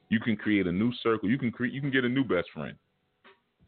You 0.10 0.20
can 0.20 0.36
create 0.36 0.68
a 0.68 0.72
new 0.72 0.92
circle. 1.04 1.30
You 1.30 1.38
can 1.38 1.52
create. 1.52 1.74
You 1.74 1.82
can 1.82 1.92
get 1.92 2.06
a 2.06 2.10
new 2.10 2.24
best 2.24 2.48
friend, 2.54 2.76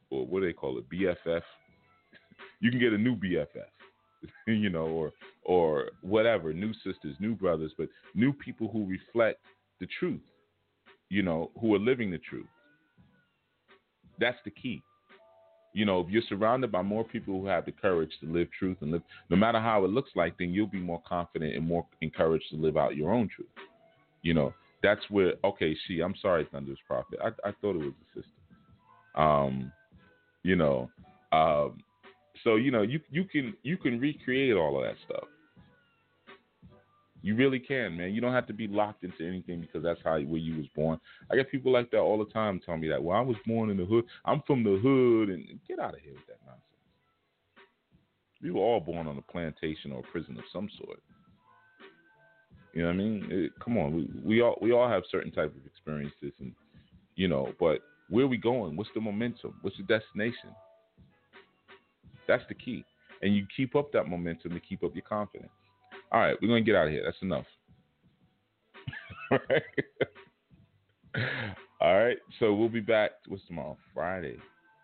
or 0.09 0.25
what 0.25 0.41
do 0.41 0.45
they 0.45 0.53
call 0.53 0.77
it, 0.77 0.89
BFF. 0.89 1.41
you 2.59 2.71
can 2.71 2.79
get 2.79 2.93
a 2.93 2.97
new 2.97 3.15
BFF, 3.15 3.47
you 4.47 4.69
know, 4.69 4.85
or 4.85 5.11
or 5.43 5.89
whatever, 6.01 6.53
new 6.53 6.73
sisters, 6.75 7.15
new 7.19 7.35
brothers, 7.35 7.71
but 7.77 7.89
new 8.13 8.31
people 8.31 8.69
who 8.71 8.85
reflect 8.85 9.39
the 9.79 9.87
truth, 9.99 10.21
you 11.09 11.23
know, 11.23 11.51
who 11.59 11.73
are 11.75 11.79
living 11.79 12.11
the 12.11 12.19
truth. 12.19 12.47
That's 14.19 14.37
the 14.45 14.51
key. 14.51 14.81
You 15.73 15.85
know, 15.85 15.99
if 15.99 16.09
you're 16.09 16.23
surrounded 16.27 16.71
by 16.71 16.81
more 16.81 17.03
people 17.03 17.39
who 17.39 17.47
have 17.47 17.65
the 17.65 17.71
courage 17.71 18.11
to 18.21 18.31
live 18.31 18.47
truth 18.57 18.77
and 18.81 18.91
live, 18.91 19.03
no 19.29 19.37
matter 19.37 19.59
how 19.59 19.85
it 19.85 19.91
looks 19.91 20.11
like, 20.15 20.37
then 20.39 20.51
you'll 20.51 20.67
be 20.67 20.79
more 20.79 21.01
confident 21.07 21.55
and 21.55 21.65
more 21.65 21.85
encouraged 22.01 22.45
to 22.51 22.55
live 22.55 22.75
out 22.75 22.95
your 22.95 23.11
own 23.11 23.29
truth. 23.33 23.49
You 24.23 24.33
know, 24.33 24.53
that's 24.81 25.01
where 25.09 25.33
okay, 25.43 25.75
she, 25.87 26.01
I'm 26.01 26.15
sorry, 26.21 26.47
Thunderous 26.51 26.79
Prophet. 26.87 27.19
I, 27.23 27.27
I 27.47 27.51
thought 27.61 27.75
it 27.75 27.85
was 27.85 27.93
a 27.93 28.19
sister. 28.19 29.21
Um, 29.21 29.71
you 30.43 30.55
know, 30.55 30.89
um, 31.31 31.77
so 32.43 32.55
you 32.55 32.71
know, 32.71 32.81
you 32.81 32.99
you 33.11 33.25
can 33.25 33.53
you 33.63 33.77
can 33.77 33.99
recreate 33.99 34.55
all 34.55 34.77
of 34.77 34.83
that 34.83 34.95
stuff. 35.05 35.25
You 37.21 37.35
really 37.35 37.59
can, 37.59 37.97
man. 37.97 38.13
You 38.13 38.21
don't 38.21 38.33
have 38.33 38.47
to 38.47 38.53
be 38.53 38.67
locked 38.67 39.03
into 39.03 39.27
anything 39.27 39.59
because 39.59 39.83
that's 39.83 39.99
how 40.03 40.19
where 40.21 40.39
you 40.39 40.57
was 40.57 40.67
born. 40.75 40.99
I 41.29 41.35
get 41.35 41.51
people 41.51 41.71
like 41.71 41.91
that 41.91 41.99
all 41.99 42.17
the 42.17 42.31
time 42.31 42.61
telling 42.65 42.81
me 42.81 42.87
that. 42.89 43.03
Well, 43.03 43.17
I 43.17 43.21
was 43.21 43.35
born 43.45 43.69
in 43.69 43.77
the 43.77 43.85
hood. 43.85 44.05
I'm 44.23 44.41
from 44.47 44.63
the 44.63 44.79
hood, 44.81 45.29
and 45.29 45.45
get 45.67 45.79
out 45.79 45.95
of 45.95 45.99
here 45.99 46.13
with 46.13 46.25
that 46.27 46.39
nonsense. 46.45 46.63
We 48.41 48.51
were 48.51 48.61
all 48.61 48.79
born 48.79 49.07
on 49.07 49.17
a 49.17 49.21
plantation 49.21 49.91
or 49.91 49.99
a 49.99 50.11
prison 50.11 50.37
of 50.37 50.45
some 50.53 50.69
sort. 50.77 50.99
You 52.73 52.83
know 52.83 52.87
what 52.87 52.93
I 52.93 52.97
mean? 52.97 53.27
It, 53.29 53.51
come 53.61 53.77
on, 53.77 53.95
we, 53.95 54.09
we 54.23 54.41
all 54.41 54.57
we 54.61 54.71
all 54.71 54.87
have 54.87 55.03
certain 55.11 55.31
type 55.31 55.53
of 55.53 55.65
experiences, 55.65 56.31
and 56.39 56.53
you 57.15 57.27
know, 57.27 57.51
but 57.59 57.79
where 58.09 58.23
are 58.23 58.29
we 58.29 58.37
going? 58.37 58.77
What's 58.77 58.91
the 58.95 59.01
momentum? 59.01 59.55
What's 59.61 59.75
the 59.75 59.83
destination? 59.83 60.51
That's 62.29 62.43
the 62.47 62.55
key, 62.55 62.85
and 63.21 63.35
you 63.35 63.45
keep 63.57 63.75
up 63.75 63.91
that 63.91 64.07
momentum 64.07 64.53
to 64.53 64.59
keep 64.61 64.83
up 64.83 64.95
your 64.95 65.03
confidence. 65.03 65.51
All 66.11 66.19
right, 66.19 66.35
we're 66.41 66.47
gonna 66.47 66.61
get 66.61 66.75
out 66.75 66.87
of 66.87 66.93
here. 66.93 67.03
That's 67.05 67.21
enough. 67.21 67.45
All 69.31 69.39
right. 69.49 69.63
All 71.81 71.99
right. 71.99 72.17
So 72.39 72.53
we'll 72.53 72.69
be 72.69 72.79
back. 72.79 73.11
What's 73.27 73.45
tomorrow? 73.45 73.77
Friday. 73.93 74.37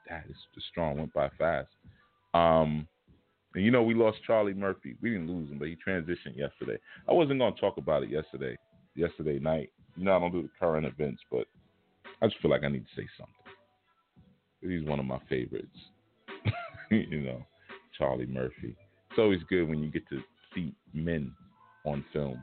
That 0.10 0.26
is 0.30 0.36
the 0.54 0.62
strong. 0.70 0.98
Went 0.98 1.14
by 1.14 1.30
fast. 1.38 1.70
Um, 2.36 2.88
and 3.56 3.64
you 3.64 3.72
know 3.72 3.82
we 3.82 3.96
lost 3.96 4.20
Charlie 4.26 4.54
Murphy. 4.54 4.96
We 5.02 5.12
didn't 5.12 5.28
lose 5.28 5.50
him, 5.50 5.58
but 5.58 5.68
he 5.68 5.76
transitioned 5.76 6.38
yesterday. 6.38 6.78
I 7.10 7.14
wasn't 7.14 7.40
gonna 7.40 7.56
talk 7.56 7.78
about 7.78 8.04
it 8.04 8.10
yesterday. 8.10 8.56
Yesterday 8.96 9.40
night. 9.40 9.72
You 9.96 10.06
know 10.06 10.16
I 10.16 10.20
don't 10.20 10.32
do 10.32 10.44
the 10.44 10.50
current 10.60 10.86
events, 10.86 11.22
but 11.32 11.48
I 12.22 12.28
just 12.28 12.40
feel 12.42 12.52
like 12.52 12.64
I 12.64 12.70
need 12.70 12.86
to 12.86 13.02
say 13.02 13.08
something. 13.18 13.34
He's 14.62 14.88
one 14.88 15.00
of 15.00 15.06
my 15.06 15.20
favorites. 15.28 15.78
you 16.92 17.22
know, 17.22 17.44
Charlie 17.98 18.26
Murphy. 18.26 18.76
It's 19.10 19.20
always 19.20 19.42
good 19.50 19.68
when 19.68 19.82
you 19.82 19.90
get 19.90 20.08
to 20.10 20.22
see 20.56 20.74
men 20.94 21.32
on 21.86 22.04
film 22.12 22.42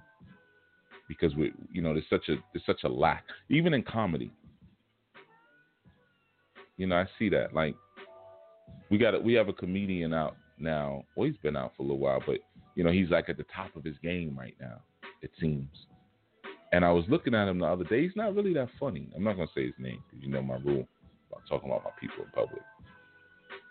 because 1.08 1.34
we, 1.34 1.52
you 1.72 1.82
know, 1.82 1.92
there's 1.92 2.04
such 2.08 2.28
a 2.28 2.36
there's 2.52 2.64
such 2.66 2.84
a 2.84 2.88
lack, 2.88 3.24
even 3.48 3.74
in 3.74 3.82
comedy. 3.82 4.30
You 6.76 6.86
know, 6.86 6.96
I 6.96 7.06
see 7.18 7.28
that. 7.30 7.54
Like, 7.54 7.74
we 8.90 8.98
got 8.98 9.14
a, 9.14 9.20
we 9.20 9.34
have 9.34 9.48
a 9.48 9.52
comedian 9.52 10.14
out 10.14 10.36
now. 10.58 11.04
Well, 11.16 11.28
he's 11.28 11.36
been 11.42 11.56
out 11.56 11.72
for 11.76 11.82
a 11.82 11.86
little 11.86 11.98
while, 11.98 12.22
but 12.26 12.38
you 12.74 12.84
know, 12.84 12.90
he's 12.90 13.10
like 13.10 13.28
at 13.28 13.36
the 13.36 13.46
top 13.54 13.74
of 13.76 13.84
his 13.84 13.96
game 14.02 14.36
right 14.38 14.56
now. 14.60 14.80
It 15.20 15.30
seems. 15.40 15.68
And 16.72 16.84
I 16.84 16.90
was 16.90 17.04
looking 17.08 17.34
at 17.34 17.48
him 17.48 17.58
the 17.58 17.66
other 17.66 17.84
day. 17.84 18.02
He's 18.02 18.16
not 18.16 18.34
really 18.34 18.54
that 18.54 18.68
funny. 18.80 19.08
I'm 19.14 19.24
not 19.24 19.36
gonna 19.36 19.48
say 19.54 19.66
his 19.66 19.74
name 19.78 20.02
because 20.10 20.24
you 20.24 20.32
know 20.32 20.42
my 20.42 20.56
rule 20.56 20.86
about 21.28 21.42
talking 21.48 21.70
about 21.70 21.84
my 21.84 21.90
people 22.00 22.24
in 22.24 22.30
public. 22.30 22.62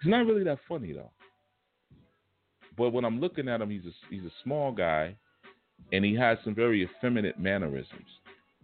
He's 0.03 0.11
not 0.11 0.26
really 0.26 0.43
that 0.43 0.59
funny 0.68 0.93
though. 0.93 1.09
But 2.81 2.93
when 2.93 3.05
I'm 3.05 3.19
looking 3.19 3.47
at 3.47 3.61
him, 3.61 3.69
he's 3.69 3.85
a 3.85 3.91
he's 4.09 4.23
a 4.23 4.33
small 4.43 4.71
guy, 4.71 5.15
and 5.93 6.03
he 6.03 6.15
has 6.15 6.39
some 6.43 6.55
very 6.55 6.81
effeminate 6.83 7.39
mannerisms, 7.39 8.07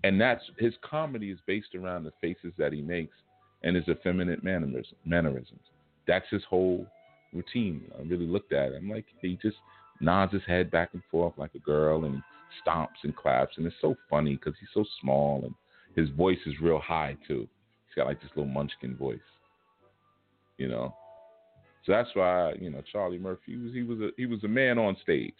and 0.04 0.20
that's 0.20 0.44
his 0.58 0.74
comedy 0.82 1.30
is 1.30 1.38
based 1.46 1.76
around 1.76 2.04
the 2.04 2.12
faces 2.20 2.52
that 2.58 2.74
he 2.74 2.82
makes 2.82 3.16
and 3.62 3.76
his 3.76 3.88
effeminate 3.88 4.44
mannerisms. 4.44 5.62
That's 6.08 6.26
his 6.32 6.42
whole 6.50 6.88
routine. 7.32 7.84
I 7.96 8.02
really 8.08 8.26
looked 8.26 8.54
at 8.54 8.72
it. 8.72 8.78
I'm 8.78 8.90
like, 8.90 9.06
he 9.22 9.38
just 9.40 9.58
nods 10.00 10.34
his 10.34 10.42
head 10.48 10.72
back 10.72 10.90
and 10.94 11.04
forth 11.12 11.34
like 11.38 11.54
a 11.54 11.60
girl 11.60 12.06
and 12.06 12.24
stomps 12.66 13.04
and 13.04 13.16
claps, 13.16 13.54
and 13.58 13.68
it's 13.68 13.76
so 13.82 13.96
funny 14.10 14.36
because 14.36 14.56
he's 14.60 14.70
so 14.74 14.84
small 15.00 15.44
and 15.44 15.54
his 15.96 16.10
voice 16.18 16.40
is 16.48 16.56
real 16.60 16.80
high 16.80 17.16
too. 17.28 17.48
He's 17.86 17.96
got 17.96 18.08
like 18.08 18.20
this 18.20 18.32
little 18.36 18.52
munchkin 18.52 18.98
voice, 18.98 19.20
you 20.58 20.70
know. 20.70 20.96
So 21.88 21.94
that's 21.94 22.10
why 22.14 22.54
you 22.60 22.70
know 22.70 22.84
Charlie 22.92 23.18
Murphy 23.18 23.54
he 23.54 23.56
was 23.56 23.74
he 23.74 23.84
was 23.84 24.00
a 24.02 24.10
he 24.18 24.26
was 24.26 24.44
a 24.44 24.48
man 24.48 24.78
on 24.78 24.98
stage. 25.02 25.34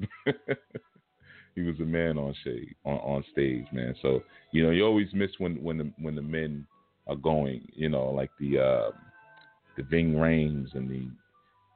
he 1.54 1.60
was 1.60 1.78
a 1.78 1.84
man 1.84 2.16
on 2.16 2.34
stage 2.40 2.74
on, 2.86 2.96
on 2.96 3.24
stage, 3.30 3.66
man. 3.70 3.94
So 4.00 4.22
you 4.50 4.64
know 4.64 4.70
you 4.70 4.84
always 4.84 5.08
miss 5.12 5.30
when 5.36 5.62
when 5.62 5.76
the 5.76 5.92
when 6.00 6.16
the 6.16 6.22
men 6.22 6.66
are 7.06 7.16
going, 7.16 7.68
you 7.74 7.90
know, 7.90 8.06
like 8.06 8.30
the 8.40 8.58
uh, 8.58 8.90
the 9.76 9.82
Ving 9.82 10.14
Rhames 10.14 10.74
and 10.74 10.88
the 10.90 11.06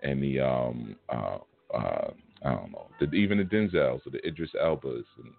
and 0.02 0.22
the 0.22 0.40
um 0.40 0.96
uh, 1.10 1.36
uh 1.74 2.10
I 2.42 2.52
don't 2.52 2.72
know 2.72 2.88
the, 3.00 3.12
even 3.12 3.36
the 3.36 3.44
Denzels 3.44 4.06
or 4.06 4.10
the 4.10 4.26
Idris 4.26 4.50
Elbas 4.58 5.04
and 5.18 5.32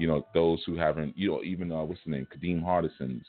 you 0.00 0.08
know 0.08 0.26
those 0.34 0.60
who 0.66 0.74
haven't 0.76 1.16
you 1.16 1.30
know 1.30 1.44
even 1.44 1.70
uh, 1.70 1.84
what's 1.84 2.00
the 2.04 2.10
name 2.10 2.26
Kadeem 2.36 2.60
Hardison's 2.64 3.26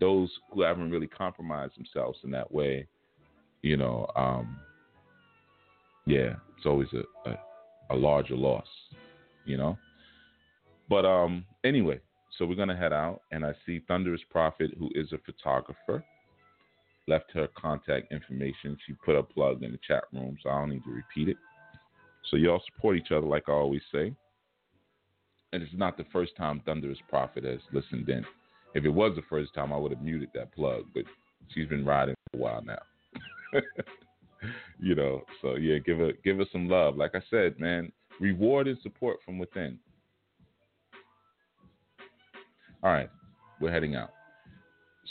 those 0.00 0.30
who 0.52 0.62
haven't 0.62 0.90
really 0.90 1.06
compromised 1.06 1.76
themselves 1.76 2.18
in 2.24 2.30
that 2.32 2.50
way 2.50 2.88
you 3.62 3.76
know, 3.76 4.06
um, 4.16 4.58
yeah, 6.06 6.34
it's 6.56 6.66
always 6.66 6.88
a, 6.92 7.30
a, 7.30 7.36
a 7.90 7.96
larger 7.96 8.36
loss, 8.36 8.66
you 9.44 9.56
know. 9.56 9.76
But 10.88 11.04
um, 11.04 11.44
anyway, 11.64 12.00
so 12.36 12.46
we're 12.46 12.54
gonna 12.54 12.76
head 12.76 12.92
out, 12.92 13.22
and 13.32 13.44
I 13.44 13.52
see 13.64 13.80
Thunderous 13.88 14.20
Prophet, 14.30 14.70
who 14.78 14.90
is 14.94 15.12
a 15.12 15.18
photographer, 15.18 16.04
left 17.08 17.32
her 17.32 17.48
contact 17.56 18.12
information. 18.12 18.76
She 18.86 18.92
put 19.04 19.16
a 19.16 19.22
plug 19.22 19.62
in 19.62 19.72
the 19.72 19.78
chat 19.86 20.04
room, 20.12 20.36
so 20.42 20.50
I 20.50 20.58
don't 20.60 20.70
need 20.70 20.84
to 20.84 20.90
repeat 20.90 21.28
it. 21.28 21.36
So 22.30 22.36
y'all 22.36 22.62
support 22.74 22.96
each 22.96 23.12
other, 23.12 23.26
like 23.26 23.44
I 23.48 23.52
always 23.52 23.82
say. 23.92 24.12
And 25.52 25.62
it's 25.62 25.72
not 25.74 25.96
the 25.96 26.04
first 26.12 26.36
time 26.36 26.60
Thunderous 26.66 26.98
Prophet 27.08 27.44
has 27.44 27.60
listened 27.72 28.08
in. 28.08 28.24
If 28.74 28.84
it 28.84 28.90
was 28.90 29.14
the 29.16 29.22
first 29.30 29.54
time, 29.54 29.72
I 29.72 29.76
would 29.76 29.92
have 29.92 30.02
muted 30.02 30.28
that 30.34 30.52
plug, 30.52 30.84
but 30.92 31.04
she's 31.54 31.68
been 31.68 31.84
riding 31.84 32.14
for 32.30 32.38
a 32.38 32.40
while 32.40 32.62
now. 32.62 32.78
you 34.80 34.94
know, 34.94 35.22
so 35.42 35.56
yeah, 35.56 35.78
give 35.78 36.00
it 36.00 36.22
give 36.22 36.40
us 36.40 36.48
some 36.52 36.68
love. 36.68 36.96
Like 36.96 37.14
I 37.14 37.22
said, 37.30 37.58
man, 37.58 37.92
reward 38.20 38.68
and 38.68 38.78
support 38.82 39.18
from 39.24 39.38
within. 39.38 39.78
All 42.82 42.92
right, 42.92 43.10
we're 43.60 43.72
heading 43.72 43.96
out. 43.96 44.10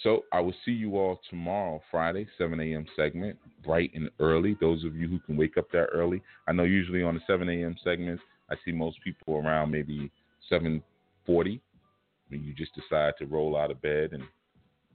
So 0.04 0.26
I 0.32 0.40
will 0.40 0.54
see 0.64 0.72
you 0.72 0.98
all 0.98 1.20
tomorrow, 1.30 1.82
Friday, 1.90 2.28
7 2.38 2.60
a.m. 2.60 2.86
segment, 2.96 3.38
bright 3.64 3.92
and 3.96 4.10
early. 4.20 4.58
Those 4.60 4.84
of 4.84 4.96
you 4.96 5.08
who 5.08 5.20
can 5.20 5.38
wake 5.38 5.58
up 5.58 5.72
that 5.72 5.88
early. 5.94 6.22
I 6.48 6.52
know 6.52 6.64
usually 6.64 7.02
on 7.02 7.16
the 7.16 7.22
7 7.26 7.48
a.m. 7.50 7.76
segments, 7.84 8.22
I 8.50 8.56
see 8.64 8.72
most 8.72 8.98
people 9.04 9.38
around 9.38 9.72
maybe 9.72 10.12
7:40 10.52 11.60
when 12.30 12.44
you 12.44 12.54
just 12.54 12.76
decide 12.76 13.14
to 13.20 13.26
roll 13.26 13.58
out 13.58 13.72
of 13.72 13.82
bed 13.82 14.12
and 14.14 14.24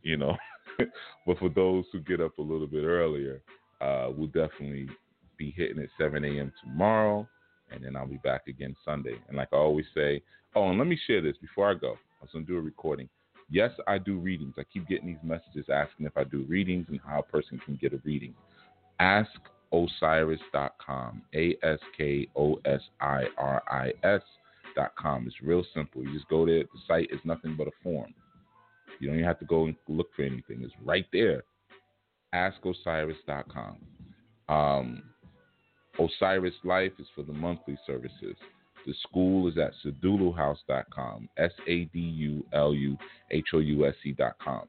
you 0.02 0.16
know 0.16 0.36
but 1.26 1.38
for 1.38 1.48
those 1.48 1.84
who 1.92 2.00
get 2.00 2.20
up 2.20 2.38
a 2.38 2.42
little 2.42 2.66
bit 2.66 2.84
earlier, 2.84 3.42
uh, 3.80 4.08
we'll 4.14 4.28
definitely 4.28 4.88
be 5.36 5.52
hitting 5.56 5.82
at 5.82 5.88
7 5.98 6.24
a.m. 6.24 6.52
tomorrow, 6.62 7.26
and 7.70 7.84
then 7.84 7.96
I'll 7.96 8.06
be 8.06 8.18
back 8.18 8.46
again 8.48 8.76
Sunday. 8.84 9.16
And 9.28 9.36
like 9.36 9.48
I 9.52 9.56
always 9.56 9.86
say, 9.94 10.22
oh, 10.54 10.68
and 10.68 10.78
let 10.78 10.86
me 10.86 10.96
share 11.06 11.22
this 11.22 11.36
before 11.40 11.70
I 11.70 11.74
go. 11.74 11.96
I 12.20 12.24
was 12.24 12.30
to 12.32 12.42
do 12.42 12.58
a 12.58 12.60
recording. 12.60 13.08
Yes, 13.48 13.70
I 13.88 13.96
do 13.98 14.18
readings. 14.18 14.54
I 14.58 14.64
keep 14.72 14.86
getting 14.86 15.08
these 15.08 15.16
messages 15.24 15.66
asking 15.72 16.06
if 16.06 16.16
I 16.16 16.24
do 16.24 16.44
readings 16.48 16.86
and 16.88 17.00
how 17.04 17.18
a 17.20 17.22
person 17.22 17.60
can 17.64 17.76
get 17.80 17.92
a 17.92 18.00
reading. 18.04 18.34
AskOsiris.com. 19.00 21.22
A 21.34 21.56
S 21.62 21.78
K 21.96 22.28
O 22.36 22.60
S 22.64 22.80
I 23.00 23.24
R 23.38 23.62
I 23.68 23.92
S.com. 24.04 25.26
It's 25.26 25.42
real 25.42 25.64
simple. 25.74 26.04
You 26.04 26.12
just 26.12 26.28
go 26.28 26.46
there. 26.46 26.62
The 26.62 26.78
site 26.86 27.10
is 27.10 27.18
nothing 27.24 27.56
but 27.56 27.66
a 27.66 27.72
form. 27.82 28.14
You 29.00 29.08
don't 29.08 29.16
even 29.16 29.26
have 29.26 29.38
to 29.40 29.46
go 29.46 29.64
and 29.64 29.74
look 29.88 30.10
for 30.14 30.22
anything. 30.22 30.62
It's 30.62 30.74
right 30.84 31.06
there. 31.12 31.42
AskOsiris.com. 32.34 33.76
Um, 34.48 35.02
Osiris 35.98 36.54
Life 36.64 36.92
is 36.98 37.06
for 37.14 37.22
the 37.22 37.32
monthly 37.32 37.78
services. 37.86 38.36
The 38.86 38.94
school 39.08 39.48
is 39.48 39.58
at 39.58 39.72
saduluhouse.com. 39.84 41.28
S 41.36 41.52
A 41.66 41.84
D 41.86 41.98
U 41.98 42.44
L 42.52 42.74
U 42.74 42.96
H 43.30 43.48
O 43.54 43.58
U 43.58 43.86
S 43.86 43.94
E.com. 44.04 44.66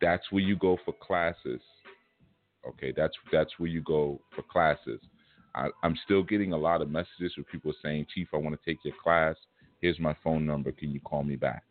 That's 0.00 0.24
where 0.30 0.42
you 0.42 0.56
go 0.56 0.78
for 0.84 0.94
classes. 1.00 1.60
Okay, 2.66 2.92
that's 2.96 3.14
that's 3.32 3.50
where 3.58 3.68
you 3.68 3.80
go 3.82 4.20
for 4.34 4.42
classes. 4.42 5.00
I, 5.54 5.68
I'm 5.82 5.96
still 6.04 6.22
getting 6.22 6.52
a 6.52 6.56
lot 6.56 6.80
of 6.80 6.90
messages 6.90 7.36
where 7.36 7.44
people 7.50 7.72
saying, 7.82 8.06
Chief, 8.14 8.28
I 8.32 8.38
want 8.38 8.58
to 8.58 8.70
take 8.70 8.84
your 8.84 8.94
class. 9.02 9.36
Here's 9.80 9.98
my 9.98 10.16
phone 10.22 10.46
number. 10.46 10.72
Can 10.72 10.92
you 10.92 11.00
call 11.00 11.24
me 11.24 11.36
back? 11.36 11.64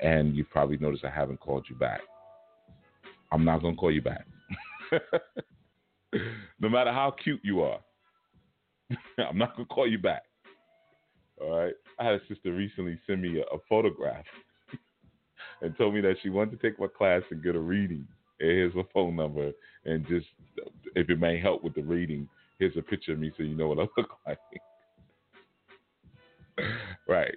And 0.00 0.34
you've 0.36 0.50
probably 0.50 0.76
noticed 0.78 1.04
I 1.04 1.10
haven't 1.10 1.40
called 1.40 1.66
you 1.68 1.76
back. 1.76 2.00
I'm 3.32 3.44
not 3.44 3.62
going 3.62 3.74
to 3.74 3.80
call 3.80 3.90
you 3.90 4.02
back. 4.02 4.26
no 6.60 6.68
matter 6.68 6.92
how 6.92 7.14
cute 7.22 7.40
you 7.42 7.62
are, 7.62 7.80
I'm 9.18 9.38
not 9.38 9.56
going 9.56 9.66
to 9.66 9.74
call 9.74 9.88
you 9.88 9.98
back. 9.98 10.22
All 11.40 11.58
right. 11.58 11.74
I 11.98 12.04
had 12.04 12.14
a 12.14 12.20
sister 12.28 12.52
recently 12.52 12.98
send 13.06 13.22
me 13.22 13.40
a, 13.40 13.42
a 13.54 13.58
photograph 13.68 14.24
and 15.62 15.76
told 15.76 15.94
me 15.94 16.00
that 16.02 16.16
she 16.22 16.30
wanted 16.30 16.60
to 16.60 16.68
take 16.68 16.78
my 16.78 16.86
class 16.86 17.22
and 17.30 17.42
get 17.42 17.56
a 17.56 17.60
reading. 17.60 18.06
And 18.40 18.50
here's 18.50 18.74
my 18.74 18.84
phone 18.92 19.16
number. 19.16 19.52
And 19.84 20.06
just 20.06 20.26
if 20.94 21.10
it 21.10 21.18
may 21.18 21.40
help 21.40 21.64
with 21.64 21.74
the 21.74 21.82
reading, 21.82 22.28
here's 22.58 22.76
a 22.76 22.82
picture 22.82 23.12
of 23.12 23.18
me 23.18 23.32
so 23.36 23.42
you 23.42 23.56
know 23.56 23.68
what 23.68 23.78
I 23.78 23.88
look 23.96 24.10
like. 24.26 24.38
right. 27.08 27.34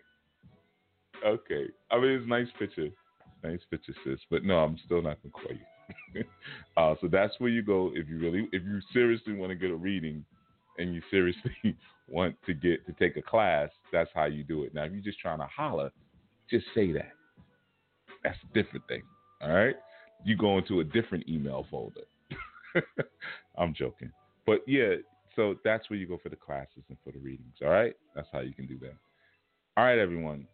Okay. 1.25 1.65
I 1.91 1.99
mean, 1.99 2.11
it's 2.11 2.27
nice 2.27 2.47
picture. 2.59 2.89
Nice 3.43 3.59
picture, 3.69 3.93
sis. 4.03 4.19
But 4.29 4.43
no, 4.43 4.57
I'm 4.59 4.77
still 4.85 5.01
not 5.01 5.21
to 5.23 5.29
call 5.29 5.51
you. 5.51 6.23
uh, 6.77 6.95
so 7.01 7.07
that's 7.07 7.33
where 7.39 7.49
you 7.49 7.61
go 7.61 7.91
if 7.93 8.07
you 8.09 8.17
really, 8.17 8.47
if 8.51 8.63
you 8.63 8.79
seriously 8.93 9.33
want 9.33 9.51
to 9.51 9.55
get 9.55 9.71
a 9.71 9.75
reading 9.75 10.25
and 10.77 10.93
you 10.93 11.01
seriously 11.09 11.51
want 12.09 12.35
to 12.45 12.53
get 12.53 12.85
to 12.85 12.93
take 12.93 13.17
a 13.17 13.21
class, 13.21 13.69
that's 13.91 14.09
how 14.13 14.25
you 14.25 14.43
do 14.43 14.63
it. 14.63 14.73
Now, 14.73 14.83
if 14.83 14.91
you're 14.91 15.01
just 15.01 15.19
trying 15.19 15.39
to 15.39 15.47
holler, 15.47 15.91
just 16.49 16.65
say 16.75 16.91
that. 16.93 17.11
That's 18.23 18.37
a 18.49 18.53
different 18.53 18.87
thing. 18.87 19.03
All 19.41 19.51
right? 19.51 19.75
You 20.25 20.35
go 20.35 20.57
into 20.57 20.79
a 20.79 20.83
different 20.83 21.27
email 21.27 21.65
folder. 21.69 22.01
I'm 23.57 23.73
joking. 23.73 24.11
But 24.45 24.59
yeah, 24.67 24.95
so 25.35 25.55
that's 25.63 25.89
where 25.89 25.99
you 25.99 26.07
go 26.07 26.17
for 26.21 26.29
the 26.29 26.35
classes 26.35 26.83
and 26.89 26.97
for 27.03 27.11
the 27.11 27.19
readings. 27.19 27.55
All 27.61 27.69
right? 27.69 27.93
That's 28.15 28.27
how 28.31 28.39
you 28.39 28.53
can 28.53 28.65
do 28.65 28.79
that. 28.79 28.95
All 29.77 29.83
right, 29.85 29.99
everyone. 29.99 30.47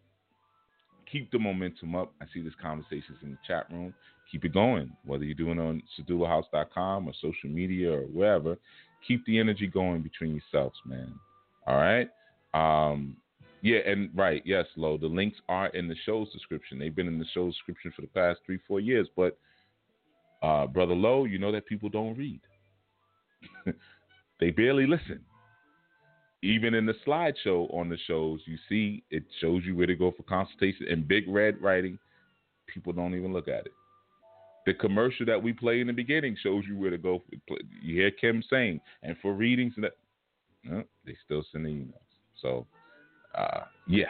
Keep 1.14 1.32
the 1.32 1.38
momentum 1.38 1.96
up. 1.96 2.12
I 2.20 2.26
see 2.34 2.42
this 2.42 2.54
conversations 2.60 3.20
in 3.22 3.32
the 3.32 3.38
chat 3.48 3.68
room. 3.72 3.94
Keep 4.32 4.46
it 4.46 4.54
going, 4.54 4.92
whether 5.06 5.24
you're 5.24 5.36
doing 5.36 5.60
it 5.60 5.62
on 5.62 5.84
SaduluHouse.com 6.00 7.08
or 7.08 7.14
social 7.22 7.50
media 7.50 7.94
or 7.94 8.02
wherever. 8.08 8.58
Keep 9.08 9.24
the 9.28 9.38
energy 9.38 9.68
going 9.68 10.02
between 10.02 10.32
yourselves, 10.32 10.76
man. 10.88 11.14
All 11.68 11.78
right. 11.78 12.10
Um, 12.56 13.16
yeah, 13.62 13.80
and 13.86 14.10
right, 14.16 14.42
yes, 14.44 14.66
Lo. 14.76 14.98
The 14.98 15.06
links 15.06 15.38
are 15.48 15.68
in 15.68 15.88
the 15.88 15.96
show's 16.04 16.32
description. 16.34 16.80
They've 16.80 16.96
been 16.96 17.08
in 17.08 17.20
the 17.20 17.26
show's 17.32 17.54
description 17.54 17.94
for 17.96 18.02
the 18.02 18.08
past 18.08 18.40
three, 18.44 18.60
four 18.68 18.80
years. 18.80 19.08
But 19.16 19.38
uh, 20.42 20.66
brother 20.66 20.96
Lo, 20.96 21.26
you 21.26 21.38
know 21.38 21.52
that 21.52 21.68
people 21.68 21.90
don't 21.90 22.18
read. 22.18 22.42
they 24.40 24.50
barely 24.50 24.88
listen. 24.88 25.24
Even 26.44 26.74
in 26.74 26.86
the 26.86 26.94
slideshow 27.08 27.74
on 27.74 27.88
the 27.88 27.98
shows, 28.06 28.42
you 28.46 28.58
see 28.68 29.02
it 29.10 29.24
shows 29.40 29.64
you 29.66 29.78
where 29.78 29.88
to 29.88 29.96
go 29.96 30.12
for 30.12 30.24
consultation 30.24 30.88
in 30.90 31.08
big 31.08 31.24
red 31.30 31.60
writing. 31.62 31.98
People 32.68 32.92
don't 32.92 33.16
even 33.16 33.32
look 33.32 33.48
at 33.48 33.66
it. 33.66 33.72
The 34.66 34.74
commercial 34.74 35.26
that 35.26 35.42
we 35.42 35.54
play 35.54 35.80
in 35.80 35.88
the 35.88 35.94
beginning 35.94 36.36
shows 36.44 36.66
you 36.68 36.78
where 36.78 36.90
to 36.90 36.98
go. 36.98 37.24
You 37.82 37.96
hear 37.96 38.12
Kim 38.12 38.44
saying, 38.50 38.82
and 39.04 39.16
for 39.22 39.34
readings, 39.34 39.74
and 39.78 39.86
that, 39.86 40.86
they 41.06 41.16
still 41.24 41.46
send 41.50 41.66
the 41.66 41.70
emails. 41.70 41.94
So, 42.42 42.68
uh, 43.38 43.62
yeah, 43.88 44.08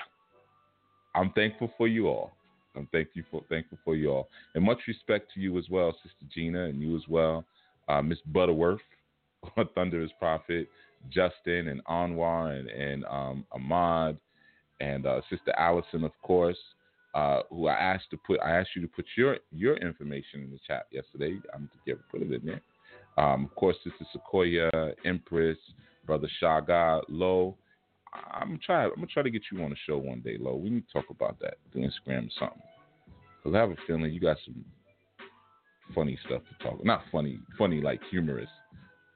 I'm 1.14 1.32
thankful 1.34 1.72
for 1.78 1.88
you 1.88 2.08
all. 2.08 2.32
I'm 2.76 2.88
thank 2.92 3.10
you 3.14 3.24
for 3.30 3.44
thankful 3.48 3.78
for 3.86 3.96
you 3.96 4.10
all, 4.10 4.30
and 4.56 4.64
much 4.64 4.80
respect 4.88 5.32
to 5.36 5.40
you 5.40 5.60
as 5.60 5.66
well, 5.70 5.94
Sister 6.02 6.26
Gina, 6.34 6.64
and 6.64 6.82
you 6.82 6.96
as 6.96 7.04
well, 7.08 7.46
uh, 7.88 8.02
Miss 8.02 8.18
Butterworth, 8.26 8.82
Thunderous 9.76 10.12
Prophet, 10.18 10.68
Justin, 11.10 11.68
and 11.68 11.84
Anwar, 11.86 12.58
and, 12.60 12.70
and 12.70 13.06
um, 13.06 13.46
Ahmad, 13.52 14.18
and 14.80 15.06
uh, 15.06 15.22
Sister 15.30 15.54
Allison, 15.58 16.04
of 16.04 16.12
course. 16.22 16.58
Uh, 17.14 17.42
who 17.52 17.68
I 17.68 17.76
asked 17.76 18.10
to 18.10 18.18
put, 18.18 18.40
I 18.40 18.58
asked 18.58 18.72
you 18.76 18.82
to 18.82 18.88
put 18.88 19.06
your 19.16 19.38
your 19.52 19.78
information 19.78 20.42
in 20.42 20.50
the 20.50 20.58
chat 20.68 20.88
yesterday. 20.92 21.40
I'm 21.54 21.70
to 21.86 21.96
put 22.10 22.24
it 22.24 22.32
in 22.32 22.44
there. 22.44 22.62
Um, 23.24 23.46
of 23.46 23.56
course, 23.56 23.76
Sister 23.84 24.06
Sequoia, 24.12 24.72
Empress, 25.06 25.58
Brother 26.08 26.28
Shaga, 26.42 27.02
Lo. 27.10 27.56
I'm 28.32 28.60
try. 28.66 28.86
I'm 28.86 28.96
gonna 28.96 29.08
try 29.08 29.22
to 29.24 29.30
get 29.30 29.44
you 29.52 29.64
on 29.64 29.70
the 29.70 29.76
show 29.88 29.98
one 29.98 30.22
day, 30.22 30.38
Lo. 30.40 30.56
We 30.56 30.70
need 30.70 30.88
to 30.88 30.94
talk 30.94 31.10
about 31.10 31.40
that, 31.42 31.58
do 31.72 31.80
Instagram 31.80 32.28
or 32.28 32.32
something. 32.40 32.62
Cause 33.44 33.54
I 33.54 33.60
have 33.60 33.72
a 33.72 33.76
feeling 33.86 34.12
you 34.12 34.20
got 34.20 34.38
some 34.46 34.64
funny 35.94 36.18
stuff 36.26 36.42
to 36.50 36.64
talk. 36.64 36.84
Not 36.86 37.04
funny, 37.12 37.40
funny 37.58 37.82
like 37.82 38.02
humorous, 38.10 38.50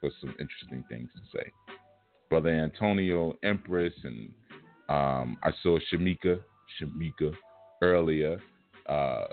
but 0.01 0.11
some 0.19 0.35
interesting 0.39 0.83
things 0.89 1.09
to 1.15 1.37
say. 1.37 1.51
Brother 2.29 2.49
Antonio, 2.49 3.35
Empress, 3.43 3.93
and 4.03 4.29
um, 4.89 5.37
I 5.43 5.51
saw 5.63 5.77
Shamika, 5.91 6.39
Shamika 6.79 7.33
earlier. 7.81 8.39
Uh, 8.87 9.25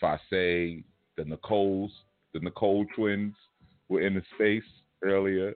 Fase, 0.00 0.82
the 1.16 1.24
Nicoles, 1.24 1.90
the 2.32 2.40
Nicole 2.40 2.86
twins 2.96 3.34
were 3.88 4.00
in 4.00 4.14
the 4.14 4.22
space 4.34 4.68
earlier. 5.04 5.54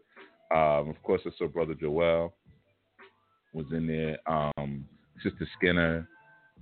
Um, 0.55 0.91
of 0.91 1.03
course, 1.03 1.23
I 1.27 1.31
saw 1.39 1.49
Brother 1.49 1.75
Joel 1.75 2.35
was 3.55 3.67
in 3.73 3.87
there. 3.87 4.19
Um, 4.27 4.87
Sister 5.23 5.49
Skinner 5.57 6.09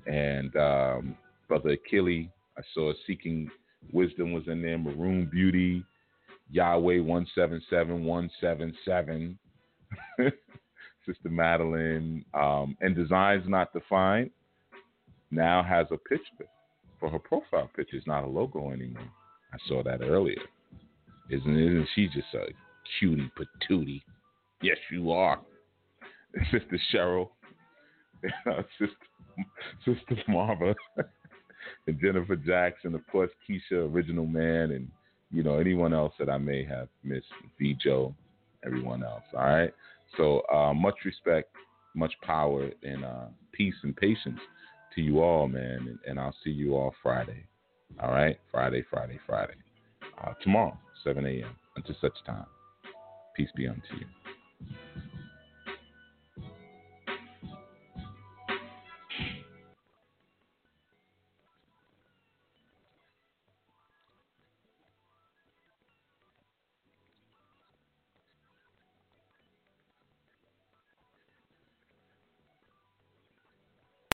and 0.07 0.55
um, 0.57 1.17
Brother 1.49 1.71
Achille. 1.71 2.29
I 2.57 2.63
saw 2.75 2.93
Seeking 3.07 3.51
Wisdom 3.93 4.33
was 4.33 4.45
in 4.47 4.63
there. 4.63 4.79
Maroon 4.79 5.29
Beauty, 5.31 5.85
Yahweh 6.51 7.01
one 7.01 7.27
seven 7.35 7.63
seven 7.69 8.05
one 8.05 8.31
seven 8.41 8.75
seven. 8.85 9.39
Sister 11.07 11.29
Madeline, 11.29 12.25
um, 12.35 12.77
and 12.81 12.95
Designs 12.95 13.45
Not 13.49 13.73
Defined 13.73 14.31
now 15.31 15.63
has 15.63 15.87
a 15.91 15.97
picture 15.97 16.47
for 17.01 17.11
her 17.11 17.19
profile 17.19 17.69
picture. 17.75 17.97
It's 17.97 18.07
not 18.07 18.25
a 18.25 18.29
logo 18.29 18.71
anymore. 18.71 19.11
I 19.53 19.57
saw 19.67 19.83
that 19.83 20.03
earlier. 20.03 20.41
Isn't 21.31 21.59
isn't 21.59 21.89
she 21.95 22.07
just 22.07 22.33
a 22.35 22.47
cutie 22.99 23.31
patootie? 23.37 24.03
Yes, 24.63 24.77
you 24.91 25.11
are. 25.11 25.41
Sister 26.51 26.81
Cheryl, 26.93 27.31
Sister 28.79 28.97
Sister 29.85 30.23
Marva, 30.29 30.75
and 31.87 32.01
Jennifer 32.01 32.37
Jackson, 32.37 32.95
of 32.95 33.07
course 33.11 33.31
Keisha, 33.49 33.93
Original 33.93 34.27
Man, 34.27 34.73
and 34.73 34.89
you 35.31 35.43
know 35.43 35.59
anyone 35.59 35.93
else 35.93 36.15
that 36.19 36.31
I 36.31 36.39
may 36.39 36.65
have 36.65 36.89
missed, 37.03 37.27
V 37.59 37.77
Joe, 37.83 38.15
everyone 38.65 39.03
else. 39.03 39.25
All 39.35 39.41
right. 39.41 39.73
So 40.17 40.43
uh, 40.53 40.75
much 40.75 40.95
respect, 41.05 41.55
much 41.95 42.13
power, 42.23 42.71
and 42.83 43.05
uh, 43.05 43.27
peace 43.53 43.75
and 43.83 43.97
patience 43.97 44.41
to 44.95 45.01
you 45.01 45.23
all, 45.23 45.49
man. 45.49 45.89
And, 45.89 45.99
and, 46.07 46.21
I'll 46.21 46.35
see 46.45 46.51
you 46.51 46.75
all 46.75 46.95
Friday. 47.03 47.47
All 48.01 48.11
right? 48.11 48.39
Friday, 48.51 48.85
Friday, 48.91 49.19
Friday. 49.27 49.55
Uh, 50.23 50.35
tomorrow, 50.43 50.77
7 51.05 51.25
a.m. 51.25 51.57
until 51.77 51.97
such 52.01 52.13
time. 52.27 52.47
Peace 53.37 53.49
be 53.57 53.67
unto 53.67 53.97
you. 53.99 54.07